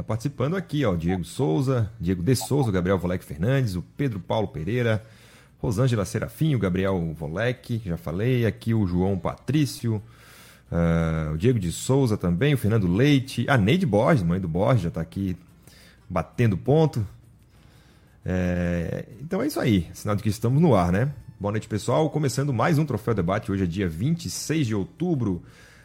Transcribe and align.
galera 0.00 0.02
participando 0.02 0.56
aqui, 0.56 0.84
ó. 0.84 0.94
Diego 0.94 1.24
Souza, 1.24 1.90
Diego 2.00 2.22
De 2.22 2.34
Souza, 2.34 2.72
Gabriel 2.72 2.98
Volek 2.98 3.24
Fernandes, 3.24 3.76
o 3.76 3.82
Pedro 3.82 4.18
Paulo 4.20 4.48
Pereira, 4.48 5.04
Rosângela 5.58 6.04
Serafim, 6.04 6.54
o 6.54 6.58
Gabriel 6.58 7.14
Volek, 7.14 7.82
já 7.84 7.96
falei, 7.96 8.46
aqui 8.46 8.74
o 8.74 8.86
João 8.86 9.18
Patrício, 9.18 10.02
uh, 10.70 11.32
o 11.34 11.38
Diego 11.38 11.58
de 11.58 11.70
Souza 11.70 12.16
também, 12.16 12.54
o 12.54 12.58
Fernando 12.58 12.86
Leite, 12.86 13.44
a 13.48 13.56
Neide 13.56 13.86
Borges, 13.86 14.22
mãe 14.22 14.40
do 14.40 14.48
Borges, 14.48 14.82
já 14.82 14.88
está 14.88 15.00
aqui 15.00 15.36
batendo 16.08 16.56
ponto. 16.56 17.06
É, 18.24 19.06
então 19.20 19.40
é 19.42 19.46
isso 19.46 19.60
aí, 19.60 19.88
sinal 19.94 20.14
de 20.16 20.22
que 20.22 20.28
estamos 20.28 20.60
no 20.60 20.74
ar, 20.74 20.92
né? 20.92 21.12
Boa 21.38 21.52
noite, 21.52 21.68
pessoal. 21.68 22.10
Começando 22.10 22.52
mais 22.52 22.78
um 22.78 22.84
Troféu 22.84 23.14
Debate. 23.14 23.50
Hoje 23.50 23.64
é 23.64 23.66
dia 23.66 23.88
26 23.88 24.66
de 24.66 24.74
outubro 24.74 25.42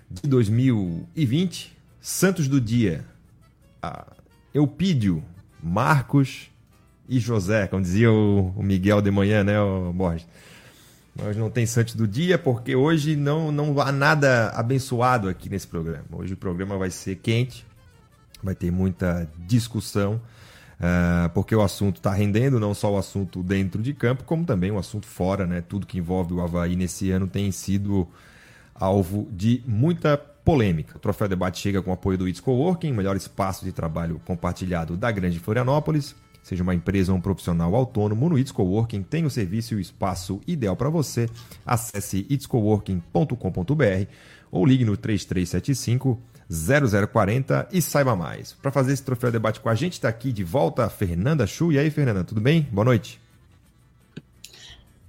de 0.10 0.28
2020. 0.28 1.74
Santos 2.02 2.50
do 2.50 2.60
dia. 2.60 3.06
Eupídio, 4.54 5.24
Marcos 5.62 6.50
e 7.07 7.20
José, 7.20 7.68
como 7.68 7.82
dizia 7.82 8.12
o, 8.12 8.54
Miguel 8.64 9.02
de 9.02 9.12
manhã, 9.12 9.43
né, 9.43 9.60
o 9.60 9.92
Borges? 9.93 10.28
Nós 11.16 11.38
não 11.38 11.50
tem 11.50 11.66
Santos 11.66 11.96
do 11.96 12.07
dia 12.07 12.38
porque 12.38 12.76
hoje 12.76 13.16
não, 13.16 13.52
não 13.52 13.79
há 13.79 13.92
nada 13.92 14.50
abençoado 14.50 15.29
aqui 15.29 15.50
nesse 15.50 15.66
programa. 15.66 16.06
Hoje 16.12 16.34
o 16.34 16.38
programa 16.38 16.78
vai 16.78 16.90
ser 16.90 17.16
quente, 17.16 17.66
vai 18.43 18.54
ter 18.54 18.70
muita 18.70 19.29
discussão, 19.38 20.21
uh, 20.78 21.29
porque 21.34 21.56
o 21.56 21.62
assunto 21.62 21.98
está 21.98 22.12
rendendo, 22.14 22.60
não 22.60 22.74
só 22.74 22.93
o 22.93 22.98
assunto 22.98 23.42
dentro 23.42 23.82
de 23.82 23.93
campo, 23.93 24.26
como 24.26 24.43
também 24.43 24.71
o 24.71 24.78
assunto 24.78 25.06
fora, 25.06 25.48
né? 25.48 25.62
Tudo 25.62 25.88
que 25.88 25.98
envolve 25.98 26.34
o 26.34 26.42
Havaí 26.42 26.76
nesse 26.76 27.12
ano 27.12 27.28
tem 27.28 27.50
sido 27.50 28.07
alvo 28.74 29.28
de 29.32 29.64
muita 29.65 30.18
polêmica. 30.46 30.96
O 30.96 31.00
Troféu 31.00 31.28
Debate 31.28 31.60
chega 31.60 31.82
com 31.82 31.90
o 31.90 31.94
apoio 31.94 32.20
do 32.20 32.30
It's 32.30 32.40
Coworking, 32.40 32.94
melhor 32.94 33.18
espaço 33.18 33.66
de 33.66 33.72
trabalho 33.72 34.22
compartilhado 34.24 34.96
da 34.96 35.12
Grande 35.12 35.40
Florianópolis. 35.40 36.16
Seja 36.44 36.62
uma 36.62 36.76
empresa 36.76 37.12
ou 37.12 37.18
um 37.18 37.22
profissional 37.22 37.74
autônomo, 37.74 38.30
no 38.30 38.38
It's 38.38 38.52
Coworking 38.52 39.02
tem 39.02 39.26
o 39.26 39.30
serviço 39.32 39.74
e 39.74 39.78
o 39.78 39.80
espaço 39.80 40.40
ideal 40.46 40.76
para 40.76 40.90
você. 40.90 41.28
Acesse 41.66 42.28
itscoworking.com.br 42.30 44.08
ou 44.52 44.64
ligue 44.64 44.86
no 44.86 44.96
3375 44.96 46.22
0040 46.48 47.68
e 47.72 47.82
saiba 47.82 48.16
mais. 48.16 48.54
Para 48.54 48.72
fazer 48.72 48.94
esse 48.94 49.04
troféu 49.04 49.32
debate 49.32 49.59
com 49.59 49.70
a 49.70 49.74
gente, 49.74 49.94
está 49.94 50.08
aqui 50.08 50.32
de 50.32 50.44
volta 50.44 50.86
a 50.86 50.90
Fernanda 50.90 51.48
Chu. 51.48 51.72
E 51.72 51.80
aí, 51.80 51.90
Fernanda, 51.90 52.24
tudo 52.24 52.40
bem? 52.40 52.68
Boa 52.72 52.86
noite. 52.86 53.20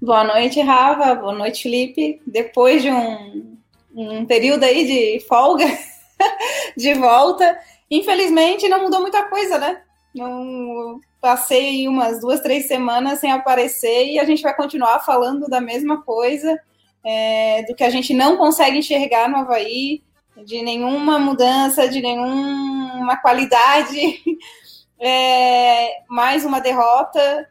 Boa 0.00 0.24
noite, 0.24 0.58
Rava. 0.62 1.14
Boa 1.14 1.34
noite, 1.34 1.64
Felipe. 1.64 2.22
Depois 2.26 2.82
de 2.82 2.90
um, 2.90 3.56
um 3.96 4.26
período 4.26 4.64
aí 4.64 4.86
de 4.86 5.26
folga, 5.26 5.64
de 6.76 6.94
volta, 6.94 7.58
infelizmente 7.90 8.68
não 8.68 8.82
mudou 8.82 9.00
muita 9.00 9.22
coisa, 9.24 9.58
né? 9.58 9.80
Não, 10.14 11.00
passei 11.20 11.88
umas 11.88 12.20
duas, 12.20 12.40
três 12.40 12.66
semanas 12.66 13.18
sem 13.18 13.32
aparecer 13.32 14.06
e 14.06 14.18
a 14.18 14.24
gente 14.24 14.42
vai 14.42 14.54
continuar 14.54 15.00
falando 15.00 15.46
da 15.48 15.60
mesma 15.60 16.02
coisa, 16.02 16.60
é, 17.02 17.64
do 17.64 17.74
que 17.74 17.82
a 17.82 17.90
gente 17.90 18.12
não 18.12 18.36
consegue 18.36 18.78
enxergar 18.78 19.28
no 19.28 19.38
Havaí, 19.38 20.02
de 20.44 20.62
nenhuma 20.62 21.18
mudança, 21.18 21.88
de 21.88 22.02
nenhuma 22.02 23.16
qualidade, 23.16 24.22
é, 25.00 26.02
mais 26.08 26.44
uma 26.44 26.60
derrota. 26.60 27.48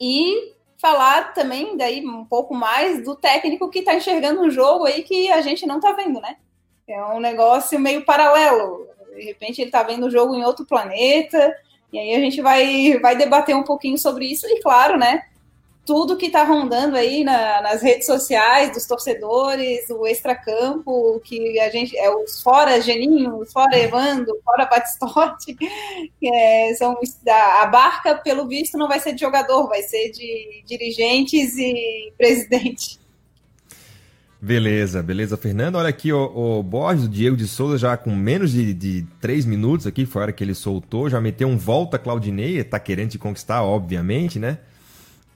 E 0.00 0.52
falar 0.80 1.34
também 1.34 1.76
daí 1.76 2.06
um 2.06 2.24
pouco 2.24 2.54
mais 2.54 3.02
do 3.04 3.16
técnico 3.16 3.68
que 3.68 3.80
está 3.80 3.94
enxergando 3.94 4.40
um 4.40 4.50
jogo 4.50 4.84
aí 4.84 5.02
que 5.02 5.30
a 5.30 5.40
gente 5.40 5.66
não 5.66 5.76
está 5.76 5.92
vendo, 5.92 6.20
né? 6.20 6.36
É 6.86 7.04
um 7.06 7.20
negócio 7.20 7.78
meio 7.78 8.04
paralelo. 8.04 8.86
De 9.14 9.22
repente 9.22 9.60
ele 9.60 9.68
está 9.68 9.82
vendo 9.82 10.06
o 10.06 10.10
jogo 10.10 10.34
em 10.34 10.44
outro 10.44 10.64
planeta, 10.64 11.54
e 11.92 11.98
aí 11.98 12.14
a 12.14 12.20
gente 12.20 12.40
vai, 12.40 12.98
vai 13.00 13.16
debater 13.16 13.54
um 13.54 13.64
pouquinho 13.64 13.98
sobre 13.98 14.26
isso, 14.26 14.46
e 14.46 14.60
claro, 14.60 14.96
né? 14.96 15.24
Tudo 15.88 16.18
que 16.18 16.26
está 16.26 16.44
rondando 16.44 16.96
aí 16.96 17.24
na, 17.24 17.62
nas 17.62 17.80
redes 17.80 18.04
sociais 18.04 18.70
dos 18.74 18.84
torcedores, 18.84 19.88
o 19.88 20.06
extracampo, 20.06 21.18
que 21.24 21.58
a 21.60 21.70
gente 21.70 21.96
é 21.96 22.14
os 22.14 22.42
fora 22.42 22.78
Geninho, 22.78 23.42
fora 23.46 23.74
Evando, 23.78 24.38
fora 24.44 24.66
Batistotti, 24.66 25.56
é, 26.22 26.74
são 26.74 26.94
a, 27.26 27.62
a 27.62 27.66
barca, 27.68 28.16
pelo 28.16 28.46
visto, 28.46 28.76
não 28.76 28.86
vai 28.86 29.00
ser 29.00 29.14
de 29.14 29.22
jogador, 29.22 29.66
vai 29.66 29.80
ser 29.80 30.10
de 30.10 30.62
dirigentes 30.66 31.56
e 31.56 32.12
presidente. 32.18 33.00
Beleza, 34.38 35.02
beleza, 35.02 35.38
Fernando. 35.38 35.76
Olha 35.76 35.88
aqui 35.88 36.12
o, 36.12 36.58
o 36.58 36.62
Borges, 36.62 37.06
o 37.06 37.08
Diego 37.08 37.34
de 37.34 37.48
Souza, 37.48 37.78
já 37.78 37.96
com 37.96 38.14
menos 38.14 38.52
de, 38.52 38.74
de 38.74 39.06
três 39.22 39.46
minutos 39.46 39.86
aqui, 39.86 40.04
foi 40.04 40.20
a 40.20 40.24
hora 40.24 40.32
que 40.34 40.44
ele 40.44 40.54
soltou, 40.54 41.08
já 41.08 41.18
meteu 41.18 41.48
um 41.48 41.56
volta 41.56 41.98
Claudinei, 41.98 42.62
tá 42.62 42.78
querendo 42.78 43.12
te 43.12 43.18
conquistar, 43.18 43.62
obviamente, 43.62 44.38
né? 44.38 44.58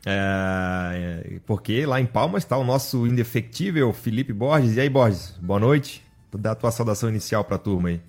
É, 0.04 1.38
porque 1.46 1.86
lá 1.86 2.00
em 2.00 2.06
Palmas 2.06 2.42
está 2.42 2.56
o 2.56 2.64
nosso 2.64 3.06
indefectível 3.06 3.92
Felipe 3.92 4.32
Borges. 4.32 4.76
E 4.76 4.80
aí, 4.80 4.88
Borges, 4.88 5.38
boa 5.40 5.60
noite. 5.60 6.04
Dá 6.34 6.52
a 6.52 6.56
tua 6.56 6.70
saudação 6.70 7.08
inicial 7.08 7.44
para 7.44 7.56
a 7.56 7.58
turma 7.58 7.90
aí. 7.90 8.00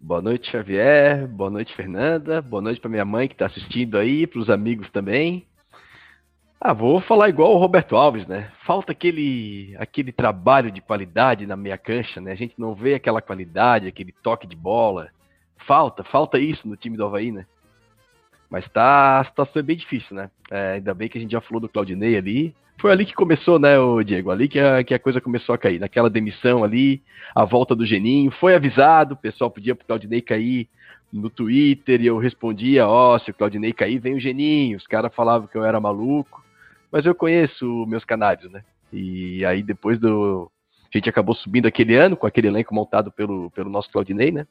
Boa 0.00 0.22
noite, 0.22 0.50
Xavier. 0.50 1.26
Boa 1.26 1.50
noite, 1.50 1.74
Fernanda. 1.74 2.40
Boa 2.40 2.62
noite 2.62 2.80
para 2.80 2.90
minha 2.90 3.04
mãe 3.04 3.26
que 3.26 3.34
está 3.34 3.46
assistindo 3.46 3.98
aí, 3.98 4.26
para 4.26 4.38
os 4.38 4.48
amigos 4.48 4.88
também. 4.90 5.44
Ah, 6.60 6.72
vou 6.72 7.00
falar 7.00 7.28
igual 7.28 7.54
o 7.54 7.58
Roberto 7.58 7.96
Alves, 7.96 8.26
né? 8.26 8.50
Falta 8.64 8.92
aquele, 8.92 9.74
aquele 9.78 10.12
trabalho 10.12 10.70
de 10.70 10.80
qualidade 10.80 11.46
na 11.46 11.56
meia 11.56 11.78
cancha, 11.78 12.20
né? 12.20 12.32
A 12.32 12.36
gente 12.36 12.54
não 12.58 12.74
vê 12.74 12.94
aquela 12.94 13.22
qualidade, 13.22 13.88
aquele 13.88 14.12
toque 14.22 14.46
de 14.46 14.56
bola. 14.56 15.08
Falta, 15.66 16.04
falta 16.04 16.38
isso 16.38 16.66
no 16.66 16.76
time 16.76 16.96
do 16.96 17.04
Havaí, 17.04 17.32
né? 17.32 17.46
Mas 18.50 18.68
tá, 18.68 19.20
a 19.20 19.24
situação 19.24 19.60
é 19.60 19.62
bem 19.62 19.76
difícil, 19.76 20.16
né? 20.16 20.30
É, 20.50 20.72
ainda 20.74 20.94
bem 20.94 21.08
que 21.08 21.18
a 21.18 21.20
gente 21.20 21.32
já 21.32 21.40
falou 21.40 21.60
do 21.60 21.68
Claudinei 21.68 22.16
ali. 22.16 22.54
Foi 22.80 22.92
ali 22.92 23.04
que 23.04 23.14
começou, 23.14 23.58
né, 23.58 23.78
o 23.78 24.02
Diego? 24.02 24.30
Ali 24.30 24.48
que 24.48 24.58
a, 24.58 24.82
que 24.84 24.94
a 24.94 24.98
coisa 24.98 25.20
começou 25.20 25.54
a 25.54 25.58
cair. 25.58 25.80
Naquela 25.80 26.08
demissão 26.08 26.62
ali, 26.62 27.02
a 27.34 27.44
volta 27.44 27.74
do 27.74 27.84
Geninho. 27.84 28.30
Foi 28.30 28.54
avisado, 28.54 29.14
o 29.14 29.18
pessoal 29.18 29.50
podia 29.50 29.74
pro 29.74 29.86
Claudinei 29.86 30.20
cair 30.22 30.68
no 31.12 31.28
Twitter 31.28 32.00
e 32.00 32.06
eu 32.06 32.18
respondia, 32.18 32.86
ó, 32.86 33.16
oh, 33.16 33.18
se 33.18 33.30
o 33.30 33.34
Claudinei 33.34 33.72
cair, 33.72 33.98
vem 33.98 34.14
o 34.14 34.20
Geninho. 34.20 34.76
Os 34.76 34.86
caras 34.86 35.14
falavam 35.14 35.48
que 35.48 35.56
eu 35.56 35.64
era 35.64 35.80
maluco 35.80 36.42
mas 36.90 37.04
eu 37.04 37.14
conheço 37.14 37.86
meus 37.86 38.04
canários, 38.04 38.50
né? 38.50 38.64
E 38.92 39.44
aí 39.44 39.62
depois 39.62 39.98
do. 39.98 40.50
A 40.92 40.96
gente 40.96 41.08
acabou 41.08 41.34
subindo 41.34 41.66
aquele 41.66 41.94
ano 41.94 42.16
com 42.16 42.26
aquele 42.26 42.48
elenco 42.48 42.74
montado 42.74 43.12
pelo, 43.12 43.50
pelo 43.50 43.68
nosso 43.68 43.90
Claudinei, 43.90 44.32
né? 44.32 44.46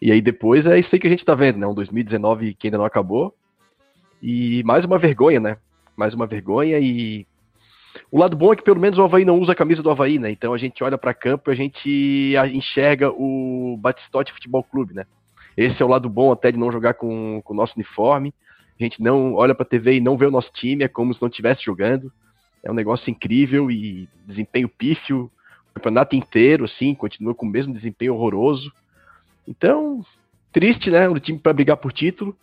E 0.00 0.12
aí 0.12 0.20
depois 0.20 0.64
é 0.66 0.78
isso 0.78 0.88
aí 0.92 0.98
que 0.98 1.06
a 1.06 1.10
gente 1.10 1.24
tá 1.24 1.34
vendo, 1.34 1.58
né? 1.58 1.66
Um 1.66 1.74
2019 1.74 2.54
que 2.54 2.68
ainda 2.68 2.78
não 2.78 2.84
acabou. 2.84 3.34
E 4.22 4.62
mais 4.64 4.84
uma 4.84 4.98
vergonha, 4.98 5.40
né? 5.40 5.56
Mais 5.96 6.14
uma 6.14 6.26
vergonha 6.26 6.78
e. 6.78 7.26
O 8.10 8.18
lado 8.18 8.36
bom 8.36 8.52
é 8.52 8.56
que 8.56 8.62
pelo 8.62 8.78
menos 8.78 8.98
o 8.98 9.02
Havaí 9.02 9.24
não 9.24 9.38
usa 9.38 9.52
a 9.52 9.56
camisa 9.56 9.82
do 9.82 9.90
Havaí, 9.90 10.18
né? 10.18 10.30
Então 10.30 10.54
a 10.54 10.58
gente 10.58 10.82
olha 10.84 10.96
para 10.96 11.12
campo 11.12 11.50
e 11.50 11.52
a 11.52 11.56
gente 11.56 12.34
enxerga 12.54 13.10
o 13.10 13.76
Batistote 13.80 14.32
Futebol 14.32 14.62
Clube, 14.62 14.94
né? 14.94 15.04
Esse 15.56 15.82
é 15.82 15.84
o 15.84 15.88
lado 15.88 16.08
bom 16.08 16.30
até 16.30 16.52
de 16.52 16.58
não 16.58 16.70
jogar 16.70 16.94
com, 16.94 17.42
com 17.42 17.52
o 17.52 17.56
nosso 17.56 17.74
uniforme 17.74 18.32
a 18.80 18.84
gente 18.84 19.02
não 19.02 19.34
olha 19.34 19.54
para 19.54 19.64
a 19.64 19.68
TV 19.68 19.96
e 19.96 20.00
não 20.00 20.16
vê 20.16 20.26
o 20.26 20.30
nosso 20.30 20.50
time, 20.52 20.84
é 20.84 20.88
como 20.88 21.12
se 21.12 21.20
não 21.20 21.28
estivesse 21.28 21.64
jogando. 21.64 22.12
É 22.62 22.70
um 22.70 22.74
negócio 22.74 23.10
incrível 23.10 23.70
e 23.70 24.08
desempenho 24.24 24.68
pífio, 24.68 25.30
o 25.70 25.74
campeonato 25.74 26.14
inteiro, 26.14 26.64
assim, 26.64 26.94
continua 26.94 27.34
com 27.34 27.44
o 27.44 27.48
mesmo 27.48 27.74
desempenho 27.74 28.14
horroroso. 28.14 28.72
Então, 29.48 30.04
triste, 30.52 30.90
né? 30.90 31.08
O 31.08 31.18
time 31.18 31.38
para 31.38 31.54
brigar 31.54 31.78
por 31.78 31.90
título 31.90 32.36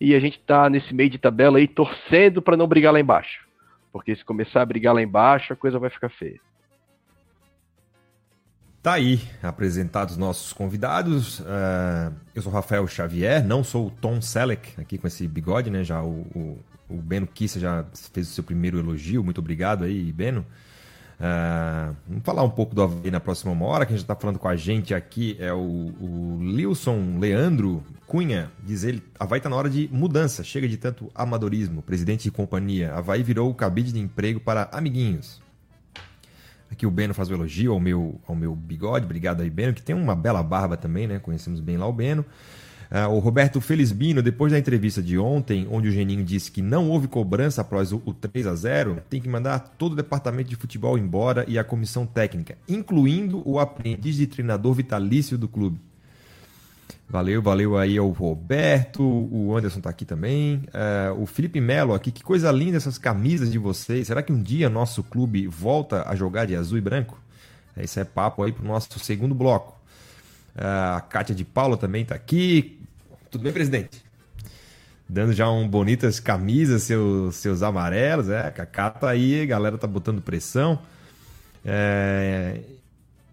e 0.00 0.14
a 0.14 0.20
gente 0.20 0.40
tá 0.40 0.68
nesse 0.68 0.92
meio 0.92 1.08
de 1.08 1.16
tabela 1.16 1.58
aí 1.58 1.68
torcendo 1.68 2.42
para 2.42 2.56
não 2.56 2.66
brigar 2.66 2.92
lá 2.92 2.98
embaixo. 2.98 3.46
Porque 3.92 4.14
se 4.14 4.24
começar 4.24 4.60
a 4.60 4.66
brigar 4.66 4.92
lá 4.92 5.00
embaixo, 5.00 5.52
a 5.52 5.56
coisa 5.56 5.78
vai 5.78 5.88
ficar 5.88 6.08
feia. 6.08 6.40
Tá 8.82 8.94
aí, 8.94 9.20
apresentados 9.42 10.16
nossos 10.16 10.52
convidados. 10.52 11.40
Uh, 11.40 12.14
eu 12.34 12.42
sou 12.42 12.52
Rafael 12.52 12.86
Xavier, 12.86 13.44
não 13.44 13.62
sou 13.62 13.86
o 13.86 13.90
Tom 13.90 14.20
Selleck, 14.20 14.80
aqui 14.80 14.98
com 14.98 15.06
esse 15.06 15.26
bigode, 15.26 15.70
né? 15.70 15.84
Já 15.84 16.02
o, 16.02 16.26
o, 16.34 16.58
o 16.88 16.96
Beno 16.96 17.26
Kissa 17.26 17.58
já 17.60 17.84
fez 18.12 18.28
o 18.28 18.32
seu 18.32 18.44
primeiro 18.44 18.78
elogio, 18.78 19.22
muito 19.22 19.38
obrigado 19.38 19.84
aí, 19.84 20.12
Beno. 20.12 20.44
Uh, 21.18 21.96
vamos 22.06 22.22
falar 22.22 22.44
um 22.44 22.50
pouco 22.50 22.76
do 22.76 22.82
Havaí 22.82 23.10
na 23.10 23.18
próxima 23.18 23.52
hora. 23.64 23.84
Quem 23.84 23.96
já 23.96 24.02
está 24.02 24.14
falando 24.14 24.38
com 24.38 24.46
a 24.46 24.54
gente 24.54 24.94
aqui 24.94 25.36
é 25.40 25.52
o, 25.52 25.58
o 25.58 26.38
Lilson 26.40 27.18
Leandro 27.18 27.82
Cunha. 28.06 28.52
Diz 28.62 28.84
ele: 28.84 29.02
Havaí 29.18 29.38
está 29.38 29.50
na 29.50 29.56
hora 29.56 29.68
de 29.68 29.88
mudança, 29.92 30.44
chega 30.44 30.68
de 30.68 30.76
tanto 30.76 31.10
amadorismo. 31.14 31.82
Presidente 31.82 32.22
de 32.24 32.30
companhia, 32.30 32.94
Havaí 32.94 33.22
virou 33.22 33.50
o 33.50 33.54
cabide 33.54 33.92
de 33.92 33.98
emprego 33.98 34.38
para 34.38 34.68
amiguinhos. 34.70 35.42
Aqui 36.70 36.86
o 36.86 36.90
Beno 36.90 37.14
faz 37.14 37.30
o 37.30 37.34
elogio 37.34 37.72
ao 37.72 37.80
meu, 37.80 38.20
ao 38.28 38.36
meu 38.36 38.54
bigode, 38.54 39.04
obrigado 39.04 39.40
aí, 39.40 39.48
Beno, 39.48 39.72
que 39.72 39.82
tem 39.82 39.96
uma 39.96 40.14
bela 40.14 40.42
barba 40.42 40.76
também, 40.76 41.06
né? 41.06 41.18
Conhecemos 41.18 41.60
bem 41.60 41.76
lá 41.76 41.86
o 41.86 41.92
Beno. 41.92 42.24
Uh, 42.90 43.06
o 43.12 43.18
Roberto 43.18 43.60
Felizbino, 43.60 44.22
depois 44.22 44.50
da 44.50 44.58
entrevista 44.58 45.02
de 45.02 45.18
ontem, 45.18 45.68
onde 45.70 45.88
o 45.88 45.92
Geninho 45.92 46.24
disse 46.24 46.50
que 46.50 46.62
não 46.62 46.88
houve 46.88 47.06
cobrança 47.06 47.60
após 47.60 47.92
o, 47.92 48.00
o 48.06 48.14
3 48.14 48.46
a 48.46 48.54
0 48.54 49.02
tem 49.10 49.20
que 49.20 49.28
mandar 49.28 49.58
todo 49.76 49.92
o 49.92 49.96
departamento 49.96 50.48
de 50.48 50.56
futebol 50.56 50.96
embora 50.96 51.44
e 51.46 51.58
a 51.58 51.64
comissão 51.64 52.06
técnica, 52.06 52.56
incluindo 52.66 53.42
o 53.44 53.58
aprendiz 53.58 54.16
de 54.16 54.26
treinador 54.26 54.72
vitalício 54.72 55.36
do 55.36 55.46
clube. 55.46 55.78
Valeu, 57.10 57.40
valeu 57.40 57.76
aí 57.76 57.96
ao 57.96 58.08
Roberto, 58.10 59.02
o 59.02 59.56
Anderson 59.56 59.80
tá 59.80 59.88
aqui 59.88 60.04
também, 60.04 60.62
uh, 60.68 61.20
o 61.20 61.26
Felipe 61.26 61.60
Melo 61.60 61.94
aqui, 61.94 62.10
que 62.10 62.22
coisa 62.22 62.50
linda 62.50 62.76
essas 62.76 62.98
camisas 62.98 63.50
de 63.50 63.58
vocês. 63.58 64.06
Será 64.06 64.22
que 64.22 64.32
um 64.32 64.42
dia 64.42 64.68
nosso 64.68 65.02
clube 65.02 65.46
volta 65.46 66.06
a 66.06 66.14
jogar 66.14 66.46
de 66.46 66.54
azul 66.54 66.76
e 66.76 66.82
branco? 66.82 67.18
Esse 67.76 68.00
é 68.00 68.04
papo 68.04 68.42
aí 68.42 68.52
pro 68.52 68.66
nosso 68.66 68.98
segundo 68.98 69.34
bloco. 69.34 69.78
Uh, 70.54 70.96
a 70.96 71.00
Kátia 71.00 71.34
de 71.34 71.44
Paula 71.44 71.76
também 71.76 72.04
tá 72.04 72.14
aqui. 72.14 72.77
Tudo 73.38 73.44
bem, 73.44 73.52
presidente? 73.52 74.02
Dando 75.08 75.32
já 75.32 75.48
um 75.48 75.68
bonitas 75.68 76.18
camisas, 76.18 76.82
seus, 76.82 77.36
seus 77.36 77.62
amarelos, 77.62 78.28
é, 78.28 78.50
Cacá 78.50 78.90
tá 78.90 79.10
aí, 79.10 79.42
a 79.42 79.46
galera 79.46 79.78
tá 79.78 79.86
botando 79.86 80.20
pressão. 80.20 80.80
É, 81.64 82.58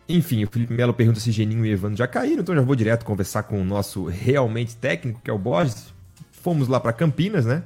enfim, 0.08 0.44
o 0.44 0.48
Felipe 0.48 0.72
Melo 0.72 0.94
pergunta 0.94 1.20
se 1.20 1.32
Geninho 1.32 1.66
e 1.66 1.72
Evandro 1.72 1.98
já 1.98 2.08
caíram, 2.08 2.44
então 2.44 2.54
já 2.54 2.62
vou 2.62 2.76
direto 2.76 3.04
conversar 3.04 3.44
com 3.44 3.60
o 3.60 3.66
nosso 3.66 4.06
realmente 4.06 4.76
técnico, 4.76 5.20
que 5.24 5.32
é 5.32 5.34
o 5.34 5.40
Borges. 5.40 5.92
Fomos 6.32 6.68
lá 6.68 6.80
para 6.80 6.94
Campinas, 6.94 7.44
né? 7.48 7.64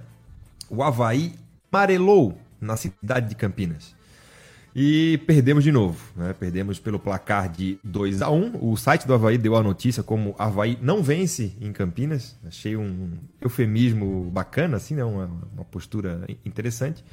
O 0.70 0.82
Havaí 0.82 1.34
amarelou 1.70 2.40
na 2.62 2.78
cidade 2.78 3.28
de 3.28 3.36
Campinas. 3.36 3.94
E 4.76 5.18
perdemos 5.26 5.64
de 5.64 5.72
novo, 5.72 6.00
né? 6.16 6.34
Perdemos 6.34 6.80
pelo 6.80 7.00
placar 7.00 7.50
de 7.50 7.80
2 7.84 8.22
a 8.22 8.30
1 8.30 8.60
O 8.62 8.78
site 8.78 9.08
do 9.08 9.14
Havaí 9.14 9.38
deu 9.38 9.56
a 9.56 9.64
notícia 9.64 10.04
como 10.04 10.36
Havaí 10.38 10.78
não 10.82 11.02
vence 11.02 11.54
em 11.60 11.72
Campinas. 11.72 12.38
Achei 12.46 12.78
um 12.78 13.12
eufemismo 13.42 14.30
bacana, 14.32 14.78
assim, 14.78 14.96
né? 14.96 15.04
Uma, 15.04 15.30
uma 15.54 15.66
postura 15.66 16.22
interessante. 16.46 17.04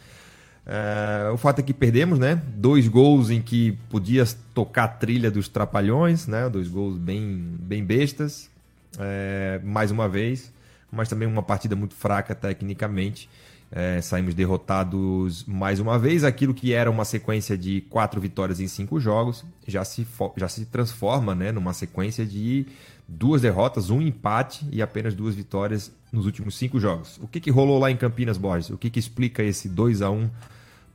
Uh, 0.67 1.33
o 1.33 1.37
fato 1.37 1.61
é 1.61 1.63
que 1.63 1.73
perdemos, 1.73 2.19
né? 2.19 2.43
Dois 2.57 2.89
gols 2.89 3.31
em 3.31 3.41
que 3.41 3.79
podia 3.89 4.25
tocar 4.53 4.85
a 4.85 4.89
trilha 4.89 5.31
dos 5.31 5.49
trapalhões, 5.49 6.27
né? 6.27 6.49
Dois 6.51 6.69
gols 6.69 6.99
bem, 6.99 7.57
bem 7.61 7.85
bestas, 7.85 8.51
é, 8.99 9.61
mais 9.63 9.93
uma 9.93 10.09
vez, 10.09 10.53
mas 10.91 11.09
também 11.09 11.29
uma 11.29 11.43
partida 11.43 11.77
muito 11.77 11.95
fraca 11.95 12.35
tecnicamente. 12.35 13.31
É, 13.71 14.01
saímos 14.01 14.35
derrotados 14.35 15.45
mais 15.45 15.81
uma 15.81 15.99
vez. 15.99 16.23
Aquilo 16.23 16.55
que 16.55 16.73
era 16.73 16.91
uma 16.91 17.05
sequência 17.05 17.59
de 17.59 17.81
quatro 17.83 18.21
vitórias 18.21 18.61
em 18.61 18.69
cinco 18.69 19.01
jogos 19.01 19.45
já 19.67 19.85
se, 19.85 20.07
já 20.37 20.49
se 20.49 20.67
transforma 20.67 21.35
né, 21.35 21.51
numa 21.51 21.73
sequência 21.73 22.25
de 22.25 22.67
duas 23.09 23.43
derrotas, 23.43 23.91
um 23.91 24.01
empate 24.01 24.67
e 24.71 24.81
apenas 24.81 25.15
duas 25.15 25.35
vitórias 25.35 25.93
nos 26.13 26.27
últimos 26.27 26.57
cinco 26.57 26.79
jogos. 26.79 27.19
O 27.23 27.29
que, 27.29 27.41
que 27.41 27.51
rolou 27.51 27.79
lá 27.79 27.91
em 27.91 27.97
Campinas, 27.97 28.39
Borges? 28.39 28.71
O 28.71 28.79
que, 28.79 28.89
que 28.89 28.99
explica 28.99 29.43
esse 29.43 29.69
2 29.69 30.03
a 30.03 30.11
1 30.11 30.31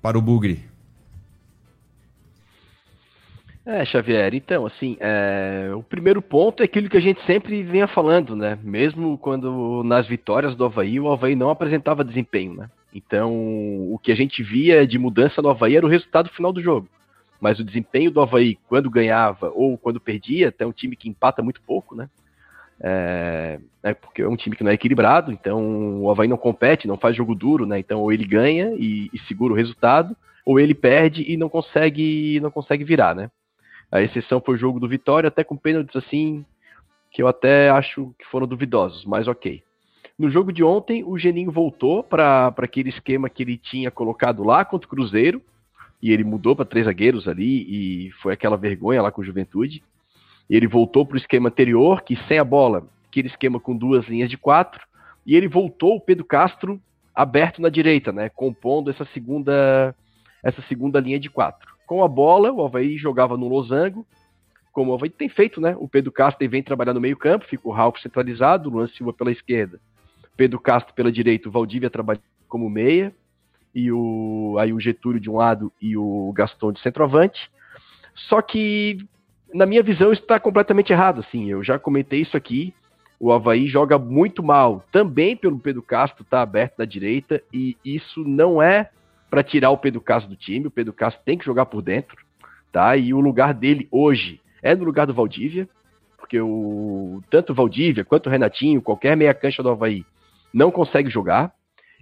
para 0.02 0.18
o 0.18 0.22
Bugre? 0.22 0.71
É, 3.64 3.86
Xavier, 3.86 4.34
então, 4.34 4.66
assim, 4.66 4.98
é, 5.00 5.70
o 5.76 5.84
primeiro 5.84 6.20
ponto 6.20 6.62
é 6.62 6.66
aquilo 6.66 6.90
que 6.90 6.98
a 6.98 7.02
gente 7.02 7.24
sempre 7.26 7.62
vinha 7.62 7.88
falando, 7.88 8.36
né? 8.36 8.58
Mesmo 8.64 9.20
quando 9.20 9.84
nas 9.84 10.08
vitórias 10.08 10.56
do 10.56 10.66
Havaí, 10.66 11.00
o 11.00 11.12
Havaí 11.12 11.36
não 11.36 11.52
apresentava 11.52 12.04
desempenho, 12.04 12.56
né? 12.56 12.70
Então, 12.94 13.32
o 13.32 14.00
que 14.02 14.12
a 14.12 14.16
gente 14.16 14.42
via 14.42 14.86
de 14.88 14.98
mudança 14.98 15.44
no 15.44 15.50
Havaí 15.50 15.76
era 15.76 15.86
o 15.86 15.90
resultado 15.90 16.30
final 16.30 16.52
do 16.52 16.62
jogo. 16.62 16.90
Mas 17.40 17.60
o 17.60 17.64
desempenho 17.64 18.10
do 18.10 18.20
Havaí, 18.20 18.58
quando 18.68 18.90
ganhava 18.90 19.52
ou 19.54 19.78
quando 19.78 20.00
perdia, 20.00 20.50
até 20.50 20.66
um 20.66 20.72
time 20.72 20.96
que 20.96 21.08
empata 21.08 21.44
muito 21.44 21.62
pouco, 21.62 21.96
né? 21.96 22.10
É, 22.84 23.60
é, 23.84 23.94
porque 23.94 24.24
é 24.24 24.28
um 24.28 24.36
time 24.36 24.56
que 24.56 24.64
não 24.64 24.72
é 24.72 24.74
equilibrado, 24.74 25.32
então 25.32 26.02
o 26.02 26.10
Havaí 26.10 26.28
não 26.28 26.38
compete, 26.38 26.88
não 26.88 26.98
faz 26.98 27.16
jogo 27.16 27.36
duro, 27.36 27.68
né? 27.68 27.78
Então 27.78 28.00
ou 28.00 28.12
ele 28.12 28.26
ganha 28.26 28.74
e, 28.76 29.08
e, 29.14 29.20
segura 29.28 29.54
o 29.54 29.56
resultado, 29.56 30.18
ou 30.44 30.60
ele 30.60 30.74
perde 30.74 31.24
e 31.32 31.38
não 31.38 31.48
consegue 31.48 32.40
não 32.40 32.50
consegue 32.50 32.84
virar, 32.84 33.14
né? 33.14 33.30
A 33.92 34.02
exceção 34.02 34.40
foi 34.40 34.56
o 34.56 34.58
jogo 34.58 34.80
do 34.80 34.88
Vitória, 34.88 35.28
até 35.28 35.44
com 35.44 35.58
pênaltis 35.58 35.96
assim, 35.96 36.46
que 37.12 37.22
eu 37.22 37.28
até 37.28 37.70
acho 37.70 38.14
que 38.18 38.26
foram 38.28 38.48
duvidosos, 38.48 39.04
mas 39.06 39.28
ok. 39.28 39.62
No 40.18 40.30
jogo 40.30 40.54
de 40.54 40.64
ontem, 40.64 41.04
o 41.04 41.18
Geninho 41.18 41.52
voltou 41.52 42.04
para 42.04 42.54
aquele 42.58 42.90
esquema 42.90 43.30
que 43.30 43.44
ele 43.44 43.58
tinha 43.58 43.92
colocado 43.92 44.44
lá 44.44 44.64
contra 44.64 44.88
o 44.88 44.90
Cruzeiro, 44.90 45.42
e 46.02 46.12
ele 46.12 46.24
mudou 46.24 46.56
para 46.56 46.66
três 46.66 46.86
zagueiros 46.86 47.28
ali, 47.28 48.08
e 48.08 48.12
foi 48.22 48.34
aquela 48.34 48.56
vergonha 48.56 49.02
lá 49.02 49.12
com 49.12 49.22
o 49.22 49.26
Juventude. 49.26 49.84
Ele 50.50 50.68
voltou 50.68 51.06
para 51.06 51.16
o 51.16 51.20
esquema 51.20 51.50
anterior, 51.50 52.02
que 52.02 52.16
sem 52.28 52.40
a 52.40 52.44
bola, 52.44 52.88
aquele 53.08 53.28
esquema 53.28 53.60
com 53.60 53.76
duas 53.76 54.08
linhas 54.08 54.30
de 54.30 54.38
quatro, 54.38 54.82
e 55.26 55.36
ele 55.36 55.48
voltou 55.48 55.96
o 55.96 56.02
Pedro 56.02 56.24
Castro 56.24 56.82
aberto 57.14 57.62
na 57.62 57.70
direita, 57.70 58.12
né, 58.12 58.30
compondo 58.30 58.90
essa 58.90 59.06
segunda 59.14 59.94
essa 60.44 60.62
segunda 60.64 61.00
linha 61.00 61.20
de 61.20 61.30
quatro. 61.30 61.72
Com 61.92 62.06
a 62.06 62.08
bola, 62.08 62.54
o 62.54 62.64
Havaí 62.64 62.98
jogava 62.98 63.36
no 63.36 63.50
losango, 63.50 64.08
como 64.72 64.92
o 64.92 64.94
Havaí 64.94 65.10
tem 65.10 65.28
feito, 65.28 65.60
né? 65.60 65.76
O 65.78 65.90
Pedro 65.90 66.10
Castro 66.10 66.50
vem 66.50 66.64
trabalhar 66.64 66.94
no 66.94 67.02
meio-campo, 67.02 67.44
fica 67.44 67.68
o 67.68 67.72
Ralf 67.74 68.00
centralizado, 68.02 68.70
o 68.70 68.72
Luan 68.72 68.88
Silva 68.88 69.12
pela 69.12 69.30
esquerda, 69.30 69.78
Pedro 70.38 70.58
Castro 70.58 70.94
pela 70.94 71.12
direita, 71.12 71.50
o 71.50 71.52
Valdívia 71.52 71.90
trabalhando 71.90 72.24
como 72.48 72.70
meia, 72.70 73.14
e 73.76 73.92
o 73.92 74.56
aí 74.58 74.72
o 74.72 74.80
Getúlio 74.80 75.20
de 75.20 75.30
um 75.30 75.36
lado 75.36 75.70
e 75.82 75.98
o 75.98 76.32
Gaston 76.34 76.72
de 76.72 76.80
centroavante. 76.80 77.52
Só 78.16 78.42
que 78.42 79.06
na 79.54 79.66
minha 79.66 79.84
visão, 79.84 80.14
está 80.14 80.40
completamente 80.40 80.94
errado. 80.94 81.20
Assim, 81.20 81.50
eu 81.50 81.62
já 81.62 81.78
comentei 81.78 82.22
isso 82.22 82.38
aqui. 82.38 82.74
O 83.20 83.34
Havaí 83.34 83.68
joga 83.68 84.00
muito 84.00 84.42
mal, 84.42 84.82
também 84.94 85.36
pelo 85.36 85.60
Pedro 85.60 85.82
Castro 85.82 86.24
tá 86.24 86.42
aberto 86.42 86.76
na 86.78 86.86
direita, 86.86 87.44
e 87.52 87.76
isso 87.84 88.24
não 88.24 88.62
é 88.62 88.92
para 89.32 89.42
tirar 89.42 89.72
o 89.72 89.78
Pedro 89.78 90.02
Castro 90.02 90.30
do 90.30 90.36
time. 90.36 90.68
O 90.68 90.72
Pedro 90.72 90.92
Castro 90.92 91.24
tem 91.24 91.38
que 91.38 91.46
jogar 91.46 91.66
por 91.66 91.82
dentro, 91.82 92.18
tá? 92.70 92.98
E 92.98 93.14
o 93.14 93.22
lugar 93.22 93.54
dele 93.54 93.88
hoje 93.90 94.42
é 94.62 94.76
no 94.76 94.84
lugar 94.84 95.08
do 95.08 95.14
Valdívia, 95.14 95.70
porque 96.18 96.40
o 96.40 97.24
tanto 97.32 97.54
o 97.54 97.56
Valdívia 97.56 98.04
quanto 98.04 98.28
o 98.28 98.30
Renatinho, 98.30 98.82
qualquer 98.82 99.16
meia 99.16 99.34
cancha 99.34 99.64
do 99.64 99.70
Havaí, 99.70 100.06
não 100.54 100.70
consegue 100.70 101.10
jogar. 101.10 101.54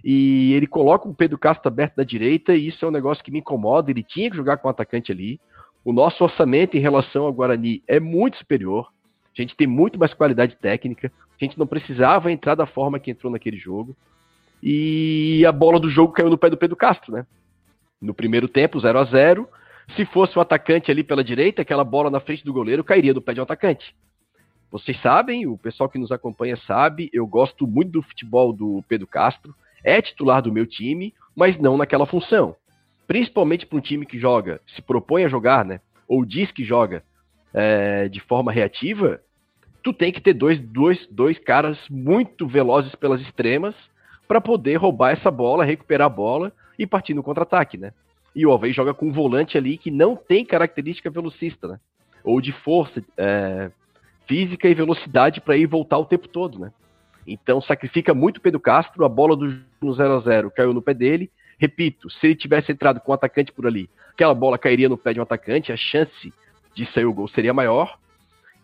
E 0.04 0.52
ele 0.54 0.66
coloca 0.66 1.08
o 1.08 1.14
Pedro 1.14 1.38
Castro 1.38 1.68
aberto 1.68 1.96
na 1.96 2.04
direita, 2.04 2.54
e 2.54 2.66
isso 2.66 2.84
é 2.84 2.88
um 2.88 2.92
negócio 2.92 3.22
que 3.22 3.30
me 3.30 3.38
incomoda. 3.38 3.90
Ele 3.90 4.02
tinha 4.02 4.28
que 4.28 4.36
jogar 4.36 4.56
com 4.56 4.66
o 4.66 4.70
atacante 4.70 5.12
ali. 5.12 5.38
O 5.84 5.92
nosso 5.92 6.24
orçamento 6.24 6.76
em 6.76 6.80
relação 6.80 7.24
ao 7.24 7.32
Guarani 7.32 7.82
é 7.86 8.00
muito 8.00 8.38
superior. 8.38 8.88
A 9.36 9.40
gente 9.40 9.54
tem 9.54 9.68
muito 9.68 9.98
mais 9.98 10.12
qualidade 10.12 10.56
técnica. 10.56 11.12
A 11.40 11.44
gente 11.44 11.56
não 11.58 11.66
precisava 11.66 12.32
entrar 12.32 12.56
da 12.56 12.66
forma 12.66 12.98
que 12.98 13.10
entrou 13.10 13.32
naquele 13.32 13.56
jogo. 13.56 13.96
E 14.62 15.44
a 15.46 15.52
bola 15.52 15.80
do 15.80 15.90
jogo 15.90 16.12
caiu 16.12 16.30
no 16.30 16.38
pé 16.38 16.50
do 16.50 16.56
Pedro 16.56 16.76
Castro, 16.76 17.12
né? 17.12 17.26
No 18.00 18.14
primeiro 18.14 18.48
tempo, 18.48 18.80
0 18.80 18.98
a 18.98 19.04
0 19.04 19.48
Se 19.96 20.04
fosse 20.06 20.38
o 20.38 20.40
atacante 20.40 20.90
ali 20.90 21.02
pela 21.02 21.24
direita, 21.24 21.62
aquela 21.62 21.84
bola 21.84 22.10
na 22.10 22.20
frente 22.20 22.44
do 22.44 22.52
goleiro 22.52 22.84
cairia 22.84 23.14
do 23.14 23.22
pé 23.22 23.34
de 23.34 23.40
um 23.40 23.44
atacante. 23.44 23.94
Vocês 24.70 25.00
sabem, 25.02 25.46
o 25.46 25.58
pessoal 25.58 25.88
que 25.88 25.98
nos 25.98 26.12
acompanha 26.12 26.56
sabe, 26.66 27.10
eu 27.12 27.26
gosto 27.26 27.66
muito 27.66 27.92
do 27.92 28.02
futebol 28.02 28.52
do 28.52 28.84
Pedro 28.88 29.06
Castro. 29.06 29.54
É 29.82 30.00
titular 30.00 30.42
do 30.42 30.52
meu 30.52 30.66
time, 30.66 31.12
mas 31.34 31.58
não 31.58 31.76
naquela 31.76 32.06
função 32.06 32.54
principalmente 33.10 33.66
para 33.66 33.76
um 33.76 33.80
time 33.80 34.06
que 34.06 34.20
joga, 34.20 34.60
se 34.68 34.80
propõe 34.80 35.24
a 35.24 35.28
jogar, 35.28 35.64
né? 35.64 35.80
Ou 36.06 36.24
diz 36.24 36.52
que 36.52 36.62
joga 36.62 37.02
é, 37.52 38.08
de 38.08 38.20
forma 38.20 38.52
reativa, 38.52 39.20
tu 39.82 39.92
tem 39.92 40.12
que 40.12 40.20
ter 40.20 40.32
dois, 40.32 40.60
dois, 40.60 41.08
dois 41.10 41.36
caras 41.36 41.76
muito 41.90 42.46
velozes 42.46 42.94
pelas 42.94 43.20
extremas 43.20 43.74
para 44.30 44.40
poder 44.40 44.76
roubar 44.76 45.10
essa 45.10 45.28
bola, 45.28 45.64
recuperar 45.64 46.06
a 46.06 46.08
bola 46.08 46.52
e 46.78 46.86
partir 46.86 47.14
no 47.14 47.22
contra-ataque, 47.22 47.76
né? 47.76 47.92
E 48.32 48.46
o 48.46 48.52
Alvei 48.52 48.72
joga 48.72 48.94
com 48.94 49.08
um 49.08 49.12
volante 49.12 49.58
ali 49.58 49.76
que 49.76 49.90
não 49.90 50.14
tem 50.14 50.44
característica 50.44 51.10
velocista, 51.10 51.66
né? 51.66 51.80
Ou 52.22 52.40
de 52.40 52.52
força 52.52 53.02
é, 53.16 53.72
física 54.28 54.68
e 54.68 54.74
velocidade 54.74 55.40
para 55.40 55.56
ir 55.56 55.66
voltar 55.66 55.98
o 55.98 56.04
tempo 56.04 56.28
todo, 56.28 56.60
né? 56.60 56.70
Então 57.26 57.60
sacrifica 57.60 58.14
muito 58.14 58.36
o 58.36 58.40
Pedro 58.40 58.60
Castro, 58.60 59.04
a 59.04 59.08
bola 59.08 59.34
do 59.34 59.92
0 59.92 60.18
a 60.18 60.20
0 60.20 60.52
caiu 60.52 60.72
no 60.72 60.80
pé 60.80 60.94
dele, 60.94 61.28
Repito, 61.58 62.08
se 62.08 62.26
ele 62.28 62.36
tivesse 62.36 62.70
entrado 62.70 63.00
com 63.00 63.10
um 63.10 63.14
atacante 63.14 63.50
por 63.50 63.66
ali, 63.66 63.90
aquela 64.12 64.32
bola 64.32 64.56
cairia 64.56 64.88
no 64.88 64.96
pé 64.96 65.12
de 65.12 65.18
um 65.18 65.24
atacante, 65.24 65.72
a 65.72 65.76
chance 65.76 66.32
de 66.72 66.86
sair 66.92 67.04
o 67.04 67.12
gol 67.12 67.26
seria 67.26 67.52
maior. 67.52 67.98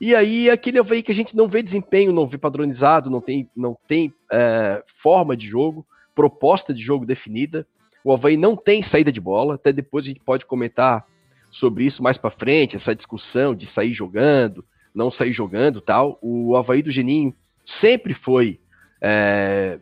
E 0.00 0.14
aí 0.14 0.50
aquele 0.50 0.78
Havaí 0.78 1.02
que 1.02 1.12
a 1.12 1.14
gente 1.14 1.34
não 1.34 1.48
vê 1.48 1.62
desempenho, 1.62 2.12
não 2.12 2.26
vê 2.26 2.36
padronizado, 2.36 3.10
não 3.10 3.20
tem, 3.20 3.48
não 3.56 3.76
tem 3.88 4.12
é, 4.30 4.82
forma 5.02 5.36
de 5.36 5.48
jogo, 5.48 5.86
proposta 6.14 6.74
de 6.74 6.82
jogo 6.82 7.06
definida. 7.06 7.66
O 8.04 8.12
Havaí 8.12 8.36
não 8.36 8.56
tem 8.56 8.82
saída 8.84 9.10
de 9.10 9.20
bola, 9.20 9.54
até 9.54 9.72
depois 9.72 10.04
a 10.04 10.08
gente 10.08 10.20
pode 10.20 10.44
comentar 10.44 11.04
sobre 11.50 11.84
isso 11.84 12.02
mais 12.02 12.18
para 12.18 12.30
frente, 12.30 12.76
essa 12.76 12.94
discussão 12.94 13.54
de 13.54 13.66
sair 13.72 13.94
jogando, 13.94 14.64
não 14.94 15.10
sair 15.10 15.32
jogando 15.32 15.80
tal. 15.80 16.18
O 16.20 16.56
Havaí 16.56 16.82
do 16.82 16.90
Geninho 16.90 17.34
sempre 17.80 18.12
foi. 18.14 18.60
É, 19.00 19.78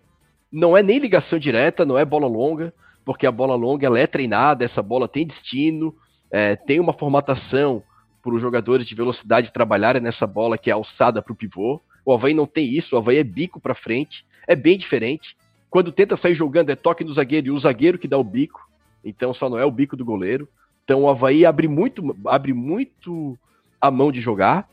não 0.52 0.76
é 0.76 0.83
nem 0.83 0.99
ligação 0.99 1.38
direta, 1.38 1.85
não 1.85 1.99
é 1.99 2.04
bola 2.04 2.28
longa 2.28 2.73
porque 3.04 3.26
a 3.26 3.33
bola 3.33 3.54
longa 3.54 3.87
ela 3.87 3.99
é 3.99 4.06
treinada, 4.06 4.64
essa 4.64 4.83
bola 4.83 5.06
tem 5.06 5.26
destino, 5.26 5.94
é, 6.30 6.56
tem 6.56 6.80
uma 6.80 6.94
formatação 6.94 7.83
para 8.25 8.35
os 8.35 8.40
jogadores 8.40 8.87
de 8.87 8.95
velocidade 8.95 9.52
trabalharem 9.52 10.00
nessa 10.00 10.26
bola 10.26 10.57
que 10.57 10.71
é 10.71 10.73
alçada 10.73 11.21
para 11.21 11.33
o 11.33 11.37
pivô. 11.37 11.78
O 12.07 12.12
Havaí 12.12 12.33
não 12.33 12.47
tem 12.47 12.66
isso, 12.66 12.95
o 12.95 12.99
Havaí 12.99 13.19
é 13.19 13.25
bico 13.25 13.61
para 13.61 13.75
frente, 13.75 14.25
é 14.49 14.57
bem 14.57 14.78
diferente. 14.78 15.37
Quando 15.69 15.93
tenta 15.93 16.16
sair 16.16 16.35
jogando 16.35 16.71
é 16.71 16.76
toque 16.76 17.04
no 17.04 17.12
zagueiro 17.12 17.49
e 17.49 17.50
o 17.50 17.61
zagueiro 17.61 17.99
que 17.99 18.09
dá 18.09 18.16
o 18.16 18.25
bico, 18.25 18.66
então 19.04 19.35
só 19.35 19.50
não 19.50 19.59
é 19.59 19.64
o 19.64 19.71
bico 19.71 19.95
do 19.95 20.04
goleiro. 20.04 20.49
Então 20.85 21.02
o 21.02 21.09
Havaí 21.09 21.45
abre 21.45 21.69
muito, 21.69 22.16
abre 22.26 22.54
muito 22.54 23.38
a 23.78 23.90
mão 23.90 24.11
de 24.11 24.23
jogar. 24.23 24.66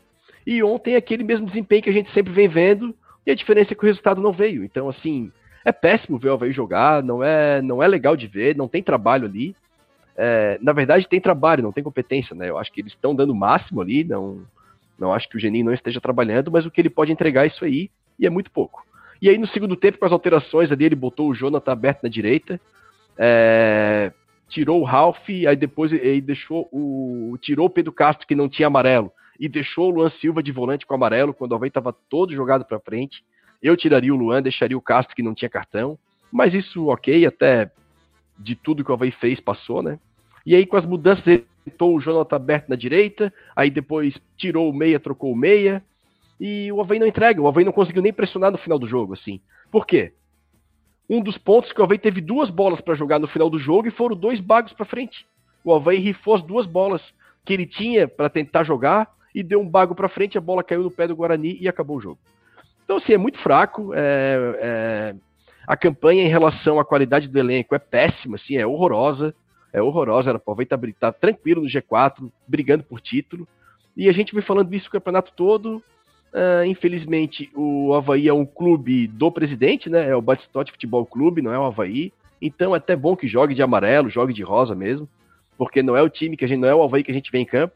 E 0.46 0.62
ontem 0.62 0.96
aquele 0.96 1.22
mesmo 1.22 1.46
desempenho 1.46 1.82
que 1.82 1.90
a 1.90 1.92
gente 1.92 2.10
sempre 2.12 2.32
vem 2.32 2.48
vendo, 2.48 2.94
e 3.26 3.30
a 3.30 3.34
diferença 3.34 3.72
é 3.72 3.76
que 3.76 3.84
o 3.84 3.86
resultado 3.86 4.20
não 4.20 4.32
veio. 4.32 4.64
Então, 4.64 4.88
assim, 4.88 5.30
é 5.64 5.70
péssimo 5.70 6.18
ver 6.18 6.30
o 6.30 6.32
Havaí 6.32 6.52
jogar, 6.52 7.02
não 7.02 7.22
é, 7.22 7.60
não 7.62 7.82
é 7.82 7.86
legal 7.86 8.16
de 8.16 8.26
ver, 8.26 8.56
não 8.56 8.66
tem 8.66 8.82
trabalho 8.82 9.26
ali. 9.26 9.54
É, 10.16 10.58
na 10.60 10.72
verdade, 10.72 11.08
tem 11.08 11.20
trabalho, 11.20 11.62
não 11.62 11.72
tem 11.72 11.82
competência, 11.82 12.34
né? 12.34 12.48
Eu 12.48 12.58
acho 12.58 12.72
que 12.72 12.80
eles 12.80 12.92
estão 12.92 13.14
dando 13.14 13.30
o 13.30 13.36
máximo 13.36 13.80
ali, 13.80 14.04
não, 14.04 14.42
não 14.98 15.12
acho 15.12 15.28
que 15.28 15.36
o 15.36 15.40
Geninho 15.40 15.66
não 15.66 15.72
esteja 15.72 16.00
trabalhando, 16.00 16.50
mas 16.50 16.66
o 16.66 16.70
que 16.70 16.80
ele 16.80 16.90
pode 16.90 17.12
entregar 17.12 17.44
é 17.44 17.48
isso 17.48 17.64
aí, 17.64 17.90
e 18.18 18.26
é 18.26 18.30
muito 18.30 18.50
pouco. 18.50 18.84
E 19.20 19.28
aí, 19.28 19.38
no 19.38 19.46
segundo 19.46 19.76
tempo, 19.76 19.98
com 19.98 20.04
as 20.04 20.12
alterações 20.12 20.70
ali, 20.70 20.84
ele 20.84 20.96
botou 20.96 21.28
o 21.28 21.34
Jonathan 21.34 21.72
aberto 21.72 22.02
na 22.02 22.08
direita, 22.08 22.60
é, 23.16 24.12
tirou 24.48 24.80
o 24.80 24.84
Ralph, 24.84 25.28
aí 25.28 25.56
depois 25.56 25.92
ele 25.92 26.20
deixou 26.20 26.68
o. 26.72 27.36
tirou 27.40 27.66
o 27.66 27.70
Pedro 27.70 27.92
Castro, 27.92 28.26
que 28.26 28.34
não 28.34 28.48
tinha 28.48 28.66
amarelo, 28.66 29.10
e 29.38 29.48
deixou 29.48 29.88
o 29.88 29.90
Luan 29.90 30.10
Silva 30.20 30.42
de 30.42 30.52
volante 30.52 30.86
com 30.86 30.94
amarelo, 30.94 31.32
quando 31.32 31.52
o 31.52 31.54
Havaí 31.54 31.68
estava 31.68 31.92
todo 31.92 32.34
jogado 32.34 32.64
para 32.64 32.80
frente. 32.80 33.24
Eu 33.62 33.76
tiraria 33.76 34.12
o 34.12 34.16
Luan, 34.16 34.42
deixaria 34.42 34.76
o 34.76 34.82
Castro, 34.82 35.14
que 35.14 35.22
não 35.22 35.34
tinha 35.34 35.48
cartão. 35.48 35.96
Mas 36.30 36.52
isso, 36.52 36.88
ok, 36.88 37.24
até 37.24 37.70
de 38.38 38.54
tudo 38.54 38.84
que 38.84 38.90
o 38.90 38.94
Havaí 38.94 39.10
fez, 39.10 39.40
passou, 39.40 39.82
né? 39.82 39.98
E 40.44 40.54
aí, 40.54 40.66
com 40.66 40.76
as 40.76 40.84
mudanças, 40.84 41.26
ele 41.26 41.46
botou 41.64 41.94
o 41.94 42.00
Jonathan 42.00 42.36
aberto 42.36 42.68
na 42.68 42.76
direita, 42.76 43.32
aí 43.54 43.70
depois 43.70 44.14
tirou 44.36 44.68
o 44.68 44.74
meia, 44.74 44.98
trocou 44.98 45.32
o 45.32 45.36
meia, 45.36 45.82
e 46.40 46.72
o 46.72 46.80
Havaí 46.80 46.98
não 46.98 47.06
entrega. 47.06 47.40
O 47.40 47.46
Havaí 47.46 47.64
não 47.64 47.72
conseguiu 47.72 48.02
nem 48.02 48.12
pressionar 48.12 48.50
no 48.50 48.58
final 48.58 48.78
do 48.78 48.88
jogo, 48.88 49.14
assim. 49.14 49.40
Por 49.70 49.86
quê? 49.86 50.12
Um 51.08 51.20
dos 51.20 51.38
pontos 51.38 51.72
que 51.72 51.80
o 51.80 51.84
Havaí 51.84 51.98
teve 51.98 52.20
duas 52.20 52.50
bolas 52.50 52.80
para 52.80 52.94
jogar 52.94 53.18
no 53.18 53.28
final 53.28 53.48
do 53.48 53.58
jogo 53.58 53.86
e 53.86 53.92
foram 53.92 54.16
dois 54.16 54.40
bagos 54.40 54.72
para 54.72 54.84
frente. 54.84 55.26
O 55.64 55.72
Havaí 55.72 55.98
rifou 55.98 56.34
as 56.34 56.42
duas 56.42 56.66
bolas 56.66 57.02
que 57.44 57.52
ele 57.52 57.66
tinha 57.66 58.08
para 58.08 58.28
tentar 58.28 58.64
jogar 58.64 59.08
e 59.34 59.42
deu 59.42 59.60
um 59.60 59.68
bago 59.68 59.94
para 59.94 60.08
frente, 60.08 60.36
a 60.36 60.40
bola 60.40 60.62
caiu 60.62 60.82
no 60.82 60.90
pé 60.90 61.06
do 61.06 61.16
Guarani 61.16 61.56
e 61.60 61.68
acabou 61.68 61.96
o 61.96 62.00
jogo. 62.00 62.18
Então, 62.84 62.96
assim, 62.96 63.12
é 63.12 63.18
muito 63.18 63.38
fraco. 63.38 63.92
É, 63.94 64.58
é, 64.60 65.14
a 65.66 65.76
campanha 65.76 66.24
em 66.24 66.28
relação 66.28 66.80
à 66.80 66.84
qualidade 66.84 67.28
do 67.28 67.38
elenco 67.38 67.74
é 67.74 67.78
péssima, 67.78 68.36
assim, 68.36 68.56
é 68.56 68.66
horrorosa. 68.66 69.34
É 69.72 69.80
horrorosa. 69.80 70.30
Era 70.30 70.42
Havaí 70.46 70.64
estar 70.64 70.78
tá, 70.78 70.88
tá 71.00 71.12
tranquilo 71.12 71.62
no 71.62 71.68
G4, 71.68 72.30
brigando 72.46 72.84
por 72.84 73.00
título. 73.00 73.46
E 73.96 74.08
a 74.08 74.12
gente 74.12 74.34
vem 74.34 74.42
falando 74.42 74.72
isso 74.74 74.88
o 74.88 74.92
campeonato 74.92 75.32
todo. 75.34 75.82
Uh, 76.32 76.64
infelizmente, 76.66 77.50
o 77.54 77.92
Havaí 77.94 78.28
é 78.28 78.32
um 78.32 78.46
clube 78.46 79.06
do 79.06 79.30
presidente, 79.30 79.88
né? 79.90 80.08
É 80.08 80.16
o 80.16 80.22
Batistote 80.22 80.72
Futebol 80.72 81.04
Clube, 81.04 81.42
não 81.42 81.52
é 81.52 81.58
o 81.58 81.64
Havaí. 81.64 82.12
Então 82.40 82.74
é 82.74 82.78
até 82.78 82.96
bom 82.96 83.14
que 83.14 83.28
jogue 83.28 83.54
de 83.54 83.62
amarelo, 83.62 84.10
jogue 84.10 84.32
de 84.32 84.42
rosa 84.42 84.74
mesmo, 84.74 85.08
porque 85.56 85.82
não 85.82 85.96
é 85.96 86.02
o 86.02 86.08
time 86.08 86.36
que 86.36 86.44
a 86.44 86.48
gente, 86.48 86.58
não 86.58 86.68
é 86.68 86.74
o 86.74 86.82
Havaí 86.82 87.04
que 87.04 87.10
a 87.10 87.14
gente 87.14 87.30
vê 87.30 87.38
em 87.38 87.44
campo. 87.44 87.74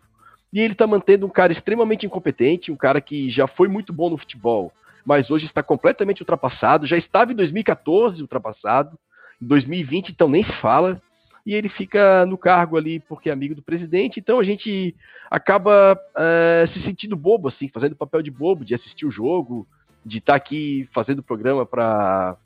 E 0.53 0.61
ele 0.61 0.73
está 0.73 0.87
mantendo 0.87 1.27
um 1.27 1.31
cara 1.31 1.53
extremamente 1.53 2.07
incompetente, 2.07 2.73
um 2.73 2.77
cara 2.77 3.01
que 3.01 3.31
já 3.31 3.47
foi 3.47 3.69
muito 3.69 3.93
bom 3.93 4.11
no 4.11 4.17
futebol, 4.17 4.73
mas 5.07 5.31
hoje 5.31 5.47
está 5.47 5.63
completamente 5.63 6.21
ultrapassado. 6.21 6.87
Já 6.87 6.97
estava 6.97 7.33
em 7.33 7.37
2014 7.37 8.21
ultrapassado, 8.21 8.99
em 9.41 9.47
2020 9.47 10.11
então 10.11 10.29
nem 10.29 10.45
se 10.45 10.53
fala 10.61 11.01
e 11.47 11.55
ele 11.55 11.69
fica 11.69 12.27
no 12.27 12.37
cargo 12.37 12.77
ali 12.77 12.99
porque 12.99 13.31
é 13.31 13.33
amigo 13.33 13.55
do 13.55 13.63
presidente, 13.63 14.19
então 14.19 14.41
a 14.41 14.43
gente 14.43 14.97
acaba 15.31 15.97
é, 16.17 16.69
se 16.75 16.83
sentindo 16.83 17.15
bobo, 17.15 17.47
assim, 17.47 17.69
fazendo 17.69 17.95
papel 17.95 18.21
de 18.21 18.33
bobo, 18.33 18.65
de 18.65 18.75
assistir 18.75 19.07
o 19.07 19.13
jogo, 19.13 19.65
de 20.05 20.19
estar 20.19 20.33
tá 20.33 20.37
aqui 20.37 20.89
fazendo 20.93 21.23
programa 21.23 21.65
para 21.65 22.37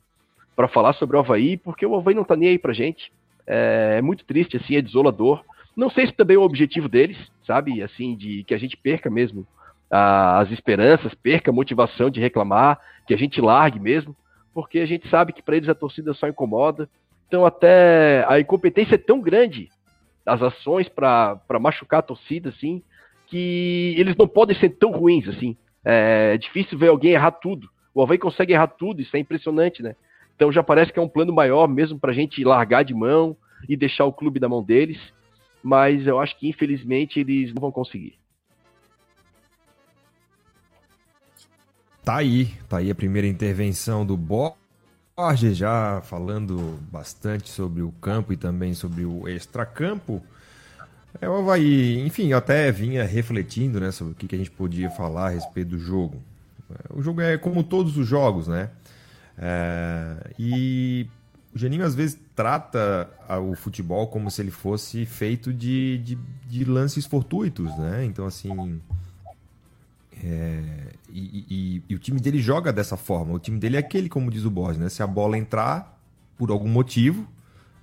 falar 0.71 0.93
sobre 0.93 1.17
o 1.17 1.19
Havaí, 1.19 1.57
porque 1.57 1.83
o 1.83 1.95
Havaí 1.95 2.13
não 2.13 2.23
tá 2.23 2.35
nem 2.35 2.49
aí 2.49 2.59
pra 2.59 2.73
gente. 2.73 3.11
É, 3.47 3.95
é, 3.97 4.01
muito 4.03 4.23
triste, 4.23 4.57
assim, 4.57 4.75
é 4.75 4.81
desolador. 4.81 5.43
Não 5.75 5.89
sei 5.89 6.05
se 6.05 6.13
também 6.13 6.35
é 6.35 6.39
o 6.39 6.43
objetivo 6.43 6.87
deles, 6.87 7.17
sabe? 7.45 7.81
Assim, 7.81 8.15
de 8.15 8.43
que 8.43 8.53
a 8.53 8.57
gente 8.57 8.77
perca 8.77 9.09
mesmo 9.09 9.47
as 9.91 10.49
esperanças, 10.51 11.13
perca 11.13 11.51
a 11.51 11.53
motivação 11.53 12.09
de 12.09 12.21
reclamar, 12.21 12.79
que 13.05 13.13
a 13.13 13.17
gente 13.17 13.41
largue 13.41 13.79
mesmo, 13.79 14.15
porque 14.53 14.79
a 14.79 14.85
gente 14.85 15.09
sabe 15.09 15.33
que 15.33 15.41
para 15.41 15.57
eles 15.57 15.69
a 15.69 15.75
torcida 15.75 16.13
só 16.13 16.27
incomoda, 16.27 16.89
então, 17.31 17.45
até 17.45 18.25
a 18.27 18.41
incompetência 18.41 18.95
é 18.95 18.97
tão 18.97 19.21
grande 19.21 19.69
das 20.25 20.41
ações 20.41 20.89
para 20.89 21.39
machucar 21.61 21.99
a 21.99 22.03
torcida, 22.03 22.49
assim, 22.49 22.83
que 23.27 23.95
eles 23.97 24.17
não 24.17 24.27
podem 24.27 24.53
ser 24.59 24.71
tão 24.71 24.91
ruins, 24.91 25.29
assim. 25.29 25.55
É 25.85 26.37
difícil 26.37 26.77
ver 26.77 26.89
alguém 26.89 27.13
errar 27.13 27.31
tudo. 27.31 27.69
O 27.93 28.03
Havaí 28.03 28.17
consegue 28.17 28.51
errar 28.51 28.67
tudo, 28.67 29.01
isso 29.01 29.15
é 29.15 29.19
impressionante, 29.19 29.81
né? 29.81 29.95
Então 30.35 30.51
já 30.51 30.61
parece 30.61 30.91
que 30.91 30.99
é 30.99 31.01
um 31.01 31.07
plano 31.07 31.31
maior 31.31 31.69
mesmo 31.69 31.97
para 31.97 32.11
a 32.11 32.13
gente 32.13 32.43
largar 32.43 32.83
de 32.83 32.93
mão 32.93 33.37
e 33.69 33.77
deixar 33.77 34.03
o 34.03 34.11
clube 34.11 34.37
na 34.37 34.49
mão 34.49 34.61
deles. 34.61 34.99
Mas 35.63 36.05
eu 36.05 36.19
acho 36.19 36.37
que 36.37 36.49
infelizmente 36.49 37.17
eles 37.17 37.53
não 37.53 37.61
vão 37.61 37.71
conseguir. 37.71 38.15
Tá 42.03 42.15
aí, 42.15 42.51
tá 42.67 42.77
aí 42.77 42.89
a 42.89 42.95
primeira 42.95 43.27
intervenção 43.27 44.03
do 44.05 44.17
Bo 44.17 44.55
Jorge 45.17 45.53
já 45.53 46.01
falando 46.01 46.79
bastante 46.91 47.49
sobre 47.49 47.83
o 47.83 47.91
campo 47.91 48.33
e 48.33 48.37
também 48.37 48.73
sobre 48.73 49.05
o 49.05 49.27
extracampo. 49.27 50.19
É 51.19 51.29
o 51.29 51.35
Havaí, 51.35 51.99
enfim, 51.99 52.29
eu 52.29 52.37
até 52.39 52.71
vinha 52.71 53.03
refletindo 53.03 53.79
né, 53.79 53.91
sobre 53.91 54.13
o 54.13 54.15
que, 54.15 54.33
a 54.33 54.37
gente 54.37 54.49
podia 54.49 54.89
falar 54.89 55.27
a 55.27 55.29
respeito 55.29 55.69
do 55.69 55.79
jogo. 55.79 56.19
O 56.89 57.03
jogo 57.03 57.21
é 57.21 57.37
como 57.37 57.63
todos 57.63 57.95
os 57.97 58.07
jogos, 58.07 58.47
né? 58.47 58.69
É, 59.37 60.31
e 60.39 61.05
o 61.53 61.59
Geninho 61.59 61.85
às 61.85 61.93
vezes 61.93 62.17
trata 62.35 63.09
o 63.43 63.55
futebol 63.55 64.07
como 64.07 64.31
se 64.31 64.41
ele 64.41 64.51
fosse 64.51 65.05
feito 65.05 65.53
de, 65.53 65.99
de, 65.99 66.17
de 66.47 66.65
lances 66.65 67.05
fortuitos, 67.05 67.77
né? 67.77 68.05
Então, 68.05 68.25
assim, 68.25 68.81
é, 70.23 70.61
e, 71.09 71.45
e, 71.49 71.83
e, 71.89 71.95
o 71.95 71.99
time 71.99 72.19
dele 72.19 72.39
joga 72.39 72.71
dessa 72.71 72.95
forma. 72.95 73.33
O 73.33 73.39
time 73.39 73.59
dele 73.59 73.75
é 73.75 73.79
aquele, 73.79 74.07
como 74.07 74.29
diz 74.29 74.45
o 74.45 74.51
Borges, 74.51 74.77
né? 74.77 74.87
Se 74.87 75.01
a 75.01 75.07
bola 75.07 75.37
entrar 75.37 75.99
por 76.37 76.51
algum 76.51 76.69
motivo, 76.69 77.27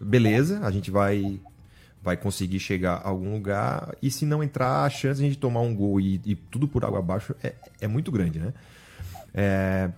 beleza, 0.01 0.61
a 0.65 0.71
gente 0.71 0.91
vai 0.91 1.41
vai 2.01 2.17
conseguir 2.17 2.61
chegar 2.61 2.95
a 2.95 3.09
algum 3.09 3.33
lugar. 3.33 3.95
E 4.01 4.11
se 4.11 4.25
não 4.25 4.43
entrar, 4.43 4.85
a 4.85 4.91
chance 4.91 5.21
de 5.21 5.27
a 5.27 5.29
gente 5.29 5.39
tomar 5.39 5.61
um 5.61 5.75
gol 5.75 6.01
e, 6.01 6.21
e 6.25 6.37
tudo 6.37 6.69
por 6.69 6.85
água 6.85 7.01
abaixo 7.01 7.35
é, 7.43 7.55
é 7.81 7.89
muito 7.89 8.13
grande, 8.13 8.39
né? 8.39 8.55
É, 9.35 9.91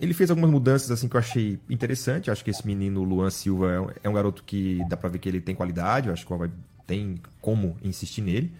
ele 0.00 0.14
fez 0.14 0.30
algumas 0.30 0.50
mudanças 0.50 0.90
assim 0.90 1.08
que 1.08 1.16
eu 1.16 1.20
achei 1.20 1.58
interessante. 1.68 2.30
Acho 2.30 2.44
que 2.44 2.50
esse 2.50 2.64
menino 2.64 3.02
Luan 3.02 3.30
Silva 3.30 3.72
é 3.72 3.80
um, 3.80 3.90
é 4.04 4.12
garoto 4.12 4.44
que 4.44 4.80
dá 4.88 4.96
para 4.96 5.08
ver 5.08 5.18
que 5.18 5.28
ele 5.28 5.40
tem 5.40 5.54
qualidade. 5.54 6.06
Eu 6.06 6.12
acho 6.12 6.24
que 6.24 6.32
tem 6.86 7.20
como 7.40 7.76
insistir 7.82 8.22
nele. 8.22 8.52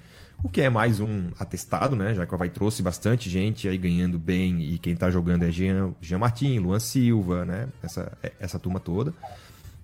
O 0.42 0.48
que 0.48 0.60
é 0.60 0.70
mais 0.70 1.00
um 1.00 1.30
atestado, 1.38 1.96
né? 1.96 2.14
Já 2.14 2.24
que 2.24 2.32
o 2.32 2.34
Havaí 2.36 2.48
trouxe 2.48 2.80
bastante 2.80 3.28
gente 3.28 3.68
aí 3.68 3.76
ganhando 3.76 4.18
bem 4.18 4.60
e 4.62 4.78
quem 4.78 4.92
está 4.92 5.10
jogando 5.10 5.42
é 5.42 5.50
Jean, 5.50 5.92
Jean 6.00 6.18
Martin, 6.18 6.58
Luan 6.60 6.78
Silva, 6.78 7.44
né? 7.44 7.68
Essa, 7.82 8.16
essa 8.38 8.58
turma 8.58 8.78
toda. 8.78 9.10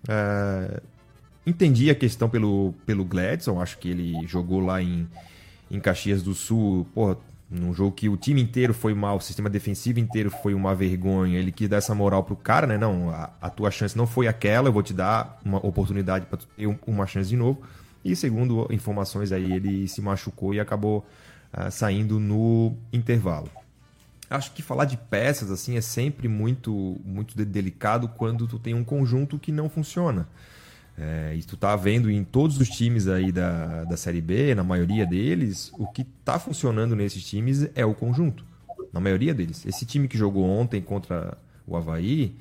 Uh, 0.09 0.81
entendi 1.45 1.91
a 1.91 1.95
questão 1.95 2.29
pelo, 2.29 2.73
pelo 2.87 3.05
Gladson, 3.05 3.61
acho 3.61 3.79
que 3.79 3.89
ele 3.89 4.15
jogou 4.29 4.61
lá 4.61 4.81
em, 4.81 5.09
em 5.71 5.81
Caxias 5.81 6.23
do 6.23 6.35
Sul, 6.35 6.87
porra, 6.95 7.17
num 7.51 7.75
jogo 7.75 7.93
que 7.93 8.09
o 8.09 8.17
time 8.17 8.41
inteiro 8.41 8.73
foi 8.73 8.95
mal, 8.95 9.17
o 9.17 9.21
sistema 9.21 9.51
defensivo 9.51 9.99
inteiro 9.99 10.31
foi 10.31 10.55
uma 10.55 10.75
vergonha, 10.75 11.39
ele 11.39 11.51
quis 11.53 11.69
dar 11.69 11.79
essa 11.79 11.95
moral 11.95 12.23
pro 12.23 12.37
cara, 12.37 12.67
né? 12.67 12.79
Não, 12.79 13.11
a, 13.11 13.31
a 13.41 13.51
tua 13.51 13.71
chance 13.73 13.97
não 13.97 14.07
foi 14.07 14.29
aquela, 14.29 14.69
eu 14.69 14.73
vou 14.73 14.83
te 14.83 14.93
dar 14.93 15.41
uma 15.45 15.59
oportunidade 15.67 16.27
para 16.27 16.39
ter 16.39 16.79
uma 16.87 17.07
chance 17.07 17.29
de 17.29 17.37
novo. 17.37 17.61
E 18.05 18.15
segundo 18.15 18.67
informações 18.71 19.33
aí, 19.33 19.53
ele 19.53 19.89
se 19.89 20.03
machucou 20.03 20.53
e 20.55 20.61
acabou 20.61 21.05
uh, 21.53 21.71
saindo 21.71 22.21
no 22.21 22.77
intervalo. 22.93 23.51
Acho 24.29 24.53
que 24.53 24.63
falar 24.63 24.85
de 24.85 24.97
peças 24.97 25.51
assim 25.51 25.77
é 25.77 25.81
sempre 25.81 26.29
muito 26.29 27.01
muito 27.05 27.37
delicado 27.45 28.09
quando 28.09 28.47
tu 28.47 28.59
tem 28.59 28.75
um 28.75 28.83
conjunto 28.83 29.39
que 29.39 29.53
não 29.53 29.69
funciona. 29.69 30.29
É, 30.97 31.35
e 31.37 31.43
tu 31.43 31.57
tá 31.57 31.75
vendo 31.75 32.09
em 32.09 32.23
todos 32.23 32.59
os 32.59 32.69
times 32.69 33.09
aí 33.09 33.33
da, 33.33 33.85
da 33.85 33.97
Série 33.97 34.21
B, 34.21 34.55
na 34.55 34.63
maioria 34.63 35.05
deles, 35.05 35.73
o 35.77 35.87
que 35.89 36.05
tá 36.25 36.39
funcionando 36.39 36.95
nesses 36.95 37.25
times 37.25 37.69
é 37.75 37.85
o 37.85 37.95
conjunto. 37.95 38.45
Na 38.93 39.01
maioria 39.01 39.35
deles. 39.35 39.67
Esse 39.67 39.85
time 39.85 40.07
que 40.07 40.17
jogou 40.17 40.45
ontem 40.45 40.81
contra 40.81 41.37
o 41.67 41.77
Havaí, 41.77 42.37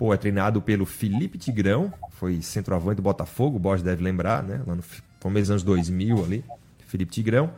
pô, 0.00 0.14
é 0.14 0.16
treinado 0.16 0.62
pelo 0.62 0.86
Felipe 0.86 1.36
Tigrão, 1.36 1.92
foi 2.12 2.40
centroavante 2.40 2.96
do 2.96 3.02
Botafogo, 3.02 3.56
o 3.56 3.58
Borges 3.58 3.84
deve 3.84 4.02
lembrar, 4.02 4.42
né? 4.42 4.62
Lá 4.66 4.74
no 4.74 4.82
começo 5.20 5.42
dos 5.42 5.50
anos 5.50 5.62
2000 5.62 6.24
ali, 6.24 6.44
Felipe 6.86 7.12
Tigrão, 7.12 7.50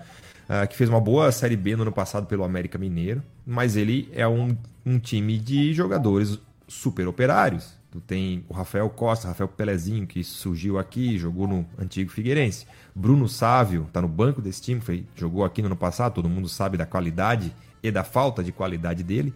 uh, 0.48 0.66
que 0.66 0.76
fez 0.76 0.90
uma 0.90 1.00
boa 1.00 1.30
Série 1.30 1.54
B 1.54 1.76
no 1.76 1.82
ano 1.82 1.92
passado 1.92 2.26
pelo 2.26 2.42
América 2.42 2.76
Mineiro, 2.78 3.22
mas 3.46 3.76
ele 3.76 4.10
é 4.12 4.26
um, 4.26 4.56
um 4.84 4.98
time 4.98 5.38
de 5.38 5.72
jogadores 5.72 6.36
super 6.66 7.06
operários. 7.06 7.74
Tu 7.92 8.00
tem 8.00 8.44
o 8.48 8.54
Rafael 8.54 8.90
Costa, 8.90 9.28
Rafael 9.28 9.46
Pelezinho, 9.46 10.04
que 10.04 10.24
surgiu 10.24 10.80
aqui, 10.80 11.16
jogou 11.18 11.46
no 11.46 11.64
antigo 11.78 12.10
Figueirense. 12.10 12.66
Bruno 12.92 13.28
Sávio 13.28 13.84
está 13.86 14.02
no 14.02 14.08
banco 14.08 14.42
desse 14.42 14.60
time, 14.60 14.80
foi, 14.80 15.04
jogou 15.14 15.44
aqui 15.44 15.62
no 15.62 15.66
ano 15.66 15.76
passado, 15.76 16.14
todo 16.14 16.28
mundo 16.28 16.48
sabe 16.48 16.76
da 16.76 16.86
qualidade 16.86 17.54
e 17.80 17.88
da 17.92 18.02
falta 18.02 18.42
de 18.42 18.50
qualidade 18.50 19.04
dele. 19.04 19.32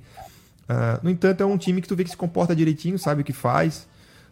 Uh, 0.69 1.03
no 1.03 1.11
entanto, 1.11 1.43
é 1.43 1.47
um 1.47 1.57
time 1.57 1.81
que 1.81 1.89
tu 1.89 1.95
vê 1.95 2.05
que 2.05 2.11
se 2.11 2.17
comporta 2.17 2.55
direitinho, 2.55 2.99
sabe 2.99 3.23
o 3.23 3.25
que 3.25 3.33
faz, 3.33 3.87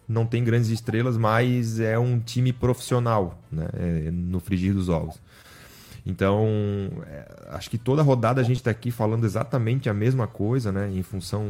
não 0.09 0.27
tem 0.27 0.43
grandes 0.43 0.69
estrelas, 0.69 1.17
mas 1.17 1.81
é 1.81 1.99
um 1.99 2.19
time 2.19 2.53
profissional 2.53 3.39
né? 3.51 3.69
É 3.75 4.11
no 4.11 4.41
frigir 4.41 4.75
dos 4.75 4.89
ovos. 4.89 5.19
Então, 6.07 6.47
é, 7.07 7.47
acho 7.53 7.71
que 7.71 7.79
toda 7.79 8.03
rodada 8.03 8.39
a 8.39 8.45
gente 8.45 8.59
está 8.59 8.71
aqui 8.71 8.91
falando 8.91 9.25
exatamente 9.25 9.89
a 9.89 9.95
mesma 9.95 10.27
coisa, 10.27 10.71
né? 10.71 10.91
Em 10.93 11.03
função 11.03 11.47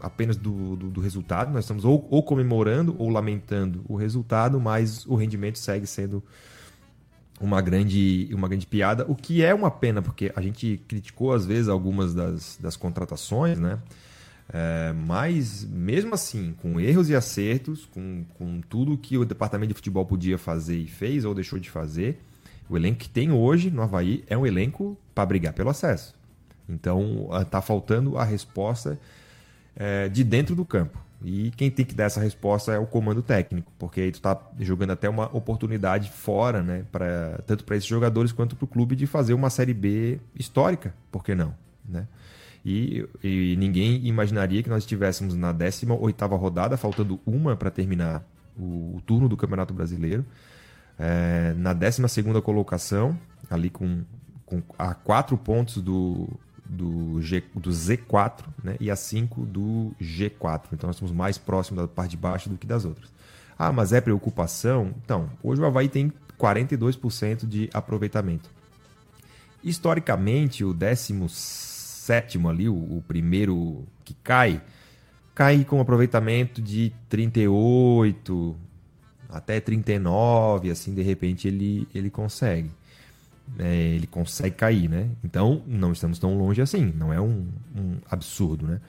apenas 0.00 0.36
do, 0.36 0.74
do, 0.74 0.90
do 0.90 1.00
resultado. 1.02 1.52
Nós 1.52 1.64
estamos 1.64 1.84
ou, 1.84 2.06
ou, 2.10 2.22
comemorando 2.22 2.96
ou 2.98 3.10
lamentando 3.10 3.84
o 3.86 3.96
resultado, 3.96 4.58
mas 4.58 5.04
o 5.04 5.16
rendimento 5.16 5.58
segue 5.58 5.86
sendo 5.86 6.22
uma 7.38 7.60
grande, 7.60 8.30
uma 8.32 8.48
grande 8.48 8.66
piada, 8.66 9.04
o 9.06 9.14
que 9.14 9.42
é 9.42 9.52
uma 9.54 9.70
pena, 9.70 10.00
porque 10.00 10.32
a 10.34 10.40
gente 10.40 10.80
criticou 10.88 11.32
às 11.32 11.44
vezes 11.44 11.68
algumas 11.68 12.14
das, 12.14 12.58
das 12.60 12.76
contratações, 12.76 13.58
né? 13.58 13.78
É, 14.52 14.92
mas 14.92 15.64
mesmo 15.64 16.14
assim, 16.14 16.54
com 16.60 16.80
erros 16.80 17.08
e 17.08 17.14
acertos, 17.14 17.86
com, 17.86 18.24
com 18.36 18.60
tudo 18.60 18.98
que 18.98 19.16
o 19.16 19.24
departamento 19.24 19.68
de 19.68 19.74
futebol 19.74 20.04
podia 20.04 20.36
fazer 20.36 20.76
e 20.76 20.86
fez 20.86 21.24
ou 21.24 21.34
deixou 21.34 21.58
de 21.58 21.70
fazer, 21.70 22.20
o 22.68 22.76
elenco 22.76 22.98
que 22.98 23.08
tem 23.08 23.30
hoje 23.30 23.70
no 23.70 23.82
Havaí 23.82 24.24
é 24.26 24.36
um 24.36 24.46
elenco 24.46 24.96
para 25.14 25.26
brigar 25.26 25.52
pelo 25.52 25.70
acesso. 25.70 26.14
Então 26.68 27.28
está 27.40 27.60
faltando 27.60 28.18
a 28.18 28.24
resposta 28.24 28.98
é, 29.76 30.08
de 30.08 30.24
dentro 30.24 30.54
do 30.54 30.64
campo. 30.64 30.98
E 31.22 31.50
quem 31.52 31.70
tem 31.70 31.84
que 31.84 31.94
dar 31.94 32.04
essa 32.04 32.20
resposta 32.20 32.72
é 32.72 32.78
o 32.78 32.86
comando 32.86 33.22
técnico, 33.22 33.70
porque 33.78 34.00
aí 34.00 34.10
tu 34.10 34.14
está 34.14 34.40
jogando 34.58 34.90
até 34.90 35.08
uma 35.08 35.26
oportunidade 35.36 36.10
fora, 36.10 36.62
né, 36.62 36.84
pra, 36.90 37.40
tanto 37.46 37.62
para 37.62 37.76
esses 37.76 37.88
jogadores 37.88 38.32
quanto 38.32 38.56
para 38.56 38.64
o 38.64 38.68
clube 38.68 38.96
de 38.96 39.06
fazer 39.06 39.34
uma 39.34 39.50
série 39.50 39.74
B 39.74 40.18
histórica, 40.34 40.94
por 41.12 41.22
que 41.22 41.34
não, 41.34 41.54
né? 41.86 42.06
E, 42.64 43.06
e 43.22 43.56
ninguém 43.56 44.06
imaginaria 44.06 44.62
que 44.62 44.68
nós 44.68 44.82
estivéssemos 44.82 45.34
na 45.34 45.52
18 45.52 46.26
rodada, 46.36 46.76
faltando 46.76 47.18
uma 47.24 47.56
para 47.56 47.70
terminar 47.70 48.22
o, 48.58 48.96
o, 48.96 49.02
turno 49.06 49.28
do 49.28 49.36
Campeonato 49.36 49.72
Brasileiro, 49.72 50.24
é, 50.98 51.54
na 51.56 51.72
12 51.72 52.02
colocação, 52.42 53.18
ali 53.48 53.70
com, 53.70 54.02
com 54.44 54.62
a 54.78 54.92
quatro 54.92 55.38
pontos 55.38 55.78
do, 55.78 56.28
do, 56.66 57.20
G, 57.22 57.42
do 57.54 57.70
Z4 57.70 58.44
né, 58.62 58.76
e 58.78 58.90
a 58.90 58.96
5 58.96 59.46
do 59.46 59.92
G4. 60.00 60.64
Então 60.72 60.86
nós 60.88 60.96
estamos 60.96 61.12
mais 61.12 61.38
próximos 61.38 61.80
da 61.80 61.88
parte 61.88 62.10
de 62.10 62.16
baixo 62.18 62.50
do 62.50 62.58
que 62.58 62.66
das 62.66 62.84
outras. 62.84 63.10
Ah, 63.58 63.72
mas 63.72 63.92
é 63.92 64.00
preocupação? 64.00 64.94
Então, 65.04 65.28
hoje 65.42 65.60
o 65.60 65.66
Havaí 65.66 65.88
tem 65.88 66.12
42% 66.38 67.46
de 67.46 67.68
aproveitamento. 67.74 68.48
Historicamente, 69.62 70.64
o 70.64 70.72
16 70.72 71.10
sétimo 72.00 72.48
ali, 72.48 72.68
o, 72.68 72.74
o 72.74 73.04
primeiro 73.06 73.84
que 74.04 74.14
cai, 74.14 74.60
cai 75.34 75.64
com 75.64 75.80
aproveitamento 75.80 76.62
de 76.62 76.92
38 77.08 78.56
até 79.28 79.60
39, 79.60 80.70
assim, 80.70 80.94
de 80.94 81.02
repente 81.02 81.46
ele, 81.46 81.86
ele 81.94 82.10
consegue. 82.10 82.70
É, 83.58 83.74
ele 83.74 84.06
consegue 84.06 84.54
cair, 84.56 84.88
né? 84.88 85.10
Então, 85.24 85.62
não 85.66 85.92
estamos 85.92 86.18
tão 86.18 86.38
longe 86.38 86.62
assim, 86.62 86.92
não 86.96 87.12
é 87.12 87.20
um, 87.20 87.48
um 87.76 87.96
absurdo, 88.08 88.66
né? 88.66 88.80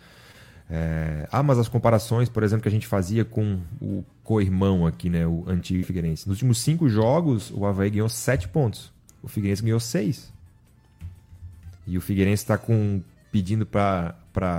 É... 0.69 1.27
Ah, 1.31 1.43
mas 1.43 1.57
as 1.57 1.67
comparações, 1.67 2.29
por 2.29 2.43
exemplo, 2.43 2.63
que 2.63 2.69
a 2.69 2.71
gente 2.71 2.87
fazia 2.87 3.25
com 3.25 3.59
o 3.81 4.05
co-irmão 4.23 4.87
aqui, 4.87 5.09
né? 5.09 5.27
O 5.27 5.43
antigo 5.47 5.83
Figueirense. 5.83 6.27
Nos 6.27 6.37
últimos 6.37 6.59
cinco 6.59 6.87
jogos, 6.87 7.51
o 7.51 7.65
Havaí 7.65 7.89
ganhou 7.89 8.07
sete 8.07 8.47
pontos. 8.47 8.93
O 9.21 9.27
Figueirense 9.27 9.63
ganhou 9.63 9.79
seis. 9.79 10.31
E 11.85 11.97
o 11.97 12.01
Figueirense 12.01 12.43
está 12.43 12.57
com 12.57 13.01
pedindo 13.31 13.65
para 13.65 14.15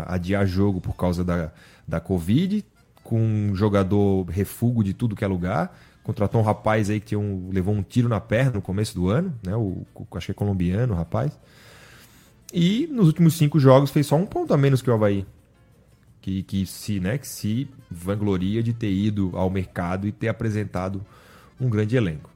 adiar 0.06 0.46
jogo 0.46 0.80
por 0.80 0.96
causa 0.96 1.22
da, 1.22 1.52
da 1.86 2.00
Covid, 2.00 2.64
com 3.02 3.20
um 3.20 3.54
jogador 3.54 4.24
refugo 4.24 4.82
de 4.82 4.94
tudo 4.94 5.14
que 5.14 5.24
é 5.24 5.28
lugar. 5.28 5.78
Contratou 6.02 6.40
um 6.40 6.44
rapaz 6.44 6.90
aí 6.90 6.98
que 6.98 7.14
um, 7.14 7.50
levou 7.52 7.74
um 7.74 7.82
tiro 7.82 8.08
na 8.08 8.18
perna 8.18 8.52
no 8.52 8.62
começo 8.62 8.94
do 8.94 9.08
ano, 9.08 9.32
né? 9.44 9.54
O, 9.54 9.84
acho 10.16 10.26
que 10.26 10.32
é 10.32 10.34
colombiano, 10.34 10.94
o 10.94 10.96
rapaz. 10.96 11.38
E 12.52 12.88
nos 12.90 13.06
últimos 13.06 13.34
cinco 13.34 13.60
jogos 13.60 13.90
fez 13.90 14.06
só 14.06 14.16
um 14.16 14.26
ponto 14.26 14.52
a 14.52 14.56
menos 14.56 14.82
que 14.82 14.90
o 14.90 14.94
Havaí. 14.94 15.24
Que, 16.20 16.42
que, 16.42 16.66
se, 16.66 17.00
né, 17.00 17.18
que 17.18 17.26
se 17.26 17.68
vangloria 17.90 18.62
de 18.62 18.72
ter 18.72 18.92
ido 18.92 19.32
ao 19.34 19.50
mercado 19.50 20.06
e 20.06 20.12
ter 20.12 20.28
apresentado 20.28 21.04
um 21.60 21.68
grande 21.68 21.96
elenco. 21.96 22.30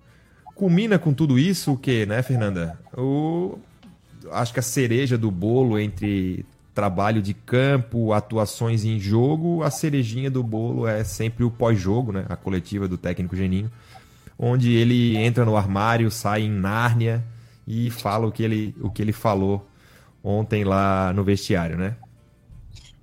Culmina 0.56 0.98
com 0.98 1.12
tudo 1.12 1.38
isso 1.38 1.72
o 1.72 1.76
que, 1.76 2.06
né, 2.06 2.22
Fernanda? 2.22 2.78
O, 2.96 3.58
acho 4.32 4.52
que 4.52 4.60
a 4.60 4.62
cereja 4.62 5.16
do 5.16 5.30
bolo 5.30 5.78
entre 5.78 6.44
trabalho 6.74 7.22
de 7.22 7.32
campo, 7.32 8.12
atuações 8.12 8.84
em 8.84 8.98
jogo, 8.98 9.62
a 9.62 9.70
cerejinha 9.70 10.30
do 10.30 10.42
bolo 10.42 10.86
é 10.86 11.02
sempre 11.04 11.42
o 11.42 11.50
pós-jogo, 11.50 12.12
né? 12.12 12.26
A 12.28 12.36
coletiva 12.36 12.86
do 12.86 12.98
técnico 12.98 13.34
Geninho, 13.34 13.70
onde 14.38 14.74
ele 14.74 15.16
entra 15.16 15.44
no 15.44 15.56
armário, 15.56 16.10
sai 16.10 16.42
em 16.42 16.50
Nárnia 16.50 17.24
e 17.66 17.90
fala 17.90 18.26
o 18.26 18.32
que 18.32 18.42
ele, 18.42 18.74
o 18.80 18.90
que 18.90 19.00
ele 19.00 19.12
falou 19.12 19.66
ontem 20.22 20.64
lá 20.64 21.12
no 21.14 21.24
vestiário, 21.24 21.78
né? 21.78 21.96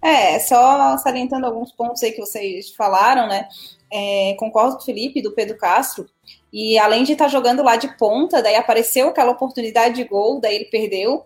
É, 0.02 0.38
só 0.40 0.98
salientando 0.98 1.46
alguns 1.46 1.72
pontos 1.72 2.04
aí 2.04 2.12
que 2.12 2.20
vocês 2.20 2.72
falaram, 2.72 3.28
né? 3.28 3.48
É, 3.92 4.36
concordo 4.38 4.76
com 4.76 4.82
o 4.82 4.86
Felipe, 4.86 5.22
do 5.22 5.32
Pedro 5.32 5.58
Castro. 5.58 6.06
E 6.54 6.78
além 6.78 7.04
de 7.04 7.14
estar 7.14 7.26
tá 7.26 7.32
jogando 7.32 7.64
lá 7.64 7.76
de 7.76 7.98
ponta, 7.98 8.40
daí 8.40 8.56
apareceu 8.56 9.10
aquela 9.10 9.32
oportunidade 9.32 9.96
de 9.96 10.04
gol, 10.04 10.40
daí 10.40 10.56
ele 10.56 10.66
perdeu. 10.66 11.24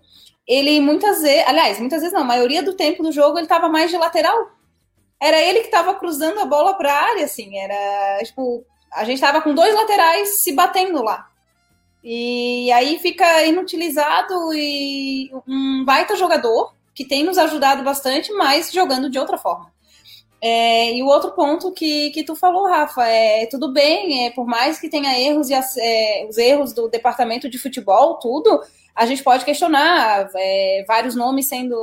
Ele 0.47 0.79
muitas 0.79 1.21
vezes, 1.21 1.45
aliás, 1.45 1.77
muitas 1.79 1.99
vezes 1.99 2.13
não, 2.13 2.21
a 2.21 2.25
maioria 2.25 2.63
do 2.63 2.73
tempo 2.73 3.03
do 3.03 3.11
jogo 3.11 3.37
ele 3.37 3.45
estava 3.45 3.67
mais 3.67 3.91
de 3.91 3.97
lateral. 3.97 4.51
Era 5.19 5.41
ele 5.41 5.59
que 5.59 5.65
estava 5.65 5.93
cruzando 5.95 6.39
a 6.39 6.45
bola 6.45 6.75
para 6.75 6.93
a 6.93 7.03
área, 7.09 7.25
assim. 7.25 7.57
Era 7.57 8.23
tipo, 8.23 8.63
a 8.93 9.03
gente 9.03 9.15
estava 9.15 9.41
com 9.41 9.53
dois 9.53 9.75
laterais 9.75 10.39
se 10.39 10.53
batendo 10.53 11.03
lá. 11.03 11.27
E 12.01 12.71
aí 12.71 12.97
fica 12.99 13.43
inutilizado 13.43 14.53
e 14.53 15.29
um 15.45 15.83
baita 15.83 16.15
jogador 16.15 16.73
que 16.95 17.03
tem 17.03 17.25
nos 17.25 17.37
ajudado 17.37 17.83
bastante, 17.83 18.31
mas 18.31 18.71
jogando 18.71 19.09
de 19.09 19.19
outra 19.19 19.37
forma. 19.37 19.73
É, 20.39 20.93
e 20.93 21.01
o 21.01 21.07
outro 21.07 21.31
ponto 21.31 21.71
que, 21.71 22.11
que 22.11 22.23
tu 22.23 22.35
falou, 22.35 22.67
Rafa, 22.67 23.03
é 23.07 23.47
tudo 23.47 23.73
bem, 23.73 24.27
é, 24.27 24.31
por 24.31 24.45
mais 24.45 24.79
que 24.79 24.89
tenha 24.89 25.19
erros 25.19 25.49
e 25.49 25.53
as, 25.53 25.75
é, 25.77 26.27
os 26.29 26.37
erros 26.37 26.73
do 26.73 26.87
departamento 26.87 27.49
de 27.49 27.57
futebol, 27.57 28.15
tudo, 28.15 28.61
a 28.95 29.05
gente 29.05 29.23
pode 29.23 29.43
questionar 29.43 30.29
é, 30.35 30.85
vários 30.87 31.15
nomes 31.15 31.47
sendo 31.47 31.75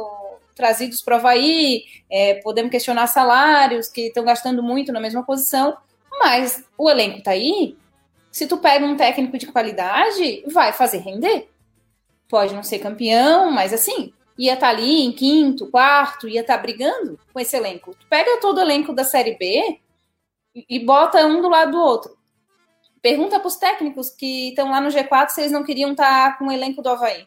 trazidos 0.55 1.03
para 1.03 1.17
o 1.17 1.19
Havaí, 1.19 1.85
é, 2.09 2.35
podemos 2.35 2.71
questionar 2.71 3.09
salários 3.09 3.89
que 3.89 4.03
estão 4.03 4.25
gastando 4.25 4.63
muito 4.63 4.93
na 4.93 5.01
mesma 5.01 5.25
posição, 5.25 5.77
mas 6.21 6.65
o 6.79 6.89
elenco 6.89 7.19
está 7.19 7.33
aí. 7.33 7.77
Se 8.31 8.47
tu 8.47 8.57
pega 8.59 8.85
um 8.85 8.97
técnico 8.97 9.37
de 9.37 9.47
qualidade, 9.47 10.45
vai 10.53 10.73
fazer 10.73 10.99
render. 10.99 11.49
Pode 12.29 12.55
não 12.55 12.63
ser 12.63 12.79
campeão, 12.79 13.51
mas 13.51 13.73
assim, 13.73 14.13
ia 14.39 14.55
estar 14.55 14.67
tá 14.69 14.73
ali 14.73 15.03
em 15.03 15.13
quinto, 15.13 15.71
quarto, 15.71 16.29
ia 16.29 16.41
estar 16.41 16.57
tá 16.57 16.63
brigando 16.63 17.19
com 17.33 17.41
esse 17.41 17.57
elenco. 17.57 17.95
Tu 17.99 18.07
pega 18.09 18.41
todo 18.41 18.59
o 18.59 18.61
elenco 18.61 18.93
da 18.93 19.05
Série 19.05 19.37
B 19.37 19.81
e, 20.55 20.67
e 20.69 20.79
bota 20.85 21.27
um 21.27 21.41
do 21.41 21.49
lado 21.49 21.73
do 21.73 21.79
outro. 21.79 22.17
Pergunta 23.01 23.39
para 23.39 23.49
os 23.49 23.57
técnicos 23.57 24.11
que 24.11 24.49
estão 24.49 24.71
lá 24.71 24.81
no 24.81 24.89
G4 24.89 25.29
se 25.29 25.41
eles 25.41 25.53
não 25.53 25.65
queriam 25.65 25.93
estar 25.93 26.33
tá 26.33 26.39
com 26.39 26.47
o 26.47 26.53
elenco 26.53 26.83
do 26.83 26.89
Havaí. 26.89 27.27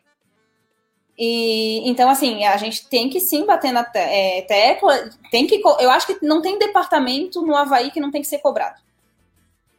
E, 1.17 1.89
então, 1.89 2.09
assim, 2.09 2.45
a 2.45 2.57
gente 2.57 2.87
tem 2.87 3.09
que 3.09 3.19
sim 3.19 3.45
bater 3.45 3.71
na 3.71 3.83
te 3.83 3.97
é, 3.97 4.41
tecla. 4.43 5.09
Tem 5.31 5.47
que, 5.47 5.61
eu 5.79 5.89
acho 5.89 6.07
que 6.07 6.25
não 6.25 6.41
tem 6.41 6.59
departamento 6.59 7.41
no 7.41 7.55
Havaí 7.55 7.89
que 7.89 7.99
não 7.99 8.11
tem 8.11 8.21
que 8.21 8.27
ser 8.27 8.39
cobrado 8.39 8.86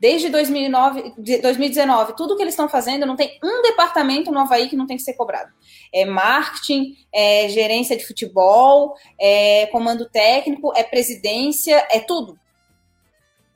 desde 0.00 0.28
2009, 0.28 1.14
2019, 1.42 2.14
tudo 2.16 2.36
que 2.36 2.42
eles 2.42 2.54
estão 2.54 2.68
fazendo, 2.68 3.04
não 3.04 3.16
tem 3.16 3.38
um 3.42 3.62
departamento 3.62 4.30
no 4.30 4.38
Havaí 4.38 4.68
que 4.68 4.76
não 4.76 4.86
tem 4.86 4.96
que 4.96 5.02
ser 5.02 5.14
cobrado. 5.14 5.52
É 5.92 6.04
marketing, 6.04 6.94
é 7.12 7.48
gerência 7.48 7.96
de 7.96 8.06
futebol, 8.06 8.94
é 9.18 9.66
comando 9.66 10.08
técnico, 10.08 10.72
é 10.76 10.84
presidência, 10.84 11.86
é 11.90 12.00
tudo. 12.00 12.38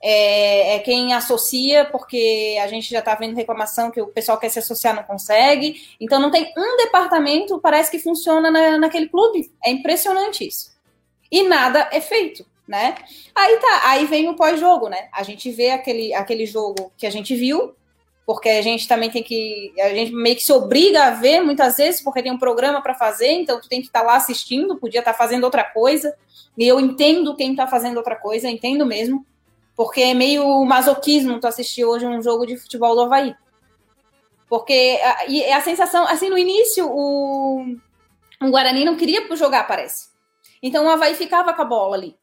É, 0.05 0.75
é 0.75 0.79
quem 0.81 1.15
associa, 1.15 1.85
porque 1.85 2.59
a 2.61 2.67
gente 2.67 2.91
já 2.91 2.99
está 2.99 3.15
vendo 3.15 3.37
reclamação 3.37 3.93
que 3.93 4.01
o 4.01 4.09
pessoal 4.09 4.37
quer 4.37 4.49
se 4.49 4.59
associar 4.59 4.97
não 4.97 5.05
consegue. 5.05 5.77
Então 6.01 6.21
não 6.21 6.31
tem 6.31 6.53
um 6.57 6.77
departamento, 6.77 7.61
parece 7.61 7.89
que 7.89 8.01
funciona 8.01 8.51
na, 8.51 8.79
naquele 8.79 9.09
clube. 9.09 9.53
É 9.65 9.71
impressionante 9.71 10.45
isso. 10.45 10.73
E 11.31 11.45
nada 11.45 11.89
é 11.93 12.01
feito 12.01 12.45
né? 12.67 12.95
Aí 13.35 13.59
tá, 13.59 13.81
aí 13.85 14.07
vem 14.07 14.29
o 14.29 14.37
pós-jogo, 14.37 14.89
né? 14.89 15.09
A 15.13 15.23
gente 15.23 15.51
vê 15.51 15.71
aquele, 15.71 16.15
aquele 16.15 16.47
jogo 16.47 16.93
que 16.97 17.07
a 17.07 17.11
gente 17.11 17.35
viu, 17.35 17.75
porque 18.25 18.49
a 18.49 18.63
gente 18.63 18.87
também 18.87 19.11
tem 19.11 19.23
que. 19.23 19.73
A 19.81 19.89
gente 19.91 20.13
meio 20.13 20.37
que 20.37 20.43
se 20.43 20.53
obriga 20.53 21.07
a 21.07 21.11
ver 21.11 21.41
muitas 21.41 21.77
vezes, 21.77 22.03
porque 22.03 22.23
tem 22.23 22.33
um 22.33 22.39
programa 22.39 22.81
para 22.81 22.95
fazer, 22.95 23.33
então 23.33 23.61
tu 23.61 23.69
tem 23.69 23.81
que 23.81 23.89
estar 23.89 24.01
tá 24.01 24.07
lá 24.07 24.17
assistindo, 24.17 24.77
podia 24.77 25.01
estar 25.01 25.13
tá 25.13 25.19
fazendo 25.19 25.45
outra 25.45 25.65
coisa. 25.65 26.15
E 26.57 26.67
eu 26.67 26.79
entendo 26.79 27.35
quem 27.35 27.51
está 27.51 27.67
fazendo 27.67 27.97
outra 27.97 28.15
coisa, 28.15 28.49
entendo 28.49 28.87
mesmo, 28.87 29.27
porque 29.75 30.01
é 30.01 30.15
meio 30.15 30.65
masoquismo 30.65 31.41
tu 31.41 31.47
assistir 31.47 31.85
hoje 31.85 32.07
um 32.07 32.23
jogo 32.23 32.47
de 32.47 32.57
futebol 32.57 32.95
do 32.95 33.03
Havaí. 33.03 33.35
Porque 34.49 35.01
a, 35.03 35.27
e 35.27 35.51
a 35.51 35.63
sensação, 35.63 36.07
assim, 36.07 36.29
no 36.29 36.37
início, 36.37 36.87
o, 36.87 37.65
o 38.41 38.51
Guarani 38.51 38.85
não 38.85 38.97
queria 38.97 39.27
jogar, 39.35 39.67
parece. 39.67 40.11
Então 40.63 40.87
o 40.87 40.91
Havaí 40.91 41.15
ficava 41.15 41.55
com 41.55 41.63
a 41.63 41.65
bola 41.65 41.97
ali 41.97 42.22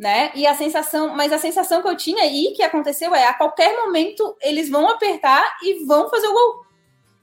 né? 0.00 0.32
E 0.34 0.46
a 0.46 0.54
sensação, 0.54 1.14
mas 1.14 1.30
a 1.30 1.36
sensação 1.38 1.82
que 1.82 1.88
eu 1.88 1.94
tinha 1.94 2.24
e 2.24 2.54
que 2.54 2.62
aconteceu 2.62 3.14
é 3.14 3.26
a 3.26 3.34
qualquer 3.34 3.76
momento 3.76 4.34
eles 4.40 4.70
vão 4.70 4.88
apertar 4.88 5.58
e 5.62 5.84
vão 5.84 6.08
fazer 6.08 6.26
o 6.26 6.32
gol. 6.32 6.64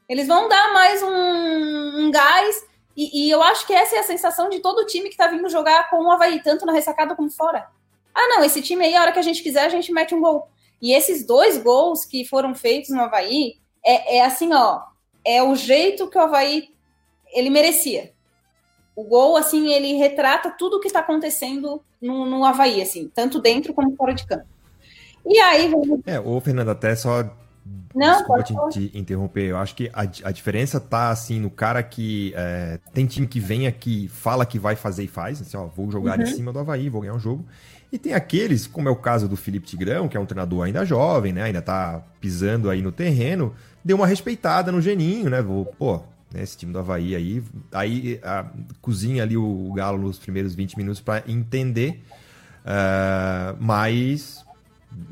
Eles 0.07 0.27
vão 0.27 0.47
dar 0.47 0.71
mais 0.73 1.01
um, 1.01 2.05
um 2.05 2.11
gás. 2.11 2.63
E, 2.95 3.25
e, 3.25 3.31
eu 3.31 3.41
acho 3.41 3.65
que 3.65 3.73
essa 3.73 3.95
é 3.95 3.99
a 3.99 4.03
sensação 4.03 4.47
de 4.47 4.59
todo 4.59 4.85
time 4.85 5.09
que 5.09 5.17
tá 5.17 5.25
vindo 5.25 5.49
jogar 5.49 5.89
com 5.89 6.03
o 6.03 6.11
Havaí, 6.11 6.39
tanto 6.43 6.67
na 6.67 6.71
ressacada 6.71 7.15
como 7.15 7.31
fora. 7.31 7.67
Ah, 8.13 8.27
não, 8.27 8.43
esse 8.43 8.61
time 8.61 8.85
aí, 8.85 8.95
a 8.95 9.01
hora 9.01 9.11
que 9.11 9.19
a 9.19 9.23
gente 9.23 9.41
quiser, 9.41 9.65
a 9.65 9.69
gente 9.69 9.91
mete 9.91 10.13
um 10.13 10.21
gol. 10.21 10.47
E 10.79 10.93
esses 10.93 11.25
dois 11.25 11.57
gols 11.57 12.05
que 12.05 12.25
foram 12.25 12.53
feitos 12.53 12.91
no 12.91 13.01
Havaí, 13.01 13.55
é, 13.83 14.17
é 14.17 14.23
assim, 14.23 14.53
ó, 14.53 14.81
é 15.25 15.41
o 15.41 15.55
jeito 15.55 16.07
que 16.11 16.17
o 16.17 16.21
Havaí 16.21 16.69
ele 17.33 17.49
merecia. 17.49 18.13
O 18.97 19.03
gol, 19.03 19.37
assim, 19.37 19.71
ele 19.71 19.93
retrata 19.93 20.49
tudo 20.49 20.77
o 20.77 20.79
que 20.79 20.87
está 20.87 21.01
acontecendo 21.01 21.83
no, 22.01 22.25
no 22.25 22.43
Havaí, 22.43 22.81
assim, 22.81 23.07
tanto 23.13 23.39
dentro 23.39 23.71
como 23.71 23.95
fora 23.95 24.11
de 24.11 24.25
campo. 24.25 24.47
E 25.23 25.39
aí. 25.39 25.71
É, 26.03 26.19
ô, 26.19 26.41
Fernando, 26.41 26.69
até 26.69 26.95
só. 26.95 27.23
Não, 27.93 28.17
Desculpa 28.17 28.43
te, 28.43 28.89
te, 28.89 28.97
interromper. 28.97 29.49
Eu 29.49 29.57
acho 29.57 29.75
que 29.75 29.91
a, 29.93 30.01
a 30.01 30.31
diferença 30.31 30.79
tá 30.79 31.11
assim 31.11 31.39
no 31.39 31.51
cara 31.51 31.83
que 31.83 32.33
é, 32.35 32.79
tem 32.91 33.05
time 33.05 33.27
que 33.27 33.39
vem 33.39 33.67
aqui, 33.67 34.07
fala 34.07 34.47
que 34.47 34.57
vai 34.57 34.75
fazer 34.75 35.03
e 35.03 35.07
faz, 35.07 35.41
assim, 35.41 35.55
ó, 35.55 35.65
vou 35.67 35.91
jogar 35.91 36.17
uhum. 36.17 36.23
em 36.23 36.27
cima 36.27 36.51
do 36.51 36.57
Havaí, 36.57 36.89
vou 36.89 37.01
ganhar 37.01 37.13
um 37.13 37.19
jogo. 37.19 37.45
E 37.91 37.99
tem 37.99 38.15
aqueles, 38.15 38.65
como 38.65 38.89
é 38.89 38.91
o 38.91 38.95
caso 38.95 39.27
do 39.27 39.37
Felipe 39.37 39.67
Tigrão, 39.67 40.07
que 40.07 40.17
é 40.17 40.19
um 40.19 40.25
treinador 40.25 40.65
ainda 40.65 40.83
jovem, 40.83 41.33
né? 41.33 41.43
Ainda 41.43 41.61
tá 41.61 42.03
pisando 42.19 42.67
aí 42.67 42.81
no 42.81 42.91
terreno, 42.91 43.53
deu 43.85 43.95
uma 43.95 44.07
respeitada 44.07 44.71
no 44.71 44.81
geninho, 44.81 45.29
né? 45.29 45.39
Vou, 45.39 45.65
pô, 45.65 46.01
né, 46.33 46.43
esse 46.43 46.57
time 46.57 46.73
do 46.73 46.79
Havaí 46.79 47.15
aí, 47.15 47.43
aí 47.71 48.19
a, 48.23 48.45
cozinha 48.81 49.23
ali 49.23 49.37
o, 49.37 49.69
o 49.69 49.73
Galo 49.73 49.97
nos 49.97 50.17
primeiros 50.17 50.53
20 50.55 50.77
minutos 50.77 51.01
para 51.01 51.23
entender, 51.27 52.03
uh, 52.63 53.57
mas 53.59 54.45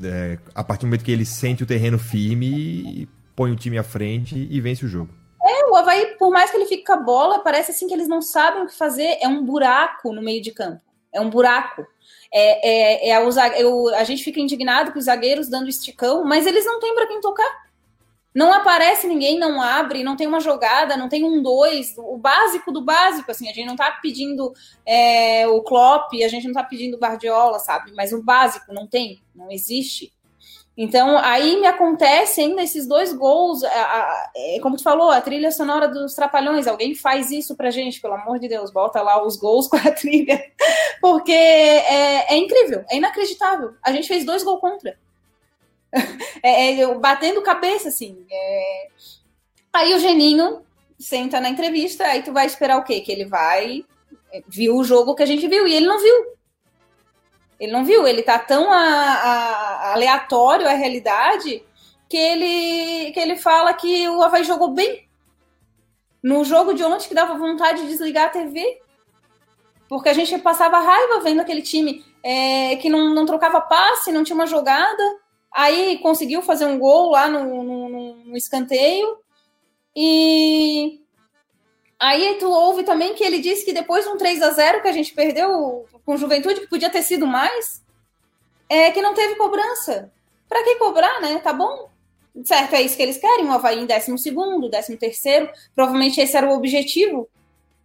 é, 0.02 0.38
a 0.54 0.64
partir 0.64 0.82
do 0.82 0.88
momento 0.88 1.04
que 1.04 1.12
ele 1.12 1.24
sente 1.24 1.62
o 1.62 1.66
terreno 1.66 1.98
firme, 1.98 3.08
põe 3.34 3.50
o 3.50 3.56
time 3.56 3.78
à 3.78 3.82
frente 3.82 4.48
e 4.50 4.60
vence 4.60 4.84
o 4.84 4.88
jogo. 4.88 5.10
É, 5.42 5.70
o 5.70 5.76
Havaí, 5.76 6.16
por 6.18 6.30
mais 6.30 6.50
que 6.50 6.56
ele 6.56 6.66
fique 6.66 6.84
com 6.84 6.92
a 6.92 6.96
bola, 6.96 7.38
parece 7.38 7.70
assim 7.70 7.86
que 7.86 7.94
eles 7.94 8.08
não 8.08 8.20
sabem 8.20 8.62
o 8.62 8.66
que 8.66 8.74
fazer. 8.74 9.18
É 9.20 9.28
um 9.28 9.44
buraco 9.44 10.12
no 10.12 10.20
meio 10.20 10.42
de 10.42 10.50
campo. 10.50 10.80
É 11.12 11.20
um 11.20 11.30
buraco. 11.30 11.86
É, 12.32 13.08
é, 13.08 13.08
é 13.10 13.16
a, 13.16 13.98
a 13.98 14.04
gente 14.04 14.24
fica 14.24 14.40
indignado 14.40 14.92
com 14.92 14.98
os 14.98 15.04
zagueiros 15.04 15.48
dando 15.48 15.68
esticão, 15.68 16.24
mas 16.24 16.46
eles 16.46 16.64
não 16.64 16.80
têm 16.80 16.94
para 16.94 17.06
quem 17.06 17.20
tocar. 17.20 17.65
Não 18.36 18.52
aparece 18.52 19.06
ninguém, 19.06 19.38
não 19.38 19.62
abre, 19.62 20.04
não 20.04 20.14
tem 20.14 20.26
uma 20.26 20.40
jogada, 20.40 20.94
não 20.94 21.08
tem 21.08 21.24
um 21.24 21.42
dois, 21.42 21.94
o 21.96 22.18
básico 22.18 22.70
do 22.70 22.84
básico, 22.84 23.30
assim, 23.30 23.48
a 23.48 23.52
gente 23.54 23.66
não 23.66 23.76
tá 23.76 23.90
pedindo 24.02 24.52
é, 24.84 25.48
o 25.48 25.62
Klopp, 25.62 26.12
a 26.22 26.28
gente 26.28 26.46
não 26.46 26.52
tá 26.52 26.62
pedindo 26.62 26.98
Guardiola, 26.98 27.58
sabe? 27.58 27.92
Mas 27.96 28.12
o 28.12 28.22
básico 28.22 28.74
não 28.74 28.86
tem, 28.86 29.22
não 29.34 29.50
existe. 29.50 30.12
Então, 30.76 31.16
aí 31.16 31.58
me 31.58 31.66
acontece 31.66 32.42
ainda 32.42 32.62
esses 32.62 32.86
dois 32.86 33.10
gols, 33.10 33.64
a, 33.64 33.68
a, 33.68 34.30
é, 34.36 34.60
como 34.60 34.76
tu 34.76 34.82
falou, 34.82 35.08
a 35.08 35.22
trilha 35.22 35.50
sonora 35.50 35.88
dos 35.88 36.12
Trapalhões, 36.12 36.66
alguém 36.66 36.94
faz 36.94 37.30
isso 37.30 37.56
pra 37.56 37.70
gente, 37.70 38.02
pelo 38.02 38.16
amor 38.16 38.38
de 38.38 38.48
Deus, 38.48 38.70
bota 38.70 39.00
lá 39.00 39.24
os 39.26 39.38
gols 39.38 39.66
com 39.66 39.76
a 39.76 39.90
trilha, 39.90 40.38
porque 41.00 41.32
é, 41.32 42.34
é 42.34 42.36
incrível, 42.36 42.84
é 42.90 42.98
inacreditável. 42.98 43.76
A 43.82 43.90
gente 43.92 44.06
fez 44.06 44.26
dois 44.26 44.42
gols 44.42 44.60
contra. 44.60 44.98
é, 46.42 46.80
é, 46.80 46.94
batendo 46.94 47.42
cabeça, 47.42 47.88
assim. 47.88 48.26
É... 48.30 48.88
Aí 49.72 49.94
o 49.94 49.98
Geninho 49.98 50.62
senta 50.98 51.40
na 51.40 51.48
entrevista, 51.48 52.04
aí 52.04 52.22
tu 52.22 52.32
vai 52.32 52.46
esperar 52.46 52.78
o 52.78 52.84
quê? 52.84 53.00
Que 53.00 53.12
ele 53.12 53.24
vai. 53.24 53.84
É, 54.32 54.42
viu 54.48 54.76
o 54.76 54.84
jogo 54.84 55.14
que 55.14 55.22
a 55.22 55.26
gente 55.26 55.46
viu, 55.46 55.66
e 55.66 55.74
ele 55.74 55.86
não 55.86 56.00
viu. 56.00 56.36
Ele 57.58 57.72
não 57.72 57.84
viu, 57.84 58.06
ele 58.06 58.22
tá 58.22 58.38
tão 58.38 58.70
a, 58.70 58.76
a, 58.76 59.92
aleatório 59.94 60.68
à 60.68 60.72
realidade 60.72 61.62
que 62.08 62.16
ele, 62.16 63.12
que 63.12 63.20
ele 63.20 63.36
fala 63.36 63.72
que 63.72 64.08
o 64.08 64.22
Havaí 64.22 64.44
jogou 64.44 64.68
bem. 64.72 65.06
No 66.22 66.44
jogo 66.44 66.74
de 66.74 66.84
ontem 66.84 67.08
que 67.08 67.14
dava 67.14 67.38
vontade 67.38 67.82
de 67.82 67.88
desligar 67.88 68.26
a 68.26 68.30
TV. 68.30 68.80
Porque 69.88 70.08
a 70.08 70.12
gente 70.12 70.36
passava 70.38 70.80
raiva 70.80 71.20
vendo 71.20 71.40
aquele 71.40 71.62
time 71.62 72.04
é, 72.22 72.76
que 72.76 72.88
não, 72.88 73.14
não 73.14 73.24
trocava 73.24 73.60
passe, 73.60 74.10
não 74.10 74.24
tinha 74.24 74.34
uma 74.34 74.46
jogada. 74.46 75.20
Aí 75.56 75.96
conseguiu 76.00 76.42
fazer 76.42 76.66
um 76.66 76.78
gol 76.78 77.12
lá 77.12 77.28
no, 77.28 77.62
no, 77.62 78.14
no 78.16 78.36
escanteio. 78.36 79.16
E 79.96 81.00
aí 81.98 82.36
tu 82.38 82.46
ouve 82.50 82.84
também 82.84 83.14
que 83.14 83.24
ele 83.24 83.38
disse 83.38 83.64
que 83.64 83.72
depois 83.72 84.04
de 84.04 84.10
um 84.10 84.18
3 84.18 84.42
a 84.42 84.50
0 84.50 84.82
que 84.82 84.88
a 84.88 84.92
gente 84.92 85.14
perdeu 85.14 85.86
com 86.04 86.16
Juventude, 86.18 86.60
que 86.60 86.66
podia 86.66 86.90
ter 86.90 87.02
sido 87.02 87.26
mais, 87.26 87.82
é 88.68 88.90
que 88.90 89.00
não 89.00 89.14
teve 89.14 89.36
cobrança. 89.36 90.12
Para 90.46 90.62
que 90.62 90.74
cobrar, 90.74 91.22
né? 91.22 91.38
Tá 91.38 91.54
bom. 91.54 91.88
Certo, 92.44 92.74
é 92.74 92.82
isso 92.82 92.94
que 92.94 93.02
eles 93.02 93.16
querem, 93.16 93.46
o 93.46 93.52
Havaí 93.52 93.80
em 93.80 93.86
12 93.86 94.18
segundo, 94.18 94.68
13 94.68 94.98
terceiro. 94.98 95.48
Provavelmente 95.74 96.20
esse 96.20 96.36
era 96.36 96.50
o 96.50 96.54
objetivo. 96.54 97.30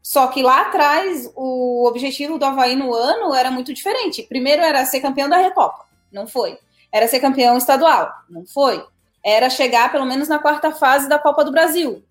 Só 0.04 0.28
que 0.28 0.44
lá 0.44 0.64
atrás, 0.64 1.32
o 1.38 1.88
objetivo 1.88 2.38
do 2.38 2.44
Havaí 2.44 2.76
no 2.76 2.94
ano 2.94 3.34
era 3.34 3.50
muito 3.50 3.74
diferente. 3.74 4.24
Primeiro 4.24 4.62
era 4.62 4.84
ser 4.84 5.00
campeão 5.00 5.30
da 5.30 5.38
Recopa. 5.38 5.86
Não 6.12 6.28
foi 6.28 6.60
era 6.92 7.08
ser 7.08 7.20
campeão 7.20 7.58
estadual. 7.58 8.12
Não 8.30 8.46
foi. 8.46 8.84
Era 9.24 9.50
chegar 9.50 9.92
pelo 9.92 10.06
menos 10.06 10.28
na 10.28 10.40
quarta 10.40 10.72
fase 10.72 11.08
da 11.08 11.18
Copa 11.18 11.46
do 11.46 11.52
Brasil. 11.52 12.04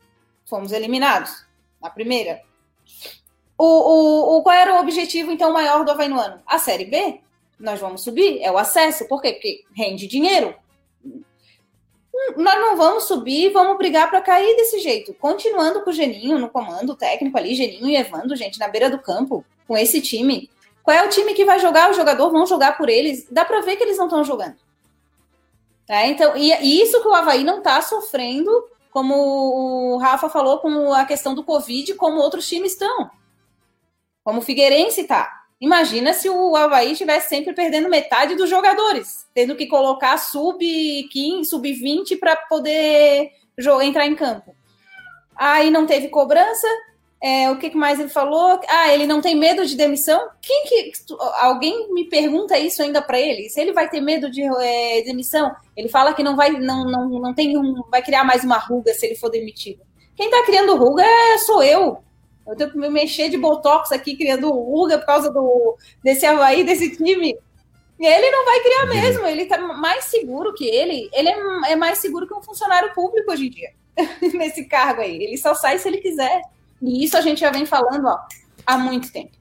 Fomos 0.46 0.72
eliminados 0.72 1.44
na 1.80 1.90
primeira. 1.90 2.40
O, 3.58 3.64
o, 3.64 4.36
o, 4.38 4.42
qual 4.42 4.56
era 4.56 4.74
o 4.74 4.80
objetivo, 4.80 5.30
então, 5.30 5.52
maior 5.52 5.84
do 5.84 5.90
Havaí 5.90 6.08
no 6.08 6.18
ano? 6.18 6.40
A 6.46 6.58
Série 6.58 6.86
B. 6.86 7.20
Nós 7.58 7.78
vamos 7.78 8.02
subir, 8.02 8.40
é 8.40 8.50
o 8.50 8.56
acesso. 8.56 9.06
Por 9.06 9.20
quê? 9.20 9.32
Porque 9.34 9.64
rende 9.76 10.06
dinheiro. 10.06 10.54
Nós 12.36 12.54
não 12.54 12.76
vamos 12.76 13.04
subir, 13.04 13.50
vamos 13.52 13.76
brigar 13.76 14.08
para 14.08 14.22
cair 14.22 14.56
desse 14.56 14.78
jeito. 14.78 15.12
Continuando 15.14 15.82
com 15.82 15.90
o 15.90 15.92
Geninho 15.92 16.38
no 16.38 16.48
comando 16.48 16.96
técnico 16.96 17.36
ali, 17.36 17.54
Geninho 17.54 17.88
e 17.88 17.96
Evando, 17.96 18.34
gente, 18.34 18.58
na 18.58 18.68
beira 18.68 18.88
do 18.88 18.98
campo, 18.98 19.44
com 19.68 19.76
esse 19.76 20.00
time. 20.00 20.48
Qual 20.82 20.96
é 20.96 21.04
o 21.04 21.10
time 21.10 21.34
que 21.34 21.44
vai 21.44 21.58
jogar? 21.58 21.90
O 21.90 21.94
jogador 21.94 22.30
vão 22.30 22.46
jogar 22.46 22.78
por 22.78 22.88
eles. 22.88 23.26
Dá 23.30 23.44
para 23.44 23.60
ver 23.60 23.76
que 23.76 23.82
eles 23.82 23.98
não 23.98 24.06
estão 24.06 24.24
jogando. 24.24 24.56
É, 25.90 26.06
então, 26.06 26.36
e, 26.36 26.52
e, 26.52 26.80
isso 26.80 27.02
que 27.02 27.08
o 27.08 27.12
Havaí 27.12 27.42
não 27.42 27.58
está 27.58 27.82
sofrendo, 27.82 28.48
como 28.92 29.12
o 29.16 29.98
Rafa 29.98 30.28
falou, 30.28 30.60
com 30.60 30.92
a 30.92 31.04
questão 31.04 31.34
do 31.34 31.42
Covid, 31.42 31.94
como 31.94 32.20
outros 32.20 32.48
times 32.48 32.74
estão. 32.74 33.10
Como 34.22 34.38
o 34.38 34.42
Figueirense 34.42 35.00
está. 35.00 35.40
Imagina 35.60 36.14
se 36.14 36.30
o 36.30 36.54
Havaí 36.54 36.92
estivesse 36.92 37.28
sempre 37.28 37.52
perdendo 37.52 37.88
metade 37.88 38.36
dos 38.36 38.48
jogadores, 38.48 39.26
tendo 39.34 39.56
que 39.56 39.66
colocar 39.66 40.16
sub-15, 40.16 41.44
sub-20 41.46 42.20
para 42.20 42.36
poder 42.36 43.32
entrar 43.82 44.06
em 44.06 44.14
campo. 44.14 44.54
Aí 45.34 45.72
não 45.72 45.86
teve 45.86 46.06
cobrança, 46.06 46.68
é, 47.22 47.50
o 47.50 47.58
que 47.58 47.76
mais 47.76 48.00
ele 48.00 48.08
falou? 48.08 48.58
Ah, 48.66 48.94
ele 48.94 49.06
não 49.06 49.20
tem 49.20 49.36
medo 49.36 49.66
de 49.66 49.76
demissão? 49.76 50.28
Quem 50.40 50.64
que 50.64 50.92
alguém 51.40 51.92
me 51.92 52.08
pergunta 52.08 52.58
isso 52.58 52.82
ainda 52.82 53.02
para 53.02 53.20
ele? 53.20 53.50
Se 53.50 53.60
ele 53.60 53.72
vai 53.72 53.90
ter 53.90 54.00
medo 54.00 54.30
de 54.30 54.42
é, 54.42 55.02
demissão? 55.02 55.54
Ele 55.76 55.88
fala 55.88 56.14
que 56.14 56.22
não 56.22 56.34
vai, 56.34 56.50
não, 56.50 56.84
não, 56.84 57.08
não 57.08 57.34
tem 57.34 57.58
um, 57.58 57.82
vai 57.90 58.02
criar 58.02 58.24
mais 58.24 58.42
uma 58.42 58.56
ruga 58.56 58.94
se 58.94 59.04
ele 59.04 59.16
for 59.16 59.28
demitido. 59.28 59.82
Quem 60.16 60.26
está 60.26 60.42
criando 60.44 60.76
ruga 60.76 61.04
é, 61.04 61.38
sou 61.38 61.62
eu. 61.62 62.02
Eu 62.46 62.56
tenho 62.56 62.70
que 62.70 62.78
me 62.78 62.88
mexer 62.88 63.28
de 63.28 63.36
botox 63.36 63.92
aqui 63.92 64.16
criando 64.16 64.50
ruga 64.50 64.98
por 64.98 65.06
causa 65.06 65.30
do 65.30 65.76
desse 66.02 66.24
Havaí, 66.24 66.64
desse 66.64 66.96
time. 66.96 67.36
E 67.98 68.06
ele 68.06 68.30
não 68.30 68.46
vai 68.46 68.60
criar 68.60 68.86
mesmo. 68.86 69.26
Ele 69.26 69.42
está 69.42 69.58
mais 69.58 70.06
seguro 70.06 70.54
que 70.54 70.64
ele. 70.64 71.10
Ele 71.12 71.28
é, 71.28 71.72
é 71.72 71.76
mais 71.76 71.98
seguro 71.98 72.26
que 72.26 72.34
um 72.34 72.42
funcionário 72.42 72.94
público 72.94 73.30
hoje 73.30 73.46
em 73.46 73.50
dia 73.50 73.70
nesse 74.32 74.64
cargo 74.64 75.02
aí. 75.02 75.22
Ele 75.22 75.36
só 75.36 75.54
sai 75.54 75.78
se 75.78 75.86
ele 75.86 75.98
quiser. 75.98 76.40
E 76.82 77.04
isso 77.04 77.16
a 77.16 77.20
gente 77.20 77.40
já 77.40 77.50
vem 77.50 77.66
falando 77.66 78.06
ó, 78.06 78.18
há 78.66 78.78
muito 78.78 79.12
tempo. 79.12 79.40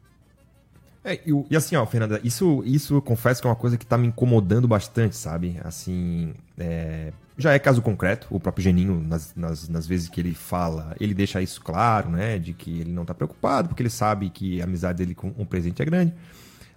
É, 1.04 1.20
e, 1.50 1.56
assim, 1.56 1.76
ó, 1.76 1.86
Fernanda, 1.86 2.20
isso, 2.24 2.62
isso 2.66 2.96
eu 2.96 3.02
confesso 3.02 3.42
que 3.42 3.48
é 3.48 3.50
uma 3.50 3.56
coisa 3.56 3.78
que 3.78 3.86
tá 3.86 3.98
me 3.98 4.08
incomodando 4.08 4.68
bastante, 4.68 5.16
sabe? 5.16 5.60
Assim, 5.64 6.34
é, 6.58 7.14
já 7.38 7.54
é 7.54 7.60
caso 7.60 7.82
concreto, 7.82 8.28
o 8.30 8.40
próprio 8.40 8.64
Geninho, 8.64 9.02
nas, 9.02 9.34
nas, 9.34 9.70
nas, 9.70 9.88
vezes 9.88 10.10
que 10.10 10.20
ele 10.20 10.34
fala, 10.34 10.94
ele 11.00 11.14
deixa 11.14 11.42
isso 11.42 11.62
claro, 11.62 12.10
né? 12.10 12.38
De 12.38 12.54
que 12.54 12.82
ele 12.82 12.92
não 12.92 13.06
tá 13.06 13.14
preocupado, 13.14 13.70
porque 13.70 13.82
ele 13.82 13.90
sabe 13.90 14.30
que 14.30 14.62
a 14.62 14.66
amizade 14.66 14.98
dele 14.98 15.16
com 15.16 15.34
um 15.38 15.46
presente 15.46 15.82
é 15.82 15.86
grande. 15.86 16.14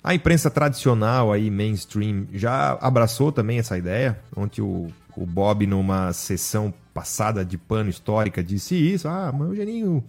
A 0.05 0.14
imprensa 0.14 0.51
tradicional 0.51 1.33
aí, 1.33 1.51
mainstream, 1.51 2.27
já 2.33 2.79
abraçou 2.81 3.33
também 3.33 3.59
essa 3.59 3.77
ideia. 3.77 4.18
Ontem 4.37 4.62
o, 4.62 4.88
o 5.16 5.27
Bob, 5.27 5.66
numa 5.66 6.12
sessão 6.12 6.72
passada 6.94 7.44
de 7.44 7.59
pano 7.59 7.90
histórica, 7.90 8.42
disse 8.42 8.75
isso. 8.77 9.09
Ah, 9.09 9.33
mas 9.37 9.48
o 9.48 9.55
Geninho 9.55 10.03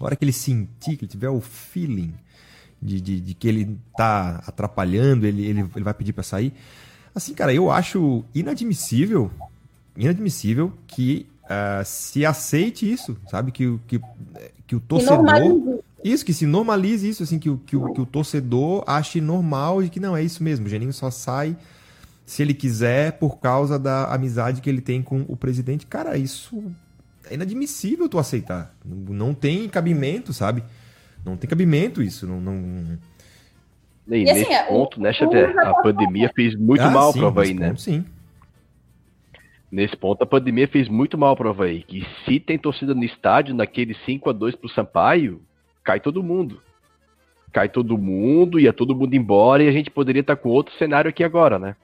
a 0.00 0.04
hora 0.06 0.16
que 0.16 0.24
ele 0.24 0.32
sentir, 0.32 0.96
que 0.96 1.04
ele 1.04 1.10
tiver 1.10 1.28
o 1.28 1.40
feeling 1.40 2.14
de, 2.80 3.00
de, 3.00 3.20
de 3.20 3.34
que 3.34 3.46
ele 3.46 3.76
tá 3.96 4.42
atrapalhando, 4.46 5.26
ele, 5.26 5.44
ele, 5.44 5.60
ele 5.74 5.84
vai 5.84 5.94
pedir 5.94 6.12
para 6.12 6.22
sair. 6.22 6.52
Assim, 7.14 7.34
cara, 7.34 7.52
eu 7.52 7.70
acho 7.70 8.24
inadmissível, 8.34 9.30
inadmissível 9.96 10.72
que 10.86 11.26
uh, 11.44 11.84
se 11.84 12.24
aceite 12.24 12.90
isso, 12.90 13.16
sabe? 13.28 13.50
Que, 13.52 13.78
que, 13.86 14.00
que 14.66 14.76
o 14.76 14.80
torcedor. 14.80 15.80
Isso, 16.02 16.24
que 16.24 16.32
se 16.32 16.46
normalize 16.46 17.06
isso, 17.06 17.22
assim, 17.22 17.38
que, 17.38 17.54
que, 17.66 17.76
que 17.76 18.00
o 18.00 18.06
torcedor 18.06 18.82
ache 18.86 19.20
normal 19.20 19.82
e 19.82 19.90
que 19.90 20.00
não, 20.00 20.16
é 20.16 20.22
isso 20.22 20.42
mesmo, 20.42 20.64
o 20.64 20.68
Geninho 20.68 20.94
só 20.94 21.10
sai 21.10 21.54
se 22.24 22.40
ele 22.42 22.54
quiser 22.54 23.18
por 23.18 23.38
causa 23.38 23.78
da 23.78 24.04
amizade 24.04 24.62
que 24.62 24.70
ele 24.70 24.80
tem 24.80 25.02
com 25.02 25.26
o 25.28 25.36
presidente. 25.36 25.84
Cara, 25.84 26.16
isso 26.16 26.62
é 27.30 27.34
inadmissível 27.34 28.08
tu 28.08 28.18
aceitar. 28.18 28.74
Não, 28.84 29.14
não 29.14 29.34
tem 29.34 29.68
cabimento, 29.68 30.32
sabe? 30.32 30.62
Não 31.24 31.36
tem 31.36 31.48
cabimento 31.48 32.02
isso. 32.02 32.26
Não, 32.26 32.40
não... 32.40 32.98
E, 34.08 34.24
e 34.24 34.30
assim, 34.30 34.40
nesse 34.40 34.52
é, 34.52 34.62
ponto, 34.64 35.00
né, 35.00 35.12
Xavier? 35.12 35.56
A 35.58 35.74
pandemia 35.74 36.30
fez 36.34 36.56
muito 36.56 36.82
ah, 36.82 36.90
mal 36.90 37.12
sim, 37.12 37.18
pro 37.18 37.28
Havaí, 37.28 37.54
né? 37.54 37.68
Ponto, 37.68 37.80
sim. 37.80 38.04
Nesse 39.70 39.96
ponto, 39.96 40.22
a 40.22 40.26
pandemia 40.26 40.66
fez 40.66 40.88
muito 40.88 41.16
mal 41.16 41.36
pro 41.36 41.48
Havaí. 41.48 41.84
Que 41.84 42.04
se 42.24 42.40
tem 42.40 42.58
torcida 42.58 42.94
no 42.94 43.04
estádio, 43.04 43.54
naquele 43.54 43.94
5 44.04 44.28
a 44.28 44.32
2 44.32 44.56
pro 44.56 44.68
Sampaio, 44.68 45.40
cai 45.84 46.00
todo 46.00 46.22
mundo. 46.22 46.60
Cai 47.52 47.68
todo 47.68 47.96
mundo, 47.96 48.58
ia 48.58 48.72
todo 48.72 48.94
mundo 48.94 49.14
embora 49.14 49.62
e 49.62 49.68
a 49.68 49.72
gente 49.72 49.90
poderia 49.90 50.20
estar 50.20 50.36
com 50.36 50.48
outro 50.48 50.74
cenário 50.76 51.08
aqui 51.08 51.22
agora, 51.22 51.58
né? 51.58 51.76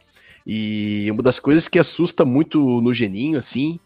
E 0.45 1.09
uma 1.11 1.23
das 1.23 1.39
coisas 1.39 1.67
que 1.69 1.79
assusta 1.79 2.25
muito 2.25 2.81
no 2.81 2.95
Geninho, 2.95 3.39
assim, 3.39 3.81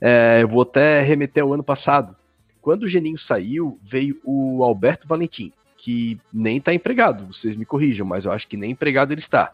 é, 0.00 0.40
eu 0.42 0.48
vou 0.48 0.62
até 0.62 1.02
remeter 1.02 1.42
ao 1.42 1.52
ano 1.52 1.62
passado. 1.62 2.16
Quando 2.60 2.84
o 2.84 2.88
Geninho 2.88 3.18
saiu, 3.18 3.78
veio 3.82 4.18
o 4.24 4.64
Alberto 4.64 5.06
Valentim, 5.06 5.52
que 5.78 6.18
nem 6.32 6.56
está 6.56 6.72
empregado, 6.72 7.26
vocês 7.26 7.56
me 7.56 7.66
corrijam, 7.66 8.06
mas 8.06 8.24
eu 8.24 8.32
acho 8.32 8.48
que 8.48 8.56
nem 8.56 8.70
empregado 8.70 9.12
ele 9.12 9.20
está. 9.20 9.52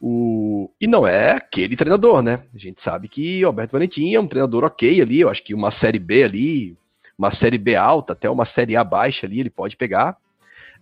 O... 0.00 0.68
E 0.80 0.86
não 0.86 1.06
é 1.06 1.32
aquele 1.32 1.76
treinador, 1.76 2.22
né? 2.22 2.40
A 2.54 2.58
gente 2.58 2.82
sabe 2.82 3.08
que 3.08 3.44
o 3.44 3.46
Alberto 3.46 3.72
Valentim 3.72 4.12
é 4.12 4.20
um 4.20 4.26
treinador 4.26 4.64
ok 4.64 5.00
ali, 5.00 5.20
eu 5.20 5.30
acho 5.30 5.42
que 5.42 5.54
uma 5.54 5.70
série 5.78 5.98
B 5.98 6.24
ali, 6.24 6.76
uma 7.16 7.34
série 7.36 7.56
B 7.56 7.76
alta, 7.76 8.12
até 8.12 8.28
uma 8.28 8.44
série 8.46 8.76
A 8.76 8.82
baixa 8.82 9.26
ali, 9.26 9.40
ele 9.40 9.50
pode 9.50 9.76
pegar. 9.76 10.16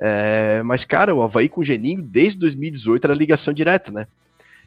É... 0.01 0.62
Mas, 0.64 0.85
cara, 0.85 1.14
o 1.14 1.23
Havaí 1.23 1.49
com 1.49 1.61
o 1.61 1.64
Geninho, 1.64 2.03
desde 2.03 2.38
2018, 2.38 3.05
era 3.05 3.14
ligação 3.14 3.53
direta, 3.53 3.92
né? 3.92 4.07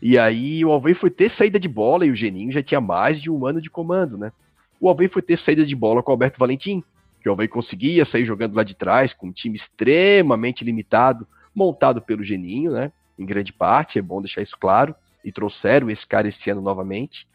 E 0.02 0.18
aí 0.18 0.64
o 0.64 0.72
Alvei 0.72 0.94
foi 0.94 1.10
ter 1.10 1.32
saída 1.32 1.60
de 1.60 1.68
bola 1.68 2.06
e 2.06 2.12
o 2.12 2.16
Geninho 2.16 2.52
já 2.52 2.62
tinha 2.62 2.82
mais 2.82 3.22
de 3.22 3.30
um 3.30 3.46
ano 3.46 3.62
de 3.62 3.70
comando, 3.70 4.18
né? 4.18 4.32
O 4.80 4.90
Alvei 4.90 5.08
foi 5.08 5.22
ter 5.22 5.40
saída 5.40 5.66
de 5.66 5.76
bola 5.76 6.04
com 6.04 6.12
o 6.12 6.14
Alberto 6.14 6.38
Valentim, 6.38 6.84
que 7.22 7.30
o 7.30 7.32
Alvei 7.32 7.48
conseguia 7.48 8.06
sair 8.06 8.26
jogando 8.26 8.56
lá 8.56 8.64
de 8.64 8.76
trás, 8.76 9.14
com 9.14 9.28
um 9.28 9.32
time 9.32 9.58
extremamente 9.58 10.64
limitado, 10.64 11.26
montado 11.56 12.02
pelo 12.02 12.24
Geninho, 12.24 12.72
né? 12.72 12.92
Em 13.18 13.26
grande 13.26 13.54
parte, 13.54 13.98
é 13.98 14.02
bom 14.02 14.22
deixar 14.22 14.42
isso 14.42 14.58
claro. 14.60 14.94
E 15.24 15.32
trouxeram 15.32 15.90
esse 15.90 16.06
cara 16.06 16.28
esse 16.28 16.50
ano 16.50 16.62
novamente. 16.62 17.26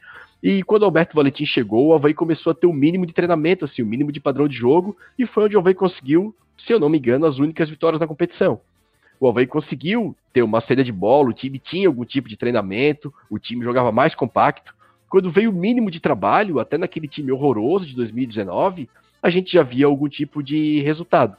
E 0.43 0.63
quando 0.63 0.83
o 0.83 0.85
Alberto 0.85 1.17
Valentim 1.17 1.45
chegou, 1.45 1.89
o 1.89 1.95
Havaí 1.95 2.15
começou 2.15 2.53
a 2.53 2.55
ter 2.55 2.67
o 2.67 2.73
mínimo 2.73 3.05
de 3.05 3.13
treinamento, 3.13 3.65
assim, 3.65 3.83
o 3.83 3.87
mínimo 3.87 4.13
de 4.13 4.21
padrão 4.21 4.47
de 4.47 4.57
jogo, 4.57 4.97
e 5.19 5.27
foi 5.27 5.45
onde 5.45 5.57
o 5.57 5.59
Havaí 5.59 5.75
conseguiu, 5.75 6.35
se 6.65 6.73
eu 6.73 6.79
não 6.79 6.89
me 6.89 6.99
engano, 6.99 7.27
as 7.27 7.39
únicas 7.39 7.69
vitórias 7.69 8.01
na 8.01 8.07
competição 8.07 8.61
o 9.21 9.29
Havaí 9.29 9.47
conseguiu 9.47 10.17
ter 10.33 10.43
uma 10.43 10.63
saída 10.63 10.83
de 10.83 10.91
bola, 10.91 11.29
o 11.29 11.35
time 11.35 11.59
tinha 11.59 11.87
algum 11.87 12.07
tipo 12.07 12.27
de 12.27 12.39
treinamento, 12.39 13.13
o 13.29 13.39
time 13.39 13.63
jogava 13.63 13.93
mais 13.93 14.15
compacto. 14.15 14.75
Quando 15.11 15.31
veio 15.31 15.51
o 15.51 15.55
mínimo 15.55 15.91
de 15.91 16.01
trabalho, 16.01 16.59
até 16.59 16.79
naquele 16.79 17.07
time 17.07 17.31
horroroso 17.31 17.85
de 17.85 17.95
2019, 17.95 18.89
a 19.23 19.29
gente 19.29 19.53
já 19.53 19.63
via 19.63 19.85
algum 19.85 20.09
tipo 20.09 20.43
de 20.43 20.81
resultado. 20.81 21.37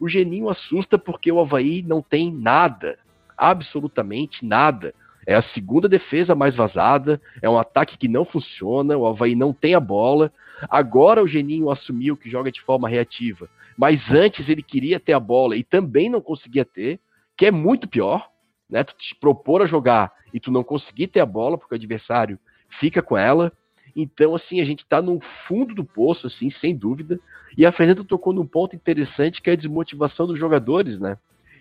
O 0.00 0.08
Geninho 0.08 0.48
assusta 0.48 0.96
porque 0.96 1.30
o 1.30 1.38
Havaí 1.38 1.82
não 1.82 2.00
tem 2.00 2.32
nada, 2.32 2.98
absolutamente 3.36 4.46
nada. 4.46 4.94
É 5.26 5.34
a 5.34 5.42
segunda 5.42 5.86
defesa 5.86 6.34
mais 6.34 6.56
vazada, 6.56 7.20
é 7.42 7.50
um 7.50 7.58
ataque 7.58 7.98
que 7.98 8.08
não 8.08 8.24
funciona, 8.24 8.96
o 8.96 9.06
Havaí 9.06 9.34
não 9.34 9.52
tem 9.52 9.74
a 9.74 9.80
bola. 9.80 10.32
Agora 10.70 11.22
o 11.22 11.28
Geninho 11.28 11.70
assumiu 11.70 12.16
que 12.16 12.30
joga 12.30 12.50
de 12.50 12.62
forma 12.62 12.88
reativa, 12.88 13.50
mas 13.76 14.00
antes 14.10 14.48
ele 14.48 14.62
queria 14.62 14.98
ter 14.98 15.12
a 15.12 15.20
bola 15.20 15.56
e 15.56 15.62
também 15.62 16.08
não 16.08 16.22
conseguia 16.22 16.64
ter 16.64 16.98
que 17.38 17.46
é 17.46 17.50
muito 17.52 17.88
pior, 17.88 18.28
né? 18.68 18.82
Tu 18.82 18.94
te 18.96 19.14
propor 19.14 19.62
a 19.62 19.66
jogar 19.66 20.12
e 20.34 20.40
tu 20.40 20.50
não 20.50 20.64
conseguir 20.64 21.06
ter 21.06 21.20
a 21.20 21.26
bola 21.26 21.56
porque 21.56 21.74
o 21.74 21.76
adversário 21.76 22.38
fica 22.80 23.00
com 23.00 23.16
ela. 23.16 23.52
Então, 23.94 24.34
assim, 24.34 24.60
a 24.60 24.64
gente 24.64 24.84
tá 24.84 25.00
no 25.00 25.20
fundo 25.46 25.72
do 25.74 25.84
poço, 25.84 26.26
assim, 26.26 26.50
sem 26.60 26.76
dúvida. 26.76 27.18
E 27.56 27.64
a 27.64 27.72
Fernanda 27.72 28.04
tocou 28.04 28.32
num 28.32 28.46
ponto 28.46 28.74
interessante 28.74 29.40
que 29.40 29.48
é 29.48 29.52
a 29.52 29.56
desmotivação 29.56 30.26
dos 30.26 30.38
jogadores, 30.38 30.98
né? 30.98 31.16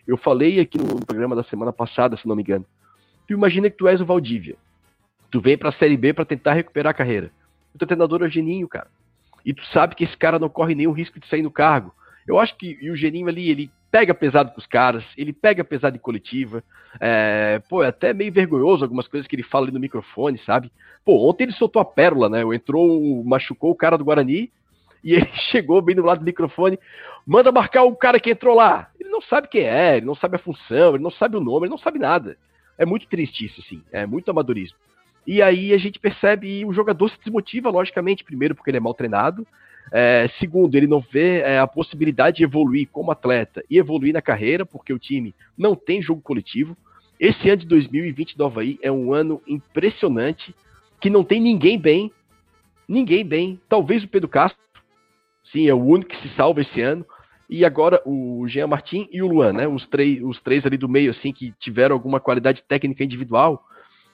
Eu 0.06 0.18
falei 0.18 0.60
aqui 0.60 0.78
no 0.80 1.06
programa 1.06 1.36
da 1.36 1.44
semana 1.44 1.72
passada, 1.72 2.18
se 2.18 2.28
não 2.28 2.36
me 2.36 2.42
engano. 2.42 2.66
Tu 3.28 3.34
imagina 3.34 3.70
que 3.70 3.78
tu 3.78 3.88
és 3.88 4.02
o 4.02 4.06
Valdívia. 4.06 4.56
Tu 5.30 5.40
vem 5.40 5.58
pra 5.58 5.72
Série 5.74 5.98
B 5.98 6.14
para 6.14 6.26
tentar 6.26 6.54
recuperar 6.54 6.92
a 6.92 6.94
carreira. 6.94 7.32
O 7.76 7.78
teu 7.78 7.88
treinador 7.88 8.24
é 8.24 8.26
o 8.26 8.30
Geninho, 8.30 8.68
cara. 8.68 8.88
E 9.46 9.54
tu 9.54 9.64
sabe 9.68 9.96
que 9.96 10.06
esse 10.06 10.18
cara 10.18 10.40
não 10.40 10.50
corre 10.50 10.74
nenhum 10.74 10.92
risco 10.92 11.20
de 11.20 11.28
sair 11.28 11.44
no 11.44 11.52
cargo. 11.52 11.94
Eu 12.28 12.40
acho 12.40 12.56
que 12.58 12.90
o 12.90 12.96
Geninho 12.96 13.28
ali, 13.28 13.50
ele 13.50 13.72
pega 13.92 14.14
pesado 14.14 14.52
com 14.52 14.60
os 14.60 14.68
caras, 14.68 15.04
ele 15.18 15.34
pega 15.34 15.64
pesado 15.64 15.96
em 15.96 16.00
coletiva. 16.00 16.64
É, 17.00 17.62
pô, 17.70 17.84
é 17.84 17.88
até 17.88 18.14
meio 18.14 18.32
vergonhoso 18.32 18.84
algumas 18.84 19.08
coisas 19.08 19.28
que 19.28 19.36
ele 19.36 19.44
fala 19.44 19.66
ali 19.66 19.74
no 19.74 19.80
microfone, 19.80 20.38
sabe? 20.40 20.72
Pô, 21.06 21.30
ontem 21.30 21.46
ele 21.46 21.54
soltou 21.54 21.82
a 21.82 21.86
pérola, 21.86 22.30
né? 22.30 22.42
Entrou, 22.54 23.24
machucou 23.24 23.72
o 23.72 23.76
cara 23.76 23.98
do 23.98 24.06
Guarani 24.06 24.52
e 25.04 25.14
ele 25.16 25.30
chegou 25.52 25.82
bem 25.82 25.96
do 25.96 26.04
lado 26.04 26.20
do 26.20 26.26
microfone, 26.26 26.80
manda 27.26 27.52
marcar 27.52 27.84
o 27.84 27.96
cara 27.96 28.20
que 28.20 28.32
entrou 28.32 28.56
lá. 28.56 28.90
Ele 29.00 29.10
não 29.10 29.22
sabe 29.22 29.48
quem 29.48 29.64
é, 29.64 29.98
ele 29.98 30.06
não 30.06 30.16
sabe 30.16 30.36
a 30.36 30.40
função, 30.40 30.96
ele 30.96 31.04
não 31.04 31.12
sabe 31.12 31.38
o 31.38 31.42
nome, 31.42 31.66
ele 31.66 31.72
não 31.72 31.78
sabe 31.78 32.00
nada. 32.00 32.38
É 32.78 32.86
muito 32.86 33.08
triste 33.08 33.46
isso, 33.46 33.62
sim. 33.64 33.82
É 33.92 34.06
muito 34.06 34.30
amadorismo. 34.30 34.78
E 35.26 35.42
aí 35.42 35.74
a 35.74 35.78
gente 35.78 36.00
percebe 36.00 36.64
o 36.64 36.74
jogador 36.74 37.10
se 37.10 37.18
desmotiva, 37.20 37.70
logicamente, 37.70 38.24
primeiro 38.24 38.56
porque 38.56 38.70
ele 38.70 38.78
é 38.78 38.82
mal 38.82 38.94
treinado, 38.94 39.46
é, 39.92 40.30
segundo, 40.40 40.76
ele 40.76 40.88
não 40.88 41.00
vê 41.00 41.40
é, 41.40 41.60
a 41.60 41.68
possibilidade 41.68 42.38
de 42.38 42.44
evoluir 42.44 42.88
como 42.92 43.12
atleta 43.12 43.64
e 43.70 43.78
evoluir 43.78 44.14
na 44.14 44.22
carreira, 44.22 44.66
porque 44.66 44.94
o 44.94 45.00
time 45.00 45.34
não 45.58 45.76
tem 45.76 46.02
jogo 46.02 46.22
coletivo. 46.22 46.76
Esse 47.20 47.50
ano 47.50 47.62
de 47.62 47.68
2020 47.68 48.38
do 48.38 48.46
Havaí 48.46 48.78
é 48.82 48.92
um 48.92 49.14
ano 49.14 49.42
impressionante, 49.48 50.54
que 51.02 51.10
não 51.10 51.24
tem 51.24 51.42
ninguém 51.42 51.80
bem. 51.80 52.12
Ninguém 52.88 53.26
bem. 53.26 53.60
Talvez 53.68 54.04
o 54.04 54.08
Pedro 54.08 54.30
Castro, 54.30 54.60
sim, 55.52 55.68
é 55.68 55.74
o 55.74 55.84
único 55.84 56.12
que 56.12 56.22
se 56.22 56.36
salva 56.36 56.62
esse 56.62 56.82
ano. 56.82 57.06
E 57.50 57.64
agora 57.64 58.02
o 58.06 58.46
Jean 58.48 58.68
Martin 58.68 59.08
e 59.10 59.22
o 59.22 59.28
Luan, 59.28 59.54
né? 59.54 59.68
Os 59.68 59.88
três, 59.88 60.22
os 60.22 60.40
três 60.42 60.66
ali 60.66 60.78
do 60.78 60.90
meio, 60.90 61.12
assim, 61.12 61.32
que 61.32 61.54
tiveram 61.60 61.96
alguma 61.96 62.20
qualidade 62.20 62.62
técnica 62.68 63.04
individual. 63.04 63.64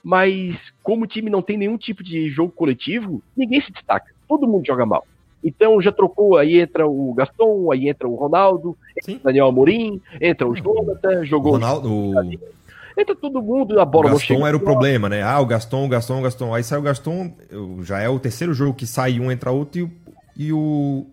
Mas 0.04 0.56
como 0.82 1.04
o 1.04 1.06
time 1.06 1.30
não 1.30 1.42
tem 1.42 1.56
nenhum 1.56 1.76
tipo 1.76 2.04
de 2.04 2.28
jogo 2.30 2.52
coletivo, 2.52 3.22
ninguém 3.36 3.60
se 3.60 3.72
destaca. 3.72 4.14
Todo 4.28 4.46
mundo 4.46 4.66
joga 4.66 4.86
mal. 4.86 5.04
Então 5.44 5.80
já 5.82 5.92
trocou, 5.92 6.38
aí 6.38 6.58
entra 6.58 6.86
o 6.86 7.12
Gaston, 7.12 7.70
aí 7.70 7.88
entra 7.88 8.08
o 8.08 8.14
Ronaldo, 8.14 8.76
entra 8.96 9.20
o 9.20 9.24
Daniel 9.24 9.48
Amorim, 9.48 10.00
entra 10.18 10.48
o 10.48 10.56
Jonathan, 10.56 11.24
jogou 11.26 11.52
o 11.52 11.54
Ronaldo. 11.56 11.92
O... 11.92 12.14
Entra 12.96 13.14
todo 13.14 13.42
mundo, 13.42 13.78
a 13.78 13.84
bola 13.84 14.06
o 14.06 14.12
Gaston 14.12 14.46
era 14.46 14.56
o 14.56 14.60
problema, 14.60 15.08
né? 15.08 15.22
Ah, 15.22 15.40
o 15.40 15.46
Gaston, 15.46 15.84
o 15.84 15.88
Gaston, 15.88 16.20
o 16.20 16.22
Gaston. 16.22 16.54
Aí 16.54 16.62
sai 16.62 16.78
o 16.78 16.82
Gaston, 16.82 17.34
já 17.82 18.00
é 18.00 18.08
o 18.08 18.18
terceiro 18.18 18.54
jogo 18.54 18.72
que 18.72 18.86
sai 18.86 19.20
um, 19.20 19.30
entra 19.30 19.50
outro, 19.50 19.90
e, 20.36 20.46
e 20.46 20.52
o, 20.52 21.04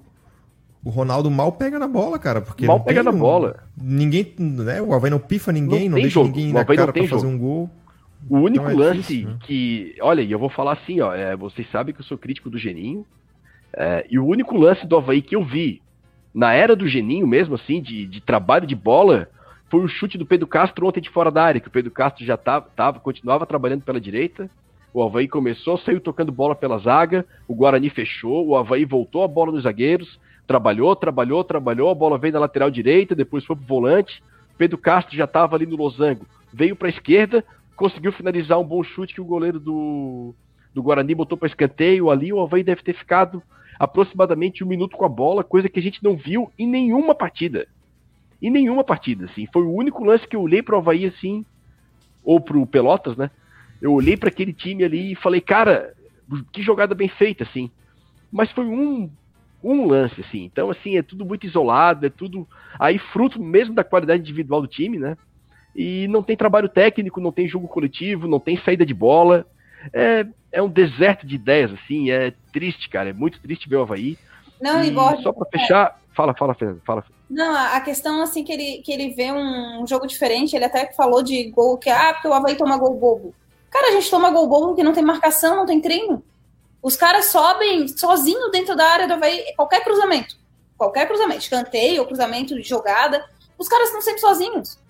o 0.86 0.90
Ronaldo 0.90 1.30
mal 1.30 1.52
pega 1.52 1.78
na 1.78 1.88
bola, 1.88 2.18
cara. 2.18 2.40
Porque 2.40 2.66
mal 2.66 2.80
pega 2.80 3.04
na 3.04 3.12
bola. 3.12 3.64
Ninguém, 3.76 4.34
né? 4.38 4.82
O 4.82 4.94
Havaí 4.94 5.12
não 5.12 5.20
pifa 5.20 5.52
ninguém, 5.52 5.90
não, 5.90 5.98
não 5.98 6.02
deixa 6.02 6.14
jogo. 6.14 6.28
ninguém 6.28 6.54
na 6.54 6.64
cara 6.64 6.94
pra 6.94 7.08
fazer 7.08 7.28
um 7.28 7.38
gol. 7.38 7.70
O 8.30 8.38
único 8.38 8.64
então 8.70 8.70
é 8.70 8.86
lance 8.86 8.98
difícil, 8.98 9.30
né? 9.30 9.38
que. 9.42 9.96
Olha, 10.02 10.22
e 10.22 10.32
eu 10.32 10.40
vou 10.40 10.50
falar 10.50 10.74
assim, 10.74 11.02
ó. 11.02 11.14
É, 11.14 11.36
vocês 11.36 11.68
sabem 11.72 11.94
que 11.94 12.02
eu 12.02 12.06
sou 12.06 12.18
crítico 12.18 12.50
do 12.50 12.58
Geninho. 12.58 13.06
É, 13.74 14.06
e 14.10 14.20
o 14.20 14.26
único 14.26 14.58
lance 14.58 14.86
do 14.86 14.98
Havaí 14.98 15.22
que 15.22 15.36
eu 15.36 15.44
vi 15.44 15.82
na 16.34 16.54
era 16.54 16.76
do 16.76 16.88
Geninho 16.88 17.28
mesmo, 17.28 17.56
assim, 17.56 17.82
de, 17.82 18.06
de 18.06 18.22
trabalho 18.22 18.66
de 18.66 18.76
bola, 18.76 19.30
foi 19.70 19.82
o 19.82 19.88
chute 19.88 20.18
do 20.18 20.26
Pedro 20.26 20.48
Castro 20.48 20.88
ontem 20.88 21.02
de 21.02 21.10
fora 21.10 21.32
da 21.32 21.44
área, 21.44 21.62
que 21.62 21.68
o 21.68 21.72
Pedro 21.72 21.92
Castro 21.92 22.26
já 22.26 22.38
tava, 22.38 22.68
tava 22.76 23.00
continuava 23.00 23.46
trabalhando 23.46 23.84
pela 23.84 24.00
direita. 24.00 24.50
O 24.94 25.02
Havaí 25.02 25.28
começou, 25.28 25.78
saiu 25.78 26.02
tocando 26.02 26.32
bola 26.34 26.54
pela 26.54 26.78
zaga, 26.78 27.26
o 27.48 27.56
Guarani 27.56 27.90
fechou, 27.90 28.48
o 28.48 28.58
Havaí 28.58 28.84
voltou 28.84 29.24
a 29.24 29.28
bola 29.28 29.54
nos 29.54 29.64
zagueiros, 29.64 30.20
trabalhou, 30.46 30.94
trabalhou, 30.96 31.44
trabalhou, 31.46 31.90
a 31.90 31.96
bola 31.96 32.18
veio 32.18 32.34
na 32.34 32.40
lateral 32.42 32.70
direita, 32.70 33.16
depois 33.16 33.46
foi 33.46 33.56
pro 33.56 33.66
volante. 33.66 34.22
Pedro 34.58 34.78
Castro 34.78 35.16
já 35.16 35.24
estava 35.24 35.56
ali 35.56 35.66
no 35.66 35.78
losango, 35.78 36.28
veio 36.54 36.76
para 36.76 36.90
a 36.90 36.92
esquerda, 36.92 37.44
conseguiu 37.76 38.12
finalizar 38.12 38.60
um 38.60 38.66
bom 38.66 38.84
chute 38.84 39.14
que 39.14 39.22
o 39.22 39.26
goleiro 39.26 39.60
do, 39.60 40.36
do 40.74 40.84
Guarani 40.84 41.16
botou 41.16 41.38
para 41.38 41.48
escanteio 41.48 42.12
ali, 42.12 42.34
o 42.34 42.42
Havaí 42.42 42.64
deve 42.64 42.84
ter 42.84 42.94
ficado 42.94 43.42
aproximadamente 43.82 44.64
um 44.64 44.68
minuto 44.68 44.96
com 44.96 45.04
a 45.04 45.10
bola, 45.10 45.44
coisa 45.44 45.68
que 45.68 45.80
a 45.80 45.82
gente 45.82 46.04
não 46.04 46.16
viu 46.16 46.52
em 46.58 46.68
nenhuma 46.68 47.16
partida. 47.16 47.68
Em 48.40 48.52
nenhuma 48.52 48.84
partida, 48.84 49.26
assim. 49.26 49.48
Foi 49.52 49.64
o 49.64 49.74
único 49.74 50.04
lance 50.04 50.28
que 50.28 50.36
eu 50.36 50.42
olhei 50.44 50.62
pro 50.62 50.78
Havaí, 50.78 51.04
assim, 51.04 51.44
ou 52.24 52.40
pro 52.40 52.64
Pelotas, 52.68 53.18
né? 53.18 53.32
Eu 53.82 53.92
olhei 53.92 54.16
para 54.16 54.30
aquele 54.30 54.54
time 54.54 54.84
ali 54.84 55.14
e 55.14 55.16
falei, 55.16 55.42
cara, 55.42 55.96
que 56.54 56.62
jogada 56.62 56.94
bem 56.94 57.10
feita, 57.10 57.44
assim. 57.44 57.72
Mas 58.32 58.52
foi 58.52 58.66
um, 58.66 59.10
um 59.64 59.88
lance, 59.88 60.22
assim. 60.22 60.44
Então, 60.44 60.70
assim, 60.70 60.96
é 60.98 61.02
tudo 61.02 61.26
muito 61.26 61.48
isolado, 61.48 62.06
é 62.06 62.10
tudo 62.12 62.48
aí 62.80 63.00
fruto 63.00 63.42
mesmo 63.42 63.74
da 63.74 63.84
qualidade 63.84 64.22
individual 64.22 64.62
do 64.62 64.68
time, 64.68 65.00
né? 65.00 65.18
E 65.76 66.08
não 66.08 66.22
tem 66.22 66.38
trabalho 66.38 66.70
técnico, 66.70 67.20
não 67.20 67.32
tem 67.32 67.48
jogo 67.48 67.68
coletivo, 67.68 68.28
não 68.28 68.40
tem 68.40 68.58
saída 68.58 68.86
de 68.86 68.94
bola. 68.94 69.44
É, 69.94 70.26
é 70.52 70.62
um 70.62 70.70
deserto 70.70 71.26
de 71.26 71.36
ideias, 71.36 71.72
assim, 71.72 72.12
é 72.12 72.34
triste, 72.52 72.90
cara, 72.90 73.10
é 73.10 73.14
muito 73.14 73.40
triste 73.40 73.70
ver 73.70 73.78
o 73.78 73.82
Havaí. 73.82 74.18
Não, 74.60 74.84
e, 74.84 74.92
Borges, 74.92 75.24
só 75.24 75.32
para 75.34 75.50
fechar, 75.50 75.88
é... 75.88 76.16
fala, 76.16 76.36
fala, 76.36 76.54
Fernando, 76.54 76.82
fala. 76.86 77.04
Não, 77.30 77.56
a 77.56 77.80
questão, 77.80 78.22
assim, 78.22 78.44
que 78.44 78.52
ele, 78.52 78.82
que 78.84 78.92
ele 78.92 79.12
vê 79.12 79.32
um 79.32 79.88
jogo 79.88 80.06
diferente, 80.06 80.56
ele 80.56 80.66
até 80.66 80.92
falou 80.94 81.24
de 81.24 81.50
gol, 81.52 81.78
que, 81.78 81.90
ah, 81.90 82.14
porque 82.14 82.28
o 82.28 82.34
Havaí 82.34 82.56
toma 82.56 82.78
gol 82.78 82.94
bobo. 82.94 83.34
Cara, 83.70 83.88
a 83.88 83.92
gente 83.92 84.10
toma 84.10 84.30
gol 84.30 84.48
bobo 84.48 84.68
porque 84.68 84.84
não 84.84 84.94
tem 84.94 85.04
marcação, 85.04 85.56
não 85.56 85.66
tem 85.66 85.80
treino. 85.80 86.22
Os 86.84 86.98
caras 86.98 87.26
sobem 87.26 87.88
sozinho 87.88 88.52
dentro 88.52 88.76
da 88.76 88.86
área 88.86 89.08
do 89.08 89.14
Havaí, 89.14 89.44
qualquer 89.56 89.84
cruzamento. 89.84 90.36
Qualquer 90.78 91.08
cruzamento, 91.08 91.42
escanteio 91.42 92.06
cruzamento 92.06 92.56
de 92.56 92.68
jogada, 92.68 93.24
os 93.58 93.68
caras 93.68 93.88
estão 93.88 94.02
sempre 94.02 94.20
sozinhos. 94.20 94.81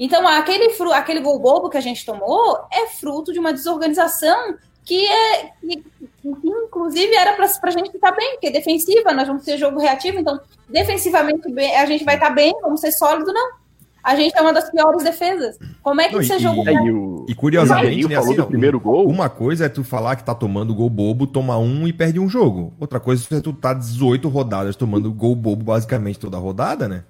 Então, 0.00 0.26
aquele, 0.26 0.72
aquele 0.94 1.20
gol 1.20 1.38
bobo 1.38 1.68
que 1.68 1.76
a 1.76 1.82
gente 1.82 2.06
tomou 2.06 2.58
é 2.72 2.86
fruto 2.86 3.34
de 3.34 3.38
uma 3.38 3.52
desorganização 3.52 4.56
que 4.82 5.06
é 5.06 5.50
que, 5.60 5.84
inclusive 6.24 7.14
era 7.14 7.34
para 7.34 7.44
a 7.44 7.70
gente 7.70 7.94
estar 7.94 8.10
bem, 8.12 8.32
porque 8.32 8.50
defensiva, 8.50 9.12
nós 9.12 9.28
vamos 9.28 9.44
ter 9.44 9.58
jogo 9.58 9.78
reativo, 9.78 10.18
então 10.18 10.40
defensivamente 10.70 11.52
bem, 11.52 11.76
a 11.76 11.84
gente 11.84 12.02
vai 12.02 12.14
estar 12.14 12.30
bem, 12.30 12.52
vamos 12.62 12.80
ser 12.80 12.92
sólido, 12.92 13.30
não. 13.30 13.60
A 14.02 14.16
gente 14.16 14.34
é 14.34 14.40
uma 14.40 14.54
das 14.54 14.70
piores 14.70 15.04
defesas. 15.04 15.58
Como 15.82 16.00
é 16.00 16.08
que 16.08 16.16
não, 16.16 16.22
você 16.22 16.38
jogou? 16.38 16.64
E, 16.66 17.32
e, 17.32 17.34
curiosamente, 17.34 18.08
né, 18.08 18.16
assim, 18.16 18.42
primeiro 18.44 18.80
gol. 18.80 19.06
Uma 19.06 19.28
coisa 19.28 19.66
é 19.66 19.68
tu 19.68 19.84
falar 19.84 20.16
que 20.16 20.24
tá 20.24 20.34
tomando 20.34 20.74
gol 20.74 20.88
bobo, 20.88 21.26
toma 21.26 21.58
um 21.58 21.86
e 21.86 21.92
perde 21.92 22.18
um 22.18 22.26
jogo. 22.26 22.72
Outra 22.80 22.98
coisa 22.98 23.22
é 23.36 23.40
tu 23.42 23.52
tá 23.52 23.74
18 23.74 24.26
rodadas 24.30 24.74
tomando 24.74 25.12
gol 25.12 25.36
bobo 25.36 25.62
basicamente 25.62 26.18
toda 26.18 26.38
rodada, 26.38 26.88
né? 26.88 27.04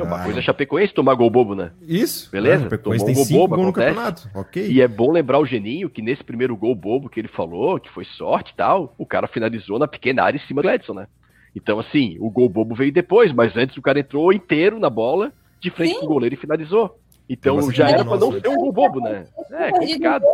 É 0.00 0.02
uma 0.02 0.20
ah, 0.20 0.24
coisa 0.24 0.38
é 0.38 0.42
Chapecoense 0.42 0.94
tomar 0.94 1.14
gol 1.14 1.30
bobo, 1.30 1.54
né? 1.54 1.72
Isso. 1.82 2.30
Beleza? 2.30 2.66
É, 2.66 2.76
Tomou 2.76 3.04
tem 3.04 3.14
um 3.14 3.24
gol 3.24 3.26
bobo 3.26 3.62
no 3.64 3.72
campeonato. 3.72 4.28
Ok. 4.34 4.66
E 4.70 4.80
é 4.80 4.88
bom 4.88 5.10
lembrar 5.10 5.38
o 5.38 5.46
Geninho 5.46 5.90
que 5.90 6.02
nesse 6.02 6.22
primeiro 6.24 6.56
gol 6.56 6.74
bobo 6.74 7.08
que 7.08 7.20
ele 7.20 7.28
falou, 7.28 7.78
que 7.78 7.90
foi 7.90 8.04
sorte 8.04 8.52
e 8.52 8.56
tal, 8.56 8.94
o 8.98 9.06
cara 9.06 9.26
finalizou 9.26 9.78
na 9.78 9.88
pequena 9.88 10.22
área 10.22 10.38
em 10.38 10.46
cima 10.46 10.62
do 10.62 10.70
Edson, 10.70 10.94
né? 10.94 11.06
Então, 11.54 11.78
assim, 11.78 12.16
o 12.20 12.30
gol 12.30 12.48
bobo 12.48 12.74
veio 12.74 12.92
depois, 12.92 13.32
mas 13.32 13.56
antes 13.56 13.76
o 13.76 13.82
cara 13.82 14.00
entrou 14.00 14.32
inteiro 14.32 14.78
na 14.78 14.90
bola 14.90 15.32
de 15.60 15.70
frente 15.70 15.94
Sim. 15.94 15.98
pro 16.00 16.08
goleiro 16.08 16.34
e 16.34 16.38
finalizou. 16.38 16.98
Então 17.28 17.70
já 17.70 17.90
era 17.90 18.04
para 18.04 18.16
não 18.16 18.32
ser 18.32 18.48
um 18.48 18.56
gol 18.56 18.72
bobo, 18.72 19.00
né? 19.00 19.26
É, 19.50 19.70
complicado. 19.70 20.24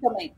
Também. 0.00 0.32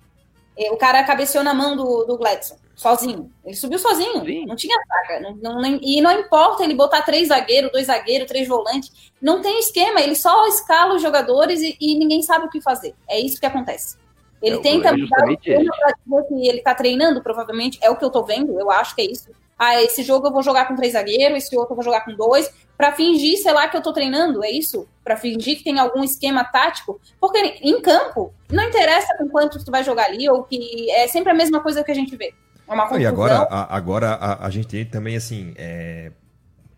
O 0.70 0.76
cara 0.76 1.04
cabeceou 1.04 1.44
na 1.44 1.52
mão 1.52 1.76
do, 1.76 2.04
do 2.04 2.16
Gladson, 2.16 2.56
sozinho. 2.74 3.30
Ele 3.44 3.54
subiu 3.54 3.78
sozinho, 3.78 4.24
Sim. 4.24 4.46
não 4.46 4.56
tinha 4.56 4.76
zaga. 4.88 5.20
Não, 5.42 5.60
não, 5.60 5.78
e 5.82 6.00
não 6.00 6.12
importa 6.12 6.64
ele 6.64 6.74
botar 6.74 7.02
três 7.02 7.28
zagueiros, 7.28 7.70
dois 7.70 7.86
zagueiros, 7.86 8.26
três 8.26 8.48
volantes. 8.48 9.12
Não 9.20 9.42
tem 9.42 9.58
esquema, 9.58 10.00
ele 10.00 10.14
só 10.14 10.46
escala 10.46 10.94
os 10.94 11.02
jogadores 11.02 11.60
e, 11.60 11.76
e 11.80 11.98
ninguém 11.98 12.22
sabe 12.22 12.46
o 12.46 12.50
que 12.50 12.60
fazer. 12.60 12.94
É 13.08 13.20
isso 13.20 13.38
que 13.38 13.46
acontece. 13.46 13.98
Ele 14.42 14.56
é, 14.56 14.60
tenta 14.60 14.96
mudar 14.96 15.24
o 15.28 15.36
que 15.36 16.48
ele 16.48 16.58
está 16.58 16.74
treinando, 16.74 17.22
provavelmente. 17.22 17.78
É 17.82 17.90
o 17.90 17.96
que 17.96 18.04
eu 18.04 18.08
estou 18.08 18.24
vendo, 18.24 18.58
eu 18.58 18.70
acho 18.70 18.94
que 18.94 19.02
é 19.02 19.10
isso. 19.10 19.30
Ah, 19.58 19.82
esse 19.82 20.02
jogo 20.02 20.26
eu 20.26 20.32
vou 20.32 20.42
jogar 20.42 20.66
com 20.66 20.76
três 20.76 20.92
zagueiros, 20.92 21.38
esse 21.38 21.56
outro 21.56 21.72
eu 21.72 21.76
vou 21.76 21.84
jogar 21.84 22.02
com 22.02 22.14
dois, 22.14 22.52
para 22.76 22.92
fingir, 22.92 23.38
sei 23.38 23.52
lá, 23.52 23.68
que 23.68 23.76
eu 23.76 23.82
tô 23.82 23.92
treinando, 23.92 24.44
é 24.44 24.50
isso? 24.50 24.86
Para 25.02 25.16
fingir 25.16 25.56
que 25.56 25.64
tem 25.64 25.78
algum 25.78 26.04
esquema 26.04 26.44
tático. 26.44 27.00
Porque 27.18 27.38
em 27.62 27.80
campo, 27.80 28.34
não 28.50 28.64
interessa 28.64 29.16
com 29.16 29.28
quanto 29.28 29.64
tu 29.64 29.70
vai 29.70 29.82
jogar 29.82 30.04
ali, 30.04 30.28
ou 30.28 30.44
que 30.44 30.90
é 30.90 31.08
sempre 31.08 31.30
a 31.30 31.34
mesma 31.34 31.60
coisa 31.60 31.82
que 31.82 31.90
a 31.90 31.94
gente 31.94 32.14
vê. 32.16 32.34
É 32.68 32.72
uma 32.72 32.82
confusão. 32.82 33.02
E 33.02 33.06
agora, 33.06 33.34
a, 33.38 33.76
agora 33.76 34.08
a, 34.10 34.46
a, 34.46 34.50
gente 34.50 34.68
tem 34.68 34.84
também, 34.84 35.16
assim, 35.16 35.54
é... 35.56 36.12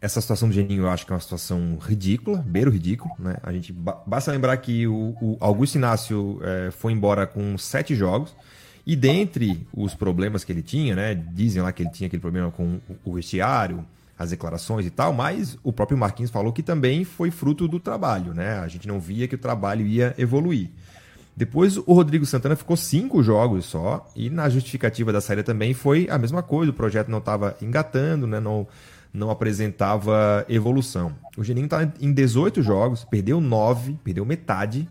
essa 0.00 0.20
situação 0.20 0.48
do 0.48 0.54
Geninho 0.54 0.84
eu 0.84 0.90
acho 0.90 1.04
que 1.04 1.12
é 1.12 1.14
uma 1.14 1.20
situação 1.20 1.78
ridícula, 1.80 2.44
beiro 2.46 2.70
ridículo, 2.70 3.12
né? 3.18 3.38
A 3.42 3.52
gente, 3.52 3.72
basta 3.72 4.30
lembrar 4.30 4.56
que 4.58 4.86
o, 4.86 5.16
o 5.20 5.36
Augusto 5.40 5.76
Inácio 5.76 6.40
é, 6.44 6.70
foi 6.70 6.92
embora 6.92 7.26
com 7.26 7.58
sete 7.58 7.94
jogos, 7.96 8.36
e 8.88 8.96
dentre 8.96 9.68
os 9.70 9.94
problemas 9.94 10.44
que 10.44 10.51
ele 10.51 10.62
tinha, 10.62 10.96
né? 10.96 11.14
Dizem 11.14 11.61
lá 11.61 11.70
que 11.70 11.83
ele 11.83 11.90
tinha 11.90 12.07
aquele 12.07 12.22
problema 12.22 12.51
com 12.51 12.81
o 13.05 13.12
vestiário, 13.12 13.85
as 14.18 14.31
declarações 14.31 14.87
e 14.87 14.90
tal, 14.90 15.12
mas 15.12 15.59
o 15.62 15.70
próprio 15.70 15.98
Marquinhos 15.98 16.31
falou 16.31 16.55
que 16.55 16.62
também 16.62 17.05
foi 17.05 17.31
fruto 17.31 17.68
do 17.68 17.79
trabalho, 17.79 18.33
né? 18.33 18.61
A 18.61 18.66
gente 18.66 18.88
não 18.88 18.98
via 18.98 19.29
que 19.29 19.35
o 19.35 19.38
trabalho 19.38 19.87
ia 19.87 20.14
evoluir. 20.16 20.70
Depois 21.37 21.77
o 21.77 21.92
Rodrigo 21.92 22.24
Santana 22.24 22.57
ficou 22.57 22.79
cinco 22.79 23.22
jogos 23.22 23.66
só, 23.66 24.11
e 24.16 24.31
na 24.31 24.48
justificativa 24.48 25.12
da 25.12 25.20
saída 25.20 25.44
também 25.44 25.74
foi 25.74 26.09
a 26.09 26.16
mesma 26.16 26.42
coisa, 26.42 26.70
o 26.72 26.74
projeto 26.74 27.11
não 27.11 27.18
estava 27.18 27.59
engatando, 27.61 28.27
né? 28.27 28.40
não, 28.40 28.66
não 29.12 29.31
apresentava 29.31 30.46
evolução. 30.48 31.14
O 31.37 31.44
Geninho 31.44 31.66
está 31.66 31.87
em 32.01 32.11
18 32.11 32.62
jogos, 32.62 33.05
perdeu 33.05 33.38
9, 33.38 33.98
perdeu 34.03 34.24
metade, 34.24 34.88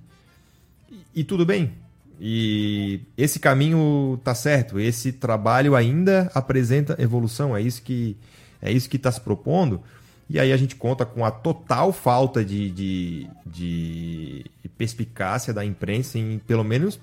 e, 0.87 1.21
e 1.21 1.23
tudo 1.23 1.47
bem, 1.47 1.73
e 2.19 3.01
esse 3.17 3.39
caminho 3.39 4.19
tá 4.23 4.33
certo, 4.33 4.79
esse 4.79 5.11
trabalho 5.11 5.75
ainda 5.75 6.31
apresenta 6.33 6.95
evolução, 6.99 7.55
é 7.55 7.61
isso 7.61 7.81
que 7.81 8.17
é 8.61 8.71
isso 8.71 8.89
que 8.89 8.97
está 8.97 9.11
se 9.11 9.21
propondo. 9.21 9.81
E 10.29 10.39
aí 10.39 10.51
a 10.51 10.57
gente 10.57 10.75
conta 10.75 11.05
com 11.05 11.23
a 11.23 11.31
total 11.31 11.93
falta 11.93 12.43
de, 12.43 12.69
de, 12.71 13.29
de 13.45 14.45
perspicácia 14.77 15.53
da 15.53 15.63
imprensa 15.63 16.17
em 16.17 16.39
pelo 16.39 16.63
menos 16.63 16.99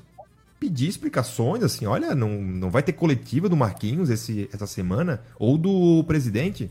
pedir 0.61 0.89
explicações, 0.89 1.63
assim, 1.63 1.87
olha, 1.87 2.15
não, 2.15 2.41
não 2.41 2.71
vai 2.71 2.83
ter 2.83 2.93
coletiva 2.93 3.49
do 3.49 3.57
Marquinhos 3.57 4.11
esse, 4.11 4.49
essa 4.53 4.67
semana, 4.67 5.23
ou 5.39 5.57
do 5.57 6.03
presidente. 6.05 6.71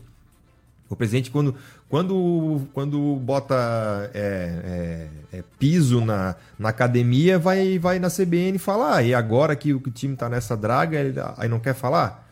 O 0.88 0.96
presidente, 0.96 1.30
quando, 1.30 1.54
quando, 1.94 2.62
quando 2.72 2.98
bota 3.14 4.10
é, 4.12 5.08
é, 5.32 5.38
é, 5.38 5.44
piso 5.60 6.04
na, 6.04 6.34
na 6.58 6.70
academia, 6.70 7.38
vai, 7.38 7.78
vai 7.78 8.00
na 8.00 8.10
CBN 8.10 8.58
falar. 8.58 9.04
E 9.04 9.14
agora 9.14 9.54
que 9.54 9.72
o, 9.72 9.80
que 9.80 9.90
o 9.90 9.92
time 9.92 10.14
está 10.14 10.28
nessa 10.28 10.56
draga, 10.56 10.98
ele, 10.98 11.14
aí 11.36 11.48
não 11.48 11.60
quer 11.60 11.72
falar? 11.72 12.28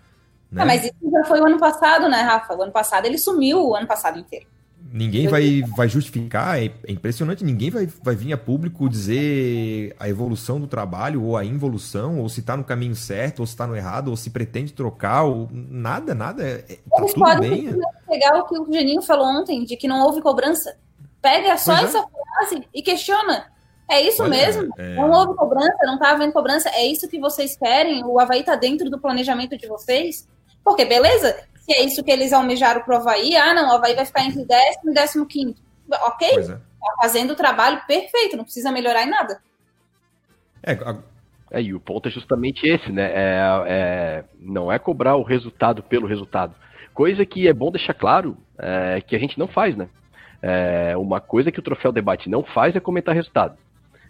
Né? 0.50 0.62
Ah, 0.62 0.66
mas 0.66 0.82
isso 0.82 0.96
já 1.08 1.24
foi 1.26 1.40
o 1.40 1.46
ano 1.46 1.60
passado, 1.60 2.08
né, 2.08 2.22
Rafa? 2.22 2.56
O 2.56 2.62
ano 2.62 2.72
passado 2.72 3.06
ele 3.06 3.16
sumiu 3.16 3.68
o 3.68 3.76
ano 3.76 3.86
passado 3.86 4.18
inteiro. 4.18 4.46
Ninguém 4.92 5.26
vai, 5.26 5.62
vai 5.74 5.88
justificar, 5.88 6.62
é, 6.62 6.66
é 6.66 6.92
impressionante, 6.92 7.42
ninguém 7.42 7.70
vai, 7.70 7.88
vai 8.02 8.14
vir 8.14 8.34
a 8.34 8.36
público 8.36 8.86
dizer 8.90 9.96
a 9.98 10.06
evolução 10.06 10.60
do 10.60 10.66
trabalho, 10.66 11.24
ou 11.24 11.34
a 11.34 11.44
involução, 11.44 12.20
ou 12.20 12.28
se 12.28 12.40
está 12.40 12.58
no 12.58 12.62
caminho 12.62 12.94
certo, 12.94 13.40
ou 13.40 13.46
se 13.46 13.54
está 13.54 13.66
no 13.66 13.74
errado, 13.74 14.08
ou 14.08 14.16
se 14.16 14.28
pretende 14.28 14.74
trocar, 14.74 15.22
ou 15.22 15.48
nada, 15.50 16.14
nada. 16.14 16.42
É, 16.42 16.64
é 16.68 16.76
tá 16.90 17.06
tudo 17.06 17.40
bem. 17.40 17.74
pegar 18.06 18.38
o 18.38 18.46
que 18.46 18.58
o 18.58 18.70
Geninho 18.70 19.00
falou 19.00 19.26
ontem, 19.26 19.64
de 19.64 19.78
que 19.78 19.88
não 19.88 20.04
houve 20.04 20.20
cobrança. 20.20 20.76
Pega 21.22 21.56
só 21.56 21.74
é. 21.78 21.84
essa 21.84 22.04
frase 22.04 22.68
e 22.74 22.82
questiona. 22.82 23.46
É 23.90 24.00
isso 24.00 24.22
Olha, 24.22 24.30
mesmo? 24.30 24.74
É... 24.76 24.94
Não 24.94 25.10
houve 25.10 25.34
cobrança, 25.34 25.76
não 25.84 25.94
está 25.94 26.10
havendo 26.10 26.32
cobrança. 26.32 26.68
É 26.68 26.86
isso 26.86 27.08
que 27.08 27.18
vocês 27.18 27.56
querem? 27.56 28.04
O 28.04 28.20
Havaí 28.20 28.40
está 28.40 28.56
dentro 28.56 28.90
do 28.90 28.98
planejamento 28.98 29.56
de 29.56 29.66
vocês? 29.66 30.28
Porque, 30.62 30.84
beleza, 30.84 31.34
se 31.62 31.72
é 31.72 31.84
isso 31.84 32.02
que 32.02 32.10
eles 32.10 32.32
almejaram 32.32 32.82
pro 32.82 32.96
Havaí, 32.96 33.36
ah, 33.36 33.54
não, 33.54 33.70
o 33.70 33.72
Havaí 33.72 33.94
vai 33.94 34.04
ficar 34.04 34.24
entre 34.24 34.44
décimo 34.44 34.90
e 34.90 34.94
décimo 34.94 35.26
quinto. 35.26 35.62
Ok, 36.06 36.28
é. 36.28 36.42
tá 36.42 36.60
fazendo 37.00 37.32
o 37.32 37.36
trabalho 37.36 37.80
perfeito, 37.86 38.36
não 38.36 38.44
precisa 38.44 38.72
melhorar 38.72 39.04
em 39.04 39.10
nada. 39.10 39.40
É, 40.62 40.72
a... 40.72 40.96
é, 41.52 41.62
e 41.62 41.72
o 41.72 41.80
ponto 41.80 42.08
é 42.08 42.10
justamente 42.10 42.66
esse, 42.66 42.90
né? 42.90 43.10
É, 43.12 43.40
é, 43.66 44.24
não 44.40 44.72
é 44.72 44.78
cobrar 44.78 45.16
o 45.16 45.22
resultado 45.22 45.82
pelo 45.82 46.06
resultado. 46.06 46.54
Coisa 46.92 47.24
que 47.24 47.46
é 47.46 47.52
bom 47.52 47.70
deixar 47.70 47.94
claro 47.94 48.36
é, 48.58 49.00
que 49.00 49.14
a 49.14 49.18
gente 49.18 49.38
não 49.38 49.46
faz, 49.46 49.76
né? 49.76 49.88
É, 50.42 50.96
uma 50.96 51.20
coisa 51.20 51.52
que 51.52 51.60
o 51.60 51.62
Troféu 51.62 51.92
Debate 51.92 52.28
não 52.28 52.42
faz 52.42 52.74
é 52.74 52.80
comentar 52.80 53.14
resultado. 53.14 53.56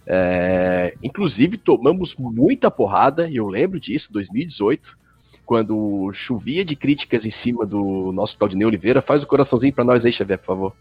É, 0.06 0.94
inclusive, 1.02 1.58
tomamos 1.58 2.14
muita 2.16 2.70
porrada, 2.70 3.28
e 3.28 3.36
eu 3.36 3.46
lembro 3.46 3.78
disso, 3.78 4.08
2018, 4.10 5.01
quando 5.44 6.12
chovia 6.14 6.64
de 6.64 6.76
críticas 6.76 7.24
em 7.24 7.32
cima 7.42 7.66
do 7.66 8.12
nosso 8.12 8.36
Claudinei 8.38 8.66
Oliveira, 8.66 9.02
faz 9.02 9.22
o 9.22 9.26
coraçãozinho 9.26 9.72
para 9.72 9.84
nós 9.84 10.04
aí, 10.04 10.12
Xavier, 10.12 10.38
por 10.38 10.46
favor. 10.46 10.72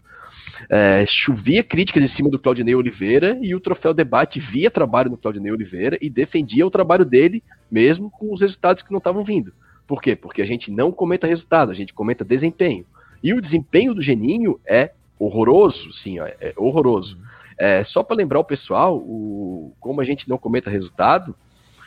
É, 0.68 1.04
chovia 1.06 1.62
críticas 1.62 2.02
em 2.02 2.08
cima 2.14 2.30
do 2.30 2.38
Claudinei 2.38 2.74
Oliveira 2.74 3.38
e 3.42 3.54
o 3.54 3.60
Troféu 3.60 3.92
Debate 3.92 4.38
via 4.38 4.70
trabalho 4.70 5.10
no 5.10 5.16
Claudinei 5.16 5.52
Oliveira 5.52 5.98
e 6.00 6.08
defendia 6.08 6.66
o 6.66 6.70
trabalho 6.70 7.04
dele, 7.04 7.42
mesmo 7.70 8.10
com 8.10 8.32
os 8.32 8.40
resultados 8.40 8.82
que 8.82 8.90
não 8.90 8.98
estavam 8.98 9.24
vindo. 9.24 9.52
Por 9.86 10.00
quê? 10.00 10.14
Porque 10.14 10.40
a 10.40 10.46
gente 10.46 10.70
não 10.70 10.92
comenta 10.92 11.26
resultado, 11.26 11.70
a 11.70 11.74
gente 11.74 11.92
comenta 11.92 12.24
desempenho. 12.24 12.86
E 13.22 13.34
o 13.34 13.42
desempenho 13.42 13.94
do 13.94 14.02
Geninho 14.02 14.60
é 14.66 14.92
horroroso, 15.18 15.92
sim, 16.02 16.18
é 16.18 16.52
horroroso. 16.56 17.16
É, 17.58 17.84
só 17.84 18.02
para 18.02 18.16
lembrar 18.16 18.40
o 18.40 18.44
pessoal, 18.44 18.96
o, 18.96 19.72
como 19.78 20.00
a 20.00 20.04
gente 20.04 20.28
não 20.28 20.38
comenta 20.38 20.70
resultado, 20.70 21.34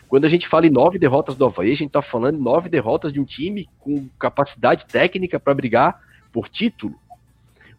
quando 0.08 0.26
a 0.26 0.30
gente 0.30 0.48
fala 0.48 0.68
em 0.68 0.72
nove 0.72 1.00
derrotas 1.00 1.36
do 1.36 1.46
Havaí, 1.46 1.72
a 1.72 1.76
gente 1.76 1.88
está 1.88 2.02
falando 2.02 2.38
em 2.38 2.42
nove 2.42 2.70
derrotas 2.70 3.12
de 3.12 3.20
um 3.20 3.26
time 3.26 3.68
com 3.80 4.08
capacidade 4.20 4.86
técnica 4.86 5.40
para 5.40 5.54
brigar 5.54 6.00
por 6.32 6.48
título. 6.50 6.96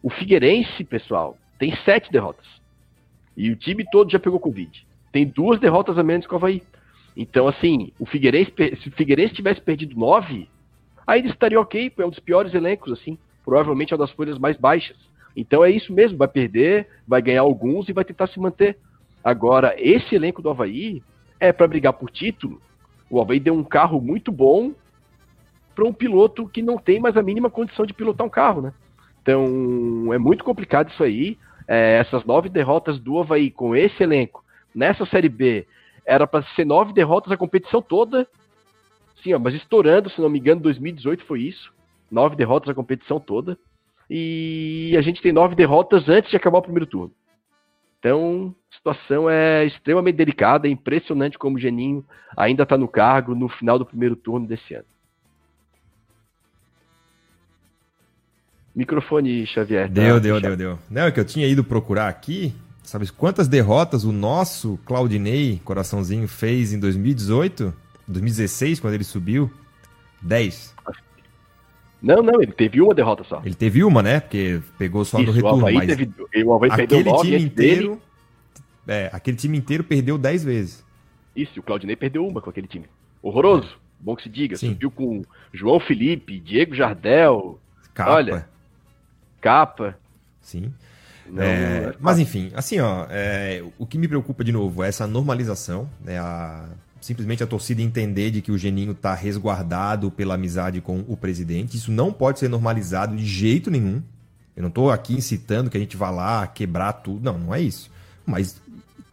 O 0.03 0.09
Figueirense, 0.09 0.83
pessoal, 0.83 1.37
tem 1.57 1.75
sete 1.83 2.11
derrotas. 2.11 2.45
E 3.35 3.51
o 3.51 3.55
time 3.55 3.85
todo 3.89 4.11
já 4.11 4.19
pegou 4.19 4.39
Covid. 4.39 4.85
Tem 5.11 5.25
duas 5.25 5.59
derrotas 5.59 5.97
a 5.97 6.03
menos 6.03 6.27
que 6.27 6.33
o 6.33 6.37
Havaí. 6.37 6.61
Então, 7.15 7.47
assim, 7.47 7.91
o 7.99 8.05
Figueirense, 8.05 8.51
se 8.81 8.89
o 8.89 8.91
Figueirense 8.91 9.33
tivesse 9.33 9.61
perdido 9.61 9.97
nove, 9.97 10.49
ainda 11.05 11.29
estaria 11.29 11.59
ok, 11.59 11.91
é 11.97 12.05
um 12.05 12.09
dos 12.09 12.19
piores 12.19 12.53
elencos, 12.53 12.91
assim. 12.91 13.17
Provavelmente 13.43 13.93
é 13.93 13.95
uma 13.95 14.05
das 14.05 14.15
folhas 14.15 14.37
mais 14.37 14.57
baixas. 14.57 14.97
Então 15.35 15.63
é 15.63 15.69
isso 15.69 15.93
mesmo, 15.93 16.17
vai 16.17 16.27
perder, 16.27 16.87
vai 17.07 17.21
ganhar 17.21 17.41
alguns 17.41 17.87
e 17.87 17.93
vai 17.93 18.03
tentar 18.03 18.27
se 18.27 18.39
manter. 18.39 18.77
Agora, 19.23 19.75
esse 19.77 20.15
elenco 20.15 20.41
do 20.41 20.49
Havaí 20.49 21.01
é 21.39 21.51
para 21.51 21.67
brigar 21.67 21.93
por 21.93 22.09
título, 22.09 22.61
o 23.09 23.21
Havaí 23.21 23.39
deu 23.39 23.53
um 23.53 23.63
carro 23.63 24.01
muito 24.01 24.31
bom 24.31 24.73
para 25.73 25.85
um 25.85 25.93
piloto 25.93 26.47
que 26.47 26.61
não 26.61 26.77
tem 26.77 26.99
mais 26.99 27.15
a 27.15 27.21
mínima 27.21 27.49
condição 27.49 27.85
de 27.85 27.93
pilotar 27.93 28.25
um 28.25 28.29
carro, 28.29 28.61
né? 28.61 28.73
Então 29.21 30.13
é 30.13 30.17
muito 30.17 30.43
complicado 30.43 30.89
isso 30.89 31.03
aí. 31.03 31.37
É, 31.67 31.97
essas 31.97 32.23
nove 32.23 32.47
derrotas 32.47 32.97
do 32.97 33.19
Havaí 33.19 33.51
com 33.51 33.75
esse 33.75 34.01
elenco 34.01 34.43
nessa 34.73 35.05
Série 35.05 35.27
B 35.27 35.67
era 36.05 36.25
para 36.25 36.43
ser 36.55 36.65
nove 36.65 36.93
derrotas 36.93 37.31
a 37.31 37.37
competição 37.37 37.81
toda. 37.81 38.27
assim, 39.19 39.33
ó, 39.33 39.39
mas 39.39 39.53
estourando, 39.53 40.09
se 40.09 40.21
não 40.21 40.29
me 40.29 40.39
engano, 40.39 40.61
2018 40.61 41.25
foi 41.25 41.41
isso. 41.41 41.73
Nove 42.09 42.37
derrotas 42.37 42.69
na 42.69 42.73
competição 42.73 43.19
toda. 43.19 43.57
E 44.09 44.95
a 44.97 45.01
gente 45.01 45.21
tem 45.21 45.33
nove 45.33 45.53
derrotas 45.55 46.07
antes 46.07 46.31
de 46.31 46.37
acabar 46.37 46.59
o 46.59 46.61
primeiro 46.61 46.85
turno. 46.85 47.11
Então, 48.07 48.55
a 48.71 48.75
situação 48.77 49.29
é 49.29 49.65
extremamente 49.65 50.15
delicada, 50.15 50.65
é 50.65 50.71
impressionante 50.71 51.37
como 51.37 51.57
o 51.57 51.59
Geninho 51.59 52.05
ainda 52.37 52.63
está 52.63 52.77
no 52.77 52.87
cargo 52.87 53.35
no 53.35 53.49
final 53.49 53.77
do 53.77 53.85
primeiro 53.85 54.15
turno 54.15 54.47
desse 54.47 54.73
ano. 54.73 54.85
Microfone, 58.73 59.45
Xavier. 59.45 59.87
Tá? 59.87 59.93
Deu, 59.93 60.21
deu, 60.21 60.39
deu, 60.39 60.55
deu. 60.55 60.79
Não, 60.89 61.01
é 61.01 61.11
que 61.11 61.19
eu 61.19 61.25
tinha 61.25 61.45
ido 61.45 61.65
procurar 61.65 62.07
aqui, 62.07 62.55
sabe 62.81 63.11
quantas 63.11 63.49
derrotas 63.49 64.05
o 64.05 64.13
nosso 64.13 64.79
Claudinei, 64.85 65.59
coraçãozinho, 65.65 66.29
fez 66.29 66.71
em 66.71 66.79
2018? 66.79 67.73
2016, 68.07 68.79
quando 68.79 68.93
ele 68.93 69.03
subiu? 69.03 69.51
10. 70.21 70.73
Não, 72.01 72.21
não, 72.21 72.41
ele 72.41 72.51
teve 72.51 72.81
uma 72.81 72.93
derrota 72.93 73.23
só. 73.23 73.41
Ele 73.43 73.55
teve 73.55 73.83
uma, 73.83 74.03
né? 74.03 74.19
Porque 74.19 74.61
pegou 74.77 75.03
só 75.03 75.17
Isso, 75.19 75.27
no 75.27 75.31
retorno. 75.33 75.57
O 75.57 75.61
Havaí, 75.61 75.75
mas 75.75 75.87
teve, 75.87 76.43
o 76.43 76.53
Havaí 76.53 76.71
aquele 76.71 76.87
perdeu 76.87 77.15
time 77.21 77.37
inteiro, 77.37 77.89
dele. 77.89 78.01
É, 78.87 79.09
aquele 79.11 79.37
time 79.37 79.57
inteiro 79.57 79.83
perdeu 79.83 80.17
10 80.17 80.43
vezes. 80.43 80.85
Isso, 81.35 81.59
o 81.59 81.63
Claudinei 81.63 81.95
perdeu 81.95 82.25
uma 82.25 82.41
com 82.41 82.49
aquele 82.49 82.67
time. 82.67 82.85
Horroroso. 83.21 83.67
É. 83.67 83.87
Bom 83.99 84.15
que 84.15 84.23
se 84.23 84.29
diga. 84.29 84.55
Sim. 84.55 84.69
Subiu 84.69 84.91
com 84.91 85.23
João 85.51 85.79
Felipe, 85.79 86.39
Diego 86.39 86.75
Jardel. 86.75 87.59
Capa. 87.93 88.13
Olha, 88.13 88.49
capa. 89.41 89.97
Sim. 90.39 90.71
Não, 91.29 91.43
é, 91.43 91.81
não 91.81 91.89
é 91.89 91.93
mas 91.99 92.19
enfim, 92.19 92.51
assim, 92.55 92.79
ó, 92.79 93.05
é, 93.09 93.61
o 93.77 93.85
que 93.85 93.97
me 93.97 94.07
preocupa 94.07 94.43
de 94.43 94.51
novo 94.51 94.81
é 94.81 94.87
essa 94.87 95.05
normalização, 95.05 95.89
né, 96.01 96.17
a, 96.17 96.69
simplesmente 97.01 97.43
a 97.43 97.47
torcida 97.47 97.81
entender 97.81 98.31
de 98.31 98.41
que 98.41 98.51
o 98.51 98.57
Geninho 98.57 98.91
está 98.91 99.13
resguardado 99.13 100.11
pela 100.11 100.35
amizade 100.35 100.81
com 100.81 101.03
o 101.07 101.15
presidente. 101.15 101.77
Isso 101.77 101.91
não 101.91 102.11
pode 102.11 102.39
ser 102.39 102.49
normalizado 102.49 103.15
de 103.15 103.25
jeito 103.25 103.69
nenhum. 103.71 104.01
Eu 104.55 104.61
não 104.61 104.69
estou 104.69 104.91
aqui 104.91 105.13
incitando 105.13 105.69
que 105.69 105.77
a 105.77 105.79
gente 105.79 105.95
vá 105.95 106.09
lá 106.09 106.47
quebrar 106.47 106.93
tudo, 106.93 107.23
não, 107.23 107.37
não 107.37 107.53
é 107.53 107.61
isso. 107.61 107.91
Mas 108.25 108.59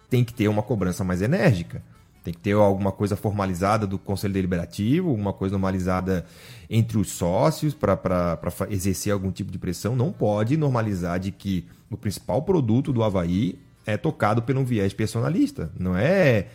tem 0.08 0.24
que 0.24 0.32
ter 0.32 0.48
uma 0.48 0.62
cobrança 0.62 1.04
mais 1.04 1.20
enérgica. 1.20 1.82
Tem 2.24 2.32
que 2.32 2.40
ter 2.40 2.52
alguma 2.52 2.90
coisa 2.90 3.16
formalizada 3.16 3.86
do 3.86 3.98
Conselho 3.98 4.32
Deliberativo, 4.32 5.12
uma 5.12 5.34
coisa 5.34 5.52
normalizada 5.52 6.24
entre 6.70 6.96
os 6.96 7.10
sócios 7.10 7.74
para 7.74 8.38
exercer 8.70 9.12
algum 9.12 9.30
tipo 9.30 9.52
de 9.52 9.58
pressão. 9.58 9.94
Não 9.94 10.10
pode 10.10 10.56
normalizar 10.56 11.20
de 11.20 11.30
que 11.30 11.66
o 11.90 11.96
principal 11.98 12.40
produto 12.40 12.94
do 12.94 13.04
Havaí 13.04 13.58
é 13.84 13.98
tocado 13.98 14.40
por 14.40 14.56
um 14.56 14.64
viés 14.64 14.94
personalista. 14.94 15.70
Não 15.78 15.96
é. 15.96 16.46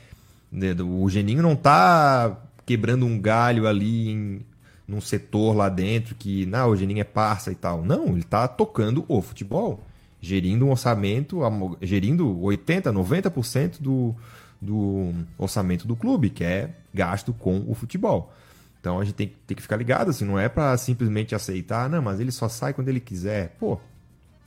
Né, 0.51 0.75
o 0.81 1.07
Geninho 1.09 1.41
não 1.41 1.53
está 1.53 2.37
quebrando 2.65 3.05
um 3.05 3.19
galho 3.19 3.67
ali 3.67 4.09
em, 4.09 4.41
num 4.87 5.01
setor 5.01 5.55
lá 5.55 5.69
dentro 5.69 6.15
que, 6.15 6.45
não, 6.45 6.69
o 6.69 6.75
Geninho 6.75 7.01
é 7.01 7.03
parça 7.03 7.51
e 7.51 7.55
tal. 7.55 7.83
Não, 7.83 8.07
ele 8.07 8.19
está 8.19 8.47
tocando 8.47 9.05
o 9.07 9.21
futebol. 9.21 9.83
Gerindo 10.21 10.65
um 10.65 10.71
orçamento, 10.71 11.39
gerindo 11.81 12.27
80%, 12.39 12.91
90% 12.91 13.79
do, 13.79 14.13
do 14.61 15.13
orçamento 15.37 15.87
do 15.87 15.95
clube, 15.95 16.29
que 16.29 16.43
é 16.43 16.71
gasto 16.93 17.31
com 17.31 17.63
o 17.67 17.73
futebol. 17.73 18.33
Então 18.79 18.99
a 18.99 19.05
gente 19.05 19.15
tem, 19.15 19.33
tem 19.45 19.55
que 19.55 19.61
ficar 19.61 19.77
ligado, 19.77 20.09
assim, 20.09 20.25
não 20.25 20.39
é 20.39 20.47
para 20.49 20.75
simplesmente 20.77 21.35
aceitar, 21.35 21.89
não, 21.89 22.01
mas 22.01 22.19
ele 22.19 22.31
só 22.31 22.47
sai 22.47 22.73
quando 22.73 22.89
ele 22.89 22.99
quiser. 22.99 23.55
Pô, 23.59 23.79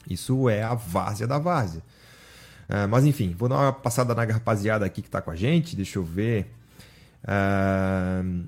isso 0.09 0.49
é 0.49 0.63
a 0.63 0.75
várzea 0.75 1.27
da 1.27 1.39
várzea. 1.39 1.83
Uh, 2.73 2.89
mas 2.89 3.05
enfim, 3.05 3.35
vou 3.37 3.51
dar 3.51 3.57
uma 3.57 3.73
passada 3.73 4.15
na 4.15 4.25
rapaziada 4.25 4.87
aqui 4.87 5.03
que 5.03 5.09
está 5.09 5.21
com 5.21 5.31
a 5.31 5.37
gente, 5.37 5.77
deixa 5.77 5.99
eu 5.99 6.03
ver. 6.03 6.47
Uh, 7.23 8.45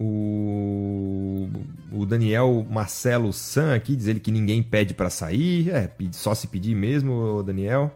o, 0.00 1.46
o 1.92 2.06
Daniel 2.06 2.66
Marcelo 2.70 3.30
San 3.30 3.74
aqui 3.74 3.94
diz 3.94 4.06
ele 4.06 4.18
que 4.18 4.30
ninguém 4.30 4.62
pede 4.62 4.94
para 4.94 5.10
sair. 5.10 5.68
É, 5.68 5.90
só 6.12 6.34
se 6.34 6.46
pedir 6.46 6.74
mesmo, 6.74 7.42
Daniel. 7.42 7.94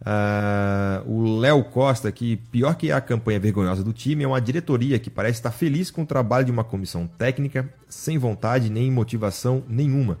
Uh, 0.00 1.06
o 1.06 1.38
Léo 1.38 1.62
Costa 1.64 2.08
aqui, 2.08 2.38
pior 2.50 2.74
que 2.74 2.90
a 2.90 3.00
campanha 3.02 3.38
vergonhosa 3.38 3.84
do 3.84 3.92
time, 3.92 4.24
é 4.24 4.26
uma 4.26 4.40
diretoria 4.40 4.98
que 4.98 5.10
parece 5.10 5.38
estar 5.38 5.50
feliz 5.50 5.90
com 5.90 6.02
o 6.02 6.06
trabalho 6.06 6.46
de 6.46 6.50
uma 6.50 6.64
comissão 6.64 7.06
técnica, 7.06 7.68
sem 7.90 8.16
vontade 8.16 8.70
nem 8.70 8.90
motivação 8.90 9.62
nenhuma. 9.68 10.18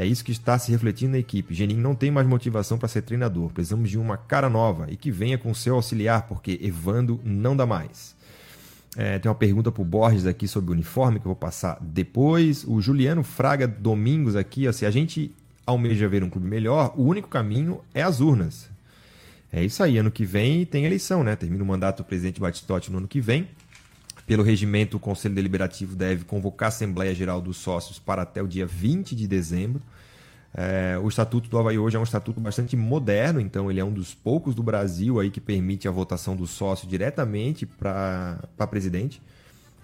É 0.00 0.06
isso 0.06 0.24
que 0.24 0.32
está 0.32 0.58
se 0.58 0.72
refletindo 0.72 1.12
na 1.12 1.18
equipe. 1.18 1.52
Geninho 1.52 1.82
não 1.82 1.94
tem 1.94 2.10
mais 2.10 2.26
motivação 2.26 2.78
para 2.78 2.88
ser 2.88 3.02
treinador. 3.02 3.50
Precisamos 3.50 3.90
de 3.90 3.98
uma 3.98 4.16
cara 4.16 4.48
nova 4.48 4.86
e 4.90 4.96
que 4.96 5.10
venha 5.10 5.36
com 5.36 5.52
seu 5.52 5.74
auxiliar, 5.74 6.22
porque 6.26 6.58
Evando 6.62 7.20
não 7.22 7.54
dá 7.54 7.66
mais. 7.66 8.16
É, 8.96 9.18
tem 9.18 9.28
uma 9.28 9.34
pergunta 9.34 9.70
para 9.70 9.82
o 9.82 9.84
Borges 9.84 10.24
aqui 10.24 10.48
sobre 10.48 10.70
o 10.70 10.72
uniforme 10.72 11.20
que 11.20 11.26
eu 11.26 11.28
vou 11.28 11.36
passar 11.36 11.76
depois. 11.82 12.64
O 12.66 12.80
Juliano 12.80 13.22
Fraga 13.22 13.68
Domingos 13.68 14.36
aqui, 14.36 14.66
ó, 14.66 14.72
se 14.72 14.86
a 14.86 14.90
gente 14.90 15.30
almeja 15.66 16.08
ver 16.08 16.24
um 16.24 16.30
clube 16.30 16.48
melhor, 16.48 16.94
o 16.96 17.02
único 17.02 17.28
caminho 17.28 17.82
é 17.92 18.00
as 18.00 18.20
urnas. 18.20 18.70
É 19.52 19.62
isso 19.62 19.82
aí, 19.82 19.98
ano 19.98 20.10
que 20.10 20.24
vem 20.24 20.64
tem 20.64 20.86
eleição, 20.86 21.22
né? 21.22 21.36
Termina 21.36 21.62
o 21.62 21.66
mandato 21.66 21.98
do 21.98 22.06
presidente 22.06 22.40
Batistotti 22.40 22.90
no 22.90 22.96
ano 22.96 23.06
que 23.06 23.20
vem. 23.20 23.46
Pelo 24.30 24.44
regimento, 24.44 24.96
o 24.96 25.00
Conselho 25.00 25.34
Deliberativo 25.34 25.96
deve 25.96 26.24
convocar 26.24 26.66
a 26.66 26.68
Assembleia 26.68 27.12
Geral 27.12 27.40
dos 27.40 27.56
Sócios 27.56 27.98
para 27.98 28.22
até 28.22 28.40
o 28.40 28.46
dia 28.46 28.64
20 28.64 29.16
de 29.16 29.26
dezembro. 29.26 29.82
É, 30.54 30.96
o 31.02 31.08
Estatuto 31.08 31.50
do 31.50 31.58
Havaí 31.58 31.76
hoje 31.76 31.96
é 31.96 31.98
um 31.98 32.04
estatuto 32.04 32.40
bastante 32.40 32.76
moderno, 32.76 33.40
então 33.40 33.68
ele 33.68 33.80
é 33.80 33.84
um 33.84 33.92
dos 33.92 34.14
poucos 34.14 34.54
do 34.54 34.62
Brasil 34.62 35.18
aí 35.18 35.32
que 35.32 35.40
permite 35.40 35.88
a 35.88 35.90
votação 35.90 36.36
do 36.36 36.46
sócio 36.46 36.86
diretamente 36.86 37.66
para 37.66 38.38
presidente. 38.70 39.20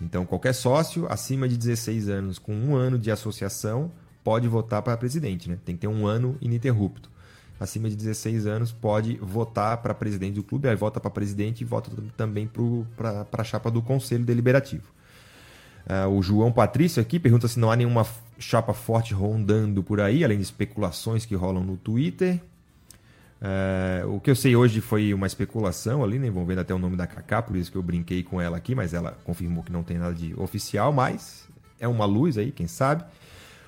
Então, 0.00 0.24
qualquer 0.24 0.52
sócio 0.52 1.08
acima 1.10 1.48
de 1.48 1.56
16 1.56 2.08
anos 2.08 2.38
com 2.38 2.54
um 2.54 2.76
ano 2.76 3.00
de 3.00 3.10
associação 3.10 3.90
pode 4.22 4.46
votar 4.46 4.80
para 4.80 4.96
presidente, 4.96 5.50
né? 5.50 5.58
Tem 5.64 5.74
que 5.74 5.80
ter 5.80 5.88
um 5.88 6.06
ano 6.06 6.38
ininterrupto 6.40 7.10
acima 7.58 7.88
de 7.88 7.96
16 7.96 8.46
anos 8.46 8.72
pode 8.72 9.16
votar 9.16 9.78
para 9.78 9.94
presidente 9.94 10.34
do 10.34 10.42
clube, 10.42 10.68
aí 10.68 10.76
vota 10.76 11.00
para 11.00 11.10
presidente 11.10 11.62
e 11.62 11.64
vota 11.64 11.90
também 12.16 12.48
para 12.96 13.26
a 13.32 13.44
chapa 13.44 13.70
do 13.70 13.80
Conselho 13.80 14.24
Deliberativo. 14.24 14.96
Uh, 15.86 16.08
o 16.10 16.22
João 16.22 16.50
Patrício 16.50 17.00
aqui 17.00 17.18
pergunta 17.20 17.46
se 17.46 17.60
não 17.60 17.70
há 17.70 17.76
nenhuma 17.76 18.04
chapa 18.38 18.74
forte 18.74 19.14
rondando 19.14 19.82
por 19.82 20.00
aí, 20.00 20.24
além 20.24 20.38
de 20.38 20.42
especulações 20.42 21.24
que 21.24 21.34
rolam 21.34 21.62
no 21.62 21.76
Twitter. 21.76 22.40
Uh, 23.40 24.16
o 24.16 24.20
que 24.20 24.30
eu 24.30 24.34
sei 24.34 24.56
hoje 24.56 24.80
foi 24.80 25.14
uma 25.14 25.26
especulação 25.26 26.02
ali, 26.02 26.18
né? 26.18 26.28
vendo 26.28 26.58
até 26.58 26.74
o 26.74 26.78
nome 26.78 26.96
da 26.96 27.06
Kaká, 27.06 27.40
por 27.40 27.56
isso 27.56 27.70
que 27.70 27.78
eu 27.78 27.82
brinquei 27.82 28.22
com 28.22 28.40
ela 28.40 28.56
aqui, 28.56 28.74
mas 28.74 28.94
ela 28.94 29.16
confirmou 29.24 29.62
que 29.62 29.70
não 29.70 29.84
tem 29.84 29.98
nada 29.98 30.14
de 30.14 30.34
oficial, 30.38 30.92
mas 30.92 31.46
é 31.78 31.86
uma 31.86 32.04
luz 32.04 32.36
aí, 32.36 32.50
quem 32.50 32.66
sabe. 32.66 33.04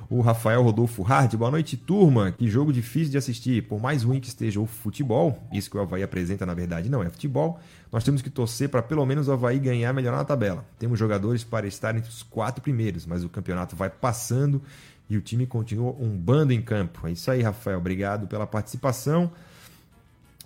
O 0.09 0.20
Rafael 0.20 0.62
Rodolfo 0.62 1.03
Hard, 1.03 1.34
boa 1.34 1.51
noite, 1.51 1.76
turma. 1.76 2.32
Que 2.32 2.49
jogo 2.49 2.72
difícil 2.72 3.11
de 3.11 3.18
assistir. 3.18 3.62
Por 3.64 3.80
mais 3.80 4.05
ruim 4.05 4.20
que 4.20 4.28
esteja 4.28 4.61
o 4.61 4.66
futebol, 4.66 5.46
isso 5.53 5.70
que 5.70 5.76
o 5.76 5.80
Havaí 5.80 6.03
apresenta 6.03 6.46
na 6.46 6.55
verdade 6.55 6.88
não 6.88 7.03
é 7.03 7.11
futebol, 7.11 7.61
nós 7.92 8.05
temos 8.05 8.22
que 8.22 8.30
torcer 8.30 8.68
para 8.68 8.82
pelo 8.82 9.05
menos 9.05 9.28
o 9.28 9.32
Havaí 9.32 9.59
ganhar 9.59 9.92
melhorar 9.92 10.18
na 10.18 10.24
tabela. 10.24 10.64
Temos 10.78 10.99
jogadores 10.99 11.44
para 11.44 11.66
estar 11.66 11.96
entre 11.96 12.11
os 12.11 12.22
quatro 12.22 12.62
primeiros, 12.62 13.05
mas 13.05 13.24
o 13.24 13.28
campeonato 13.28 13.76
vai 13.76 13.90
passando 13.90 14.62
e 15.11 15.16
o 15.16 15.20
time 15.20 15.46
continua 15.46 15.94
um 15.99 16.16
bando 16.16 16.53
em 16.53 16.62
campo. 16.62 17.07
É 17.07 17.12
isso 17.12 17.30
aí, 17.30 17.42
Rafael. 17.42 17.78
Obrigado 17.78 18.26
pela 18.26 18.46
participação. 18.46 19.30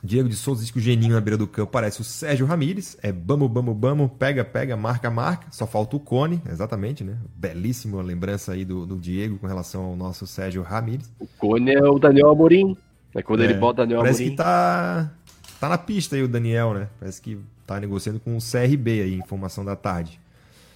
Diego 0.05 0.29
de 0.29 0.35
Souza 0.35 0.63
diz 0.63 0.71
que 0.73 0.79
o 0.79 0.81
Geninho 0.81 1.15
na 1.15 1.21
beira 1.21 1.39
do 1.39 1.47
campo 1.47 1.71
parece 1.71 2.01
o 2.01 2.05
Sérgio 2.05 2.45
Ramírez. 2.45 2.99
É 3.01 3.13
bamo, 3.13 3.49
bamo, 3.49 3.73
bamo, 3.73 4.09
pega, 4.09 4.45
pega, 4.45 4.77
marca, 4.77 5.09
marca. 5.09 5.47
Só 5.53 5.65
falta 5.65 5.95
o 5.95 6.01
Cone, 6.01 6.43
exatamente, 6.51 7.05
né? 7.05 7.17
Belíssima 7.37 8.03
lembrança 8.03 8.53
aí 8.53 8.65
do, 8.65 8.85
do 8.85 8.97
Diego 8.97 9.39
com 9.39 9.47
relação 9.47 9.85
ao 9.85 9.97
nosso 9.97 10.27
Sérgio 10.27 10.61
Ramírez. 10.63 11.09
O 11.21 11.27
Cone 11.39 11.73
é 11.73 11.85
o 11.85 12.01
Daniel 12.01 12.31
Amorim. 12.31 12.77
É 13.15 13.23
quando 13.23 13.43
é, 13.43 13.45
ele 13.45 13.55
bota 13.55 13.83
o 13.83 13.85
Daniel 13.85 14.01
parece 14.01 14.23
Amorim. 14.23 14.37
Parece 14.37 15.07
que 15.07 15.13
tá, 15.53 15.59
tá 15.61 15.69
na 15.69 15.79
pista 15.79 16.17
aí 16.17 16.23
o 16.23 16.29
Daniel, 16.29 16.75
né? 16.75 16.89
Parece 16.99 17.23
que 17.23 17.39
tá 17.65 17.79
negociando 17.79 18.19
com 18.19 18.37
o 18.37 18.41
CRB 18.41 19.03
aí, 19.03 19.15
informação 19.15 19.65
da 19.65 19.77
tarde. 19.77 20.21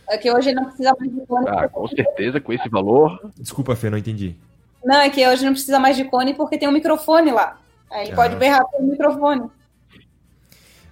É 0.09 0.16
que 0.16 0.31
hoje 0.31 0.53
não 0.53 0.66
precisa 0.66 0.95
mais 0.97 1.12
de 1.12 1.27
Cone. 1.27 1.49
Ah, 1.49 1.68
com 1.68 1.89
certeza, 1.89 2.41
com 2.41 2.53
esse 2.53 2.68
valor. 2.68 3.29
Desculpa, 3.37 3.74
Fê, 3.74 3.91
não 3.91 3.99
entendi. 3.99 4.37
Não, 4.85 5.01
é 5.01 5.11
que 5.11 5.27
hoje 5.27 5.45
não 5.45 5.53
precisa 5.53 5.81
mais 5.81 5.97
de 5.97 6.05
Cone 6.05 6.33
porque 6.35 6.57
tem 6.57 6.68
um 6.68 6.72
microfone 6.72 7.33
lá. 7.33 7.59
Aí 7.91 8.05
ele 8.07 8.12
ah. 8.12 8.16
pode 8.16 8.37
berrar 8.37 8.64
pelo 8.66 8.89
microfone. 8.89 9.51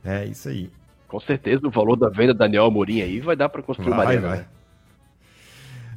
É, 0.05 0.25
isso 0.27 0.49
aí. 0.49 0.71
Com 1.09 1.21
certeza 1.21 1.67
o 1.67 1.71
valor 1.71 1.97
da 1.97 2.09
venda 2.09 2.35
da 2.35 2.45
Daniel 2.45 2.67
Amorim 2.67 3.01
aí 3.01 3.21
vai 3.21 3.37
dar 3.37 3.49
para 3.49 3.63
construir 3.63 3.91
vai, 3.91 3.99
uma 3.99 4.05
arena. 4.05 4.29
Vai. 4.29 4.39
Né? 4.39 4.47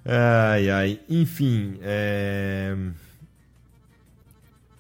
Ai, 0.06 0.70
ai. 0.70 1.00
Enfim, 1.10 1.78
é... 1.82 2.76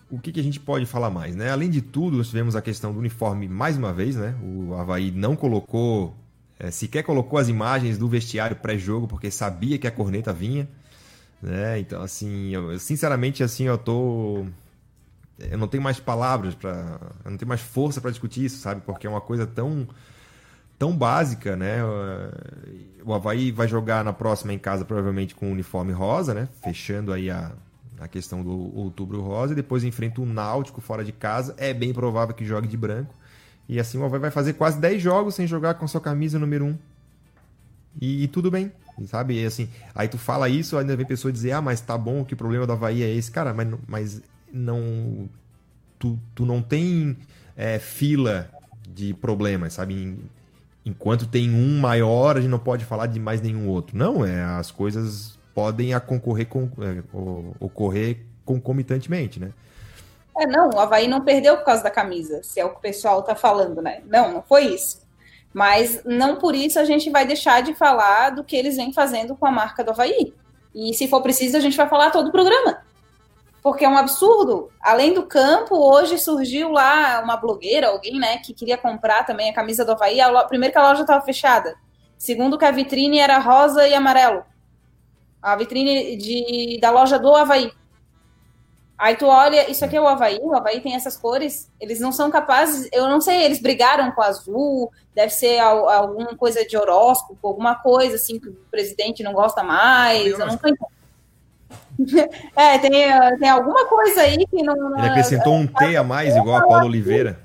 o 0.09 0.18
que, 0.20 0.32
que, 0.32 0.39
a 0.39 0.43
gente 0.43 0.59
pode 0.59 0.86
falar 0.86 1.09
mais, 1.09 1.36
né? 1.36 1.51
Além 1.51 1.70
de 1.70 1.82
tudo, 1.82 2.18
nós 2.18 2.30
tivemos 2.30 2.55
a 2.55 2.61
questão 2.61 2.93
do 2.93 2.99
uniforme 2.99 3.47
mais 3.47 3.78
uma 3.78 3.91
vez, 3.91 4.15
né? 4.15 4.36
O 4.41 4.74
Havaí 4.76 5.11
não 5.11 5.36
colocou, 5.36 6.15
é, 6.57 6.72
sequer 6.72 7.03
colocou 7.03 7.38
as 7.38 7.49
imagens 7.49 7.97
do 7.97 8.07
vestiário 8.07 8.55
pré-jogo, 8.55 9.07
porque 9.07 9.30
sabia 9.30 9.78
que 9.78 9.86
a 9.86 9.91
corneta 9.91 10.32
vinha, 10.32 10.68
né? 11.41 11.78
Então, 11.78 12.01
assim, 12.01 12.51
eu, 12.51 12.80
sinceramente, 12.80 13.43
assim, 13.43 13.65
eu 13.65 13.78
tô 13.78 14.45
eu 15.40 15.58
não 15.58 15.68
tenho 15.68 15.84
mais 15.84 16.00
palavras 16.00 16.56
para, 16.56 17.00
eu 17.24 17.32
não 17.32 17.38
tenho 17.38 17.50
mais 17.50 17.62
força 17.62 18.02
para 18.02 18.12
discutir 18.12 18.46
isso, 18.46 18.58
sabe? 18.58 18.82
Porque 18.82 19.06
é 19.06 19.10
uma 19.10 19.22
coisa 19.22 19.46
tão 19.46 19.88
tão 20.78 20.96
básica, 20.96 21.56
né? 21.56 21.80
O 23.04 23.14
Havaí 23.14 23.52
vai 23.52 23.68
jogar 23.68 24.04
na 24.04 24.14
próxima 24.14 24.54
em 24.54 24.60
casa, 24.60 24.86
provavelmente 24.86 25.34
com 25.34 25.50
o 25.50 25.52
uniforme 25.52 25.92
rosa, 25.92 26.34
né? 26.34 26.48
Fechando 26.64 27.12
aí 27.12 27.30
a, 27.30 27.52
a 28.00 28.08
questão 28.08 28.44
do 28.44 28.76
outubro 28.78 29.22
rosa. 29.22 29.54
E 29.54 29.56
depois 29.56 29.84
enfrenta 29.84 30.22
o 30.22 30.26
Náutico 30.26 30.82
fora 30.82 31.04
de 31.04 31.12
casa. 31.12 31.56
É 31.58 31.74
bem 31.74 31.94
provável 31.94 32.36
que 32.36 32.46
jogue 32.46 32.68
de 32.68 32.78
branco. 32.78 33.14
E 33.68 33.80
assim 33.80 33.98
o 33.98 34.06
Havaí 34.06 34.20
vai 34.20 34.32
fazer 34.32 34.54
quase 34.54 34.80
10 34.80 35.02
jogos 35.02 35.36
sem 35.36 35.48
jogar 35.48 35.74
com 35.76 35.88
sua 35.88 36.00
camisa 36.00 36.38
número 36.38 36.66
1. 36.66 36.78
E, 38.00 38.24
e 38.24 38.28
tudo 38.28 38.52
bem, 38.52 38.72
sabe? 39.08 39.42
E 39.42 39.46
assim, 39.46 39.68
aí 39.96 40.08
tu 40.08 40.18
fala 40.18 40.48
isso, 40.48 40.78
ainda 40.78 40.96
vem 40.96 41.06
pessoa 41.06 41.32
dizer, 41.32 41.54
ah, 41.54 41.62
mas 41.62 41.82
tá 41.82 41.98
bom, 41.98 42.24
que 42.24 42.36
problema 42.36 42.68
do 42.68 42.74
Havaí 42.74 43.02
é 43.02 43.10
esse. 43.10 43.32
Cara, 43.32 43.54
mas, 43.54 43.68
mas 43.88 44.22
não... 44.52 45.30
Tu, 46.00 46.18
tu 46.36 46.45
não 46.45 46.62
tem 46.62 47.18
é, 47.56 47.80
fila 47.80 48.50
de 48.88 49.14
problemas, 49.16 49.74
sabe? 49.74 50.18
Enquanto 50.86 51.28
tem 51.28 51.50
um 51.50 51.80
maior, 51.80 52.38
a 52.38 52.41
gente 52.41 52.50
não 52.50 52.60
pode 52.60 52.86
falar 52.86 53.08
de 53.08 53.20
mais 53.20 53.41
nenhum 53.41 53.68
outro. 53.68 53.98
Não, 53.98 54.26
é 54.26 54.43
as 54.43 54.72
coisas 54.72 55.38
podem 55.54 55.93
a 55.93 56.00
concorrer 56.00 56.48
com, 56.48 56.70
é, 56.80 57.04
ocorrer 57.60 58.20
concomitantemente, 58.45 59.39
né? 59.39 59.52
É, 60.38 60.45
não, 60.45 60.70
o 60.70 60.80
Havaí 60.80 61.08
não 61.08 61.22
perdeu 61.22 61.58
por 61.58 61.66
causa 61.66 61.82
da 61.82 61.89
camisa, 61.89 62.43
se 62.43 62.60
é 62.60 62.66
o 62.66 62.70
que 62.70 62.78
o 62.78 62.82
pessoal 62.82 63.24
tá 63.24 63.34
falando, 63.36 63.82
né? 63.82 64.02
Não, 64.06 64.32
não 64.32 64.43
foi 64.43 64.66
isso. 64.66 65.02
Mas 65.52 66.04
não 66.06 66.36
por 66.36 66.54
isso 66.54 66.80
a 66.80 66.86
gente 66.86 67.10
vai 67.10 67.26
deixar 67.26 67.62
de 67.62 67.74
falar 67.74 68.30
do 68.30 68.43
que 68.43 68.56
eles 68.56 68.76
vêm 68.76 68.93
fazendo 68.93 69.36
com 69.36 69.48
a 69.48 69.52
marca 69.52 69.84
do 69.84 69.89
Havaí. 69.89 70.32
E 70.76 70.93
se 70.93 71.08
for 71.08 71.22
preciso, 71.24 71.58
a 71.58 71.60
gente 71.60 71.76
vai 71.76 71.89
falar 71.89 72.12
todo 72.12 72.28
o 72.28 72.32
programa. 72.32 72.82
Porque 73.68 73.84
é 73.84 73.89
um 73.89 73.97
absurdo. 73.97 74.72
Além 74.82 75.13
do 75.13 75.24
campo, 75.24 75.76
hoje 75.76 76.18
surgiu 76.18 76.72
lá 76.72 77.22
uma 77.22 77.36
blogueira, 77.36 77.89
alguém, 77.89 78.18
né, 78.18 78.38
que 78.38 78.53
queria 78.53 78.78
comprar 78.78 79.26
também 79.26 79.49
a 79.49 79.53
camisa 79.53 79.84
do 79.84 79.91
Havaí. 79.91 80.22
A 80.22 80.30
lo... 80.30 80.47
Primeiro 80.47 80.72
que 80.72 80.80
a 80.80 80.88
loja 80.88 81.01
estava 81.01 81.26
fechada. 81.26 81.76
Segundo 82.18 82.57
que 82.57 82.63
a 82.63 82.72
vitrine 82.72 83.20
era 83.20 83.38
rosa 83.39 83.86
e 83.86 83.93
amarelo. 83.93 84.45
A 85.41 85.53
vitrine 85.57 86.15
de... 86.15 86.80
da 86.80 86.91
loja 86.91 87.20
do 87.20 87.36
Havaí. 87.36 87.70
Aí 88.97 89.18
tu 89.18 89.26
olha, 89.28 89.70
isso 89.70 89.84
aqui 89.84 89.97
é 89.97 90.01
o 90.01 90.07
Havaí, 90.07 90.39
o 90.41 90.55
Havaí 90.55 90.80
tem 90.80 90.95
essas 90.95 91.18
cores, 91.18 91.72
eles 91.80 91.99
não 91.99 92.11
são 92.11 92.32
capazes, 92.32 92.89
eu 92.91 93.07
não 93.07 93.22
sei, 93.22 93.43
eles 93.43 93.61
brigaram 93.61 94.11
com 94.11 94.22
o 94.22 94.24
azul, 94.24 94.91
deve 95.13 95.32
ser 95.32 95.59
alguma 95.59 96.36
coisa 96.36 96.65
de 96.65 96.76
horóscopo, 96.76 97.47
alguma 97.47 97.76
coisa 97.76 98.15
assim 98.15 98.39
que 98.39 98.49
o 98.49 98.55
presidente 98.72 99.22
não 99.22 99.34
gosta 99.34 99.61
mais, 99.61 100.26
eu, 100.26 100.39
não 100.39 100.57
tô 100.57 100.68
É, 102.56 102.78
tem, 102.78 102.91
tem 103.39 103.50
alguma 103.50 103.86
coisa 103.86 104.22
aí 104.22 104.45
que 104.48 104.62
não. 104.64 104.98
Ele 104.98 105.08
acrescentou 105.08 105.54
um 105.54 105.66
T 105.66 105.95
a 105.95 106.04
mais, 106.04 106.36
igual 106.36 106.58
a 106.58 106.68
Paulo 106.68 106.86
Oliveira. 106.86 107.39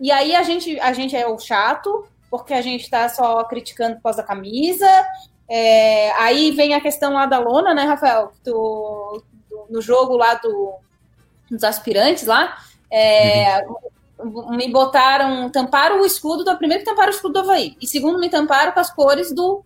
E 0.00 0.10
aí 0.10 0.34
a 0.34 0.42
gente, 0.42 0.78
a 0.80 0.92
gente 0.92 1.14
é 1.14 1.28
o 1.28 1.38
chato, 1.38 2.06
porque 2.30 2.54
a 2.54 2.62
gente 2.62 2.88
tá 2.90 3.08
só 3.08 3.44
criticando 3.44 3.96
por 3.96 4.04
causa 4.04 4.22
da 4.22 4.28
camisa. 4.28 4.88
É, 5.48 6.10
aí 6.12 6.50
vem 6.50 6.74
a 6.74 6.80
questão 6.80 7.12
lá 7.12 7.26
da 7.26 7.38
lona, 7.38 7.74
né, 7.74 7.84
Rafael? 7.84 8.32
Tu, 8.42 9.22
no 9.68 9.80
jogo 9.80 10.16
lá 10.16 10.34
do, 10.34 10.74
dos 11.50 11.64
aspirantes 11.64 12.26
lá, 12.26 12.56
é, 12.90 13.64
uhum. 14.18 14.56
me 14.56 14.70
botaram, 14.70 15.50
tamparam 15.50 16.00
o 16.00 16.06
escudo, 16.06 16.44
do, 16.44 16.56
primeiro 16.56 16.84
tamparam 16.84 17.10
o 17.10 17.14
escudo 17.14 17.34
do 17.34 17.40
Havaí, 17.40 17.76
e 17.80 17.86
segundo 17.86 18.18
me 18.18 18.28
tamparam 18.28 18.72
com 18.72 18.80
as 18.80 18.92
cores 18.92 19.32
do 19.32 19.64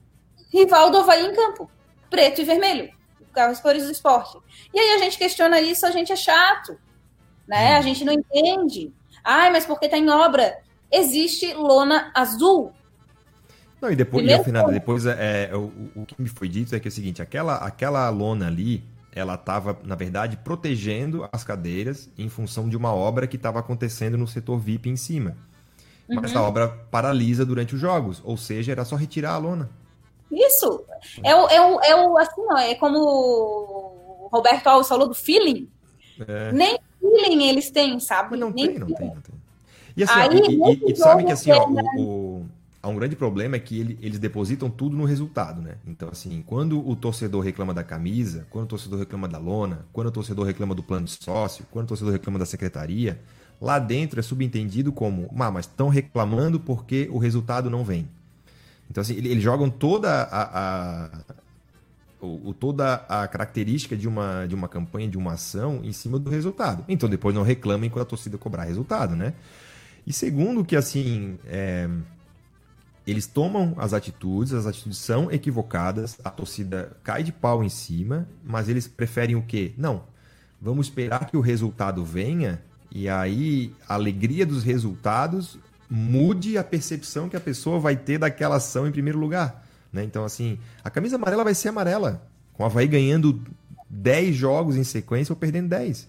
rival 0.53 0.91
do 0.91 0.99
Havaí 0.99 1.26
em 1.26 1.34
campo, 1.34 1.70
preto 2.09 2.41
e 2.41 2.45
vermelho, 2.45 2.91
as 3.45 3.61
cores 3.61 3.84
do 3.84 3.93
esporte. 3.93 4.39
E 4.72 4.78
aí 4.78 4.95
a 4.95 4.99
gente 4.99 5.18
questiona 5.18 5.61
isso, 5.61 5.84
a 5.87 5.91
gente 5.91 6.12
é 6.12 6.16
chato, 6.16 6.78
né? 7.47 7.72
Uhum. 7.72 7.78
A 7.78 7.80
gente 7.82 8.05
não 8.05 8.12
entende. 8.12 8.93
Ai, 9.22 9.51
mas 9.51 9.66
porque 9.66 9.89
tá 9.89 9.99
em 9.99 10.09
obra? 10.09 10.59
Existe 10.91 11.53
lona 11.55 12.11
azul. 12.14 12.72
Não, 13.80 13.91
e 13.91 13.97
depois, 13.97 14.26
e 14.26 14.32
afinal, 14.32 14.70
depois 14.70 15.05
é, 15.05 15.51
é, 15.51 15.57
o, 15.57 15.72
o 15.95 16.07
que 16.07 16.20
me 16.20 16.28
foi 16.28 16.49
dito 16.49 16.74
é 16.74 16.80
que 16.80 16.89
é 16.89 16.91
o 16.91 16.93
seguinte, 16.93 17.20
aquela, 17.20 17.57
aquela 17.57 18.09
lona 18.09 18.47
ali, 18.47 18.82
ela 19.12 19.34
estava, 19.34 19.78
na 19.84 19.95
verdade, 19.95 20.37
protegendo 20.39 21.28
as 21.32 21.45
cadeiras 21.45 22.11
em 22.16 22.28
função 22.28 22.68
de 22.68 22.76
uma 22.76 22.95
obra 22.95 23.26
que 23.26 23.37
estava 23.37 23.59
acontecendo 23.59 24.16
no 24.16 24.26
setor 24.26 24.59
VIP 24.59 24.89
em 24.89 24.97
cima. 24.97 25.37
Uhum. 26.09 26.20
Mas 26.20 26.34
a 26.34 26.43
obra 26.43 26.68
paralisa 26.68 27.45
durante 27.45 27.74
os 27.74 27.80
jogos, 27.80 28.22
ou 28.24 28.37
seja, 28.37 28.72
era 28.72 28.84
só 28.84 28.97
retirar 28.97 29.32
a 29.32 29.39
lona. 29.39 29.70
Isso! 30.31 30.85
É 31.22 31.35
o, 31.35 31.49
é 31.49 31.61
o, 31.61 31.81
é 31.81 32.07
o 32.07 32.18
assim, 32.18 32.43
ó, 32.51 32.59
é 32.59 32.74
como 32.74 32.99
o 32.99 34.29
Roberto 34.33 34.66
Alves 34.66 34.89
falou 34.89 35.09
do 35.09 35.14
feeling. 35.14 35.68
É. 36.27 36.53
Nem 36.53 36.79
feeling 37.01 37.49
eles 37.49 37.70
têm, 37.70 37.99
sabe? 38.01 38.37
Não 38.37 38.53
tem, 38.53 38.79
não 38.79 38.87
tem, 38.87 39.07
não 39.09 39.20
tem. 39.20 39.35
E 39.97 40.03
assim, 40.03 40.12
Aí, 40.14 40.29
ó, 40.61 40.70
e, 40.70 40.83
e, 40.89 40.93
e 40.93 40.97
sabe 40.97 41.24
que 41.24 41.33
assim, 41.33 41.51
ó, 41.53 41.66
o, 41.66 42.01
o 42.01 42.47
há 42.87 42.89
um 42.89 42.95
grande 42.95 43.16
problema 43.16 43.57
é 43.57 43.59
que 43.59 43.81
ele, 43.81 43.99
eles 44.01 44.18
depositam 44.18 44.70
tudo 44.70 44.97
no 44.97 45.05
resultado, 45.05 45.61
né? 45.61 45.74
Então, 45.85 46.09
assim, 46.09 46.43
quando 46.47 46.89
o 46.89 46.95
torcedor 46.95 47.43
reclama 47.43 47.74
da 47.74 47.83
camisa, 47.83 48.47
quando 48.49 48.66
o 48.66 48.68
torcedor 48.68 49.01
reclama 49.01 49.27
da 49.27 49.39
lona, 49.39 49.85
quando 49.93 50.07
o 50.07 50.12
torcedor 50.12 50.47
reclama 50.47 50.72
do 50.72 50.85
plano 50.85 51.05
de 51.05 51.12
sócio, 51.12 51.66
quando 51.70 51.87
o 51.87 51.89
torcedor 51.89 52.12
reclama 52.12 52.39
da 52.39 52.47
secretaria, 52.47 53.20
lá 53.61 53.81
dentro 53.81 54.20
é 54.20 54.22
subentendido 54.22 54.93
como, 54.93 55.29
ah, 55.37 55.51
mas 55.51 55.66
estão 55.66 55.89
reclamando 55.89 56.61
porque 56.61 57.09
o 57.11 57.18
resultado 57.18 57.68
não 57.68 57.85
vem. 57.85 58.09
Então, 58.91 59.01
assim, 59.01 59.14
eles 59.14 59.43
jogam 59.43 59.68
toda 59.68 60.22
a, 60.22 61.05
a 61.05 61.11
o, 62.20 62.55
toda 62.55 62.95
a 63.09 63.28
característica 63.28 63.97
de 63.97 64.09
uma, 64.09 64.47
de 64.47 64.55
uma 64.55 64.68
campanha, 64.68 65.09
de 65.09 65.18
uma 65.18 65.34
ação, 65.34 65.80
em 65.82 65.93
cima 65.93 66.18
do 66.18 66.30
resultado. 66.30 66.84
Então, 66.89 67.09
depois 67.09 67.34
não 67.34 67.43
reclamem 67.43 67.91
quando 67.91 68.03
a 68.03 68.07
torcida 68.07 68.39
cobrar 68.39 68.64
resultado, 68.64 69.14
né? 69.14 69.34
E 70.07 70.12
segundo 70.12 70.64
que, 70.64 70.76
assim, 70.76 71.39
é, 71.47 71.89
eles 73.07 73.26
tomam 73.26 73.74
as 73.76 73.93
atitudes, 73.93 74.53
as 74.53 74.66
atitudes 74.66 74.99
são 74.99 75.30
equivocadas, 75.30 76.18
a 76.24 76.30
torcida 76.30 76.97
cai 77.03 77.22
de 77.22 77.32
pau 77.32 77.62
em 77.62 77.68
cima, 77.68 78.28
mas 78.45 78.68
eles 78.68 78.89
preferem 78.89 79.37
o 79.37 79.43
quê? 79.43 79.72
Não, 79.76 80.05
vamos 80.61 80.87
esperar 80.87 81.26
que 81.26 81.37
o 81.37 81.41
resultado 81.41 82.05
venha 82.05 82.62
e 82.91 83.09
aí 83.09 83.74
a 83.89 83.95
alegria 83.95 84.47
dos 84.47 84.62
resultados 84.62 85.59
mude 85.89 86.59
a 86.59 86.64
percepção 86.64 87.28
que 87.28 87.37
a 87.37 87.41
pessoa 87.41 87.78
vai 87.78 87.97
ter 87.97 88.18
daquela 88.18 88.57
ação 88.57 88.87
em 88.87 88.93
primeiro 88.93 89.18
lugar. 89.18 89.64
Né? 89.93 90.05
Então, 90.05 90.24
assim, 90.24 90.59
a 90.82 90.91
camisa 90.91 91.16
amarela 91.16 91.45
vai 91.45 91.55
ser 91.55 91.68
amarela, 91.68 92.26
com 92.53 92.64
a 92.64 92.66
Havaí 92.66 92.87
ganhando 92.87 93.43
10 93.89 94.34
jogos 94.34 94.76
em 94.76 94.84
sequência 94.84 95.32
ou 95.32 95.37
perdendo 95.37 95.68
10. 95.68 96.09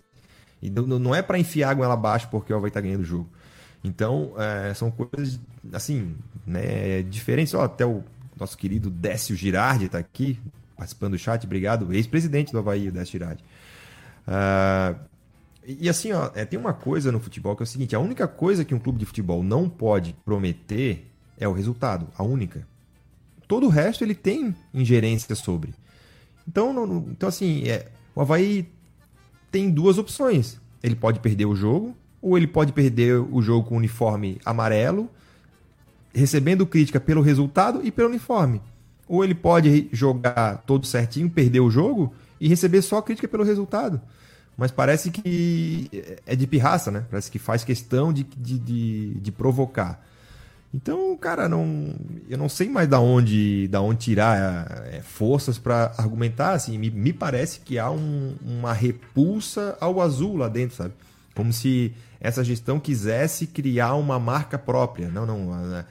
E 0.62 0.70
não 0.70 1.14
é 1.14 1.22
para 1.22 1.38
enfiar 1.38 1.70
água 1.72 1.86
ela 1.86 1.94
abaixo 1.94 2.28
porque 2.30 2.52
o 2.52 2.58
Havaí 2.58 2.70
está 2.70 2.82
ganhando 2.82 3.02
o 3.02 3.06
jogo. 3.06 3.30
Então, 3.84 4.34
é, 4.38 4.74
são 4.74 4.92
coisas, 4.92 5.40
assim, 5.72 6.16
né, 6.46 7.04
diferentes. 7.04 7.54
Ó, 7.54 7.64
até 7.64 7.86
o 7.86 8.04
nosso 8.40 8.58
querido 8.58 8.90
Décio 8.90 9.36
Girardi 9.36 9.86
está 9.86 9.98
aqui, 10.00 10.40
participando 10.76 11.12
do 11.12 11.20
chat. 11.20 11.46
Obrigado. 11.46 11.94
Ex-presidente 11.94 12.52
do 12.52 12.60
Havaí, 12.60 12.90
Décio 12.92 13.14
Girardi. 13.14 13.44
Uh, 14.28 15.00
e 15.68 15.90
assim, 15.90 16.14
ó, 16.14 16.32
é, 16.34 16.46
tem 16.46 16.58
uma 16.58 16.72
coisa 16.72 17.12
no 17.12 17.20
futebol 17.20 17.54
que 17.54 17.62
é 17.62 17.66
o 17.66 17.68
seguinte: 17.68 17.94
a 17.94 18.00
única 18.00 18.26
coisa 18.26 18.64
que 18.64 18.74
um 18.74 18.80
clube 18.80 19.00
de 19.00 19.06
futebol 19.06 19.44
não 19.44 19.68
pode 19.68 20.16
prometer 20.24 21.12
é 21.38 21.46
o 21.46 21.52
resultado. 21.52 22.08
A 22.18 22.24
única. 22.24 22.66
Todo 23.50 23.66
o 23.66 23.70
resto 23.70 24.02
ele 24.04 24.16
tem 24.16 24.56
ingerência 24.74 25.36
sobre. 25.36 25.74
Então, 26.48 27.06
então 27.10 27.28
assim, 27.28 27.68
é, 27.68 27.88
o 28.16 28.22
Havaí 28.22 28.70
tem 29.52 29.70
duas 29.70 29.98
opções. 29.98 30.58
Ele 30.82 30.96
pode 30.96 31.20
perder 31.20 31.46
o 31.46 31.56
jogo 31.56 31.94
ou 32.22 32.38
ele 32.38 32.48
pode 32.48 32.72
perder 32.72 33.20
o 33.20 33.42
jogo 33.42 33.68
com 33.68 33.76
o 33.76 33.78
uniforme 33.78 34.40
amarelo, 34.46 35.10
recebendo 36.14 36.66
crítica 36.66 37.00
pelo 37.00 37.22
resultado 37.22 37.82
e 37.84 37.92
pelo 37.92 38.08
uniforme. 38.08 38.62
Ou 39.08 39.24
ele 39.24 39.36
pode 39.36 39.90
jogar 39.92 40.64
todo 40.66 40.86
certinho, 40.86 41.30
perder 41.30 41.60
o 41.60 41.70
jogo 41.70 42.14
e 42.40 42.48
receber 42.48 42.82
só 42.82 43.02
crítica 43.02 43.28
pelo 43.28 43.44
resultado. 43.44 44.02
Mas 44.58 44.72
parece 44.72 45.12
que 45.12 45.90
é 46.26 46.36
de 46.36 46.48
pirraça, 46.48 46.90
né? 46.90 47.06
Parece 47.12 47.30
que 47.30 47.38
faz 47.38 47.64
questão 47.64 48.12
de, 48.12 48.24
de, 48.24 48.58
de, 48.58 49.14
de 49.14 49.32
provocar. 49.32 50.04
Então, 50.74 51.16
cara, 51.16 51.48
não, 51.48 51.96
eu 52.28 52.38
não 52.38 52.50
sei 52.50 52.68
mais 52.68 52.88
da 52.88 53.00
onde, 53.00 53.68
da 53.68 53.82
onde 53.82 54.00
tirar 54.00 54.88
é, 54.92 55.02
forças 55.02 55.60
para 55.60 55.94
argumentar. 55.98 56.54
Assim, 56.54 56.78
me, 56.78 56.90
me 56.90 57.14
parece 57.14 57.60
que 57.60 57.78
há 57.78 57.90
um, 57.92 58.36
uma 58.42 58.74
repulsa 58.74 59.78
ao 59.80 60.02
azul 60.02 60.36
lá 60.36 60.50
dentro, 60.50 60.76
sabe? 60.76 60.94
Como 61.36 61.54
se 61.54 61.94
essa 62.20 62.44
gestão 62.44 62.80
quisesse 62.80 63.46
criar 63.46 63.94
uma 63.94 64.20
marca 64.20 64.58
própria. 64.58 65.08
Não, 65.08 65.26
não. 65.26 65.86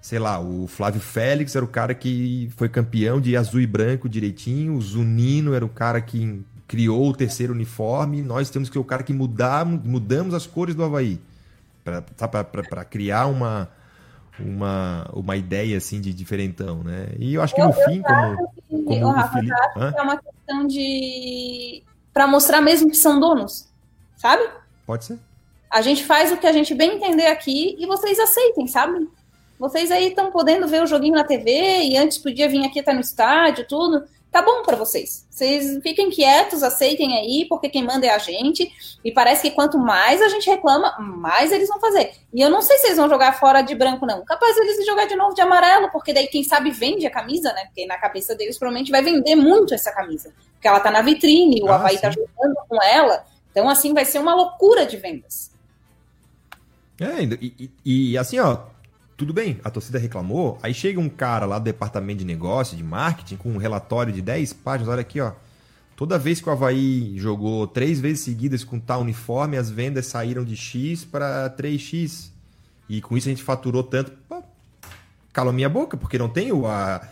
Sei 0.00 0.18
lá, 0.18 0.40
o 0.40 0.66
Flávio 0.66 1.00
Félix 1.00 1.54
era 1.54 1.64
o 1.64 1.68
cara 1.68 1.94
que 1.94 2.50
foi 2.56 2.68
campeão 2.68 3.20
de 3.20 3.36
azul 3.36 3.60
e 3.60 3.66
branco 3.66 4.08
direitinho, 4.08 4.74
o 4.74 4.80
Zunino 4.82 5.54
era 5.54 5.64
o 5.64 5.68
cara 5.68 6.00
que 6.00 6.42
criou 6.66 7.08
o 7.08 7.14
terceiro 7.14 7.52
uniforme, 7.52 8.22
nós 8.22 8.50
temos 8.50 8.70
que 8.70 8.78
o 8.78 8.84
cara 8.84 9.02
que 9.02 9.12
mudamos, 9.12 9.82
mudamos 9.84 10.34
as 10.34 10.46
cores 10.46 10.74
do 10.74 10.84
Havaí. 10.84 11.20
Para 11.84 12.84
criar 12.84 13.26
uma, 13.26 13.68
uma, 14.38 15.10
uma 15.12 15.36
ideia 15.36 15.76
assim 15.76 16.00
de 16.00 16.12
diferentão, 16.12 16.82
né? 16.82 17.08
E 17.18 17.34
eu 17.34 17.42
acho 17.42 17.54
que 17.54 17.60
eu, 17.60 17.66
no 17.66 17.72
fim, 17.72 18.02
como, 18.02 18.52
que, 18.68 18.82
como 18.84 19.06
o 19.06 19.10
Rafa, 19.10 19.38
Felipe... 19.38 19.54
é 19.96 20.02
uma 20.02 20.16
questão 20.16 20.66
de 20.66 21.82
para 22.12 22.26
mostrar 22.26 22.60
mesmo 22.60 22.90
que 22.90 22.96
são 22.96 23.18
donos, 23.18 23.68
sabe? 24.16 24.48
Pode 24.86 25.04
ser. 25.04 25.18
A 25.70 25.80
gente 25.80 26.04
faz 26.04 26.30
o 26.30 26.36
que 26.36 26.46
a 26.46 26.52
gente 26.52 26.74
bem 26.74 26.96
entender 26.96 27.26
aqui 27.26 27.74
e 27.78 27.86
vocês 27.86 28.18
aceitem, 28.18 28.66
sabe? 28.66 29.08
Vocês 29.58 29.90
aí 29.90 30.08
estão 30.08 30.30
podendo 30.30 30.68
ver 30.68 30.82
o 30.82 30.86
joguinho 30.86 31.14
na 31.14 31.24
TV 31.24 31.82
e 31.84 31.96
antes 31.96 32.18
podia 32.18 32.48
vir 32.48 32.64
aqui 32.64 32.80
até 32.80 32.92
no 32.92 33.00
estádio, 33.00 33.66
tudo 33.66 34.04
tá 34.32 34.40
bom 34.40 34.62
para 34.62 34.76
vocês. 34.76 35.26
Vocês 35.28 35.78
fiquem 35.82 36.08
quietos, 36.08 36.62
aceitem 36.62 37.18
aí, 37.18 37.44
porque 37.46 37.68
quem 37.68 37.84
manda 37.84 38.06
é 38.06 38.10
a 38.10 38.18
gente. 38.18 38.72
E 39.04 39.12
parece 39.12 39.42
que 39.42 39.50
quanto 39.50 39.78
mais 39.78 40.22
a 40.22 40.28
gente 40.28 40.48
reclama, 40.48 40.98
mais 40.98 41.52
eles 41.52 41.68
vão 41.68 41.78
fazer. 41.78 42.12
E 42.32 42.40
eu 42.40 42.48
não 42.48 42.62
sei 42.62 42.78
se 42.78 42.86
eles 42.86 42.96
vão 42.96 43.10
jogar 43.10 43.38
fora 43.38 43.60
de 43.60 43.74
branco, 43.74 44.06
não. 44.06 44.24
Capaz 44.24 44.56
eles 44.56 44.86
jogar 44.86 45.04
de 45.04 45.14
novo 45.14 45.34
de 45.34 45.42
amarelo, 45.42 45.90
porque 45.92 46.14
daí 46.14 46.26
quem 46.28 46.42
sabe 46.42 46.70
vende 46.70 47.06
a 47.06 47.10
camisa, 47.10 47.52
né? 47.52 47.66
Porque 47.66 47.84
na 47.84 47.98
cabeça 47.98 48.34
deles 48.34 48.58
provavelmente 48.58 48.90
vai 48.90 49.02
vender 49.02 49.36
muito 49.36 49.74
essa 49.74 49.92
camisa. 49.92 50.32
Porque 50.54 50.66
ela 50.66 50.80
tá 50.80 50.90
na 50.90 51.02
vitrine, 51.02 51.62
o 51.62 51.68
ah, 51.68 51.74
Havaí 51.74 51.98
tá 51.98 52.10
sim. 52.10 52.18
tá 52.18 52.32
jogando 52.34 52.56
com 52.66 52.82
ela. 52.82 53.26
Então, 53.50 53.68
assim, 53.68 53.92
vai 53.92 54.06
ser 54.06 54.18
uma 54.18 54.34
loucura 54.34 54.86
de 54.86 54.96
vendas. 54.96 55.52
É, 56.98 57.22
e, 57.22 57.70
e, 57.84 58.10
e 58.12 58.18
assim, 58.18 58.38
ó, 58.38 58.71
tudo 59.22 59.32
bem, 59.32 59.60
a 59.62 59.70
torcida 59.70 60.00
reclamou, 60.00 60.58
aí 60.64 60.74
chega 60.74 60.98
um 60.98 61.08
cara 61.08 61.46
lá 61.46 61.56
do 61.56 61.64
departamento 61.64 62.18
de 62.18 62.24
negócio, 62.24 62.76
de 62.76 62.82
marketing, 62.82 63.36
com 63.36 63.50
um 63.50 63.56
relatório 63.56 64.12
de 64.12 64.20
10 64.20 64.52
páginas, 64.54 64.88
olha 64.88 65.00
aqui, 65.00 65.20
ó. 65.20 65.30
Toda 65.94 66.18
vez 66.18 66.40
que 66.40 66.48
o 66.48 66.52
Havaí 66.52 67.16
jogou 67.18 67.68
três 67.68 68.00
vezes 68.00 68.24
seguidas 68.24 68.64
com 68.64 68.80
tal 68.80 69.00
uniforme, 69.02 69.56
as 69.56 69.70
vendas 69.70 70.06
saíram 70.06 70.44
de 70.44 70.56
X 70.56 71.04
para 71.04 71.48
3X. 71.56 72.30
E 72.88 73.00
com 73.00 73.16
isso 73.16 73.28
a 73.28 73.30
gente 73.30 73.44
faturou 73.44 73.84
tanto. 73.84 74.10
Pô, 74.28 74.42
cala 75.32 75.52
minha 75.52 75.68
boca, 75.68 75.96
porque 75.96 76.18
não 76.18 76.28
tem 76.28 76.50
o, 76.50 76.66
a, 76.66 77.06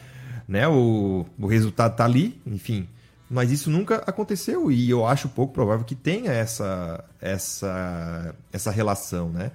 né, 0.49 0.67
o, 0.67 1.25
o 1.39 1.47
resultado 1.47 1.95
tá 1.95 2.05
ali, 2.05 2.41
enfim. 2.45 2.89
Mas 3.31 3.53
isso 3.53 3.71
nunca 3.71 4.03
aconteceu 4.05 4.73
e 4.73 4.91
eu 4.91 5.07
acho 5.07 5.29
pouco 5.29 5.55
provável 5.55 5.85
que 5.85 5.95
tenha 5.95 6.33
essa, 6.33 7.05
essa, 7.21 8.35
essa 8.53 8.73
relação, 8.73 9.29
né? 9.29 9.53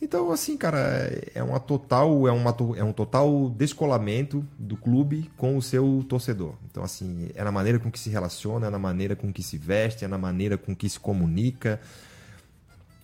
Então, 0.00 0.30
assim, 0.30 0.56
cara, 0.56 1.10
é 1.34 1.42
uma 1.42 1.58
total, 1.58 2.28
é, 2.28 2.30
uma, 2.30 2.54
é 2.76 2.84
um 2.84 2.92
total 2.92 3.50
descolamento 3.50 4.46
do 4.56 4.76
clube 4.76 5.28
com 5.36 5.56
o 5.56 5.62
seu 5.62 6.04
torcedor. 6.08 6.54
Então, 6.70 6.84
assim, 6.84 7.30
é 7.34 7.42
na 7.42 7.50
maneira 7.50 7.80
com 7.80 7.90
que 7.90 7.98
se 7.98 8.08
relaciona, 8.08 8.68
é 8.68 8.70
na 8.70 8.78
maneira 8.78 9.16
com 9.16 9.32
que 9.32 9.42
se 9.42 9.58
veste, 9.58 10.04
é 10.04 10.08
na 10.08 10.16
maneira 10.16 10.56
com 10.56 10.74
que 10.74 10.88
se 10.88 11.00
comunica. 11.00 11.80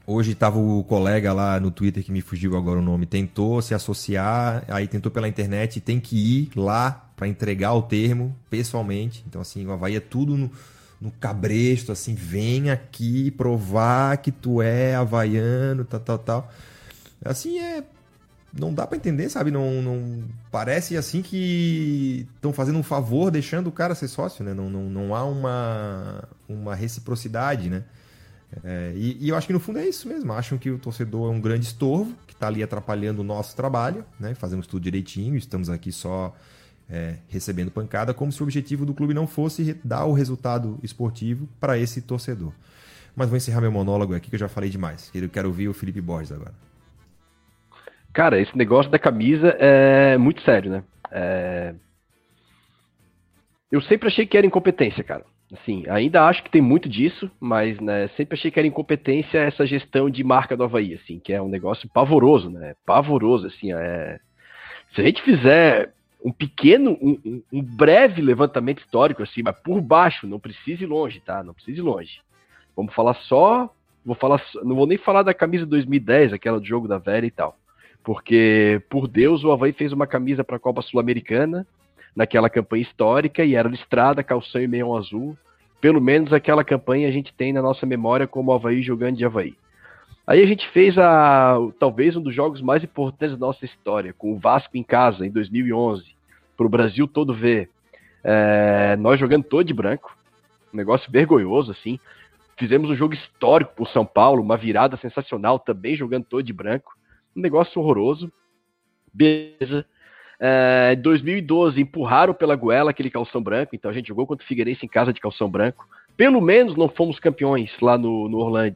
Hoje 0.07 0.33
estava 0.33 0.57
o 0.59 0.85
colega 0.85 1.33
lá 1.33 1.59
no 1.59 1.71
Twitter 1.71 2.05
que 2.05 2.13
me 2.13 2.21
fugiu 2.21 2.57
agora 2.57 2.79
o 2.79 2.83
nome, 2.83 3.07
tentou 3.07 3.61
se 3.61 3.75
associar, 3.75 4.63
aí 4.69 4.87
tentou 4.87 5.11
pela 5.11 5.27
internet, 5.27 5.81
tem 5.81 5.99
que 5.99 6.17
ir 6.17 6.51
lá 6.55 7.11
para 7.17 7.27
entregar 7.27 7.73
o 7.73 7.83
termo 7.83 8.37
pessoalmente. 8.49 9.25
Então, 9.27 9.41
assim, 9.41 9.67
o 9.67 9.73
Havaí 9.73 9.97
é 9.97 10.01
tudo 10.01 10.37
no, 10.37 10.49
no 11.01 11.11
cabresto, 11.11 11.91
assim, 11.91 12.15
vem 12.15 12.71
aqui 12.71 13.33
provar 13.33 14.19
que 14.19 14.31
tu 14.31 14.63
é 14.63 14.95
havaiano, 14.95 15.85
tal, 15.85 16.01
tal, 16.01 16.19
tal. 16.19 16.53
Assim 17.25 17.59
é. 17.59 17.85
Não 18.57 18.73
dá 18.73 18.87
para 18.87 18.97
entender, 18.97 19.29
sabe? 19.29 19.51
Não, 19.51 19.83
não 19.83 20.23
parece 20.53 20.97
assim 20.97 21.23
que 21.23 22.29
estão 22.37 22.53
fazendo 22.53 22.79
um 22.79 22.85
favor 22.85 23.29
deixando 23.29 23.67
o 23.67 23.73
cara 23.73 23.97
ser 23.97 24.07
sócio, 24.07 24.45
né? 24.45 24.55
Não, 24.55 24.71
não, 24.71 24.89
não 24.89 25.15
há 25.15 25.25
uma, 25.25 26.29
uma 26.49 26.75
reciprocidade, 26.75 27.69
né? 27.69 27.83
É, 28.63 28.93
e, 28.95 29.25
e, 29.25 29.29
eu 29.29 29.37
acho 29.37 29.49
que 29.49 29.53
no 29.53 29.59
fundo 29.59 29.81
é 29.81 29.89
isso 29.89 30.07
mesmo. 30.07 30.33
Acham 30.33 30.57
que 30.57 30.71
o 30.71 30.79
torcedor 30.79 31.33
é 31.33 31.37
um 31.37 31.41
grande 31.41 31.67
estorvo 31.67 32.15
que 32.27 32.35
está 32.35 32.47
ali 32.47 32.63
atrapalhando 32.63 33.23
o 33.23 33.25
nosso 33.25 33.57
trabalho, 33.57 34.05
né? 34.21 34.35
Fazemos 34.35 34.67
tudo 34.67 34.83
direitinho, 34.83 35.37
estamos 35.37 35.69
aqui 35.69 35.91
só 35.91 36.33
é, 36.89 37.17
recebendo 37.29 37.71
pancada, 37.71 38.15
como 38.15 38.31
se 38.31 38.41
o 38.41 38.45
objetivo 38.45 38.87
do 38.87 38.95
clube 38.95 39.15
não 39.15 39.27
fosse 39.27 39.75
dar 39.83 40.05
o 40.05 40.13
resultado 40.13 40.79
esportivo 40.83 41.49
para 41.59 41.79
esse 41.79 42.03
torcedor. 42.03 42.53
Mas 43.17 43.29
vou 43.29 43.37
encerrar 43.37 43.61
meu 43.61 43.73
monólogo 43.73 44.15
aqui 44.15 44.29
que 44.29 44.37
eu 44.37 44.41
já 44.41 44.49
falei 44.49 44.71
demais. 44.71 45.11
Eu 45.15 45.29
quero 45.29 45.49
ouvir 45.49 45.69
o 45.69 45.75
Felipe 45.75 46.01
Borges 46.01 46.33
agora. 46.33 46.55
Cara, 48.15 48.41
esse 48.41 48.57
negócio 48.57 48.91
da 48.93 48.99
camisa 48.99 49.49
é 49.59 50.17
muito 50.17 50.41
sério, 50.43 50.71
né? 50.71 50.85
É... 51.11 51.75
Eu 53.73 53.83
sempre 53.83 54.07
achei 54.07 54.25
que 54.25 54.39
era 54.39 54.47
incompetência, 54.47 55.03
cara. 55.03 55.25
Assim, 55.53 55.85
ainda 55.89 56.25
acho 56.25 56.43
que 56.45 56.51
tem 56.51 56.63
muito 56.63 56.89
disso, 56.89 57.29
mas 57.41 57.79
né, 57.81 58.09
sempre 58.17 58.39
achei 58.39 58.53
que 58.53 58.59
era 58.59 58.69
incompetência 58.69 59.39
essa 59.39 59.67
gestão 59.67 60.09
de 60.09 60.23
marca 60.23 60.57
do 60.57 60.63
Havaí, 60.63 60.95
assim, 60.95 61.19
que 61.19 61.33
é 61.33 61.43
um 61.43 61.49
negócio 61.49 61.89
pavoroso, 61.89 62.49
né? 62.49 62.75
Pavoroso, 62.87 63.49
assim, 63.49 63.73
é... 63.73 64.21
Se 64.95 65.01
a 65.01 65.05
gente 65.05 65.21
fizer 65.23 65.93
um 66.25 66.31
pequeno, 66.31 66.93
um, 67.03 67.43
um, 67.53 67.63
breve 67.63 68.23
levantamento 68.23 68.79
histórico, 68.79 69.25
assim, 69.25 69.43
mas 69.43 69.59
por 69.61 69.81
baixo, 69.81 70.27
não 70.27 70.39
precisa 70.39 70.85
ir 70.85 70.87
longe, 70.87 71.21
tá? 71.21 71.43
Não 71.43 71.53
precisa 71.53 71.81
ir 71.81 71.83
longe. 71.83 72.21
Vamos 72.77 72.95
falar 72.95 73.15
só, 73.15 73.69
vou 74.07 74.15
falar, 74.15 74.41
não 74.63 74.77
vou 74.77 74.87
nem 74.87 74.99
falar 74.99 75.25
da 75.25 75.35
camisa 75.35 75.67
2010, 75.67 76.33
aquela 76.33 76.61
do 76.61 76.67
jogo 76.67 76.87
da 76.87 76.99
velha 76.99 77.27
e 77.27 77.31
tal. 77.31 77.59
Porque, 78.05 78.83
por 78.91 79.09
Deus, 79.09 79.43
o 79.43 79.51
Havaí 79.51 79.73
fez 79.73 79.91
uma 79.91 80.07
camisa 80.07 80.45
para 80.45 80.57
a 80.57 80.61
Copa 80.61 80.83
Sul-Americana, 80.83 81.67
naquela 82.15 82.51
campanha 82.51 82.83
histórica, 82.83 83.43
e 83.43 83.55
era 83.55 83.67
listrada, 83.67 84.23
calção 84.23 84.61
e 84.61 84.69
meião 84.69 84.95
azul. 84.95 85.37
Pelo 85.81 86.03
menos 86.03 86.31
aquela 86.31 86.63
campanha 86.63 87.09
a 87.09 87.11
gente 87.11 87.33
tem 87.33 87.51
na 87.51 87.63
nossa 87.63 87.87
memória 87.87 88.27
como 88.27 88.53
Havaí 88.53 88.83
jogando 88.83 89.17
de 89.17 89.25
Havaí. 89.25 89.57
Aí 90.27 90.43
a 90.43 90.47
gente 90.47 90.69
fez 90.71 90.97
a, 90.99 91.57
talvez 91.79 92.15
um 92.15 92.21
dos 92.21 92.35
jogos 92.35 92.61
mais 92.61 92.85
importantes 92.85 93.39
da 93.39 93.47
nossa 93.47 93.65
história, 93.65 94.13
com 94.13 94.33
o 94.33 94.39
Vasco 94.39 94.77
em 94.77 94.83
casa, 94.83 95.27
em 95.27 95.31
2011, 95.31 96.05
para 96.57 96.67
o 96.67 96.71
Brasil 96.71 97.09
todo 97.09 97.35
ver. 97.35 97.71
É, 98.23 98.97
nós 98.97 99.19
jogando 99.19 99.45
todo 99.45 99.67
de 99.67 99.75
branco, 99.75 100.17
um 100.73 100.77
negócio 100.77 101.11
vergonhoso, 101.11 101.73
assim. 101.73 101.99
Fizemos 102.59 102.91
um 102.91 102.97
jogo 102.97 103.15
histórico 103.15 103.75
para 103.75 103.85
o 103.85 103.89
São 103.89 104.05
Paulo, 104.05 104.43
uma 104.43 104.57
virada 104.59 104.97
sensacional, 104.99 105.59
também 105.59 105.97
jogando 105.97 106.25
todo 106.25 106.43
de 106.43 106.53
branco 106.53 106.95
um 107.37 107.41
negócio 107.41 107.81
horroroso. 107.81 108.33
Beleza. 109.13 109.87
É, 110.41 110.97
2012, 110.97 111.81
empurraram 111.81 112.35
pela 112.35 112.57
goela 112.57 112.91
aquele 112.91 113.11
calção 113.11 113.43
branco, 113.43 113.75
então 113.75 113.91
a 113.91 113.95
gente 113.95 114.09
jogou 114.09 114.27
contra 114.27 114.45
o 114.45 114.49
Figueirense 114.49 114.85
em 114.85 114.89
casa 114.89 115.13
de 115.13 115.21
calção 115.21 115.49
branco. 115.49 115.87
Pelo 116.17 116.41
menos 116.41 116.77
não 116.77 116.89
fomos 116.89 117.19
campeões 117.19 117.71
lá 117.81 117.97
no, 117.97 118.29
no 118.29 118.75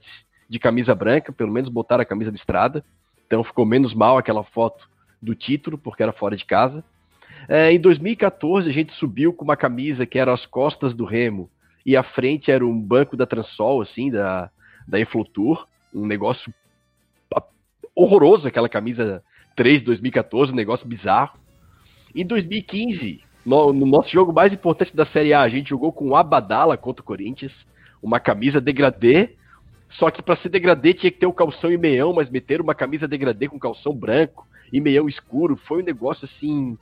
de 0.49 0.59
camisa 0.59 0.95
branca, 0.95 1.33
pelo 1.33 1.53
menos 1.53 1.69
botaram 1.69 2.03
a 2.03 2.07
camisa 2.07 2.31
listrada. 2.31 2.85
Então 3.27 3.45
ficou 3.45 3.67
menos 3.67 3.93
mal 3.93 4.17
aquela 4.17 4.43
foto 4.43 4.89
do 5.21 5.35
título, 5.35 5.77
porque 5.77 6.03
era 6.03 6.13
fora 6.13 6.37
de 6.37 6.45
casa. 6.45 6.83
É, 7.49 7.73
em 7.73 7.79
2014, 7.79 8.69
a 8.69 8.73
gente 8.73 8.95
subiu 8.95 9.33
com 9.33 9.45
uma 9.45 9.57
camisa 9.57 10.07
que 10.07 10.19
era 10.19 10.33
as 10.33 10.47
costas 10.47 10.95
do 10.95 11.05
Remo 11.05 11.51
e 11.85 11.97
a 11.97 12.03
frente 12.03 12.51
era 12.51 12.67
um 12.67 12.81
banco 12.81 13.17
da 13.17 13.27
Transol, 13.27 13.83
assim, 13.83 14.11
da, 14.11 14.51
da 14.87 15.01
Inflotur. 15.01 15.67
Um 15.95 16.07
negócio 16.07 16.53
horroroso 17.99 18.47
aquela 18.47 18.69
camisa 18.69 19.23
3 19.57 19.81
de 19.81 19.87
2014, 19.87 20.53
um 20.53 20.55
negócio 20.55 20.87
bizarro. 20.87 21.37
Em 22.15 22.25
2015, 22.25 23.21
no, 23.45 23.73
no, 23.73 23.85
nosso 23.85 24.09
jogo 24.11 24.33
mais 24.33 24.53
importante 24.53 24.95
da 24.95 25.05
Série 25.07 25.35
A, 25.35 25.43
a 25.43 25.49
gente 25.49 25.71
jogou 25.71 25.93
com 25.93 26.09
o 26.09 26.17
Abadala 26.17 26.77
contra 26.77 27.03
o 27.03 27.05
Corinthians, 27.05 27.53
uma 28.01 28.21
camisa 28.21 28.61
degradê, 28.61 29.31
só 29.91 30.11
que 30.13 30.23
para 30.23 30.37
ser 30.37 30.49
degradê 30.49 30.95
tinha 30.95 31.11
que 31.11 31.19
ter 31.19 31.27
o 31.27 31.33
calção 31.33 31.73
e 31.73 31.77
meião, 31.77 32.13
mas 32.13 32.31
meter 32.31 32.61
uma 32.61 32.75
camisa 32.75 33.09
degradê 33.09 33.49
com 33.49 33.59
calção 33.59 33.93
branco 33.93 34.47
e 34.73 34.81
meião 34.81 35.09
escuro 35.09 35.57
foi 35.67 35.83
um 35.83 35.85
negócio 35.85 36.25
assim 36.27 36.79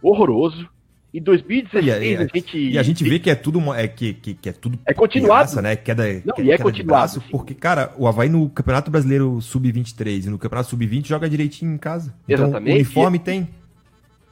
horroroso. 0.00 0.68
Em 1.14 1.22
2016 1.22 1.86
e, 1.86 1.90
a 1.92 2.26
gente. 2.26 2.58
E 2.58 2.76
a 2.76 2.82
gente 2.82 3.04
vê 3.04 3.20
que 3.20 3.30
é 3.30 3.36
tudo 3.36 3.72
é, 3.72 3.86
que, 3.86 4.14
que, 4.14 4.34
que 4.34 4.48
é 4.48 4.52
tudo. 4.52 4.76
É 4.84 4.92
continuado. 4.92 5.42
Graça, 5.42 5.62
né? 5.62 5.76
Queda, 5.76 6.02
Não, 6.24 6.34
queda, 6.34 6.48
e 6.48 6.50
é 6.50 6.58
continuado. 6.58 7.22
Porque, 7.30 7.54
cara, 7.54 7.94
o 7.96 8.08
Havaí 8.08 8.28
no 8.28 8.50
Campeonato 8.50 8.90
Brasileiro 8.90 9.40
Sub-23 9.40 10.26
e 10.26 10.28
no 10.28 10.40
Campeonato 10.40 10.70
Sub-20 10.70 11.06
joga 11.06 11.30
direitinho 11.30 11.72
em 11.72 11.78
casa. 11.78 12.12
Então, 12.28 12.46
Exatamente. 12.46 12.72
o 12.72 12.74
uniforme 12.74 13.18
e, 13.18 13.20
tem. 13.20 13.48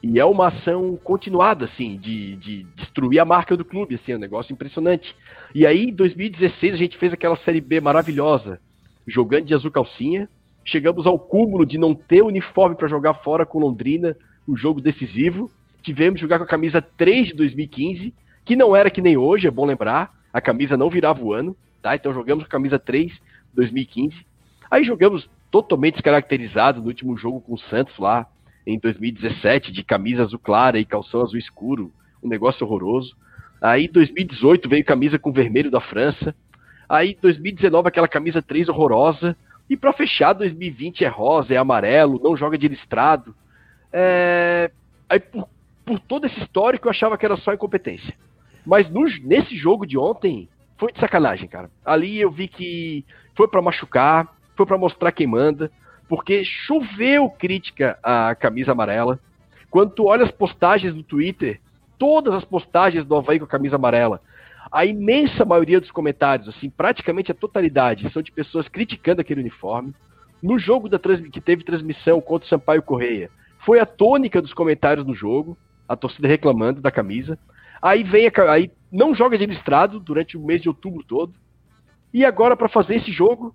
E 0.03 0.19
é 0.19 0.25
uma 0.25 0.49
ação 0.49 0.99
continuada, 1.01 1.63
assim, 1.63 1.95
de, 1.95 2.35
de 2.35 2.67
destruir 2.75 3.19
a 3.19 3.23
marca 3.23 3.55
do 3.55 3.63
clube, 3.63 3.95
assim, 3.95 4.11
é 4.11 4.17
um 4.17 4.19
negócio 4.19 4.51
impressionante. 4.51 5.15
E 5.55 5.65
aí, 5.65 5.85
em 5.85 5.93
2016, 5.93 6.73
a 6.73 6.77
gente 6.77 6.97
fez 6.97 7.13
aquela 7.13 7.37
Série 7.45 7.61
B 7.61 7.79
maravilhosa, 7.79 8.59
jogando 9.07 9.45
de 9.45 9.53
azul 9.53 9.71
calcinha. 9.71 10.27
Chegamos 10.65 11.07
ao 11.07 11.17
cúmulo 11.17 11.65
de 11.65 11.77
não 11.77 11.95
ter 11.95 12.21
uniforme 12.21 12.75
para 12.75 12.89
jogar 12.89 13.13
fora 13.23 13.45
com 13.45 13.57
Londrina, 13.59 14.17
um 14.45 14.57
jogo 14.57 14.81
decisivo 14.81 15.49
tivemos 15.83 16.19
jogar 16.19 16.39
com 16.39 16.45
a 16.45 16.47
camisa 16.47 16.81
3 16.81 17.27
de 17.27 17.33
2015, 17.33 18.13
que 18.45 18.55
não 18.55 18.75
era 18.75 18.89
que 18.89 19.01
nem 19.01 19.17
hoje, 19.17 19.47
é 19.47 19.51
bom 19.51 19.65
lembrar, 19.65 20.11
a 20.31 20.41
camisa 20.41 20.75
não 20.75 20.89
virava 20.89 21.21
o 21.23 21.33
ano, 21.33 21.55
tá? 21.81 21.95
Então 21.95 22.13
jogamos 22.13 22.45
com 22.45 22.47
a 22.47 22.51
camisa 22.51 22.79
3 22.79 23.11
de 23.11 23.21
2015. 23.53 24.15
Aí 24.71 24.83
jogamos 24.83 25.29
totalmente 25.51 25.95
descaracterizados 25.95 26.81
no 26.81 26.87
último 26.87 27.15
jogo 27.15 27.41
com 27.41 27.53
o 27.53 27.59
Santos 27.59 27.97
lá 27.99 28.25
em 28.65 28.79
2017, 28.79 29.71
de 29.71 29.83
camisa 29.83 30.23
azul 30.23 30.39
clara 30.39 30.79
e 30.79 30.85
calção 30.85 31.21
azul 31.21 31.37
escuro, 31.37 31.91
um 32.23 32.27
negócio 32.27 32.65
horroroso. 32.65 33.15
Aí 33.61 33.87
2018 33.87 34.67
veio 34.67 34.83
camisa 34.83 35.19
com 35.19 35.31
vermelho 35.31 35.69
da 35.69 35.79
França. 35.79 36.33
Aí 36.87 37.17
2019 37.21 37.87
aquela 37.87 38.07
camisa 38.07 38.41
3 38.41 38.69
horrorosa. 38.69 39.37
E 39.69 39.77
para 39.77 39.93
fechar 39.93 40.33
2020 40.33 41.05
é 41.05 41.07
rosa, 41.07 41.53
é 41.53 41.57
amarelo, 41.57 42.19
não 42.21 42.35
joga 42.35 42.57
de 42.57 42.67
listrado. 42.67 43.35
É... 43.91 44.71
Aí 45.09 45.19
por 45.19 45.47
por 45.85 45.99
todo 45.99 46.25
esse 46.25 46.39
histórico, 46.39 46.87
eu 46.87 46.91
achava 46.91 47.17
que 47.17 47.25
era 47.25 47.37
só 47.37 47.53
incompetência. 47.53 48.13
Mas 48.65 48.89
no, 48.89 49.03
nesse 49.23 49.55
jogo 49.55 49.85
de 49.85 49.97
ontem, 49.97 50.47
foi 50.77 50.91
de 50.91 50.99
sacanagem, 50.99 51.47
cara. 51.47 51.69
Ali 51.85 52.19
eu 52.19 52.31
vi 52.31 52.47
que 52.47 53.05
foi 53.35 53.47
para 53.47 53.61
machucar, 53.61 54.33
foi 54.55 54.65
para 54.65 54.77
mostrar 54.77 55.11
quem 55.11 55.27
manda. 55.27 55.71
porque 56.07 56.43
choveu 56.43 57.29
crítica 57.29 57.97
à 58.03 58.35
camisa 58.35 58.71
amarela. 58.71 59.19
Quando 59.71 59.91
tu 59.91 60.05
olha 60.05 60.23
as 60.23 60.31
postagens 60.31 60.93
do 60.93 61.01
Twitter, 61.01 61.59
todas 61.97 62.33
as 62.35 62.45
postagens 62.45 63.05
do 63.05 63.15
Havaí 63.15 63.39
com 63.39 63.45
a 63.45 63.47
camisa 63.47 63.77
amarela, 63.77 64.21
a 64.71 64.85
imensa 64.85 65.43
maioria 65.45 65.79
dos 65.79 65.91
comentários, 65.91 66.47
assim, 66.49 66.69
praticamente 66.69 67.31
a 67.31 67.35
totalidade, 67.35 68.11
são 68.11 68.21
de 68.21 68.31
pessoas 68.31 68.67
criticando 68.67 69.21
aquele 69.21 69.41
uniforme. 69.41 69.93
No 70.41 70.59
jogo 70.59 70.89
da 70.89 70.99
que 70.99 71.41
teve 71.41 71.63
transmissão 71.63 72.19
contra 72.21 72.45
o 72.45 72.49
Sampaio 72.49 72.83
Correia, 72.83 73.29
foi 73.65 73.79
a 73.79 73.85
tônica 73.85 74.41
dos 74.41 74.53
comentários 74.53 75.05
no 75.05 75.15
jogo, 75.15 75.57
a 75.87 75.95
torcida 75.95 76.27
reclamando 76.27 76.81
da 76.81 76.91
camisa. 76.91 77.37
Aí 77.81 78.03
vem 78.03 78.27
a, 78.27 78.51
aí 78.51 78.71
não 78.91 79.13
joga 79.13 79.37
de 79.37 79.45
listrado 79.45 79.99
durante 79.99 80.37
o 80.37 80.45
mês 80.45 80.61
de 80.61 80.69
outubro 80.69 81.03
todo. 81.03 81.33
E 82.13 82.23
agora 82.23 82.55
para 82.55 82.69
fazer 82.69 82.95
esse 82.95 83.11
jogo, 83.11 83.53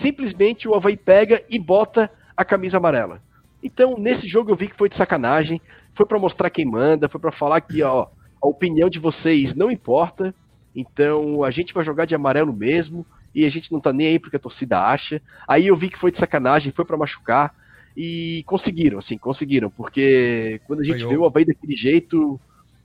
simplesmente 0.00 0.66
o 0.66 0.74
Havaí 0.74 0.96
pega 0.96 1.42
e 1.48 1.58
bota 1.58 2.10
a 2.36 2.44
camisa 2.44 2.78
amarela. 2.78 3.20
Então, 3.62 3.98
nesse 3.98 4.26
jogo 4.26 4.50
eu 4.50 4.56
vi 4.56 4.68
que 4.68 4.76
foi 4.76 4.88
de 4.88 4.96
sacanagem, 4.96 5.60
foi 5.94 6.06
para 6.06 6.18
mostrar 6.18 6.48
quem 6.48 6.64
manda, 6.64 7.08
foi 7.08 7.20
para 7.20 7.32
falar 7.32 7.60
que 7.60 7.82
ó, 7.82 8.06
a 8.42 8.48
opinião 8.48 8.88
de 8.88 8.98
vocês 8.98 9.54
não 9.54 9.70
importa. 9.70 10.34
Então, 10.74 11.44
a 11.44 11.50
gente 11.50 11.74
vai 11.74 11.84
jogar 11.84 12.06
de 12.06 12.14
amarelo 12.14 12.52
mesmo 12.52 13.04
e 13.34 13.44
a 13.44 13.50
gente 13.50 13.70
não 13.70 13.80
tá 13.80 13.92
nem 13.92 14.06
aí 14.08 14.18
porque 14.18 14.36
a 14.36 14.40
torcida 14.40 14.80
acha. 14.80 15.20
Aí 15.46 15.66
eu 15.66 15.76
vi 15.76 15.90
que 15.90 15.98
foi 15.98 16.10
de 16.10 16.18
sacanagem, 16.18 16.72
foi 16.72 16.84
para 16.84 16.96
machucar 16.96 17.54
e 18.02 18.42
conseguiram, 18.44 18.98
assim, 18.98 19.18
conseguiram, 19.18 19.68
porque 19.68 20.58
quando 20.66 20.80
a 20.80 20.84
gente 20.84 21.06
vê 21.06 21.18
o 21.18 21.26
Havaí 21.26 21.44
daquele 21.44 21.76
jeito, 21.76 22.40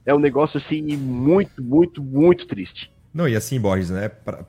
é 0.05 0.13
um 0.13 0.20
negócio 0.20 0.59
assim 0.59 0.82
muito, 0.97 1.63
muito, 1.63 2.03
muito 2.03 2.45
triste. 2.45 2.91
Não, 3.13 3.26
e 3.26 3.34
assim, 3.34 3.57
Borges, 3.57 3.89
né? 3.91 4.09
Pra, 4.09 4.43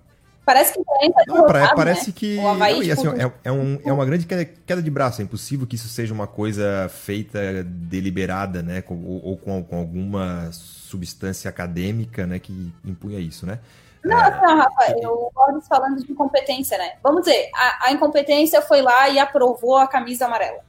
Parece 0.44 0.74
que 0.74 0.80
não, 0.80 1.36
derrotado, 1.36 1.74
parece 1.76 2.08
né? 2.08 2.14
que 2.16 2.36
não, 2.36 2.82
e, 2.82 2.90
assim, 2.90 3.06
é, 3.08 3.32
é, 3.44 3.52
um, 3.52 3.80
é 3.84 3.92
uma 3.92 4.04
grande 4.04 4.26
queda, 4.26 4.44
queda, 4.44 4.82
de 4.82 4.90
braço. 4.90 5.20
É 5.20 5.24
impossível 5.24 5.66
que 5.66 5.76
isso 5.76 5.88
seja 5.88 6.12
uma 6.12 6.26
coisa 6.26 6.88
feita 6.88 7.64
deliberada, 7.64 8.60
né? 8.60 8.82
Com, 8.82 8.94
ou, 9.04 9.24
ou 9.24 9.36
com, 9.36 9.62
com, 9.62 9.76
alguma 9.76 10.48
substância 10.52 11.48
acadêmica, 11.48 12.26
né? 12.26 12.40
Que 12.40 12.72
impunha 12.84 13.18
isso, 13.20 13.46
né? 13.46 13.60
Não, 14.07 14.18
é, 14.18 14.40
não, 14.40 14.57
Rafa, 14.57 14.92
eu 15.00 15.30
gosto 15.34 15.68
falando 15.68 16.04
de 16.04 16.11
incompetência, 16.11 16.78
né? 16.78 16.96
Vamos 17.02 17.22
dizer, 17.22 17.50
a, 17.54 17.88
a, 17.88 17.92
incompetência 17.92 18.62
foi 18.62 18.80
lá 18.80 19.09
e 19.09 19.18
aprovou 19.18 19.76
a 19.76 19.88
camisa 19.88 20.26
amarela. 20.26 20.61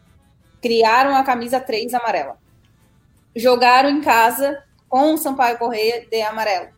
Criaram 0.61 1.15
a 1.15 1.23
camisa 1.23 1.59
3 1.59 1.93
amarela. 1.93 2.37
Jogaram 3.35 3.89
em 3.89 4.01
casa 4.01 4.63
com 4.89 5.13
o 5.13 5.17
Sampaio 5.17 5.57
Correia 5.57 6.05
de 6.09 6.21
amarelo 6.21 6.69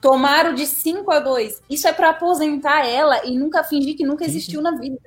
Tomaram 0.00 0.54
de 0.54 0.66
5 0.66 1.10
a 1.10 1.20
2. 1.20 1.62
Isso 1.70 1.88
é 1.88 1.92
para 1.92 2.10
aposentar 2.10 2.86
ela 2.86 3.24
e 3.24 3.36
nunca 3.36 3.64
fingir 3.64 3.96
que 3.96 4.04
nunca 4.04 4.24
existiu 4.24 4.60
na 4.60 4.72
vida. 4.72 5.00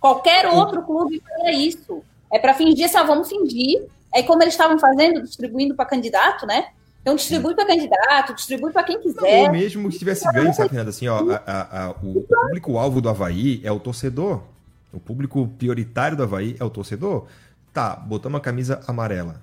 Qualquer 0.00 0.46
outro 0.48 0.82
clube 0.82 1.22
faria 1.28 1.52
isso. 1.52 2.02
É 2.32 2.38
para 2.38 2.54
fingir 2.54 2.90
ah, 2.96 3.02
vamos 3.02 3.28
fingir. 3.28 3.86
É 4.12 4.22
como 4.22 4.42
eles 4.42 4.54
estavam 4.54 4.78
fazendo, 4.78 5.22
distribuindo 5.22 5.74
para 5.74 5.84
candidato, 5.84 6.46
né? 6.46 6.70
Então 7.02 7.16
distribui 7.16 7.54
para 7.54 7.66
candidato, 7.66 8.32
distribui 8.32 8.72
para 8.72 8.84
quem 8.84 9.00
quiser. 9.00 9.46
Não, 9.46 9.52
mesmo 9.52 9.90
que 9.90 9.98
tivesse 9.98 10.24
ganho, 10.32 10.54
sabe, 10.54 10.68
Fernanda? 10.68 10.90
Assim, 10.90 11.08
ó, 11.08 11.32
a, 11.32 11.36
a, 11.44 11.84
a, 11.86 11.90
o 11.90 12.22
público-alvo 12.22 13.00
do 13.00 13.08
Havaí 13.08 13.60
é 13.64 13.72
o 13.72 13.80
torcedor. 13.80 14.42
O 14.92 15.00
público 15.00 15.48
prioritário 15.58 16.16
do 16.16 16.22
Havaí 16.22 16.56
é 16.60 16.64
o 16.64 16.70
torcedor. 16.70 17.26
Tá, 17.72 17.96
botamos 17.96 18.38
a 18.38 18.40
camisa 18.40 18.80
amarela. 18.86 19.42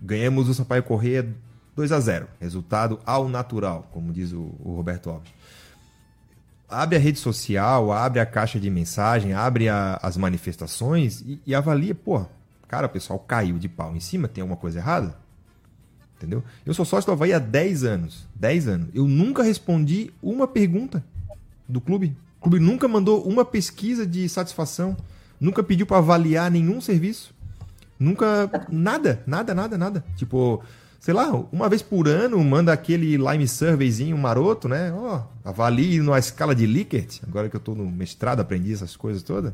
Ganhamos 0.00 0.48
o 0.48 0.54
Sampaio 0.54 0.82
Correia 0.82 1.28
2 1.76 1.92
a 1.92 2.00
0 2.00 2.26
Resultado 2.40 2.98
ao 3.04 3.28
natural, 3.28 3.86
como 3.92 4.10
diz 4.10 4.32
o, 4.32 4.54
o 4.58 4.74
Roberto 4.74 5.10
Alves. 5.10 5.30
Abre 6.68 6.96
a 6.96 7.00
rede 7.00 7.18
social, 7.18 7.92
abre 7.92 8.20
a 8.20 8.26
caixa 8.26 8.58
de 8.58 8.70
mensagem, 8.70 9.34
abre 9.34 9.68
as 9.68 10.16
manifestações 10.16 11.20
e, 11.20 11.40
e 11.46 11.54
avalia, 11.54 11.94
pô, 11.94 12.24
cara, 12.66 12.86
o 12.86 12.90
pessoal 12.90 13.18
caiu 13.18 13.58
de 13.58 13.68
pau 13.68 13.94
em 13.94 14.00
cima, 14.00 14.28
tem 14.28 14.42
alguma 14.42 14.58
coisa 14.58 14.78
errada? 14.78 15.27
Entendeu? 16.18 16.42
Eu 16.66 16.74
sou 16.74 16.84
sócio 16.84 17.06
do 17.06 17.12
Havaí 17.12 17.32
há 17.32 17.38
10 17.38 17.84
anos. 17.84 18.26
10 18.34 18.68
anos. 18.68 18.88
Eu 18.92 19.06
nunca 19.06 19.42
respondi 19.42 20.10
uma 20.20 20.48
pergunta 20.48 21.02
do 21.68 21.80
clube. 21.80 22.16
O 22.40 22.42
clube 22.42 22.58
nunca 22.58 22.88
mandou 22.88 23.22
uma 23.22 23.44
pesquisa 23.44 24.04
de 24.04 24.28
satisfação. 24.28 24.96
Nunca 25.40 25.62
pediu 25.62 25.86
para 25.86 25.98
avaliar 25.98 26.50
nenhum 26.50 26.80
serviço. 26.80 27.32
Nunca. 27.98 28.50
Nada, 28.68 29.22
nada, 29.26 29.54
nada, 29.54 29.78
nada. 29.78 30.04
Tipo, 30.16 30.62
sei 30.98 31.14
lá, 31.14 31.30
uma 31.52 31.68
vez 31.68 31.82
por 31.82 32.08
ano 32.08 32.42
manda 32.42 32.72
aquele 32.72 33.16
Lime 33.16 33.46
Surveyzinho 33.46 34.18
maroto, 34.18 34.68
né? 34.68 34.92
Ó, 34.92 35.16
oh, 35.16 35.48
avalie 35.48 36.00
numa 36.00 36.18
escala 36.18 36.54
de 36.54 36.66
Likert. 36.66 37.20
Agora 37.26 37.48
que 37.48 37.54
eu 37.54 37.60
tô 37.60 37.76
no 37.76 37.86
mestrado, 37.86 38.40
aprendi 38.40 38.72
essas 38.72 38.96
coisas 38.96 39.22
todas. 39.22 39.52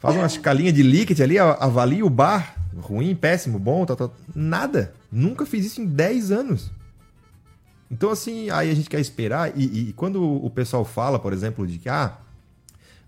Faz 0.00 0.16
uma 0.16 0.26
escalinha 0.26 0.72
de 0.72 0.82
Likert 0.82 1.20
ali, 1.20 1.38
avalie 1.38 2.02
o 2.02 2.10
bar. 2.10 2.56
Ruim, 2.76 3.14
péssimo, 3.14 3.58
bom, 3.58 3.86
tal, 3.86 3.96
tal. 3.96 4.16
Nada. 4.34 4.92
Nunca 5.12 5.46
fiz 5.46 5.66
isso 5.66 5.80
em 5.80 5.86
10 5.86 6.32
anos. 6.32 6.72
Então, 7.90 8.10
assim, 8.10 8.50
aí 8.50 8.70
a 8.70 8.74
gente 8.74 8.88
quer 8.88 9.00
esperar. 9.00 9.52
E, 9.56 9.90
e 9.90 9.92
quando 9.92 10.22
o 10.22 10.50
pessoal 10.50 10.84
fala, 10.84 11.18
por 11.18 11.32
exemplo, 11.32 11.66
de 11.66 11.78
que, 11.78 11.88
ah, 11.88 12.16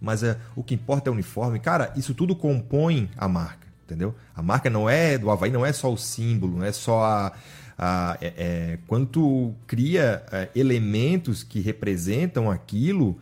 mas 0.01 0.23
é, 0.23 0.37
o 0.55 0.63
que 0.63 0.75
importa 0.75 1.09
é 1.09 1.11
o 1.11 1.15
uniforme, 1.15 1.59
cara, 1.59 1.93
isso 1.97 2.13
tudo 2.13 2.37
compõe 2.37 3.11
a 3.17 3.27
marca 3.27 3.63
entendeu? 3.93 4.15
A 4.35 4.43
marca 4.43 4.71
não 4.71 4.89
é 4.89 5.19
do 5.19 5.31
Havaí, 5.31 5.51
não 5.51 5.65
é 5.65 5.73
só 5.73 5.93
o 5.93 5.97
símbolo, 5.97 6.59
não 6.59 6.65
é 6.65 6.73
só 6.73 7.05
a. 7.05 7.33
a 7.79 8.19
é, 8.21 8.33
é, 8.37 8.79
quando 8.87 9.07
tu 9.07 9.55
cria 9.67 10.25
é, 10.33 10.49
elementos 10.57 11.43
que 11.43 11.61
representam 11.61 12.51
aquilo 12.51 13.19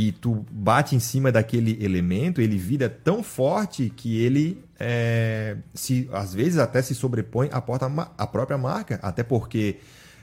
e 0.00 0.12
tu 0.12 0.46
bate 0.50 0.96
em 0.96 0.98
cima 0.98 1.30
daquele 1.30 1.76
elemento, 1.84 2.40
ele 2.40 2.56
vira 2.56 2.88
tão 2.88 3.22
forte 3.22 3.92
que 3.94 4.18
ele 4.18 4.64
é, 4.78 5.58
se 5.74 6.08
às 6.10 6.32
vezes 6.32 6.58
até 6.58 6.80
se 6.80 6.94
sobrepõe 6.94 7.50
à, 7.52 7.60
porta, 7.60 7.84
à 8.16 8.26
própria 8.26 8.56
marca, 8.56 8.98
até 9.02 9.22
porque 9.22 9.76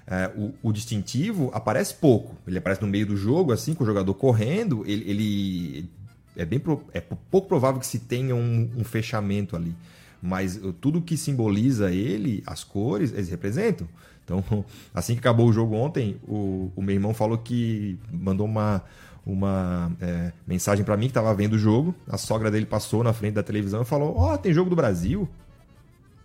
é, 0.07 0.31
o, 0.35 0.51
o, 0.63 0.73
distintivo 0.73 1.51
aparece 1.53 1.93
pouco. 1.93 2.35
Ele 2.47 2.57
aparece 2.57 2.81
no 2.81 2.87
meio 2.87 3.05
do 3.05 3.15
jogo, 3.15 3.51
assim, 3.51 3.75
com 3.75 3.83
o 3.83 3.87
jogador 3.87 4.15
correndo, 4.15 4.83
ele, 4.87 5.11
ele 5.11 5.89
é 6.35 6.43
bem 6.43 6.59
é 6.91 6.99
pouco 6.99 7.47
provável 7.47 7.79
que 7.79 7.85
se 7.85 7.99
tenha 7.99 8.33
um, 8.35 8.71
um, 8.77 8.83
fechamento 8.83 9.55
ali. 9.55 9.75
Mas 10.19 10.59
tudo 10.81 11.03
que 11.03 11.15
simboliza 11.15 11.91
ele, 11.91 12.41
as 12.47 12.63
cores, 12.63 13.13
eles 13.13 13.29
representam. 13.29 13.87
Então, 14.25 14.43
assim 14.91 15.13
que 15.13 15.19
acabou 15.19 15.47
o 15.47 15.53
jogo 15.53 15.75
ontem, 15.75 16.17
o, 16.27 16.71
o 16.75 16.81
meu 16.81 16.95
irmão 16.95 17.13
falou 17.13 17.37
que 17.37 17.99
mandou 18.11 18.47
uma, 18.47 18.81
uma 19.27 19.91
é, 19.99 20.31
mensagem 20.47 20.85
para 20.85 20.95
mim 20.95 21.07
que 21.07 21.11
estava 21.11 21.33
vendo 21.35 21.53
o 21.53 21.59
jogo. 21.59 21.93
A 22.07 22.17
sogra 22.17 22.49
dele 22.49 22.65
passou 22.65 23.03
na 23.03 23.11
frente 23.11 23.33
da 23.33 23.43
televisão 23.43 23.81
e 23.81 23.85
falou: 23.85 24.15
Ó, 24.15 24.33
oh, 24.33 24.37
tem 24.37 24.53
jogo 24.53 24.69
do 24.69 24.75
Brasil. 24.75 25.27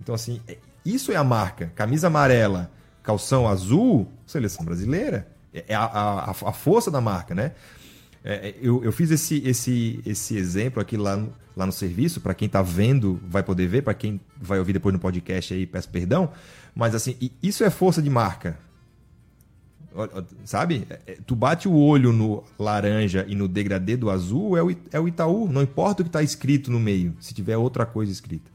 Então, 0.00 0.14
assim, 0.14 0.40
é, 0.46 0.56
isso 0.84 1.10
é 1.10 1.16
a 1.16 1.24
marca. 1.24 1.72
Camisa 1.74 2.06
amarela, 2.06 2.70
calção 3.02 3.48
azul, 3.48 4.08
seleção 4.24 4.64
brasileira. 4.64 5.26
É, 5.52 5.64
é 5.68 5.74
a, 5.74 5.84
a, 5.84 6.30
a 6.30 6.52
força 6.52 6.90
da 6.90 7.00
marca, 7.00 7.34
né? 7.34 7.52
É, 8.24 8.50
é, 8.50 8.54
eu, 8.62 8.84
eu 8.84 8.92
fiz 8.92 9.10
esse, 9.10 9.42
esse, 9.44 10.00
esse 10.06 10.36
exemplo 10.36 10.80
aqui 10.80 10.96
lá 10.96 11.16
no, 11.16 11.32
lá 11.56 11.66
no 11.66 11.72
serviço, 11.72 12.20
para 12.20 12.34
quem 12.34 12.46
está 12.46 12.62
vendo 12.62 13.20
vai 13.26 13.42
poder 13.42 13.66
ver, 13.66 13.82
para 13.82 13.94
quem 13.94 14.20
vai 14.40 14.60
ouvir 14.60 14.72
depois 14.72 14.92
no 14.92 15.00
podcast 15.00 15.52
aí, 15.52 15.66
peço 15.66 15.88
perdão. 15.88 16.30
Mas 16.72 16.94
assim, 16.94 17.16
isso 17.42 17.64
é 17.64 17.70
força 17.70 18.00
de 18.00 18.08
marca. 18.08 18.56
Sabe? 20.44 20.86
É, 20.88 21.12
é, 21.12 21.18
tu 21.26 21.34
bate 21.34 21.68
o 21.68 21.74
olho 21.74 22.12
no 22.12 22.42
laranja 22.58 23.24
e 23.28 23.34
no 23.34 23.46
degradê 23.46 23.96
do 23.96 24.10
azul, 24.10 24.56
é 24.56 24.62
o, 24.62 24.70
é 24.90 25.00
o 25.00 25.08
Itaú. 25.08 25.48
Não 25.48 25.62
importa 25.62 26.02
o 26.02 26.04
que 26.04 26.08
está 26.08 26.22
escrito 26.22 26.70
no 26.70 26.80
meio, 26.80 27.14
se 27.20 27.34
tiver 27.34 27.56
outra 27.56 27.84
coisa 27.84 28.10
escrita. 28.10 28.50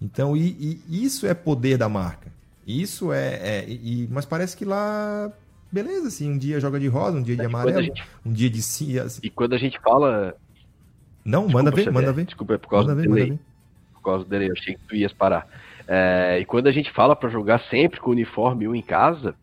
Então, 0.00 0.36
e, 0.36 0.80
e 0.88 1.04
isso 1.04 1.26
é 1.26 1.34
poder 1.34 1.78
da 1.78 1.88
marca. 1.88 2.30
Isso 2.66 3.12
é. 3.12 3.34
é 3.34 3.64
e, 3.68 4.08
mas 4.10 4.24
parece 4.24 4.56
que 4.56 4.64
lá 4.64 5.32
beleza, 5.70 6.08
assim, 6.08 6.30
um 6.30 6.38
dia 6.38 6.60
joga 6.60 6.78
de 6.78 6.88
rosa, 6.88 7.18
um 7.18 7.22
dia 7.22 7.36
de 7.36 7.44
amarelo, 7.44 7.82
gente... 7.82 8.02
um 8.24 8.32
dia 8.32 8.48
de 8.48 8.62
cinza. 8.62 9.04
Assim. 9.04 9.20
E 9.22 9.30
quando 9.30 9.54
a 9.54 9.58
gente 9.58 9.78
fala. 9.80 10.34
Não, 11.24 11.42
Desculpa, 11.42 11.64
manda 11.64 11.76
ver, 11.76 11.92
manda 11.92 12.12
ver. 12.12 12.24
Desculpa, 12.24 12.54
é 12.54 12.58
por 12.58 12.68
causa 12.68 12.88
manda 12.88 13.02
do 13.02 13.14
ver, 13.14 13.24
delay. 13.24 13.38
Por 13.94 14.02
causa 14.02 14.24
do 14.24 14.30
delay, 14.30 14.48
eu 14.48 14.52
achei 14.52 14.74
que 14.74 14.80
tu 14.88 14.94
ias 14.94 15.12
parar. 15.12 15.46
É, 15.88 16.38
e 16.40 16.44
quando 16.44 16.68
a 16.68 16.72
gente 16.72 16.90
fala 16.92 17.14
para 17.14 17.28
jogar 17.28 17.60
sempre 17.68 18.00
com 18.00 18.10
o 18.10 18.12
uniforme 18.12 18.66
1 18.68 18.74
em 18.74 18.82
casa, 18.82 19.34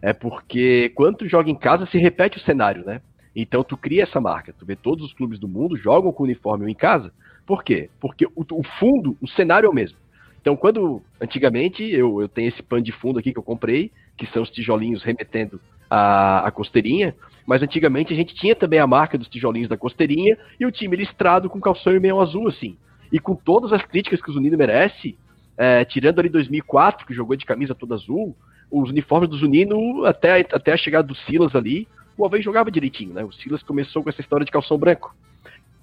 é 0.00 0.12
porque 0.12 0.90
quando 0.94 1.18
tu 1.18 1.28
joga 1.28 1.50
em 1.50 1.54
casa 1.54 1.86
se 1.86 1.98
repete 1.98 2.38
o 2.38 2.42
cenário, 2.42 2.84
né? 2.84 3.00
Então 3.34 3.62
tu 3.62 3.76
cria 3.76 4.02
essa 4.02 4.20
marca. 4.20 4.52
Tu 4.52 4.66
vê 4.66 4.74
todos 4.74 5.04
os 5.04 5.12
clubes 5.12 5.38
do 5.38 5.48
mundo 5.48 5.76
jogam 5.76 6.12
com 6.12 6.24
uniforme 6.24 6.64
1 6.66 6.68
em 6.68 6.74
casa. 6.74 7.12
Por 7.46 7.64
quê? 7.64 7.88
Porque 8.00 8.26
o, 8.26 8.32
o 8.36 8.62
fundo, 8.78 9.16
o 9.20 9.28
cenário 9.28 9.66
é 9.66 9.70
o 9.70 9.74
mesmo. 9.74 9.96
Então, 10.40 10.56
quando 10.56 11.02
antigamente 11.20 11.82
eu, 11.82 12.22
eu 12.22 12.28
tenho 12.28 12.48
esse 12.48 12.62
pano 12.62 12.82
de 12.82 12.92
fundo 12.92 13.18
aqui 13.18 13.32
que 13.32 13.38
eu 13.38 13.42
comprei, 13.42 13.90
que 14.16 14.26
são 14.26 14.42
os 14.42 14.50
tijolinhos 14.50 15.02
remetendo 15.02 15.60
à, 15.90 16.46
à 16.46 16.50
costeirinha, 16.50 17.14
mas 17.46 17.62
antigamente 17.62 18.12
a 18.12 18.16
gente 18.16 18.34
tinha 18.34 18.54
também 18.54 18.78
a 18.78 18.86
marca 18.86 19.18
dos 19.18 19.28
tijolinhos 19.28 19.68
da 19.68 19.76
costeirinha 19.76 20.38
e 20.58 20.66
o 20.66 20.70
time 20.70 20.96
listrado 20.96 21.50
com 21.50 21.60
calção 21.60 21.94
e 21.94 22.00
meio 22.00 22.20
azul, 22.20 22.48
assim. 22.48 22.76
E 23.10 23.18
com 23.18 23.34
todas 23.34 23.72
as 23.72 23.84
críticas 23.84 24.20
que 24.20 24.30
o 24.30 24.32
Zunino 24.32 24.56
merece, 24.56 25.16
é, 25.56 25.84
tirando 25.84 26.18
ali 26.20 26.28
2004, 26.28 27.06
que 27.06 27.14
jogou 27.14 27.36
de 27.36 27.44
camisa 27.44 27.74
toda 27.74 27.94
azul, 27.94 28.36
os 28.70 28.90
uniformes 28.90 29.28
do 29.28 29.36
Zunino, 29.36 30.04
até, 30.04 30.40
até 30.40 30.72
a 30.72 30.76
chegada 30.76 31.06
do 31.06 31.14
Silas 31.14 31.54
ali, 31.54 31.88
o 32.16 32.24
Alvém 32.24 32.42
jogava 32.42 32.70
direitinho, 32.70 33.14
né? 33.14 33.24
O 33.24 33.32
Silas 33.32 33.62
começou 33.62 34.02
com 34.02 34.10
essa 34.10 34.20
história 34.20 34.44
de 34.44 34.50
calção 34.50 34.76
branco. 34.76 35.14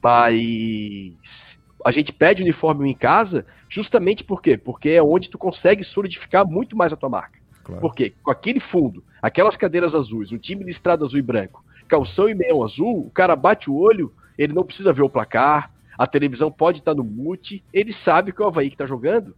Mas 0.04 1.14
a 1.84 1.92
gente 1.92 2.12
pede 2.12 2.44
uniforme 2.44 2.90
em 2.90 2.96
casa 2.96 3.46
justamente 3.70 4.24
por 4.24 4.42
quê? 4.42 4.58
Porque 4.58 4.90
é 4.90 5.02
onde 5.02 5.30
tu 5.30 5.38
consegue 5.38 5.84
solidificar 5.84 6.46
muito 6.46 6.76
mais 6.76 6.94
a 6.94 6.96
tua 6.96 7.10
marca. 7.10 7.40
Claro. 7.64 7.82
Porque 7.82 8.14
com 8.22 8.32
aquele 8.32 8.60
fundo, 8.60 9.04
aquelas 9.22 9.56
cadeiras 9.56 9.96
azuis, 9.96 10.32
um 10.32 10.38
time 10.38 10.64
listrado 10.64 11.04
azul 11.04 11.18
e 11.18 11.24
branco, 11.24 11.64
calção 11.88 12.30
e 12.30 12.36
meião 12.36 12.64
azul, 12.64 13.08
o 13.08 13.10
cara 13.10 13.36
bate 13.36 13.70
o 13.70 13.76
olho, 13.76 14.14
ele 14.38 14.54
não 14.54 14.64
precisa 14.64 14.94
ver 14.94 15.02
o 15.02 15.10
placar, 15.10 15.72
a 15.98 16.06
televisão 16.06 16.52
pode 16.52 16.80
estar 16.80 16.94
no 16.94 17.04
mute, 17.04 17.64
ele 17.74 17.96
sabe 18.04 18.32
que 18.32 18.42
é 18.42 18.46
o 18.46 18.48
Havaí 18.48 18.70
que 18.70 18.76
está 18.76 18.86
jogando. 18.86 19.36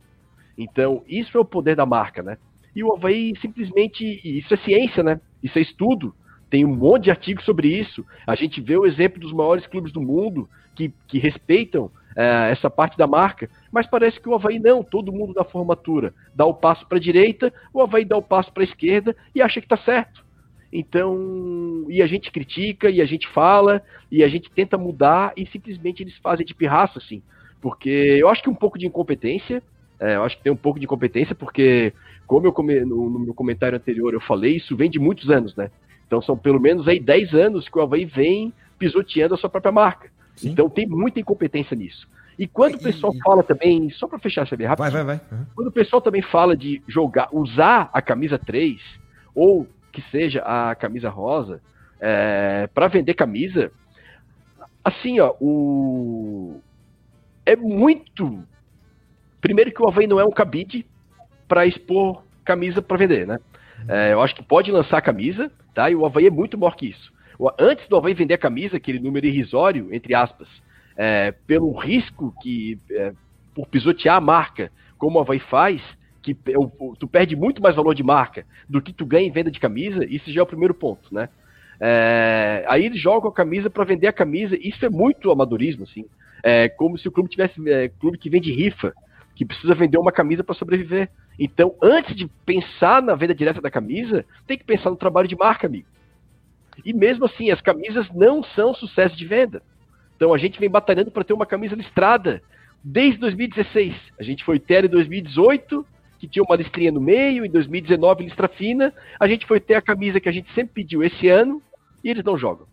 Então, 0.58 1.04
isso 1.08 1.38
é 1.38 1.42
o 1.42 1.46
poder 1.46 1.76
da 1.76 1.86
marca, 1.86 2.24
né? 2.24 2.38
E 2.78 2.84
o 2.84 2.94
Havaí 2.94 3.34
simplesmente. 3.42 4.22
Isso 4.24 4.54
é 4.54 4.58
ciência, 4.58 5.02
né? 5.02 5.20
Isso 5.42 5.58
é 5.58 5.62
estudo. 5.64 6.14
Tem 6.48 6.64
um 6.64 6.76
monte 6.76 7.06
de 7.06 7.10
artigos 7.10 7.44
sobre 7.44 7.68
isso. 7.70 8.06
A 8.28 8.36
gente 8.36 8.62
vê 8.62 8.78
o 8.78 8.86
exemplo 8.86 9.20
dos 9.20 9.34
maiores 9.34 9.66
clubes 9.66 9.92
do 9.92 10.00
mundo 10.00 10.48
que, 10.76 10.94
que 11.08 11.18
respeitam 11.18 11.90
é, 12.16 12.52
essa 12.52 12.70
parte 12.70 12.96
da 12.96 13.08
marca, 13.08 13.50
mas 13.72 13.88
parece 13.88 14.20
que 14.20 14.30
o 14.30 14.36
Havaí 14.36 14.60
não, 14.60 14.84
todo 14.84 15.12
mundo 15.12 15.34
da 15.34 15.44
formatura 15.44 16.14
dá 16.36 16.46
o 16.46 16.54
passo 16.54 16.86
para 16.88 17.00
a 17.00 17.02
direita, 17.02 17.52
o 17.74 17.82
Havaí 17.82 18.06
dá 18.06 18.16
o 18.16 18.22
passo 18.22 18.54
para 18.54 18.62
a 18.62 18.66
esquerda 18.66 19.16
e 19.34 19.42
acha 19.42 19.60
que 19.60 19.66
está 19.66 19.78
certo. 19.78 20.24
Então, 20.72 21.84
e 21.90 22.00
a 22.00 22.06
gente 22.06 22.32
critica, 22.32 22.92
e 22.92 23.02
a 23.02 23.06
gente 23.06 23.28
fala, 23.30 23.82
e 24.12 24.24
a 24.24 24.28
gente 24.28 24.52
tenta 24.52 24.78
mudar, 24.78 25.34
e 25.36 25.48
simplesmente 25.48 26.04
eles 26.04 26.16
fazem 26.18 26.46
de 26.46 26.54
pirraça, 26.54 27.00
assim. 27.00 27.24
Porque 27.60 27.90
eu 27.90 28.30
acho 28.30 28.44
que 28.44 28.50
um 28.50 28.56
pouco 28.56 28.78
de 28.78 28.86
incompetência, 28.86 29.64
é, 30.00 30.16
eu 30.16 30.24
acho 30.24 30.38
que 30.38 30.44
tem 30.44 30.52
um 30.52 30.58
pouco 30.58 30.80
de 30.80 30.86
incompetência, 30.86 31.34
porque, 31.34 31.94
como 32.26 32.46
eu 32.48 32.54
come, 32.54 32.80
no, 32.82 33.10
no, 33.10 33.20
meu 33.20 33.34
comentário 33.34 33.78
anterior 33.78 34.14
eu 34.14 34.22
falei, 34.22 34.58
isso 34.58 34.76
vem 34.76 34.90
de 34.90 35.00
muitos 35.00 35.30
anos, 35.30 35.56
né? 35.56 35.72
Então 36.06 36.22
são 36.22 36.38
pelo 36.38 36.60
menos 36.60 36.88
aí 36.88 37.00
10 37.00 37.34
anos 37.34 37.68
que 37.68 37.78
o 37.78 37.82
Havaí 37.82 38.06
vem 38.06 38.54
pisoteando 38.80 39.34
a 39.34 39.38
sua 39.38 39.50
própria 39.50 39.72
marca. 39.72 40.10
Sim. 40.36 40.52
Então 40.52 40.70
tem 40.70 40.88
muita 40.88 41.20
incompetência 41.20 41.76
nisso. 41.76 42.08
E 42.38 42.48
quando 42.48 42.76
o 42.76 42.80
pessoal 42.80 43.14
e... 43.14 43.20
fala 43.20 43.44
também, 43.44 43.90
só 43.90 44.08
para 44.08 44.20
fechar, 44.20 44.48
sabe, 44.48 44.64
rápido. 44.64 44.84
Vai, 44.84 44.92
vai, 44.92 45.04
vai. 45.04 45.22
Uhum. 45.32 45.46
Quando 45.56 45.68
o 45.68 45.72
pessoal 45.72 46.02
também 46.02 46.22
fala 46.22 46.56
de 46.56 46.82
jogar, 46.88 47.30
usar 47.32 47.90
a 47.92 48.02
camisa 48.02 48.38
3, 48.38 48.80
ou 49.34 49.68
que 49.92 50.02
seja 50.12 50.42
a 50.42 50.76
camisa 50.76 51.10
rosa, 51.10 51.60
é, 52.00 52.70
para 52.74 52.88
vender 52.88 53.16
camisa, 53.16 53.72
assim, 54.84 55.20
ó, 55.20 55.34
o. 55.42 56.60
É 57.46 57.56
muito. 57.56 58.44
Primeiro 59.42 59.72
que 59.72 59.82
o 59.82 59.88
Havaí 59.88 60.08
não 60.08 60.20
é 60.20 60.26
um 60.26 60.32
cabide 60.32 60.86
para 61.48 61.66
expor 61.66 62.24
camisa 62.44 62.82
para 62.82 62.98
vender, 62.98 63.28
né? 63.28 63.40
É, 63.88 64.14
eu 64.14 64.22
acho 64.22 64.36
que 64.36 64.44
pode 64.44 64.72
lançar 64.72 65.02
camisa, 65.02 65.52
tá? 65.74 65.90
E 65.90 65.96
o 65.96 66.06
Havaí 66.06 66.28
é 66.28 66.32
muito 66.32 66.58
maior 66.58 66.76
que 66.76 66.88
isso. 66.88 67.14
Antes 67.60 67.88
do 67.88 67.96
Havaí 67.96 68.14
vender 68.14 68.34
a 68.34 68.40
camisa, 68.40 68.78
aquele 68.78 69.00
número 69.00 69.26
irrisório, 69.26 69.94
entre 69.94 70.16
aspas, 70.16 70.48
é, 70.96 71.32
pelo 71.46 71.72
risco 71.78 72.34
que, 72.42 72.80
é, 72.90 73.14
por 73.54 73.68
pisotear 73.68 74.18
a 74.18 74.22
marca, 74.22 74.72
como 74.98 75.20
o 75.20 75.22
Havaí 75.22 75.40
faz, 75.40 75.82
que 76.24 76.36
tu 77.00 77.08
perde 77.08 77.36
muito 77.36 77.62
mais 77.62 77.76
valor 77.76 77.94
de 77.94 78.04
marca 78.04 78.46
do 78.68 78.82
que 78.82 78.92
tu 78.92 79.06
ganha 79.06 79.28
em 79.28 79.32
venda 79.32 79.52
de 79.52 79.60
camisa, 79.60 80.04
isso 80.06 80.32
já 80.32 80.42
é 80.42 80.44
o 80.44 80.48
primeiro 80.48 80.74
ponto, 80.74 81.14
né? 81.14 81.30
É, 81.80 82.66
aí 82.68 82.86
eles 82.86 83.00
jogam 83.00 83.30
a 83.30 83.34
camisa 83.34 83.70
para 83.70 83.86
vender 83.86 84.08
a 84.08 84.14
camisa, 84.14 84.58
isso 84.60 84.84
é 84.84 84.90
muito 84.90 85.32
amadorismo, 85.32 85.84
assim. 85.84 86.06
É 86.44 86.68
como 86.68 86.98
se 86.98 87.08
o 87.08 87.12
clube 87.12 87.30
tivesse 87.30 87.56
é, 87.70 87.88
clube 87.88 88.18
que 88.18 88.30
vende 88.30 88.52
rifa, 88.52 88.94
que 89.38 89.46
precisa 89.46 89.76
vender 89.76 90.00
uma 90.00 90.12
camisa 90.12 90.44
para 90.44 90.56
sobreviver. 90.56 91.12
Então, 91.38 91.76
antes 91.80 92.16
de 92.16 92.28
pensar 92.44 93.04
na 93.04 93.14
venda 93.14 93.36
direta 93.36 93.62
da 93.62 93.70
camisa, 93.70 94.26
tem 94.48 94.58
que 94.58 94.64
pensar 94.64 94.90
no 94.90 94.96
trabalho 94.96 95.28
de 95.28 95.36
marca, 95.36 95.68
amigo. 95.68 95.86
E 96.84 96.92
mesmo 96.92 97.26
assim, 97.26 97.52
as 97.52 97.62
camisas 97.62 98.08
não 98.16 98.44
são 98.44 98.74
sucesso 98.74 99.16
de 99.16 99.26
venda. 99.28 99.62
Então 100.16 100.34
a 100.34 100.40
gente 100.40 100.60
vem 100.60 100.70
batalhando 100.70 101.12
para 101.12 101.24
ter 101.24 101.34
uma 101.34 101.46
camisa 101.46 101.76
listrada 101.76 102.42
desde 102.84 103.20
2016. 103.20 103.94
A 104.20 104.24
gente 104.24 104.44
foi 104.44 104.60
ter 104.60 104.86
em 104.86 104.90
2018, 104.90 105.86
que 106.18 106.28
tinha 106.28 106.44
uma 106.44 106.56
listrinha 106.56 106.92
no 106.92 107.00
meio, 107.00 107.46
em 107.46 107.50
2019 107.50 108.24
listra 108.24 108.48
fina. 108.48 108.92
A 109.20 109.28
gente 109.28 109.46
foi 109.46 109.60
ter 109.60 109.76
a 109.76 109.82
camisa 109.84 110.20
que 110.20 110.30
a 110.30 110.32
gente 110.32 110.52
sempre 110.56 110.74
pediu 110.74 111.04
esse 111.04 111.30
ano 111.30 111.62
e 112.04 112.10
eles 112.10 112.24
não 112.24 112.36
jogam. 112.38 112.66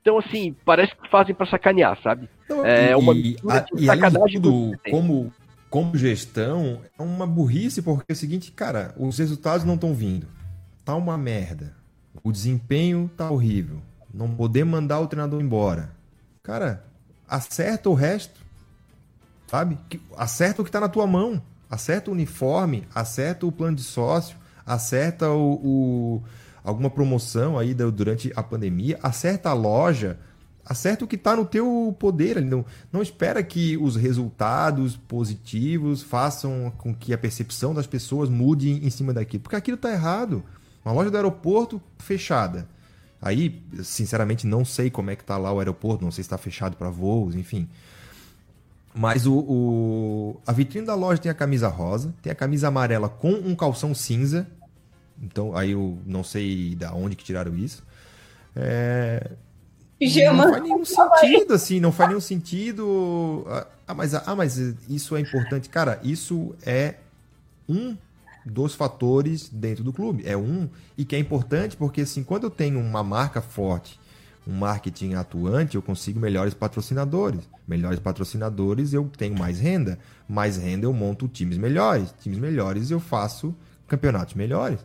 Então, 0.00 0.18
assim, 0.18 0.54
parece 0.64 0.94
que 0.94 1.10
fazem 1.10 1.34
para 1.34 1.46
sacanear, 1.46 2.00
sabe? 2.00 2.28
Não, 2.48 2.64
é 2.64 2.92
e, 2.92 2.94
uma 2.94 3.12
a, 3.12 3.66
e 3.76 3.86
sacanagem 3.86 4.40
tudo, 4.40 4.78
como, 4.88 5.32
como 5.76 5.94
gestão, 5.94 6.80
é 6.98 7.02
uma 7.02 7.26
burrice, 7.26 7.82
porque 7.82 8.10
é 8.10 8.14
o 8.14 8.16
seguinte, 8.16 8.50
cara, 8.50 8.94
os 8.96 9.18
resultados 9.18 9.62
não 9.62 9.74
estão 9.74 9.92
vindo. 9.92 10.26
Tá 10.82 10.94
uma 10.94 11.18
merda. 11.18 11.76
O 12.24 12.32
desempenho 12.32 13.10
tá 13.14 13.30
horrível. 13.30 13.82
Não 14.10 14.34
poder 14.34 14.64
mandar 14.64 15.00
o 15.00 15.06
treinador 15.06 15.38
embora. 15.38 15.90
Cara, 16.42 16.82
acerta 17.28 17.90
o 17.90 17.94
resto. 17.94 18.40
Sabe? 19.46 19.76
Acerta 20.16 20.62
o 20.62 20.64
que 20.64 20.70
tá 20.70 20.80
na 20.80 20.88
tua 20.88 21.06
mão. 21.06 21.42
Acerta 21.68 22.10
o 22.10 22.14
uniforme, 22.14 22.88
acerta 22.94 23.44
o 23.44 23.52
plano 23.52 23.76
de 23.76 23.82
sócio, 23.82 24.34
acerta 24.64 25.28
o, 25.28 25.60
o 25.62 26.22
alguma 26.64 26.88
promoção 26.88 27.58
aí 27.58 27.74
durante 27.74 28.32
a 28.34 28.42
pandemia, 28.42 28.98
acerta 29.02 29.50
a 29.50 29.52
loja, 29.52 30.18
acerta 30.66 31.04
o 31.04 31.08
que 31.08 31.14
está 31.14 31.36
no 31.36 31.46
teu 31.46 31.96
poder. 31.98 32.42
Não, 32.42 32.64
não 32.92 33.00
espera 33.00 33.42
que 33.42 33.76
os 33.76 33.94
resultados 33.96 34.96
positivos 34.96 36.02
façam 36.02 36.72
com 36.76 36.94
que 36.94 37.14
a 37.14 37.18
percepção 37.18 37.72
das 37.72 37.86
pessoas 37.86 38.28
mude 38.28 38.70
em 38.70 38.90
cima 38.90 39.14
daquilo, 39.14 39.44
porque 39.44 39.56
aquilo 39.56 39.76
está 39.76 39.90
errado. 39.92 40.42
Uma 40.84 40.92
loja 40.92 41.10
do 41.10 41.16
aeroporto 41.16 41.80
fechada. 41.98 42.68
Aí, 43.22 43.62
sinceramente, 43.82 44.46
não 44.46 44.64
sei 44.64 44.90
como 44.90 45.10
é 45.10 45.16
que 45.16 45.22
está 45.22 45.38
lá 45.38 45.52
o 45.52 45.58
aeroporto, 45.58 46.04
não 46.04 46.10
sei 46.10 46.22
se 46.22 46.26
está 46.26 46.36
fechado 46.36 46.76
para 46.76 46.90
voos, 46.90 47.34
enfim. 47.34 47.68
Mas 48.94 49.26
o, 49.26 49.34
o, 49.34 50.40
a 50.46 50.52
vitrine 50.52 50.86
da 50.86 50.94
loja 50.94 51.20
tem 51.20 51.30
a 51.30 51.34
camisa 51.34 51.68
rosa, 51.68 52.14
tem 52.22 52.32
a 52.32 52.34
camisa 52.34 52.68
amarela 52.68 53.08
com 53.08 53.30
um 53.30 53.54
calção 53.54 53.94
cinza. 53.94 54.46
Então, 55.22 55.56
aí 55.56 55.72
eu 55.72 55.98
não 56.06 56.22
sei 56.22 56.74
da 56.74 56.92
onde 56.92 57.16
que 57.16 57.24
tiraram 57.24 57.56
isso. 57.56 57.82
É... 58.54 59.32
Pijama. 59.98 60.44
Não 60.44 60.52
faz 60.52 60.62
nenhum 60.62 60.84
sentido, 60.84 61.54
assim, 61.54 61.80
não 61.80 61.92
faz 61.92 62.08
nenhum 62.08 62.20
sentido. 62.20 63.44
Ah, 63.86 63.94
mas, 63.94 64.14
ah, 64.14 64.34
mas 64.36 64.56
isso 64.88 65.16
é 65.16 65.20
importante. 65.20 65.68
Cara, 65.68 66.00
isso 66.02 66.54
é 66.64 66.96
um 67.68 67.96
dos 68.44 68.74
fatores 68.74 69.48
dentro 69.48 69.82
do 69.82 69.92
clube. 69.92 70.22
É 70.26 70.36
um 70.36 70.68
e 70.96 71.04
que 71.04 71.16
é 71.16 71.18
importante 71.18 71.76
porque 71.76 72.02
assim, 72.02 72.22
quando 72.22 72.44
eu 72.44 72.50
tenho 72.50 72.78
uma 72.78 73.02
marca 73.02 73.40
forte, 73.40 73.98
um 74.46 74.52
marketing 74.52 75.14
atuante, 75.14 75.74
eu 75.74 75.82
consigo 75.82 76.20
melhores 76.20 76.54
patrocinadores. 76.54 77.40
Melhores 77.66 77.98
patrocinadores, 77.98 78.92
eu 78.92 79.10
tenho 79.16 79.36
mais 79.36 79.58
renda. 79.58 79.98
Mais 80.28 80.56
renda, 80.56 80.86
eu 80.86 80.92
monto 80.92 81.26
times 81.26 81.58
melhores. 81.58 82.14
Times 82.20 82.38
melhores, 82.38 82.90
eu 82.90 83.00
faço 83.00 83.54
campeonatos 83.88 84.34
melhores. 84.34 84.78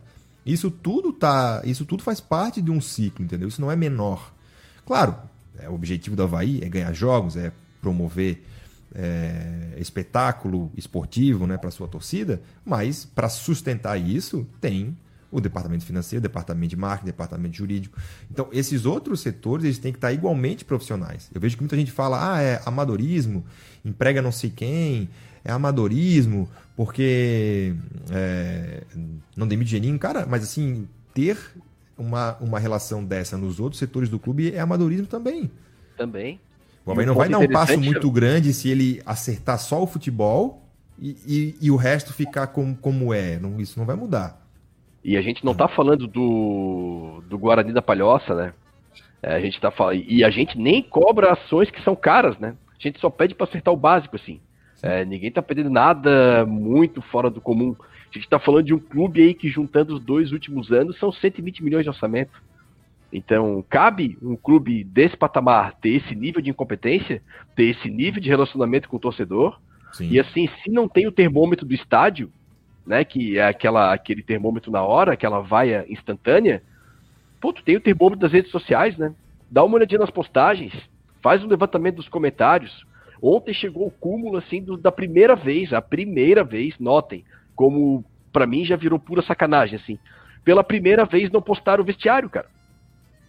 Isso 0.44 0.68
tudo 0.68 1.12
tá, 1.12 1.62
isso 1.64 1.84
tudo 1.84 2.02
faz 2.02 2.18
parte 2.20 2.60
de 2.60 2.72
um 2.72 2.80
ciclo, 2.80 3.24
entendeu? 3.24 3.46
Isso 3.46 3.60
não 3.60 3.70
é 3.70 3.76
menor. 3.76 4.31
Claro, 4.86 5.16
é, 5.58 5.68
o 5.68 5.74
objetivo 5.74 6.16
do 6.16 6.22
Havaí 6.22 6.60
é 6.62 6.68
ganhar 6.68 6.92
jogos, 6.92 7.36
é 7.36 7.52
promover 7.80 8.42
é, 8.94 9.74
espetáculo 9.78 10.70
esportivo 10.76 11.46
né, 11.46 11.56
para 11.56 11.70
sua 11.70 11.88
torcida, 11.88 12.42
mas 12.64 13.04
para 13.04 13.28
sustentar 13.28 13.96
isso 13.96 14.46
tem 14.60 14.96
o 15.30 15.40
departamento 15.40 15.84
financeiro, 15.84 16.20
departamento 16.20 16.68
de 16.68 16.76
marketing, 16.76 17.06
departamento 17.06 17.56
jurídico. 17.56 17.98
Então, 18.30 18.48
esses 18.52 18.84
outros 18.84 19.20
setores 19.20 19.64
eles 19.64 19.78
têm 19.78 19.90
que 19.90 19.96
estar 19.96 20.12
igualmente 20.12 20.62
profissionais. 20.62 21.30
Eu 21.34 21.40
vejo 21.40 21.56
que 21.56 21.62
muita 21.62 21.74
gente 21.74 21.90
fala, 21.90 22.34
ah, 22.34 22.42
é 22.42 22.60
amadorismo, 22.66 23.42
emprega 23.82 24.20
não 24.20 24.30
sei 24.30 24.50
quem, 24.50 25.08
é 25.42 25.50
amadorismo, 25.50 26.48
porque 26.76 27.74
é, 28.10 28.82
não 29.34 29.48
demite 29.48 29.70
geninho. 29.70 29.98
Cara, 29.98 30.26
mas 30.26 30.42
assim, 30.42 30.86
ter 31.14 31.38
uma, 31.96 32.36
uma 32.40 32.58
relação 32.58 33.04
dessa 33.04 33.36
nos 33.36 33.60
outros 33.60 33.78
setores 33.78 34.08
do 34.08 34.18
clube 34.18 34.54
é 34.54 34.60
amadorismo 34.60 35.06
também. 35.06 35.50
Também. 35.96 36.40
O 36.84 36.90
Havaí 36.90 37.06
não 37.06 37.14
vai 37.14 37.28
dar 37.28 37.38
um 37.38 37.48
passo 37.48 37.78
muito 37.78 38.10
grande 38.10 38.52
se 38.52 38.68
ele 38.68 39.00
acertar 39.06 39.58
só 39.58 39.82
o 39.82 39.86
futebol 39.86 40.62
e, 40.98 41.16
e, 41.26 41.54
e 41.66 41.70
o 41.70 41.76
resto 41.76 42.12
ficar 42.12 42.48
como, 42.48 42.76
como 42.76 43.14
é. 43.14 43.38
Não, 43.38 43.60
isso 43.60 43.78
não 43.78 43.86
vai 43.86 43.96
mudar. 43.96 44.40
E 45.04 45.16
a 45.16 45.22
gente 45.22 45.44
não 45.44 45.54
tá 45.54 45.68
falando 45.68 46.06
do, 46.06 47.22
do 47.28 47.38
Guarani 47.38 47.72
da 47.72 47.82
Palhoça, 47.82 48.34
né? 48.34 48.52
É, 49.22 49.34
a 49.34 49.40
gente 49.40 49.60
tá 49.60 49.70
falando. 49.70 50.02
E 50.06 50.24
a 50.24 50.30
gente 50.30 50.58
nem 50.58 50.82
cobra 50.82 51.32
ações 51.32 51.70
que 51.70 51.82
são 51.82 51.94
caras, 51.94 52.38
né? 52.38 52.54
A 52.78 52.82
gente 52.82 53.00
só 53.00 53.10
pede 53.10 53.34
para 53.34 53.46
acertar 53.46 53.72
o 53.72 53.76
básico, 53.76 54.16
assim. 54.16 54.40
É, 54.82 55.04
ninguém 55.04 55.30
tá 55.30 55.40
pedindo 55.40 55.70
nada 55.70 56.44
muito 56.44 57.00
fora 57.02 57.30
do 57.30 57.40
comum. 57.40 57.76
A 58.12 58.18
gente 58.18 58.28
tá 58.28 58.38
falando 58.38 58.66
de 58.66 58.74
um 58.74 58.78
clube 58.78 59.22
aí 59.22 59.32
que, 59.32 59.48
juntando 59.48 59.94
os 59.94 60.00
dois 60.00 60.32
últimos 60.32 60.70
anos, 60.70 60.98
são 60.98 61.10
120 61.10 61.64
milhões 61.64 61.82
de 61.82 61.88
orçamento. 61.88 62.42
Então, 63.10 63.64
cabe 63.68 64.18
um 64.22 64.36
clube 64.36 64.84
desse 64.84 65.16
patamar 65.16 65.74
ter 65.80 65.96
esse 65.96 66.14
nível 66.14 66.42
de 66.42 66.50
incompetência, 66.50 67.22
ter 67.56 67.64
esse 67.64 67.90
nível 67.90 68.20
de 68.20 68.28
relacionamento 68.28 68.88
com 68.88 68.96
o 68.96 69.00
torcedor. 69.00 69.58
Sim. 69.92 70.08
E 70.10 70.20
assim, 70.20 70.48
se 70.62 70.70
não 70.70 70.86
tem 70.86 71.06
o 71.06 71.12
termômetro 71.12 71.66
do 71.66 71.74
estádio, 71.74 72.30
né, 72.86 73.04
que 73.04 73.38
é 73.38 73.46
aquela, 73.46 73.92
aquele 73.92 74.22
termômetro 74.22 74.70
na 74.70 74.82
hora, 74.82 75.12
aquela 75.12 75.40
vaia 75.40 75.86
instantânea, 75.88 76.62
pô, 77.40 77.52
tu 77.52 77.62
tem 77.62 77.76
o 77.76 77.80
termômetro 77.80 78.20
das 78.20 78.32
redes 78.32 78.50
sociais, 78.50 78.96
né? 78.96 79.14
Dá 79.50 79.64
uma 79.64 79.76
olhadinha 79.76 80.00
nas 80.00 80.10
postagens, 80.10 80.72
faz 81.22 81.42
um 81.42 81.48
levantamento 81.48 81.96
dos 81.96 82.08
comentários. 82.08 82.86
Ontem 83.20 83.54
chegou 83.54 83.86
o 83.86 83.90
cúmulo, 83.90 84.38
assim, 84.38 84.62
do, 84.62 84.76
da 84.76 84.90
primeira 84.90 85.36
vez, 85.36 85.72
a 85.72 85.80
primeira 85.82 86.42
vez, 86.42 86.78
notem, 86.78 87.24
como 87.54 88.04
para 88.32 88.46
mim 88.46 88.64
já 88.64 88.76
virou 88.76 88.98
pura 88.98 89.22
sacanagem, 89.22 89.76
assim. 89.76 89.98
Pela 90.44 90.64
primeira 90.64 91.04
vez 91.04 91.30
não 91.30 91.42
postaram 91.42 91.82
o 91.82 91.86
vestiário, 91.86 92.28
cara. 92.28 92.46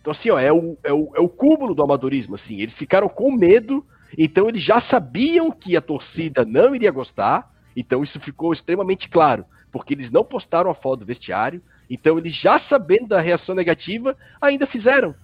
Então, 0.02 0.12
assim, 0.12 0.30
ó, 0.30 0.40
é 0.40 0.52
o, 0.52 0.78
é, 0.84 0.92
o, 0.92 1.12
é 1.16 1.20
o 1.20 1.30
cúmulo 1.30 1.74
do 1.74 1.84
amadorismo, 1.84 2.36
assim. 2.36 2.60
Eles 2.60 2.74
ficaram 2.76 3.08
com 3.08 3.32
medo, 3.32 3.86
então 4.18 4.50
eles 4.50 4.64
já 4.64 4.82
sabiam 4.82 5.52
que 5.52 5.78
a 5.78 5.82
torcida 5.82 6.44
não 6.44 6.76
iria 6.76 6.92
gostar, 6.92 7.50
então 7.76 8.04
isso 8.04 8.20
ficou 8.20 8.54
extremamente 8.54 9.10
claro, 9.10 9.46
porque 9.72 9.94
eles 9.94 10.12
não 10.12 10.24
postaram 10.24 10.70
a 10.70 10.76
foto 10.76 11.00
do 11.00 11.06
vestiário, 11.06 11.62
então 11.90 12.18
eles 12.18 12.36
já 12.36 12.60
sabendo 12.62 13.08
da 13.08 13.22
reação 13.22 13.56
negativa, 13.56 14.16
ainda 14.42 14.68
fizeram. 14.68 15.16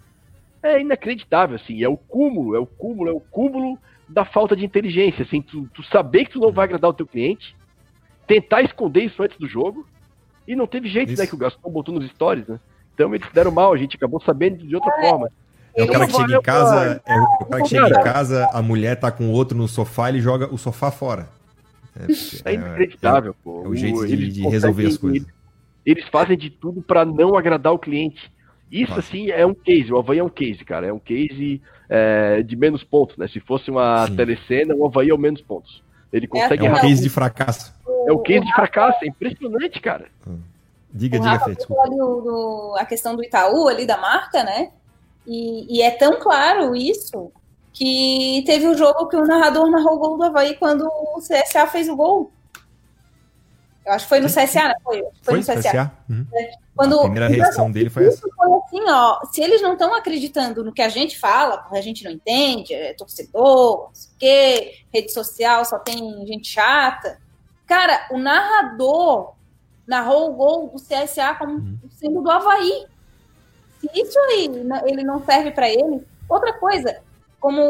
É 0.62 0.80
inacreditável, 0.80 1.56
assim, 1.56 1.84
é 1.84 1.90
o 1.90 1.98
cúmulo, 1.98 2.56
é 2.56 2.60
o 2.60 2.66
cúmulo, 2.66 3.10
é 3.10 3.14
o 3.14 3.20
cúmulo 3.20 3.78
da 4.08 4.26
falta 4.26 4.56
de 4.56 4.66
inteligência, 4.66 5.24
assim, 5.24 5.42
tu, 5.42 5.68
tu 5.74 5.84
saber 5.84 6.26
que 6.26 6.32
tu 6.32 6.40
não 6.40 6.52
vai 6.52 6.66
agradar 6.66 6.90
o 6.90 6.94
teu 6.94 7.06
cliente, 7.06 7.56
tentar 8.30 8.62
esconder 8.62 9.06
isso 9.06 9.24
antes 9.24 9.38
do 9.40 9.48
jogo, 9.48 9.88
e 10.48 10.56
não 10.56 10.68
teve 10.68 10.88
jeito, 10.88 11.08
né, 11.08 11.14
isso. 11.14 11.24
né, 11.24 11.28
que 11.28 11.34
o 11.34 11.38
Gaston 11.38 11.70
botou 11.72 11.96
nos 11.96 12.08
stories, 12.12 12.48
né? 12.48 12.60
Então 12.94 13.14
eles 13.16 13.28
deram 13.34 13.52
mal, 13.52 13.74
a 13.74 13.78
gente 13.78 13.98
acabou 13.98 14.22
sabendo 14.22 14.66
de 14.66 14.76
outra 14.76 14.94
é. 15.00 15.10
forma. 15.10 15.32
É 15.76 15.84
o 15.84 15.88
cara 15.88 16.06
que 16.06 16.14
chega 16.14 16.36
em 16.36 16.42
casa, 16.42 17.02
é 17.06 17.20
o 17.20 17.46
cara 17.46 17.64
que 17.64 17.70
chega 17.70 17.88
em 17.88 18.04
casa, 18.04 18.50
a 18.54 18.62
mulher 18.62 19.00
tá 19.00 19.12
com 19.12 19.32
outro 19.32 19.58
no 19.58 19.68
sofá, 19.68 20.10
ele 20.10 20.20
joga 20.22 20.54
o 20.54 20.58
sofá 20.58 20.92
fora. 20.92 21.28
É, 21.98 22.52
é 22.52 22.54
inacreditável, 22.54 23.32
é, 23.32 23.44
pô. 23.44 23.64
É 23.66 23.68
o 23.68 23.76
jeito 23.76 24.06
de, 24.06 24.32
de 24.32 24.48
resolver 24.48 24.86
as 24.86 24.98
coisas. 24.98 25.28
Eles 25.86 26.08
fazem 26.10 26.38
de 26.38 26.52
tudo 26.52 26.82
para 26.82 27.04
não 27.04 27.36
agradar 27.36 27.74
o 27.74 27.80
cliente. 27.80 28.32
Isso, 28.72 28.92
Nossa. 28.92 29.00
assim, 29.00 29.32
é 29.32 29.46
um 29.46 29.56
case. 29.56 29.92
O 29.92 29.98
Havaí 29.98 30.20
é 30.20 30.24
um 30.24 30.30
case, 30.30 30.64
cara. 30.64 30.86
É 30.86 30.94
um 30.94 31.00
case 31.00 31.62
é, 31.90 32.44
de 32.44 32.56
menos 32.56 32.84
pontos, 32.84 33.18
né? 33.18 33.28
Se 33.28 33.40
fosse 33.40 33.72
uma 33.72 34.06
Sim. 34.06 34.16
telecena, 34.16 34.76
o 34.76 34.86
Havaí 34.86 35.10
é 35.10 35.14
o 35.14 35.18
menos 35.18 35.42
pontos. 35.42 35.82
Ele 36.12 36.28
consegue... 36.28 36.66
É 36.66 36.72
um 36.72 36.76
case 36.76 37.02
de 37.02 37.10
fracasso. 37.10 37.74
É 38.08 38.12
um 38.12 38.22
case 38.22 38.46
de 38.46 38.54
fracasso. 38.54 38.98
É 39.04 39.08
impressionante, 39.08 39.80
cara. 39.80 40.06
Hum. 40.28 40.40
Diga, 40.92 41.18
o 41.18 41.22
diga, 41.22 41.40
Fê, 41.40 41.56
a 42.80 42.86
questão 42.86 43.16
do 43.16 43.24
Itaú 43.24 43.68
ali, 43.68 43.86
da 43.86 43.98
marca, 43.98 44.44
né? 44.44 44.72
E, 45.26 45.78
e, 45.78 45.82
é 45.84 45.92
tão 45.92 46.20
claro 46.20 46.76
isso 46.76 47.32
que 47.72 48.44
teve 48.48 48.68
um 48.68 48.76
jogo 48.76 49.08
que 49.08 49.16
o 49.16 49.26
narrador 49.26 49.70
narrou 49.70 49.96
o 49.96 50.00
gol 50.00 50.18
do 50.18 50.24
Havaí 50.24 50.56
quando 50.56 50.88
o 50.88 51.20
CSA 51.20 51.68
fez 51.68 51.88
o 51.88 51.96
gol. 51.96 52.32
Acho 53.90 54.06
que 54.06 54.10
foi 54.10 54.20
no 54.20 54.28
CSA, 54.28 54.68
né? 54.70 54.76
Foi, 54.84 55.02
foi, 55.22 55.42
foi 55.44 55.56
no 55.56 55.62
CSA. 55.62 55.70
CSA? 55.70 55.92
Uhum. 56.10 56.26
É. 56.34 56.52
Quando, 56.76 57.00
a 57.00 57.04
primeira 57.04 57.28
reação 57.28 57.72
dele 57.72 57.90
foi 57.90 58.08
essa. 58.08 58.22
Foi 58.22 58.58
assim, 58.58 58.90
ó, 58.90 59.20
se 59.32 59.42
eles 59.42 59.62
não 59.62 59.74
estão 59.74 59.94
acreditando 59.94 60.64
no 60.64 60.72
que 60.72 60.82
a 60.82 60.90
gente 60.90 61.20
fala, 61.20 61.58
porque 61.58 61.78
a 61.78 61.82
gente 61.82 62.04
não 62.04 62.12
entende, 62.12 62.74
é 62.74 62.94
torcedor, 62.94 63.88
não 63.88 63.94
sei 63.94 64.12
o 64.12 64.18
quê, 64.18 64.76
rede 64.94 65.12
social 65.12 65.66
só 65.66 65.78
tem 65.78 66.26
gente 66.26 66.48
chata. 66.48 67.20
Cara, 67.66 68.08
o 68.12 68.18
narrador 68.18 69.34
narrou 69.86 70.30
o 70.30 70.34
gol 70.34 70.70
do 70.70 70.80
CSA 70.80 71.36
como 71.38 71.54
uhum. 71.54 71.78
sendo 71.92 72.22
do 72.22 72.32
Havaí. 72.32 72.86
Se 73.80 73.90
isso 73.94 74.20
aí 74.20 74.50
ele 74.86 75.04
não 75.04 75.24
serve 75.26 75.52
para 75.52 75.70
ele, 75.70 76.06
outra 76.30 76.54
coisa, 76.54 77.02
como 77.40 77.62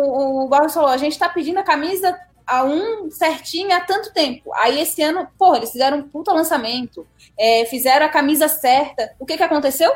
o 0.43 0.47
Barros 0.47 0.73
falou, 0.73 0.89
a 0.89 0.97
gente 0.97 1.13
está 1.13 1.29
pedindo 1.29 1.59
a 1.59 1.63
camisa 1.63 2.19
a 2.49 2.63
um 2.63 3.11
certinho 3.11 3.71
há 3.71 3.79
tanto 3.79 4.11
tempo. 4.11 4.51
Aí 4.55 4.79
esse 4.81 5.03
ano, 5.03 5.27
porra, 5.37 5.57
eles 5.57 5.71
fizeram 5.71 5.99
um 5.99 6.09
puta 6.09 6.33
lançamento, 6.33 7.05
é, 7.37 7.63
fizeram 7.65 8.07
a 8.07 8.09
camisa 8.09 8.47
certa. 8.47 9.11
O 9.19 9.25
que 9.25 9.37
que 9.37 9.43
aconteceu? 9.43 9.93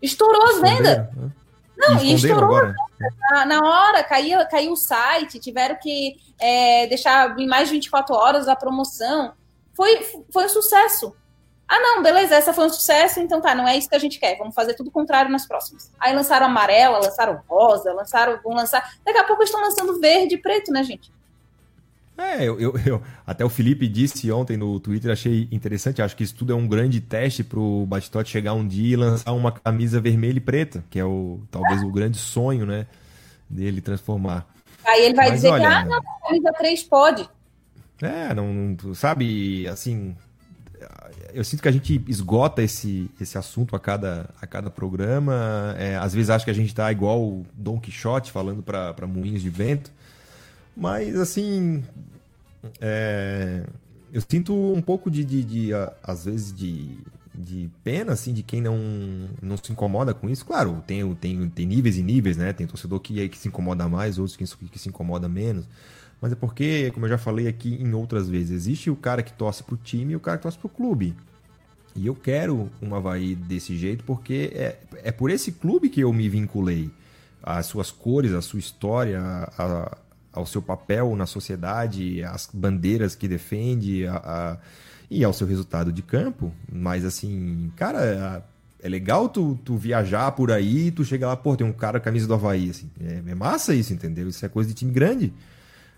Estourou 0.00 0.42
as 0.44 0.60
vendas. 0.60 0.96
Né? 0.96 1.30
Não, 1.76 2.02
e 2.02 2.14
estourou 2.14 2.56
agora. 2.56 2.74
Na, 3.30 3.44
na, 3.44 3.60
hora, 3.60 4.02
caiu, 4.02 4.38
caiu 4.48 4.72
o 4.72 4.76
site, 4.76 5.38
tiveram 5.38 5.76
que 5.76 6.16
é, 6.40 6.86
deixar 6.86 7.38
em 7.38 7.46
mais 7.46 7.68
de 7.68 7.74
24 7.74 8.14
horas 8.14 8.48
a 8.48 8.56
promoção. 8.56 9.34
Foi, 9.74 10.02
foi 10.32 10.46
um 10.46 10.48
sucesso. 10.48 11.14
Ah, 11.68 11.78
não, 11.78 12.02
beleza, 12.02 12.34
essa 12.34 12.54
foi 12.54 12.66
um 12.66 12.70
sucesso, 12.70 13.20
então 13.20 13.40
tá, 13.40 13.54
não 13.54 13.68
é 13.68 13.76
isso 13.76 13.88
que 13.88 13.94
a 13.94 13.98
gente 13.98 14.18
quer, 14.18 14.36
vamos 14.36 14.54
fazer 14.54 14.74
tudo 14.74 14.88
o 14.88 14.90
contrário 14.90 15.30
nas 15.30 15.46
próximas. 15.46 15.90
Aí 15.98 16.14
lançaram 16.14 16.46
amarela, 16.46 16.98
lançaram 16.98 17.42
rosa, 17.48 17.92
lançaram, 17.92 18.38
vão 18.42 18.54
lançar. 18.54 18.94
Daqui 19.04 19.18
a 19.18 19.24
pouco 19.24 19.42
estão 19.42 19.60
lançando 19.60 19.98
verde 19.98 20.34
e 20.34 20.38
preto, 20.38 20.70
né, 20.70 20.82
gente? 20.82 21.10
É, 22.16 22.44
eu, 22.44 22.60
eu, 22.60 22.74
eu, 22.84 23.02
até 23.26 23.44
o 23.44 23.48
Felipe 23.48 23.88
disse 23.88 24.30
ontem 24.30 24.56
no 24.56 24.78
Twitter, 24.78 25.10
achei 25.10 25.48
interessante, 25.50 26.02
acho 26.02 26.16
que 26.16 26.22
isso 26.22 26.34
tudo 26.34 26.52
é 26.52 26.56
um 26.56 26.66
grande 26.66 27.00
teste 27.00 27.42
pro 27.42 27.86
Batistote 27.86 28.30
chegar 28.30 28.52
um 28.52 28.66
dia 28.66 28.92
e 28.92 28.96
lançar 28.96 29.32
uma 29.32 29.50
camisa 29.50 30.00
vermelha 30.00 30.36
e 30.36 30.40
preta, 30.40 30.84
que 30.90 30.98
é 30.98 31.04
o 31.04 31.40
talvez 31.50 31.82
o 31.82 31.90
grande 31.90 32.18
sonho, 32.18 32.66
né, 32.66 32.86
dele 33.48 33.80
transformar. 33.80 34.46
Aí 34.84 35.06
ele 35.06 35.14
vai 35.14 35.30
Mas, 35.30 35.36
dizer 35.36 35.50
olha, 35.50 35.68
que, 35.68 35.74
ah, 35.74 35.84
não, 35.84 35.98
a 35.98 36.26
camisa 36.26 36.52
3 36.58 36.82
pode. 36.84 37.30
É, 38.00 38.34
não, 38.34 38.52
não, 38.52 38.94
sabe, 38.94 39.66
assim, 39.68 40.16
eu 41.32 41.44
sinto 41.44 41.62
que 41.62 41.68
a 41.68 41.72
gente 41.72 42.02
esgota 42.08 42.62
esse, 42.62 43.10
esse 43.20 43.38
assunto 43.38 43.76
a 43.76 43.80
cada, 43.80 44.28
a 44.40 44.46
cada 44.46 44.70
programa. 44.70 45.74
É, 45.78 45.96
às 45.96 46.12
vezes 46.12 46.30
acho 46.30 46.44
que 46.44 46.50
a 46.50 46.54
gente 46.54 46.68
está 46.68 46.90
igual 46.90 47.22
o 47.22 47.46
Don 47.54 47.78
Quixote 47.78 48.30
falando 48.30 48.62
para 48.62 49.06
moinhos 49.06 49.42
de 49.42 49.50
vento. 49.50 49.90
Mas, 50.76 51.16
assim, 51.16 51.84
é, 52.80 53.64
eu 54.12 54.22
sinto 54.26 54.54
um 54.54 54.80
pouco 54.80 55.10
de, 55.10 55.24
de, 55.24 55.44
de, 55.44 55.70
às 56.02 56.24
vezes, 56.24 56.52
de, 56.52 56.98
de 57.34 57.70
pena, 57.82 58.12
assim, 58.12 58.32
de 58.32 58.42
quem 58.42 58.60
não, 58.60 58.78
não 59.40 59.56
se 59.56 59.72
incomoda 59.72 60.14
com 60.14 60.28
isso. 60.28 60.44
Claro, 60.44 60.82
tem, 60.86 61.14
tem, 61.14 61.48
tem 61.48 61.66
níveis 61.66 61.96
e 61.96 62.02
níveis, 62.02 62.36
né? 62.36 62.52
Tem 62.52 62.66
torcedor 62.66 63.00
que, 63.00 63.28
que 63.28 63.38
se 63.38 63.48
incomoda 63.48 63.88
mais, 63.88 64.18
outros 64.18 64.36
que, 64.36 64.44
que 64.68 64.78
se 64.78 64.88
incomoda 64.88 65.28
menos. 65.28 65.66
Mas 66.20 66.32
é 66.32 66.34
porque, 66.36 66.90
como 66.92 67.06
eu 67.06 67.10
já 67.10 67.18
falei 67.18 67.48
aqui 67.48 67.74
em 67.74 67.92
outras 67.94 68.28
vezes, 68.28 68.50
existe 68.52 68.88
o 68.88 68.96
cara 68.96 69.22
que 69.22 69.32
torce 69.32 69.62
pro 69.64 69.76
time 69.76 70.12
e 70.12 70.16
o 70.16 70.20
cara 70.20 70.36
que 70.36 70.44
torce 70.44 70.58
pro 70.58 70.68
clube. 70.68 71.16
E 71.94 72.06
eu 72.06 72.14
quero 72.14 72.70
um 72.80 72.94
Havaí 72.94 73.34
desse 73.34 73.76
jeito 73.76 74.04
porque 74.04 74.50
é, 74.54 74.78
é 75.02 75.12
por 75.12 75.30
esse 75.30 75.52
clube 75.52 75.88
que 75.88 76.00
eu 76.00 76.12
me 76.12 76.28
vinculei. 76.28 76.90
As 77.42 77.66
suas 77.66 77.90
cores, 77.90 78.32
a 78.32 78.40
sua 78.40 78.60
história, 78.60 79.20
a, 79.20 79.96
ao 80.32 80.46
seu 80.46 80.62
papel 80.62 81.14
na 81.14 81.26
sociedade, 81.26 82.22
as 82.24 82.48
bandeiras 82.52 83.14
que 83.14 83.28
defende 83.28 84.06
a, 84.06 84.16
a, 84.16 84.56
e 85.10 85.22
ao 85.22 85.32
seu 85.32 85.46
resultado 85.46 85.92
de 85.92 86.02
campo. 86.02 86.52
Mas 86.72 87.04
assim, 87.04 87.70
cara, 87.76 88.44
é 88.82 88.88
legal 88.88 89.28
tu, 89.28 89.58
tu 89.64 89.76
viajar 89.76 90.32
por 90.32 90.50
aí, 90.50 90.90
tu 90.90 91.04
chega 91.04 91.26
lá, 91.26 91.36
pô, 91.36 91.56
tem 91.56 91.66
um 91.66 91.72
cara 91.72 92.00
com 92.00 92.04
camisa 92.04 92.26
do 92.26 92.34
Havaí. 92.34 92.70
Assim. 92.70 92.90
É, 93.00 93.30
é 93.30 93.34
massa 93.34 93.74
isso, 93.74 93.92
entendeu? 93.92 94.28
Isso 94.28 94.44
é 94.44 94.48
coisa 94.48 94.68
de 94.68 94.74
time 94.74 94.90
grande. 94.90 95.32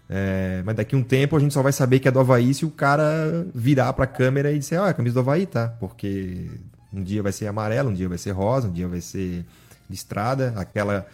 É, 0.09 0.63
mas 0.67 0.77
daqui 0.77 0.95
um 0.95 1.03
tempo 1.03 1.35
a 1.35 1.41
gente 1.41 1.55
só 1.55 1.63
vai 1.63 1.73
saber 1.73 1.99
que 1.99 2.07
é 2.07 2.11
do 2.11 2.21
Havaí 2.21 2.53
se 2.53 2.67
o 2.67 2.71
cara 2.71 3.47
virar 3.55 3.93
para 3.95 4.05
a 4.05 4.09
câmera 4.09 4.53
e 4.53 4.59
disser, 4.59 4.79
ah, 4.81 4.89
é 4.89 4.91
a 4.91 4.95
camisa 4.95 5.15
do 5.15 5.21
Havaí, 5.21 5.47
tá? 5.47 5.69
Porque 5.81 6.51
um 6.93 7.03
dia 7.03 7.23
vai 7.23 7.33
ser 7.33 7.47
amarelo, 7.47 7.89
um 7.89 7.95
dia 7.95 8.09
vai 8.09 8.19
ser 8.19 8.33
rosa, 8.33 8.69
um 8.69 8.73
dia 8.73 8.87
vai 8.87 9.01
ser 9.01 9.47
listrada, 9.89 10.53
aquela 10.57 11.07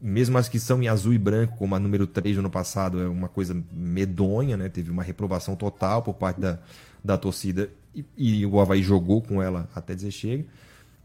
mesmo 0.00 0.38
as 0.38 0.48
que 0.48 0.58
são 0.58 0.82
em 0.82 0.88
azul 0.88 1.12
e 1.12 1.18
branco, 1.18 1.56
como 1.56 1.74
a 1.74 1.78
número 1.78 2.06
3 2.06 2.36
do 2.36 2.40
ano 2.40 2.50
passado, 2.50 3.00
é 3.00 3.08
uma 3.08 3.28
coisa 3.28 3.56
medonha, 3.72 4.56
né? 4.56 4.68
Teve 4.68 4.90
uma 4.90 5.02
reprovação 5.02 5.54
total 5.54 6.02
por 6.02 6.14
parte 6.14 6.40
da, 6.40 6.58
da 7.04 7.18
torcida 7.18 7.70
e, 7.94 8.04
e 8.16 8.46
o 8.46 8.60
Havaí 8.60 8.82
jogou 8.82 9.20
com 9.20 9.42
ela 9.42 9.68
até 9.74 9.94
dizer 9.94 10.10
chega, 10.10 10.44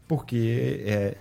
porque 0.06 0.82
é, 0.86 1.16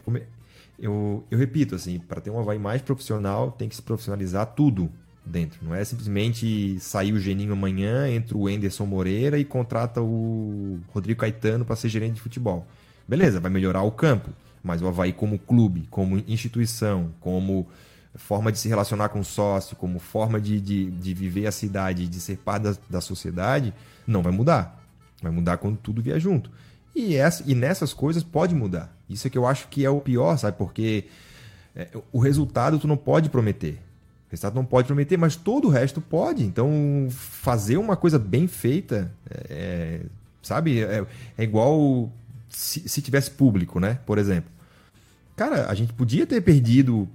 eu, 0.80 1.24
eu 1.30 1.38
repito, 1.38 1.76
assim, 1.76 2.00
para 2.00 2.22
ter 2.22 2.30
um 2.30 2.40
Havaí 2.40 2.60
mais 2.60 2.82
profissional, 2.82 3.52
tem 3.52 3.68
que 3.68 3.76
se 3.76 3.82
profissionalizar 3.82 4.46
tudo 4.48 4.90
dentro. 5.26 5.60
Não 5.64 5.74
é 5.74 5.84
simplesmente 5.84 6.80
sair 6.80 7.12
o 7.12 7.20
Geninho 7.20 7.54
amanhã, 7.54 8.08
entra 8.08 8.38
o 8.38 8.50
Enderson 8.50 8.86
Moreira 8.86 9.40
e 9.40 9.46
contrata 9.46 10.02
o 10.02 10.80
Rodrigo 10.90 11.20
Caetano 11.20 11.66
para 11.66 11.76
ser 11.76 11.90
gerente 11.90 12.16
de 12.16 12.22
futebol. 12.22 12.68
Beleza, 13.08 13.40
vai 13.40 13.52
melhorar 13.52 13.82
o 13.84 13.92
campo, 13.92 14.30
mas 14.66 14.82
o 14.82 14.88
Havaí 14.88 15.14
como 15.14 15.38
clube, 15.38 15.88
como 15.92 16.18
instituição, 16.28 17.14
como 17.22 17.68
forma 18.16 18.52
de 18.52 18.58
se 18.58 18.68
relacionar 18.68 19.10
com 19.10 19.20
o 19.20 19.24
sócio, 19.24 19.76
como 19.76 20.00
forma 20.00 20.42
de, 20.42 20.60
de, 20.60 20.90
de 20.90 21.14
viver 21.14 21.46
a 21.46 21.52
cidade, 21.52 22.08
de 22.08 22.20
ser 22.20 22.38
parte 22.38 22.64
da, 22.64 22.76
da 22.90 23.02
sociedade, 23.02 23.72
não 24.08 24.24
vai 24.24 24.32
mudar. 24.32 24.84
Vai 25.22 25.32
mudar 25.32 25.58
quando 25.58 25.78
tudo 25.78 26.02
vier 26.02 26.20
junto. 26.20 26.50
E, 26.96 27.16
essa, 27.16 27.44
e 27.46 27.54
nessas 27.54 27.94
coisas 27.94 28.24
pode 28.24 28.56
mudar. 28.56 28.92
Isso 29.08 29.28
é 29.28 29.30
que 29.30 29.38
eu 29.38 29.46
acho 29.46 29.68
que 29.68 29.86
é 29.86 29.90
o 29.90 30.02
pior, 30.02 30.36
sabe? 30.38 30.58
Porque 30.58 31.06
é, 31.76 31.90
o 32.12 32.18
resultado 32.18 32.80
tu 32.80 32.88
não 32.88 32.98
pode 32.98 33.30
prometer. 33.30 33.80
O 34.28 34.32
resultado 34.32 34.56
não 34.56 34.66
pode 34.66 34.88
prometer, 34.88 35.16
mas 35.16 35.36
todo 35.36 35.68
o 35.68 35.72
resto 35.72 36.02
pode. 36.02 36.44
Então, 36.44 37.08
fazer 37.12 37.78
uma 37.78 37.96
coisa 37.96 38.18
bem 38.18 38.48
feita, 38.48 39.12
é, 39.48 40.02
sabe? 40.42 40.82
É, 40.82 41.06
é 41.38 41.44
igual 41.44 42.12
se, 42.50 42.88
se, 42.88 43.02
tivesse 43.02 43.30
público, 43.30 43.80
né? 43.80 44.00
Por 44.06 44.18
exemplo. 44.18 44.55
Cara, 45.36 45.70
a 45.70 45.74
gente 45.74 45.92
podia 45.94 46.26
ter 46.26 46.40
perdido 46.42 47.08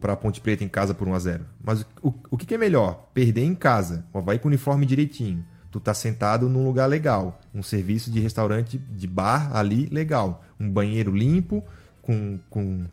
para 0.00 0.12
a 0.12 0.16
Ponte 0.16 0.40
Preta 0.40 0.62
em 0.62 0.68
casa 0.68 0.94
por 0.94 1.08
1 1.08 1.14
a 1.14 1.18
0 1.18 1.44
Mas 1.62 1.84
o, 2.00 2.14
o 2.30 2.36
que, 2.36 2.46
que 2.46 2.54
é 2.54 2.58
melhor? 2.58 3.08
Perder 3.12 3.42
em 3.42 3.54
casa. 3.54 4.04
Vai 4.12 4.38
com 4.38 4.46
o 4.46 4.50
uniforme 4.50 4.86
direitinho. 4.86 5.44
Tu 5.72 5.80
tá 5.80 5.92
sentado 5.92 6.48
num 6.48 6.64
lugar 6.64 6.86
legal. 6.86 7.40
Um 7.52 7.64
serviço 7.64 8.12
de 8.12 8.20
restaurante, 8.20 8.78
de 8.78 9.06
bar 9.08 9.54
ali 9.56 9.86
legal. 9.86 10.44
Um 10.58 10.70
banheiro 10.70 11.10
limpo, 11.10 11.64
com, 12.00 12.38
com 12.48 12.84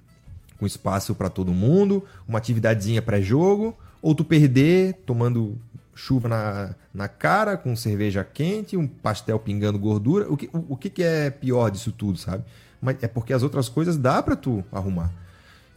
com 0.61 0.67
espaço 0.67 1.15
para 1.15 1.27
todo 1.27 1.51
mundo, 1.51 2.05
uma 2.27 2.37
atividadezinha 2.37 3.01
pré-jogo, 3.01 3.75
ou 3.99 4.13
tu 4.13 4.23
perder 4.23 4.93
tomando 5.07 5.57
chuva 5.93 6.27
na, 6.27 6.75
na 6.93 7.07
cara, 7.07 7.57
com 7.57 7.75
cerveja 7.75 8.23
quente, 8.23 8.77
um 8.77 8.87
pastel 8.87 9.39
pingando 9.39 9.77
gordura. 9.77 10.31
O 10.31 10.37
que, 10.37 10.49
o, 10.53 10.73
o 10.73 10.77
que, 10.77 10.89
que 10.89 11.03
é 11.03 11.29
pior 11.29 11.69
disso 11.69 11.91
tudo, 11.91 12.17
sabe? 12.17 12.43
Mas 12.81 13.01
é 13.03 13.07
porque 13.07 13.33
as 13.33 13.43
outras 13.43 13.69
coisas 13.69 13.97
dá 13.97 14.21
para 14.23 14.35
tu 14.35 14.63
arrumar. 14.71 15.11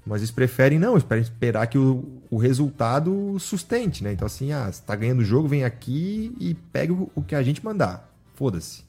Mas 0.07 0.21
eles 0.21 0.31
preferem 0.31 0.79
não, 0.79 0.93
eles 0.93 1.03
preferem 1.03 1.23
esperar 1.23 1.67
que 1.67 1.79
o, 1.79 2.21
o 2.31 2.37
resultado 2.37 3.39
sustente, 3.39 4.05
né? 4.05 4.13
Então, 4.13 4.27
assim, 4.27 4.53
ah, 4.53 4.71
você 4.71 4.83
tá 4.83 4.95
ganhando 4.95 5.21
o 5.21 5.25
jogo, 5.25 5.49
vem 5.49 5.65
aqui 5.65 6.35
e 6.39 6.55
pega 6.55 6.93
o, 6.93 7.11
o 7.15 7.23
que 7.23 7.35
a 7.35 7.43
gente 7.43 7.65
mandar. 7.65 8.11
Foda-se. 8.35 8.85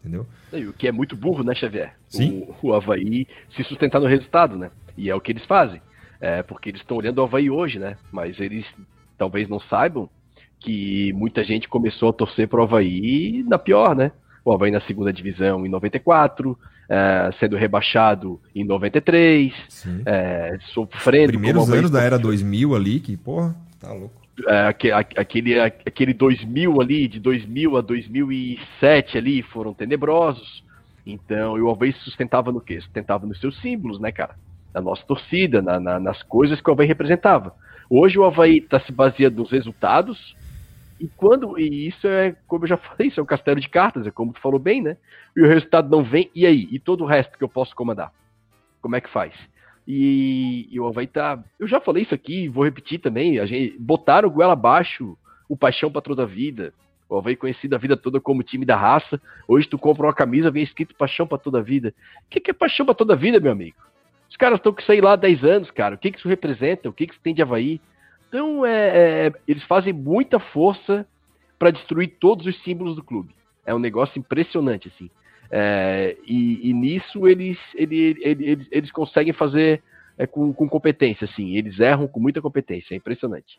Entendeu? 0.00 0.26
E 0.52 0.66
o 0.66 0.72
que 0.72 0.88
é 0.88 0.92
muito 0.92 1.16
burro, 1.16 1.44
né, 1.44 1.54
Xavier? 1.54 1.94
Sim. 2.08 2.46
O, 2.62 2.68
o 2.68 2.74
Havaí 2.74 3.26
se 3.54 3.64
sustentar 3.64 4.00
no 4.00 4.06
resultado, 4.06 4.56
né? 4.56 4.70
E 4.96 5.10
é 5.10 5.14
o 5.14 5.20
que 5.20 5.32
eles 5.32 5.44
fazem. 5.44 5.80
É, 6.20 6.42
porque 6.42 6.70
eles 6.70 6.80
estão 6.80 6.96
olhando 6.96 7.18
o 7.18 7.24
Havaí 7.24 7.50
hoje, 7.50 7.78
né? 7.78 7.96
Mas 8.10 8.38
eles 8.40 8.64
talvez 9.18 9.48
não 9.48 9.60
saibam 9.60 10.08
que 10.60 11.12
muita 11.12 11.44
gente 11.44 11.68
começou 11.68 12.10
a 12.10 12.12
torcer 12.12 12.48
pro 12.48 12.62
Havaí 12.62 13.44
na 13.46 13.58
pior, 13.58 13.94
né? 13.94 14.12
O 14.44 14.52
Havaí 14.52 14.70
na 14.70 14.80
segunda 14.80 15.12
divisão 15.12 15.66
em 15.66 15.68
94, 15.68 16.58
é, 16.88 17.30
sendo 17.38 17.56
rebaixado 17.56 18.40
em 18.54 18.64
93, 18.64 19.52
é, 20.06 20.56
sofrendo. 20.72 21.28
Primeiros 21.28 21.70
anos 21.70 21.90
da 21.90 22.00
era 22.00 22.18
2000 22.18 22.74
ali, 22.74 23.00
que 23.00 23.16
porra, 23.16 23.54
tá 23.80 23.92
louco. 23.92 24.26
É, 24.46 24.66
aquele, 25.16 25.58
aquele 25.58 26.12
2000 26.12 26.80
ali, 26.80 27.08
de 27.08 27.18
2000 27.18 27.76
a 27.76 27.80
2007 27.80 29.18
ali, 29.18 29.42
foram 29.42 29.72
tenebrosos. 29.72 30.62
Então, 31.06 31.54
o 31.54 31.70
Havaí 31.70 31.92
sustentava 31.92 32.52
no 32.52 32.60
quê? 32.60 32.80
Sustentava 32.80 33.26
nos 33.26 33.40
seus 33.40 33.58
símbolos, 33.60 33.98
né, 33.98 34.12
cara? 34.12 34.34
Na 34.74 34.80
nossa 34.80 35.02
torcida, 35.04 35.62
na, 35.62 35.80
na, 35.80 35.98
nas 35.98 36.22
coisas 36.24 36.60
que 36.60 36.68
o 36.68 36.72
Havaí 36.72 36.86
representava. 36.86 37.54
Hoje 37.88 38.18
o 38.18 38.24
Havaí 38.24 38.58
está 38.58 38.80
se 38.80 38.92
baseando 38.92 39.40
nos 39.40 39.50
resultados, 39.50 40.36
e 41.00 41.08
quando. 41.08 41.58
E 41.58 41.88
isso 41.88 42.06
é, 42.06 42.36
como 42.46 42.64
eu 42.64 42.68
já 42.68 42.76
falei, 42.78 43.08
isso 43.08 43.20
é 43.20 43.22
um 43.22 43.26
castelo 43.26 43.60
de 43.60 43.68
cartas, 43.68 44.06
é 44.06 44.10
como 44.10 44.32
tu 44.32 44.40
falou 44.40 44.58
bem, 44.58 44.82
né? 44.82 44.96
E 45.36 45.42
o 45.42 45.46
resultado 45.46 45.90
não 45.90 46.02
vem, 46.02 46.30
e 46.34 46.46
aí? 46.46 46.68
E 46.70 46.78
todo 46.78 47.04
o 47.04 47.06
resto 47.06 47.36
que 47.36 47.44
eu 47.44 47.48
posso 47.48 47.74
comandar? 47.74 48.12
Como 48.80 48.96
é 48.96 49.00
que 49.00 49.10
faz? 49.10 49.32
E, 49.86 50.68
e 50.70 50.80
o 50.80 50.86
Havaí 50.86 51.06
tá. 51.06 51.42
Eu 51.60 51.68
já 51.68 51.80
falei 51.80 52.02
isso 52.02 52.14
aqui, 52.14 52.48
vou 52.48 52.64
repetir 52.64 52.98
também. 52.98 53.38
A 53.38 53.46
gente 53.46 53.78
botaram 53.78 54.28
o 54.28 54.32
goela 54.32 54.54
abaixo 54.54 55.16
o 55.48 55.56
Paixão 55.56 55.92
Patrão 55.92 56.16
da 56.16 56.24
Vida. 56.24 56.72
O 57.08 57.16
Havaí 57.16 57.36
conhecido 57.36 57.74
a 57.74 57.78
vida 57.78 57.96
toda 57.96 58.20
como 58.20 58.42
time 58.42 58.64
da 58.64 58.76
raça. 58.76 59.20
Hoje 59.46 59.68
tu 59.68 59.78
compra 59.78 60.06
uma 60.06 60.12
camisa, 60.12 60.50
vem 60.50 60.64
escrito 60.64 60.94
Paixão 60.96 61.24
para 61.26 61.38
toda 61.38 61.60
a 61.60 61.62
vida. 61.62 61.94
O 62.26 62.30
que, 62.30 62.40
que 62.40 62.50
é 62.50 62.54
Paixão 62.54 62.84
para 62.84 62.96
toda 62.96 63.12
a 63.12 63.16
vida, 63.16 63.38
meu 63.38 63.52
amigo? 63.52 63.76
Os 64.28 64.36
caras 64.36 64.58
estão 64.58 64.74
isso 64.76 64.90
aí 64.90 65.00
lá 65.00 65.12
há 65.12 65.16
10 65.16 65.44
anos, 65.44 65.70
cara. 65.70 65.94
O 65.94 65.98
que, 65.98 66.10
que 66.10 66.18
isso 66.18 66.28
representa? 66.28 66.88
O 66.88 66.92
que, 66.92 67.06
que 67.06 67.12
isso 67.12 67.22
tem 67.22 67.32
de 67.32 67.42
Havaí? 67.42 67.80
Então, 68.36 68.66
é, 68.66 69.28
é, 69.28 69.32
eles 69.48 69.62
fazem 69.62 69.94
muita 69.94 70.38
força 70.38 71.06
para 71.58 71.70
destruir 71.70 72.18
todos 72.20 72.44
os 72.44 72.62
símbolos 72.62 72.94
do 72.94 73.02
clube. 73.02 73.34
É 73.64 73.74
um 73.74 73.78
negócio 73.78 74.18
impressionante, 74.18 74.92
assim. 74.94 75.08
É, 75.50 76.14
e, 76.22 76.68
e, 76.68 76.74
nisso 76.74 77.26
eles, 77.26 77.56
eles, 77.74 78.14
eles, 78.20 78.66
eles 78.70 78.92
conseguem 78.92 79.32
fazer 79.32 79.82
é, 80.18 80.26
com, 80.26 80.52
com, 80.52 80.68
competência, 80.68 81.24
assim. 81.24 81.56
Eles 81.56 81.80
erram 81.80 82.06
com 82.06 82.20
muita 82.20 82.42
competência, 82.42 82.92
é 82.92 82.98
impressionante. 82.98 83.58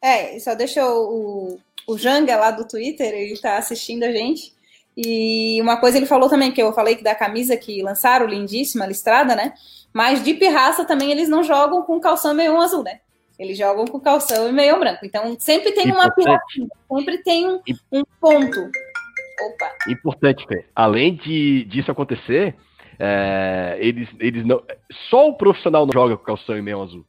É, 0.00 0.38
só 0.38 0.54
deixa 0.54 0.86
o, 0.86 1.58
o 1.84 1.98
Janga 1.98 2.36
lá 2.36 2.52
do 2.52 2.68
Twitter, 2.68 3.12
ele 3.12 3.32
está 3.32 3.56
assistindo 3.56 4.04
a 4.04 4.12
gente. 4.12 4.54
E 4.96 5.60
uma 5.60 5.78
coisa 5.78 5.96
ele 5.96 6.06
falou 6.06 6.28
também, 6.28 6.52
que 6.52 6.62
eu 6.62 6.72
falei 6.72 6.94
que 6.94 7.02
da 7.02 7.16
camisa 7.16 7.56
que 7.56 7.82
lançaram, 7.82 8.26
lindíssima, 8.26 8.86
listrada, 8.86 9.34
né? 9.34 9.54
Mas 9.92 10.22
de 10.22 10.34
pirraça 10.34 10.84
também 10.84 11.10
eles 11.10 11.28
não 11.28 11.42
jogam 11.42 11.82
com 11.82 11.98
calção 11.98 12.32
meio 12.32 12.56
azul, 12.60 12.84
né? 12.84 13.00
Eles 13.38 13.58
jogam 13.58 13.84
com 13.86 14.00
calção 14.00 14.48
e 14.48 14.52
meio 14.52 14.78
branco. 14.78 15.04
Então 15.04 15.34
sempre 15.38 15.72
tem 15.72 15.90
uma 15.90 16.10
pirraça, 16.10 16.44
sempre 16.88 17.18
tem 17.18 17.48
um, 17.48 17.60
um 17.92 18.02
ponto. 18.20 18.60
Opa. 18.60 19.72
Importante, 19.88 20.46
Fê. 20.46 20.64
Além 20.74 21.14
de, 21.16 21.64
disso 21.64 21.90
acontecer, 21.90 22.54
é, 22.98 23.76
eles, 23.80 24.08
eles 24.20 24.44
não. 24.44 24.62
Só 25.10 25.28
o 25.28 25.34
profissional 25.34 25.84
não 25.84 25.92
joga 25.92 26.16
com 26.16 26.24
calção 26.24 26.56
e 26.56 26.62
meio 26.62 26.82
azul. 26.82 27.04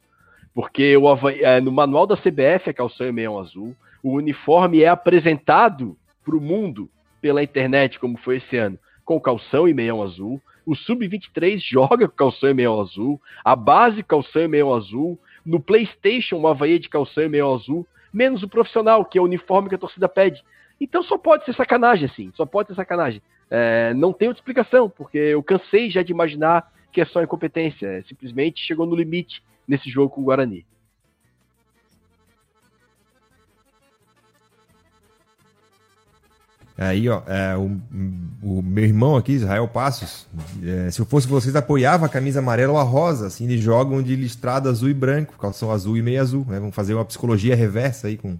Porque 0.54 0.96
o, 0.96 1.28
é, 1.28 1.60
no 1.60 1.70
manual 1.70 2.06
da 2.06 2.16
CBF 2.16 2.70
é 2.70 2.72
calção 2.72 3.06
e 3.06 3.12
meio 3.12 3.38
azul. 3.38 3.76
O 4.02 4.14
uniforme 4.14 4.82
é 4.82 4.88
apresentado 4.88 5.96
para 6.24 6.36
o 6.36 6.40
mundo 6.40 6.90
pela 7.20 7.42
internet, 7.42 7.98
como 7.98 8.18
foi 8.18 8.38
esse 8.38 8.56
ano, 8.56 8.78
com 9.04 9.20
calção 9.20 9.68
e 9.68 9.74
meião 9.74 10.02
azul. 10.02 10.40
O 10.64 10.74
Sub-23 10.74 11.58
joga 11.60 12.08
com 12.08 12.16
calção 12.16 12.50
e 12.50 12.54
meião 12.54 12.80
azul. 12.80 13.20
A 13.44 13.54
base 13.54 14.02
calção 14.02 14.42
e 14.42 14.48
meião 14.48 14.74
azul. 14.74 15.18
No 15.46 15.60
PlayStation, 15.60 16.36
uma 16.36 16.50
Havaí 16.50 16.78
de 16.80 16.88
calção 16.88 17.28
meião 17.28 17.54
azul. 17.54 17.86
Menos 18.12 18.42
o 18.42 18.48
profissional, 18.48 19.04
que 19.04 19.16
é 19.16 19.20
o 19.20 19.24
uniforme 19.24 19.68
que 19.68 19.76
a 19.76 19.78
torcida 19.78 20.08
pede. 20.08 20.42
Então 20.80 21.02
só 21.04 21.16
pode 21.16 21.44
ser 21.44 21.54
sacanagem, 21.54 22.06
assim. 22.06 22.32
Só 22.34 22.44
pode 22.44 22.68
ser 22.68 22.74
sacanagem. 22.74 23.22
É, 23.48 23.94
não 23.94 24.12
tem 24.12 24.26
outra 24.26 24.40
explicação, 24.40 24.90
porque 24.90 25.16
eu 25.16 25.42
cansei 25.42 25.88
já 25.88 26.02
de 26.02 26.10
imaginar 26.10 26.68
que 26.92 27.00
é 27.00 27.04
só 27.04 27.22
incompetência. 27.22 27.86
É, 27.86 28.02
simplesmente 28.02 28.60
chegou 28.60 28.86
no 28.86 28.96
limite 28.96 29.40
nesse 29.68 29.88
jogo 29.88 30.14
com 30.14 30.20
o 30.20 30.24
Guarani. 30.24 30.66
Aí, 36.78 37.08
ó, 37.08 37.22
é, 37.26 37.56
o, 37.56 37.80
o, 38.42 38.62
meu 38.62 38.84
irmão 38.84 39.16
aqui, 39.16 39.32
Israel 39.32 39.66
Passos, 39.66 40.26
é, 40.62 40.90
se 40.90 41.00
eu 41.00 41.06
fosse 41.06 41.26
vocês, 41.26 41.56
apoiava 41.56 42.04
a 42.04 42.08
camisa 42.08 42.40
amarela 42.40 42.74
ou 42.74 42.78
a 42.78 42.82
rosa, 42.82 43.28
assim, 43.28 43.44
eles 43.44 43.62
jogam 43.62 44.02
de 44.02 44.14
listrado 44.14 44.68
azul 44.68 44.90
e 44.90 44.94
branco, 44.94 45.38
calção 45.38 45.70
azul 45.70 45.96
e 45.96 46.02
meio 46.02 46.20
azul, 46.20 46.44
né? 46.46 46.60
Vamos 46.60 46.74
fazer 46.74 46.92
uma 46.92 47.04
psicologia 47.04 47.56
reversa 47.56 48.08
aí 48.08 48.18
com, 48.18 48.36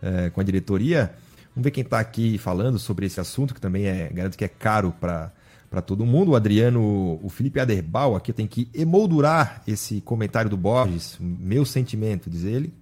é, 0.00 0.30
com 0.30 0.40
a 0.40 0.44
diretoria. 0.44 1.12
Vamos 1.54 1.64
ver 1.64 1.70
quem 1.70 1.84
está 1.84 2.00
aqui 2.00 2.38
falando 2.38 2.78
sobre 2.78 3.04
esse 3.04 3.20
assunto, 3.20 3.52
que 3.52 3.60
também 3.60 3.86
é, 3.86 4.08
garanto 4.14 4.38
que 4.38 4.44
é 4.44 4.48
caro 4.48 4.94
para 4.98 5.30
para 5.70 5.82
todo 5.82 6.06
mundo. 6.06 6.32
O 6.32 6.36
Adriano, 6.36 7.20
o 7.22 7.28
Felipe 7.28 7.60
Aderbal 7.60 8.16
aqui 8.16 8.32
tem 8.32 8.46
que 8.46 8.68
emoldurar 8.74 9.62
esse 9.66 10.00
comentário 10.00 10.50
do 10.50 10.56
Borges, 10.56 11.16
meu 11.20 11.64
sentimento, 11.64 12.30
diz 12.30 12.44
ele. 12.44 12.72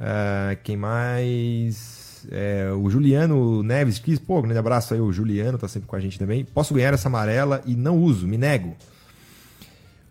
Uh, 0.00 0.58
quem 0.62 0.76
mais? 0.76 2.07
É, 2.30 2.70
o 2.72 2.88
Juliano 2.90 3.62
Neves 3.62 4.00
diz, 4.00 4.18
pô, 4.18 4.40
grande 4.42 4.58
abraço 4.58 4.94
aí, 4.94 5.00
o 5.00 5.12
Juliano 5.12 5.58
tá 5.58 5.68
sempre 5.68 5.88
com 5.88 5.96
a 5.96 6.00
gente 6.00 6.18
também. 6.18 6.44
Posso 6.44 6.74
ganhar 6.74 6.94
essa 6.94 7.08
amarela 7.08 7.62
e 7.66 7.74
não 7.74 7.98
uso, 7.98 8.26
me 8.26 8.38
nego. 8.38 8.76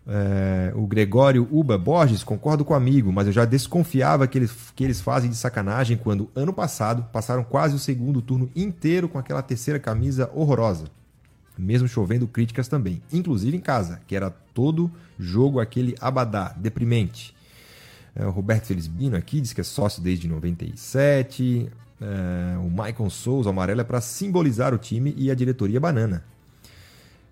É, 0.10 0.72
o 0.74 0.88
Gregório 0.88 1.46
Uba 1.52 1.78
Borges, 1.78 2.24
concordo 2.24 2.64
com 2.64 2.74
o 2.74 2.78
amigo, 2.78 3.12
mas 3.12 3.28
eu 3.28 3.34
já 3.34 3.44
desconfiava 3.44 4.26
que 4.26 4.38
eles, 4.38 4.72
que 4.74 4.84
eles 4.84 5.02
fazem 5.02 5.30
de 5.30 5.36
sacanagem 5.36 5.98
quando, 5.98 6.30
ano 6.34 6.54
passado, 6.54 7.06
passaram 7.12 7.44
quase 7.44 7.76
o 7.76 7.80
segundo 7.80 8.22
turno 8.22 8.50
inteiro 8.56 9.10
com 9.10 9.18
aquela 9.18 9.42
terceira 9.42 9.80
camisa 9.80 10.32
horrorosa. 10.34 10.86
Mesmo 11.58 11.88
chovendo 11.88 12.28
críticas 12.28 12.68
também, 12.68 13.02
inclusive 13.12 13.58
em 13.58 13.60
casa, 13.60 14.00
que 14.08 14.16
era 14.16 14.30
todo 14.30 14.90
jogo 15.20 15.60
aquele 15.60 15.96
abadá, 16.00 16.54
deprimente. 16.56 17.36
É, 18.16 18.26
o 18.26 18.32
Roberto 18.32 18.66
Felizbino 18.66 19.16
aqui 19.16 19.42
diz 19.42 19.54
que 19.54 19.62
é 19.62 19.64
sócio 19.64 20.02
desde 20.02 20.28
97. 20.28 21.70
É, 22.02 22.58
o 22.58 22.70
Michael 22.70 23.10
Souza, 23.10 23.50
o 23.50 23.52
amarelo 23.52 23.82
é 23.82 23.84
para 23.84 24.02
simbolizar 24.02 24.74
o 24.74 24.78
time 24.78 25.14
e 25.18 25.32
a 25.32 25.36
diretoria 25.36 25.80
banana. 25.80 26.24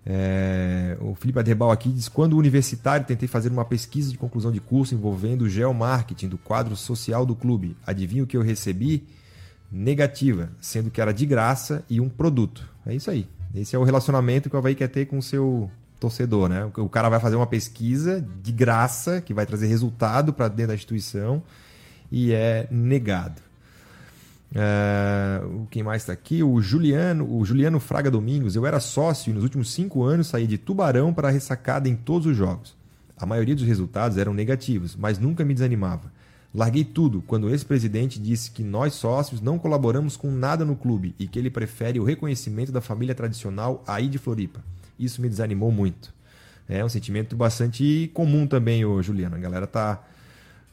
É, 0.08 0.96
o 1.00 1.16
Felipe 1.16 1.40
Aderbal 1.40 1.72
aqui 1.72 1.88
diz: 1.88 2.08
quando 2.08 2.36
universitário, 2.36 3.04
tentei 3.04 3.26
fazer 3.26 3.50
uma 3.50 3.64
pesquisa 3.64 4.10
de 4.10 4.16
conclusão 4.16 4.52
de 4.52 4.60
curso 4.60 4.94
envolvendo 4.94 5.42
o 5.42 5.48
geomarketing 5.48 6.28
do 6.28 6.38
quadro 6.38 6.76
social 6.76 7.26
do 7.26 7.34
clube. 7.34 7.76
Adivinha 7.84 8.22
o 8.22 8.26
que 8.26 8.36
eu 8.36 8.42
recebi? 8.42 9.04
Negativa, 9.70 10.50
sendo 10.60 10.90
que 10.90 11.00
era 11.00 11.12
de 11.12 11.26
graça 11.26 11.84
e 11.90 12.00
um 12.00 12.08
produto. 12.08 12.68
É 12.86 12.94
isso 12.94 13.10
aí. 13.10 13.26
Esse 13.52 13.74
é 13.74 13.78
o 13.78 13.82
relacionamento 13.82 14.48
que 14.48 14.54
o 14.54 14.58
Havaí 14.58 14.76
quer 14.76 14.88
ter 14.88 15.06
com 15.06 15.18
o 15.18 15.22
seu 15.22 15.68
torcedor, 15.98 16.48
né? 16.48 16.70
O 16.76 16.88
cara 16.88 17.08
vai 17.08 17.18
fazer 17.18 17.34
uma 17.34 17.46
pesquisa 17.46 18.24
de 18.42 18.52
graça, 18.52 19.20
que 19.20 19.34
vai 19.34 19.44
trazer 19.44 19.66
resultado 19.66 20.32
para 20.32 20.46
dentro 20.46 20.68
da 20.68 20.74
instituição, 20.74 21.42
e 22.12 22.32
é 22.32 22.68
negado. 22.70 23.42
Uh, 24.52 25.66
quem 25.70 25.82
mais 25.82 26.02
está 26.02 26.12
aqui? 26.12 26.42
O 26.42 26.60
Juliano, 26.60 27.30
o 27.36 27.44
Juliano 27.44 27.80
Fraga 27.80 28.10
Domingos. 28.10 28.56
Eu 28.56 28.66
era 28.66 28.80
sócio 28.80 29.30
e 29.30 29.34
nos 29.34 29.42
últimos 29.42 29.72
cinco 29.72 30.04
anos 30.04 30.28
saí 30.28 30.46
de 30.46 30.58
Tubarão 30.58 31.12
para 31.12 31.30
ressacada 31.30 31.88
em 31.88 31.96
todos 31.96 32.26
os 32.26 32.36
jogos. 32.36 32.74
A 33.16 33.26
maioria 33.26 33.54
dos 33.54 33.64
resultados 33.64 34.18
eram 34.18 34.34
negativos, 34.34 34.94
mas 34.94 35.18
nunca 35.18 35.44
me 35.44 35.54
desanimava. 35.54 36.12
Larguei 36.54 36.84
tudo 36.84 37.22
quando 37.26 37.44
o 37.44 37.50
ex-presidente 37.50 38.18
disse 38.18 38.50
que 38.50 38.62
nós 38.62 38.94
sócios 38.94 39.40
não 39.40 39.58
colaboramos 39.58 40.16
com 40.16 40.30
nada 40.30 40.64
no 40.64 40.76
clube 40.76 41.14
e 41.18 41.26
que 41.26 41.38
ele 41.38 41.50
prefere 41.50 42.00
o 42.00 42.04
reconhecimento 42.04 42.72
da 42.72 42.80
família 42.80 43.14
tradicional 43.14 43.82
aí 43.86 44.08
de 44.08 44.16
Floripa. 44.16 44.64
Isso 44.98 45.20
me 45.20 45.28
desanimou 45.28 45.70
muito. 45.70 46.14
É 46.68 46.84
um 46.84 46.88
sentimento 46.88 47.36
bastante 47.36 48.10
comum 48.14 48.46
também, 48.46 48.84
o 48.84 49.02
Juliano. 49.02 49.36
A 49.36 49.38
galera 49.38 49.66
tá 49.66 50.02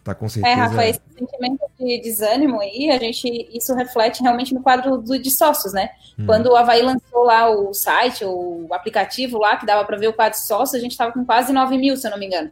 Tá 0.04 0.14
com 0.14 0.26
é, 0.26 0.30
certeza. 0.30 0.54
É, 0.54 0.54
Rafa, 0.56 0.86
esse 0.86 1.02
sentimento 1.18 1.62
de 1.80 2.02
desânimo 2.02 2.60
aí, 2.60 2.92
a 2.92 3.00
gente, 3.00 3.50
isso 3.54 3.74
reflete 3.74 4.22
realmente 4.22 4.54
no 4.54 4.62
quadro 4.62 4.98
do, 4.98 5.18
de 5.18 5.32
sócios, 5.32 5.72
né? 5.72 5.92
Hum. 6.20 6.26
Quando 6.26 6.48
o 6.48 6.56
Havaí 6.56 6.82
lançou 6.82 7.24
lá 7.24 7.50
o 7.50 7.74
site, 7.74 8.26
o 8.26 8.68
aplicativo 8.72 9.38
lá, 9.40 9.56
que 9.56 9.66
dava 9.66 9.86
para 9.86 9.98
ver 9.98 10.10
o 10.10 10.14
quadro 10.14 10.38
de 10.38 10.46
sócios, 10.46 10.76
a 10.76 10.80
gente 10.80 10.92
estava 10.92 11.14
com 11.14 11.26
quase 11.26 11.54
9 11.54 11.78
mil, 11.78 11.96
se 11.96 12.06
eu 12.06 12.12
não 12.12 12.18
me 12.18 12.26
engano. 12.26 12.52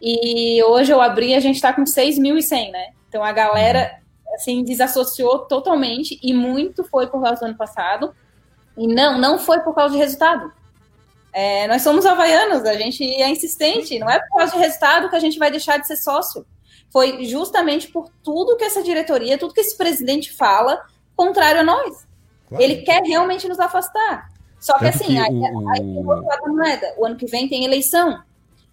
E 0.00 0.62
hoje 0.64 0.92
eu 0.92 1.00
abri, 1.00 1.34
a 1.34 1.40
gente 1.40 1.56
está 1.56 1.72
com 1.72 1.84
6.100, 1.84 2.70
né? 2.70 2.88
Então 3.08 3.24
a 3.24 3.32
galera 3.32 3.98
assim, 4.34 4.62
desassociou 4.62 5.40
totalmente 5.40 6.18
e 6.22 6.34
muito 6.34 6.84
foi 6.84 7.06
por 7.06 7.22
causa 7.22 7.40
do 7.40 7.46
ano 7.46 7.56
passado. 7.56 8.14
E 8.76 8.86
não, 8.86 9.18
não 9.18 9.38
foi 9.38 9.60
por 9.60 9.74
causa 9.74 9.94
de 9.94 9.98
resultado. 10.00 10.52
É, 11.32 11.66
nós 11.66 11.82
somos 11.82 12.04
havaianos, 12.04 12.64
a 12.64 12.74
gente 12.74 13.02
é 13.04 13.28
insistente, 13.28 13.98
não 13.98 14.08
é 14.08 14.20
por 14.20 14.38
causa 14.38 14.52
de 14.52 14.58
resultado 14.58 15.08
que 15.08 15.16
a 15.16 15.20
gente 15.20 15.38
vai 15.38 15.50
deixar 15.50 15.78
de 15.78 15.86
ser 15.86 15.96
sócio. 15.96 16.44
Foi 16.92 17.24
justamente 17.24 17.88
por 17.88 18.08
tudo 18.22 18.56
que 18.56 18.64
essa 18.64 18.82
diretoria, 18.82 19.38
tudo 19.38 19.54
que 19.54 19.60
esse 19.60 19.76
presidente 19.76 20.32
fala, 20.32 20.80
contrário 21.16 21.60
a 21.60 21.64
nós. 21.64 22.06
Claro. 22.48 22.62
Ele 22.62 22.82
quer 22.82 23.02
realmente 23.02 23.48
nos 23.48 23.58
afastar. 23.58 24.28
Só 24.60 24.78
que 24.78 24.84
Tanto 24.84 24.96
assim, 24.96 25.14
que 25.14 25.18
aí, 25.18 25.32
o... 25.32 25.68
aí 25.70 25.80
tem 25.80 26.06
outro 26.06 26.24
lado 26.24 26.42
da 26.42 26.48
moeda. 26.48 26.94
O 26.96 27.04
ano 27.04 27.16
que 27.16 27.26
vem 27.26 27.48
tem 27.48 27.64
eleição. 27.64 28.22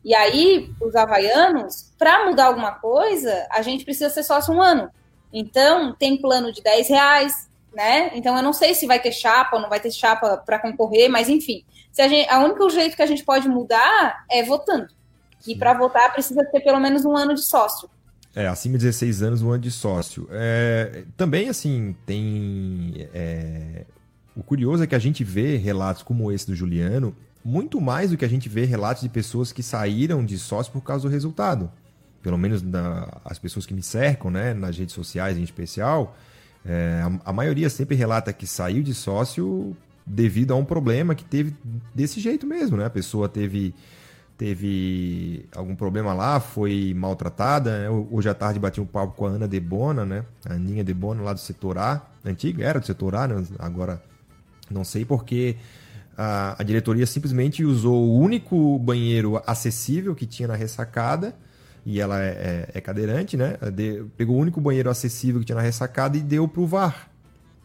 E 0.04 0.16
aí, 0.16 0.72
os 0.82 0.96
havaianos, 0.96 1.94
para 1.98 2.26
mudar 2.26 2.46
alguma 2.46 2.72
coisa, 2.72 3.48
a 3.52 3.62
gente 3.62 3.84
precisa 3.84 4.10
ser 4.10 4.24
sócio 4.24 4.54
um 4.54 4.62
ano. 4.62 4.90
Então, 5.32 5.94
tem 5.94 6.18
plano 6.18 6.52
de 6.52 6.62
10 6.62 6.88
reais, 6.90 7.50
né? 7.74 8.12
Então, 8.16 8.36
eu 8.36 8.42
não 8.42 8.54
sei 8.54 8.74
se 8.74 8.88
vai 8.88 9.00
ter 9.00 9.12
chapa 9.12 9.56
ou 9.56 9.62
não 9.62 9.70
vai 9.70 9.80
ter 9.80 9.92
chapa 9.92 10.38
para 10.38 10.60
concorrer, 10.60 11.10
mas 11.10 11.30
enfim. 11.30 11.64
Se 11.92 12.02
a, 12.02 12.08
gente, 12.08 12.30
a 12.30 12.40
único 12.40 12.70
jeito 12.70 12.96
que 12.96 13.02
a 13.02 13.06
gente 13.06 13.24
pode 13.24 13.48
mudar 13.48 14.26
é 14.30 14.44
votando. 14.44 14.88
E 15.46 15.56
para 15.56 15.74
votar 15.74 16.12
precisa 16.14 16.44
ter 16.46 16.62
pelo 16.62 16.80
menos 16.80 17.06
um 17.06 17.16
ano 17.16 17.34
de 17.34 17.44
sócio. 17.44 17.90
É, 18.36 18.48
acima 18.48 18.78
de 18.78 18.86
16 18.86 19.22
anos, 19.24 19.42
um 19.42 19.52
ano 19.52 19.62
de 19.62 19.72
sócio. 19.72 20.28
É, 20.32 21.04
também, 21.18 21.50
assim, 21.50 21.96
tem. 22.06 23.08
É, 23.14 23.86
o 24.36 24.42
curioso 24.42 24.84
é 24.84 24.88
que 24.88 24.96
a 24.96 25.00
gente 25.00 25.24
vê 25.24 25.58
relatos 25.58 26.04
como 26.04 26.32
esse 26.32 26.48
do 26.48 26.56
Juliano 26.56 27.16
muito 27.44 27.82
mais 27.82 28.12
do 28.12 28.18
que 28.18 28.26
a 28.26 28.30
gente 28.30 28.48
vê 28.48 28.66
relatos 28.66 29.02
de 29.02 29.10
pessoas 29.10 29.52
que 29.52 29.64
saíram 29.64 30.24
de 30.24 30.38
sócio 30.38 30.72
por 30.72 30.82
causa 30.82 31.08
do 31.08 31.12
resultado. 31.12 31.72
Pelo 32.22 32.38
menos 32.38 32.62
na, 32.62 33.20
as 33.26 33.40
pessoas 33.40 33.66
que 33.66 33.74
me 33.74 33.82
cercam, 33.82 34.30
né, 34.30 34.54
nas 34.54 34.78
redes 34.78 34.94
sociais 34.94 35.38
em 35.38 35.44
especial, 35.44 36.16
é, 36.64 37.02
a, 37.04 37.30
a, 37.30 37.34
maioria 37.34 37.70
sempre 37.70 37.96
relata 37.96 38.32
que 38.32 38.46
saiu 38.46 38.84
de 38.84 38.94
sócio 38.94 39.76
devido 40.06 40.52
a 40.52 40.56
um 40.56 40.64
problema 40.64 41.16
que 41.16 41.26
teve 41.26 41.56
desse 41.94 42.20
jeito 42.20 42.46
mesmo, 42.46 42.78
né? 42.78 42.86
A 42.86 42.90
pessoa 42.90 43.28
teve 43.28 43.74
teve 44.42 45.46
algum 45.56 45.76
problema 45.76 46.16
lá, 46.16 46.40
foi 46.40 46.96
maltratada. 46.98 47.78
Né? 47.78 47.90
Hoje 48.10 48.28
à 48.28 48.34
tarde 48.34 48.60
bati 48.60 48.82
um 48.82 48.88
papo 48.88 49.14
com 49.14 49.28
a 49.28 49.30
Ana 49.30 49.48
Debona, 49.48 50.04
né? 50.04 50.26
A 50.44 50.54
Aninha 50.54 50.84
Debona 50.84 51.22
lá 51.22 51.32
do 51.32 51.40
setor 51.40 51.78
A, 51.78 52.02
antigo, 52.26 52.64
era 52.64 52.80
do 52.80 52.86
setor 52.88 53.14
A, 53.14 53.28
né? 53.28 53.46
agora 53.60 54.02
não 54.68 54.84
sei 54.84 55.06
porque 55.06 55.58
a, 56.18 56.56
a 56.60 56.64
diretoria 56.64 57.06
simplesmente 57.06 57.64
usou 57.64 58.04
o 58.04 58.20
único 58.20 58.80
banheiro 58.80 59.40
acessível 59.46 60.16
que 60.16 60.26
tinha 60.26 60.48
na 60.48 60.56
ressacada 60.56 61.36
e 61.86 62.02
ela 62.02 62.20
é, 62.20 62.30
é, 62.74 62.80
é 62.80 62.82
cadeirante, 62.82 63.38
né? 63.38 63.58
De, 63.72 64.04
pegou 64.18 64.38
o 64.38 64.40
único 64.40 64.60
banheiro 64.60 64.90
acessível 64.90 65.40
que 65.40 65.46
tinha 65.46 65.58
na 65.58 65.62
ressacada 65.62 66.18
e 66.18 66.20
deu 66.20 66.48
pro 66.48 66.66
VAR. 66.66 67.12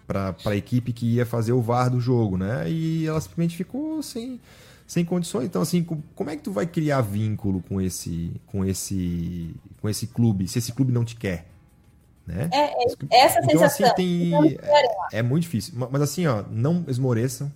Para 0.06 0.36
a 0.44 0.54
equipe 0.54 0.92
que 0.92 1.14
ia 1.14 1.24
fazer 1.24 1.52
o 1.52 1.62
VAR 1.62 1.88
do 1.88 2.00
jogo, 2.00 2.36
né? 2.36 2.70
E 2.70 3.06
ela 3.06 3.18
simplesmente 3.18 3.56
ficou 3.56 4.02
sem, 4.02 4.38
sem 4.86 5.04
condições. 5.04 5.46
Então, 5.46 5.60
assim, 5.62 5.84
como 6.14 6.30
é 6.30 6.36
que 6.36 6.42
tu 6.42 6.52
vai 6.52 6.66
criar 6.66 7.00
vínculo 7.00 7.62
com 7.62 7.80
esse, 7.80 8.32
com 8.46 8.64
esse, 8.64 9.54
com 9.80 9.88
esse 9.88 10.06
clube, 10.06 10.46
se 10.46 10.58
esse 10.58 10.72
clube 10.72 10.92
não 10.92 11.04
te 11.04 11.16
quer? 11.16 11.46
Né? 12.26 12.48
É, 12.52 12.58
é 12.58 13.24
essa 13.24 13.38
então, 13.40 13.46
assim, 13.46 13.50
sensação. 13.50 13.86
Assim, 13.86 13.94
tem, 13.94 14.58
é, 14.62 15.18
é, 15.18 15.22
muito 15.22 15.42
difícil. 15.42 15.74
Mas 15.90 16.02
assim, 16.02 16.26
ó, 16.26 16.44
não 16.50 16.84
esmoreçam. 16.88 17.52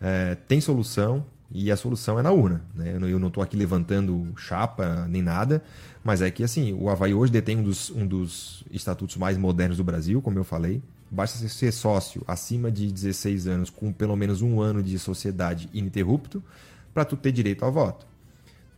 É, 0.00 0.36
tem 0.46 0.60
solução 0.60 1.24
e 1.50 1.70
a 1.70 1.76
solução 1.76 2.18
é 2.18 2.22
na 2.22 2.30
urna. 2.30 2.62
Né? 2.74 2.96
Eu 3.00 3.18
não 3.18 3.28
estou 3.28 3.42
aqui 3.42 3.56
levantando 3.56 4.32
chapa 4.36 5.06
nem 5.08 5.22
nada, 5.22 5.62
mas 6.04 6.22
é 6.22 6.30
que 6.30 6.44
assim, 6.44 6.72
o 6.72 6.88
Havaí 6.88 7.14
hoje 7.14 7.32
detém 7.32 7.56
um 7.56 7.62
dos, 7.62 7.90
um 7.90 8.06
dos 8.06 8.64
estatutos 8.70 9.16
mais 9.16 9.36
modernos 9.36 9.76
do 9.76 9.84
Brasil, 9.84 10.22
como 10.22 10.38
eu 10.38 10.44
falei. 10.44 10.82
Basta 11.10 11.48
ser 11.48 11.72
sócio 11.72 12.22
acima 12.26 12.70
de 12.70 12.90
16 12.92 13.46
anos 13.46 13.70
com 13.70 13.92
pelo 13.92 14.14
menos 14.14 14.42
um 14.42 14.60
ano 14.60 14.82
de 14.82 14.98
sociedade 14.98 15.68
ininterrupto 15.72 16.42
para 16.92 17.04
tu 17.04 17.16
ter 17.16 17.32
direito 17.32 17.64
ao 17.64 17.72
voto. 17.72 18.06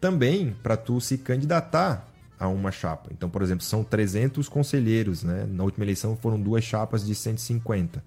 Também 0.01 0.55
para 0.63 0.77
tu 0.77 1.01
se 1.01 1.19
candidatar 1.19 2.07
a 2.39 2.49
uma 2.49 2.71
chapa. 2.71 3.11
Então, 3.13 3.29
por 3.29 3.43
exemplo, 3.43 3.65
são 3.65 3.85
300 3.85 4.49
conselheiros, 4.49 5.23
né? 5.23 5.47
Na 5.51 5.63
última 5.63 5.85
eleição 5.85 6.17
foram 6.17 6.41
duas 6.41 6.65
chapas 6.65 7.05
de 7.05 7.15
150. 7.15 8.03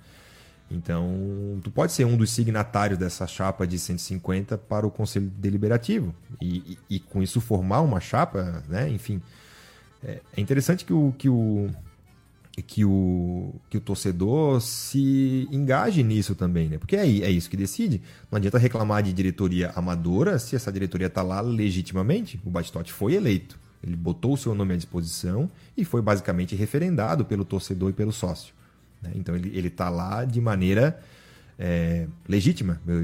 Então, 0.72 1.60
tu 1.64 1.70
pode 1.70 1.92
ser 1.92 2.06
um 2.06 2.18
dos 2.18 2.32
signatários 2.32 2.98
dessa 2.98 3.28
chapa 3.28 3.68
de 3.68 3.78
150 3.78 4.58
para 4.58 4.88
o 4.88 4.92
Conselho 4.92 5.30
Deliberativo 5.38 6.16
e, 6.42 6.78
e, 6.90 6.96
e 6.96 7.00
com 7.00 7.22
isso 7.22 7.40
formar 7.40 7.82
uma 7.82 8.00
chapa, 8.00 8.64
né? 8.68 8.90
Enfim, 8.90 9.22
é, 10.04 10.20
é 10.36 10.42
interessante 10.42 10.84
que 10.84 10.94
o, 10.94 11.14
que 11.16 11.30
o 11.30 11.70
que 12.62 12.86
o, 12.86 13.56
que 13.70 13.78
o 13.78 13.82
torcedor 13.82 14.62
se 14.62 15.48
engaje 15.52 16.04
nisso 16.04 16.36
também, 16.36 16.70
né? 16.70 16.78
Porque 16.78 16.96
é, 16.96 17.02
é 17.02 17.32
isso 17.32 17.50
que 17.50 17.58
decide. 17.58 18.02
Não 18.32 18.38
adianta 18.38 18.60
reclamar 18.60 19.02
de 19.02 19.12
diretoria 19.12 19.72
amadora 19.76 20.38
se 20.38 20.56
essa 20.56 20.72
diretoria 20.72 21.08
está 21.08 21.24
lá 21.24 21.42
legitimamente. 21.42 22.40
O 22.46 22.52
Batistotti 22.52 22.94
foi 22.94 23.16
eleito. 23.16 23.58
Ele 23.84 23.96
botou 23.96 24.34
o 24.34 24.38
seu 24.38 24.54
nome 24.54 24.74
à 24.74 24.78
disposição 24.78 25.50
e 25.76 25.84
foi 25.84 26.02
basicamente 26.02 26.56
referendado 26.56 27.26
pelo 27.26 27.44
torcedor 27.44 27.90
e 27.90 27.94
pelo 27.94 28.12
sócio. 28.12 28.54
Né? 29.02 29.12
Então 29.16 29.36
ele 29.36 29.68
está 29.68 29.90
lá 29.90 30.24
de 30.24 30.40
maneira 30.40 31.02
é, 31.58 32.08
legítima. 32.30 32.80
Eu, 32.86 33.04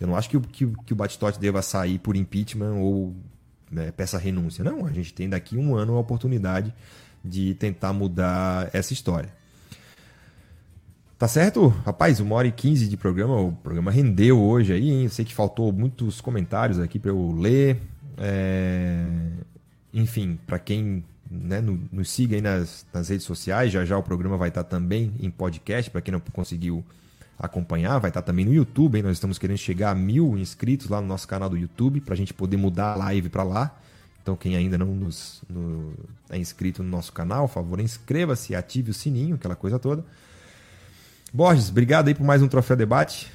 eu, 0.00 0.06
não 0.08 0.16
acho 0.16 0.30
que, 0.30 0.40
que, 0.40 0.66
que 0.86 0.92
o 0.94 0.96
Batistotti 0.96 1.38
deva 1.38 1.60
sair 1.60 1.98
por 1.98 2.16
impeachment 2.16 2.76
ou 2.76 3.14
né, 3.70 3.92
peça 3.92 4.18
renúncia. 4.18 4.64
Não, 4.64 4.86
a 4.86 4.92
gente 4.92 5.12
tem 5.12 5.28
daqui 5.28 5.56
um 5.56 5.76
ano 5.76 5.96
a 5.96 6.00
oportunidade 6.00 6.74
de 7.24 7.54
tentar 7.54 7.92
mudar 7.92 8.70
essa 8.72 8.92
história. 8.92 9.30
Tá 11.18 11.28
certo? 11.28 11.68
Rapaz, 11.84 12.18
uma 12.18 12.34
hora 12.34 12.48
e 12.48 12.52
quinze 12.52 12.88
de 12.88 12.96
programa, 12.96 13.38
o 13.38 13.52
programa 13.52 13.90
rendeu 13.90 14.40
hoje 14.40 14.72
aí, 14.72 14.90
hein? 14.90 15.04
Eu 15.04 15.10
sei 15.10 15.24
que 15.24 15.34
faltou 15.34 15.70
muitos 15.70 16.20
comentários 16.20 16.78
aqui 16.78 16.98
para 16.98 17.10
eu 17.10 17.32
ler. 17.32 17.78
É... 18.16 19.04
Enfim, 19.92 20.38
para 20.46 20.58
quem 20.58 21.04
né, 21.30 21.60
no, 21.60 21.78
nos 21.92 22.10
siga 22.10 22.34
aí 22.36 22.42
nas, 22.42 22.84
nas 22.92 23.08
redes 23.08 23.24
sociais. 23.24 23.70
Já 23.70 23.84
já 23.84 23.96
o 23.96 24.02
programa 24.02 24.36
vai 24.36 24.48
estar 24.48 24.64
também 24.64 25.12
em 25.20 25.30
podcast, 25.30 25.90
para 25.90 26.00
quem 26.00 26.12
não 26.12 26.20
conseguiu 26.32 26.84
acompanhar. 27.38 27.98
Vai 27.98 28.10
estar 28.10 28.22
também 28.22 28.44
no 28.44 28.52
YouTube. 28.52 28.96
Hein? 28.96 29.02
Nós 29.02 29.12
estamos 29.12 29.38
querendo 29.38 29.58
chegar 29.58 29.90
a 29.90 29.94
mil 29.94 30.36
inscritos 30.36 30.88
lá 30.88 31.00
no 31.00 31.06
nosso 31.06 31.28
canal 31.28 31.48
do 31.48 31.56
YouTube, 31.56 32.00
para 32.00 32.14
a 32.14 32.16
gente 32.16 32.34
poder 32.34 32.56
mudar 32.56 32.92
a 32.92 32.96
live 32.96 33.28
para 33.28 33.42
lá. 33.42 33.78
Então, 34.30 34.36
quem 34.36 34.54
ainda 34.54 34.78
não 34.78 34.86
nos, 34.86 35.42
no, 35.50 35.92
é 36.30 36.38
inscrito 36.38 36.84
no 36.84 36.88
nosso 36.88 37.12
canal, 37.12 37.48
por 37.48 37.54
favor, 37.54 37.80
inscreva-se, 37.80 38.54
ative 38.54 38.92
o 38.92 38.94
sininho, 38.94 39.34
aquela 39.34 39.56
coisa 39.56 39.76
toda. 39.76 40.04
Borges, 41.34 41.68
obrigado 41.68 42.06
aí 42.06 42.14
por 42.14 42.22
mais 42.22 42.40
um 42.40 42.46
Troféu 42.46 42.76
Debate. 42.76 43.28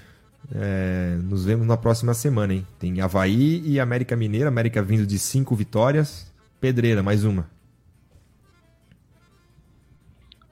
É, 0.55 1.17
nos 1.21 1.43
vemos 1.43 1.67
na 1.67 1.75
próxima 1.75 2.13
semana, 2.13 2.53
hein? 2.53 2.65
Tem 2.79 3.01
Havaí 3.01 3.61
e 3.65 3.77
América 3.77 4.15
Mineira. 4.15 4.47
América 4.47 4.81
vindo 4.81 5.05
de 5.05 5.19
cinco 5.19 5.53
vitórias. 5.53 6.31
Pedreira, 6.61 7.03
mais 7.03 7.25
uma. 7.25 7.45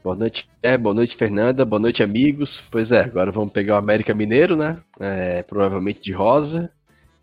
Boa 0.04 0.18
noite, 0.18 0.46
é, 0.62 0.78
boa 0.78 0.94
noite, 0.94 1.16
Fernanda, 1.16 1.64
boa 1.64 1.80
noite, 1.80 2.04
amigos. 2.04 2.50
Pois 2.70 2.92
é, 2.92 3.00
agora 3.00 3.32
vamos 3.32 3.54
pegar 3.54 3.76
o 3.76 3.78
América 3.78 4.14
Mineiro, 4.14 4.58
né? 4.58 4.78
É, 5.00 5.42
provavelmente 5.44 6.02
de 6.02 6.12
rosa. 6.12 6.70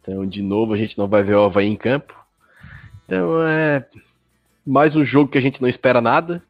Então, 0.01 0.25
de 0.25 0.41
novo, 0.41 0.73
a 0.73 0.79
gente 0.79 0.97
não 0.97 1.07
vai 1.07 1.23
ver 1.23 1.35
o 1.35 1.45
Havaí 1.45 1.67
em 1.67 1.77
campo. 1.77 2.19
Então, 3.11 3.45
é 3.45 3.85
mais 4.65 4.95
um 4.95 5.05
jogo 5.05 5.33
que 5.33 5.37
a 5.37 5.41
gente 5.41 5.61
não 5.61 5.69
espera 5.69 6.01
nada, 6.01 6.41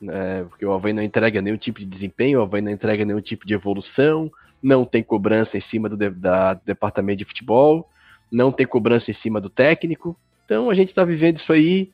né? 0.00 0.46
porque 0.48 0.64
o 0.64 0.72
Havaí 0.72 0.94
não 0.94 1.02
entrega 1.02 1.42
nenhum 1.42 1.58
tipo 1.58 1.78
de 1.78 1.84
desempenho, 1.84 2.40
o 2.40 2.42
Havaí 2.42 2.62
não 2.62 2.72
entrega 2.72 3.04
nenhum 3.04 3.20
tipo 3.20 3.46
de 3.46 3.52
evolução, 3.52 4.32
não 4.62 4.82
tem 4.82 5.02
cobrança 5.02 5.58
em 5.58 5.60
cima 5.60 5.90
do, 5.90 5.98
de, 5.98 6.08
da, 6.08 6.54
departamento 6.54 7.18
de 7.18 7.26
futebol, 7.26 7.86
não 8.32 8.50
tem 8.50 8.66
cobrança 8.66 9.10
em 9.10 9.14
cima 9.16 9.42
do 9.42 9.50
técnico. 9.50 10.16
Então, 10.46 10.70
a 10.70 10.74
gente 10.74 10.88
está 10.88 11.04
vivendo 11.04 11.38
isso 11.38 11.52
aí 11.52 11.90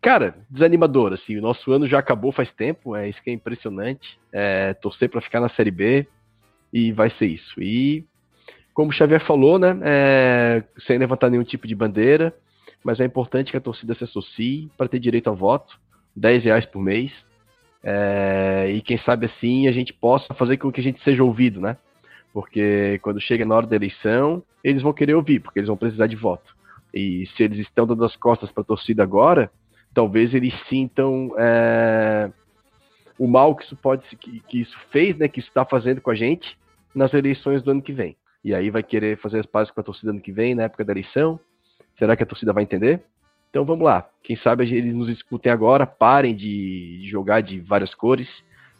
cara, 0.00 0.34
desanimador, 0.48 1.12
assim, 1.12 1.36
o 1.36 1.42
nosso 1.42 1.70
ano 1.72 1.86
já 1.86 1.98
acabou 1.98 2.32
faz 2.32 2.50
tempo, 2.52 2.96
é 2.96 3.10
isso 3.10 3.22
que 3.22 3.28
é 3.28 3.32
impressionante, 3.34 4.18
é, 4.32 4.72
torcer 4.72 5.10
para 5.10 5.20
ficar 5.20 5.40
na 5.40 5.50
Série 5.50 5.70
B 5.70 6.06
e 6.72 6.92
vai 6.92 7.10
ser 7.10 7.26
isso. 7.26 7.60
E, 7.60 8.06
como 8.72 8.90
o 8.90 8.94
Xavier 8.94 9.22
falou, 9.26 9.58
né, 9.58 9.78
é, 9.82 10.64
sem 10.86 10.96
levantar 10.96 11.28
nenhum 11.28 11.44
tipo 11.44 11.66
de 11.66 11.74
bandeira, 11.74 12.32
mas 12.86 13.00
é 13.00 13.04
importante 13.04 13.50
que 13.50 13.56
a 13.56 13.60
torcida 13.60 13.96
se 13.96 14.04
associe 14.04 14.70
para 14.78 14.86
ter 14.86 15.00
direito 15.00 15.26
ao 15.26 15.34
voto, 15.34 15.76
10 16.14 16.44
reais 16.44 16.64
por 16.64 16.80
mês, 16.80 17.10
é, 17.82 18.70
e 18.72 18.80
quem 18.80 18.96
sabe 18.98 19.26
assim 19.26 19.66
a 19.66 19.72
gente 19.72 19.92
possa 19.92 20.32
fazer 20.34 20.56
com 20.56 20.70
que 20.70 20.80
a 20.80 20.84
gente 20.84 21.02
seja 21.02 21.24
ouvido, 21.24 21.60
né, 21.60 21.76
porque 22.32 23.00
quando 23.02 23.20
chega 23.20 23.44
na 23.44 23.56
hora 23.56 23.66
da 23.66 23.74
eleição, 23.74 24.40
eles 24.62 24.82
vão 24.82 24.92
querer 24.92 25.14
ouvir, 25.14 25.40
porque 25.40 25.58
eles 25.58 25.66
vão 25.66 25.76
precisar 25.76 26.06
de 26.06 26.14
voto. 26.14 26.54
E 26.94 27.26
se 27.36 27.42
eles 27.42 27.58
estão 27.58 27.88
dando 27.88 28.04
as 28.04 28.14
costas 28.14 28.52
para 28.52 28.62
a 28.62 28.66
torcida 28.66 29.02
agora, 29.02 29.50
talvez 29.92 30.32
eles 30.32 30.54
sintam 30.68 31.34
é, 31.36 32.30
o 33.18 33.26
mal 33.26 33.56
que 33.56 33.64
isso 33.64 33.74
pode 33.74 34.04
que, 34.16 34.40
que 34.48 34.60
isso 34.60 34.78
fez, 34.92 35.16
né, 35.16 35.26
que 35.26 35.40
isso 35.40 35.48
está 35.48 35.64
fazendo 35.64 36.00
com 36.00 36.10
a 36.10 36.14
gente 36.14 36.56
nas 36.94 37.12
eleições 37.12 37.62
do 37.64 37.72
ano 37.72 37.82
que 37.82 37.92
vem. 37.92 38.16
E 38.44 38.54
aí 38.54 38.70
vai 38.70 38.84
querer 38.84 39.18
fazer 39.18 39.40
as 39.40 39.46
pazes 39.46 39.72
com 39.72 39.80
a 39.80 39.84
torcida 39.84 40.12
ano 40.12 40.20
que 40.20 40.30
vem, 40.30 40.54
na 40.54 40.62
época 40.62 40.84
da 40.84 40.92
eleição. 40.92 41.40
Será 41.98 42.16
que 42.16 42.22
a 42.22 42.26
torcida 42.26 42.52
vai 42.52 42.62
entender? 42.62 43.02
Então 43.50 43.64
vamos 43.64 43.84
lá. 43.84 44.08
Quem 44.22 44.36
sabe 44.36 44.64
eles 44.64 44.94
nos 44.94 45.08
escutem 45.08 45.50
agora, 45.50 45.86
parem 45.86 46.34
de 46.34 47.00
jogar 47.10 47.40
de 47.40 47.60
várias 47.60 47.94
cores, 47.94 48.28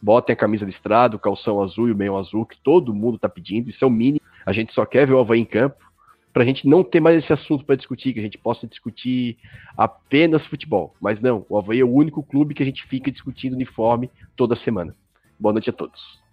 botem 0.02 0.34
a 0.34 0.36
camisa 0.36 0.64
listrada, 0.64 1.16
o 1.16 1.18
calção 1.18 1.62
azul 1.62 1.88
e 1.88 1.92
o 1.92 1.96
meio 1.96 2.16
azul, 2.16 2.44
que 2.44 2.60
todo 2.62 2.94
mundo 2.94 3.16
está 3.16 3.28
pedindo. 3.28 3.70
Isso 3.70 3.84
é 3.84 3.88
o 3.88 3.90
mínimo. 3.90 4.20
A 4.44 4.52
gente 4.52 4.72
só 4.74 4.84
quer 4.84 5.06
ver 5.06 5.14
o 5.14 5.18
Havaí 5.18 5.40
em 5.40 5.44
campo 5.44 5.86
para 6.32 6.42
a 6.42 6.46
gente 6.46 6.68
não 6.68 6.84
ter 6.84 7.00
mais 7.00 7.16
esse 7.16 7.32
assunto 7.32 7.64
para 7.64 7.76
discutir, 7.76 8.12
que 8.12 8.20
a 8.20 8.22
gente 8.22 8.36
possa 8.36 8.66
discutir 8.66 9.38
apenas 9.74 10.44
futebol. 10.46 10.94
Mas 11.00 11.18
não, 11.18 11.46
o 11.48 11.56
Havaí 11.56 11.80
é 11.80 11.84
o 11.84 11.90
único 11.90 12.22
clube 12.22 12.52
que 12.52 12.62
a 12.62 12.66
gente 12.66 12.86
fica 12.86 13.10
discutindo 13.10 13.54
uniforme 13.54 14.10
toda 14.36 14.54
semana. 14.56 14.94
Boa 15.40 15.54
noite 15.54 15.70
a 15.70 15.72
todos. 15.72 16.25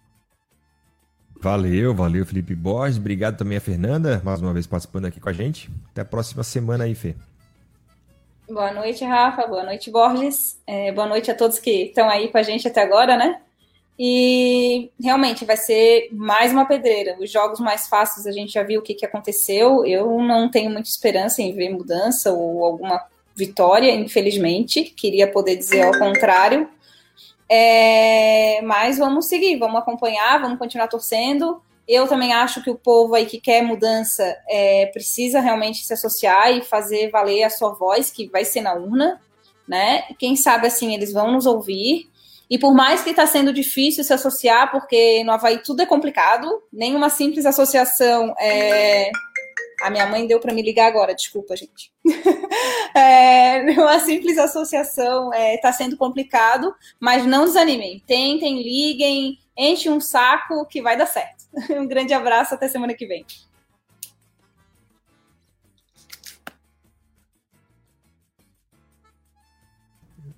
Valeu, 1.44 1.94
valeu, 1.94 2.24
Felipe 2.24 2.54
Borges. 2.54 2.96
Obrigado 2.96 3.36
também 3.36 3.58
a 3.58 3.60
Fernanda, 3.60 4.18
mais 4.24 4.40
uma 4.40 4.54
vez 4.54 4.66
participando 4.66 5.04
aqui 5.04 5.20
com 5.20 5.28
a 5.28 5.32
gente. 5.34 5.68
Até 5.92 6.00
a 6.00 6.04
próxima 6.06 6.42
semana 6.42 6.84
aí, 6.84 6.94
Fê. 6.94 7.14
Boa 8.48 8.72
noite, 8.72 9.04
Rafa. 9.04 9.46
Boa 9.46 9.62
noite, 9.62 9.90
Borges. 9.90 10.58
É, 10.66 10.90
boa 10.90 11.06
noite 11.06 11.30
a 11.30 11.34
todos 11.34 11.58
que 11.58 11.88
estão 11.88 12.08
aí 12.08 12.28
com 12.28 12.38
a 12.38 12.42
gente 12.42 12.66
até 12.66 12.80
agora, 12.80 13.18
né? 13.18 13.42
E 13.98 14.90
realmente 14.98 15.44
vai 15.44 15.58
ser 15.58 16.08
mais 16.12 16.50
uma 16.50 16.64
pedreira. 16.64 17.14
Os 17.20 17.30
jogos 17.30 17.60
mais 17.60 17.88
fáceis 17.88 18.26
a 18.26 18.32
gente 18.32 18.54
já 18.54 18.62
viu 18.62 18.80
o 18.80 18.82
que, 18.82 18.94
que 18.94 19.04
aconteceu. 19.04 19.84
Eu 19.84 20.18
não 20.22 20.50
tenho 20.50 20.70
muita 20.70 20.88
esperança 20.88 21.42
em 21.42 21.52
ver 21.52 21.68
mudança 21.68 22.32
ou 22.32 22.64
alguma 22.64 23.04
vitória, 23.36 23.94
infelizmente. 23.94 24.82
Queria 24.82 25.30
poder 25.30 25.56
dizer 25.56 25.82
ao 25.82 25.98
contrário. 25.98 26.66
É, 27.48 28.60
mas 28.62 28.98
vamos 28.98 29.26
seguir, 29.26 29.58
vamos 29.58 29.78
acompanhar, 29.78 30.40
vamos 30.40 30.58
continuar 30.58 30.88
torcendo. 30.88 31.62
Eu 31.86 32.08
também 32.08 32.32
acho 32.32 32.62
que 32.62 32.70
o 32.70 32.74
povo 32.74 33.14
aí 33.14 33.26
que 33.26 33.38
quer 33.38 33.62
mudança 33.62 34.36
é, 34.48 34.86
precisa 34.86 35.40
realmente 35.40 35.84
se 35.84 35.92
associar 35.92 36.50
e 36.50 36.62
fazer 36.62 37.10
valer 37.10 37.44
a 37.44 37.50
sua 37.50 37.74
voz, 37.74 38.10
que 38.10 38.26
vai 38.28 38.44
ser 38.44 38.62
na 38.62 38.74
urna, 38.74 39.20
né? 39.68 40.04
Quem 40.18 40.34
sabe 40.34 40.66
assim 40.66 40.94
eles 40.94 41.12
vão 41.12 41.32
nos 41.32 41.44
ouvir. 41.44 42.08
E 42.48 42.58
por 42.58 42.74
mais 42.74 43.02
que 43.02 43.10
está 43.10 43.26
sendo 43.26 43.52
difícil 43.52 44.04
se 44.04 44.12
associar, 44.12 44.70
porque 44.70 45.22
no 45.24 45.32
Havaí 45.32 45.58
tudo 45.58 45.82
é 45.82 45.86
complicado, 45.86 46.62
nenhuma 46.72 47.10
simples 47.10 47.46
associação 47.46 48.34
é. 48.38 49.10
A 49.80 49.90
minha 49.90 50.06
mãe 50.06 50.26
deu 50.26 50.40
para 50.40 50.52
me 50.52 50.62
ligar 50.62 50.86
agora, 50.86 51.14
desculpa, 51.14 51.56
gente. 51.56 51.92
é, 52.94 53.60
uma 53.72 53.98
simples 54.00 54.38
associação 54.38 55.32
está 55.32 55.38
é, 55.38 55.56
tá 55.58 55.72
sendo 55.72 55.96
complicado, 55.96 56.74
mas 57.00 57.26
não 57.26 57.44
desanimem. 57.44 58.02
Tentem, 58.06 58.62
liguem, 58.62 59.38
enchem 59.56 59.92
um 59.92 60.00
saco 60.00 60.66
que 60.66 60.82
vai 60.82 60.96
dar 60.96 61.06
certo. 61.06 61.44
Um 61.70 61.86
grande 61.86 62.12
abraço, 62.12 62.54
até 62.54 62.68
semana 62.68 62.94
que 62.94 63.06
vem. 63.06 63.24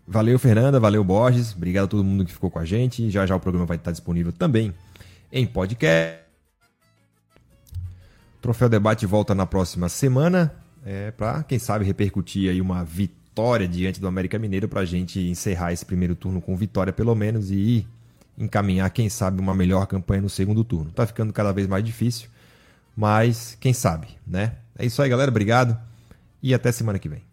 Valeu, 0.07 0.39
Fernanda. 0.39 0.79
Valeu, 0.79 1.03
Borges. 1.03 1.53
Obrigado 1.55 1.85
a 1.87 1.89
todo 1.89 2.05
mundo 2.05 2.25
que 2.25 2.33
ficou 2.33 2.51
com 2.51 2.59
a 2.59 2.65
gente. 2.65 3.11
Já 3.11 3.27
já 3.27 3.35
o 3.35 3.41
programa 3.41 3.67
vai 3.67 3.77
estar 3.77 3.91
disponível 3.91 4.33
também 4.33 4.73
em 5.33 5.47
podcast. 5.47 6.26
Troféu 8.47 8.69
Debate 8.69 9.05
volta 9.07 9.35
na 9.35 9.45
próxima 9.45 9.89
semana. 9.89 10.55
É, 10.85 11.11
para, 11.11 11.43
quem 11.43 11.59
sabe, 11.59 11.85
repercutir 11.85 12.49
aí 12.49 12.61
uma 12.61 12.85
vitória 12.85 13.67
diante 13.67 14.01
do 14.01 14.07
América 14.07 14.39
Mineiro 14.39 14.69
para 14.69 14.83
a 14.83 14.85
gente 14.85 15.19
encerrar 15.19 15.73
esse 15.73 15.85
primeiro 15.85 16.15
turno 16.15 16.41
com 16.41 16.57
vitória, 16.57 16.93
pelo 16.93 17.13
menos, 17.17 17.51
e 17.51 17.85
encaminhar, 18.39 18.89
quem 18.91 19.09
sabe, 19.09 19.41
uma 19.41 19.53
melhor 19.53 19.85
campanha 19.89 20.23
no 20.23 20.31
segundo 20.31 20.63
turno. 20.63 20.93
Tá 20.93 21.05
ficando 21.05 21.33
cada 21.33 21.51
vez 21.53 21.67
mais 21.67 21.83
difícil, 21.83 22.29
mas 22.97 23.59
quem 23.59 23.73
sabe, 23.73 24.11
né? 24.25 24.53
É 24.79 24.87
isso 24.87 25.03
aí, 25.03 25.09
galera. 25.09 25.29
Obrigado 25.29 25.77
e 26.41 26.55
até 26.55 26.71
semana 26.71 27.01
que 27.01 27.09
vem. 27.09 27.26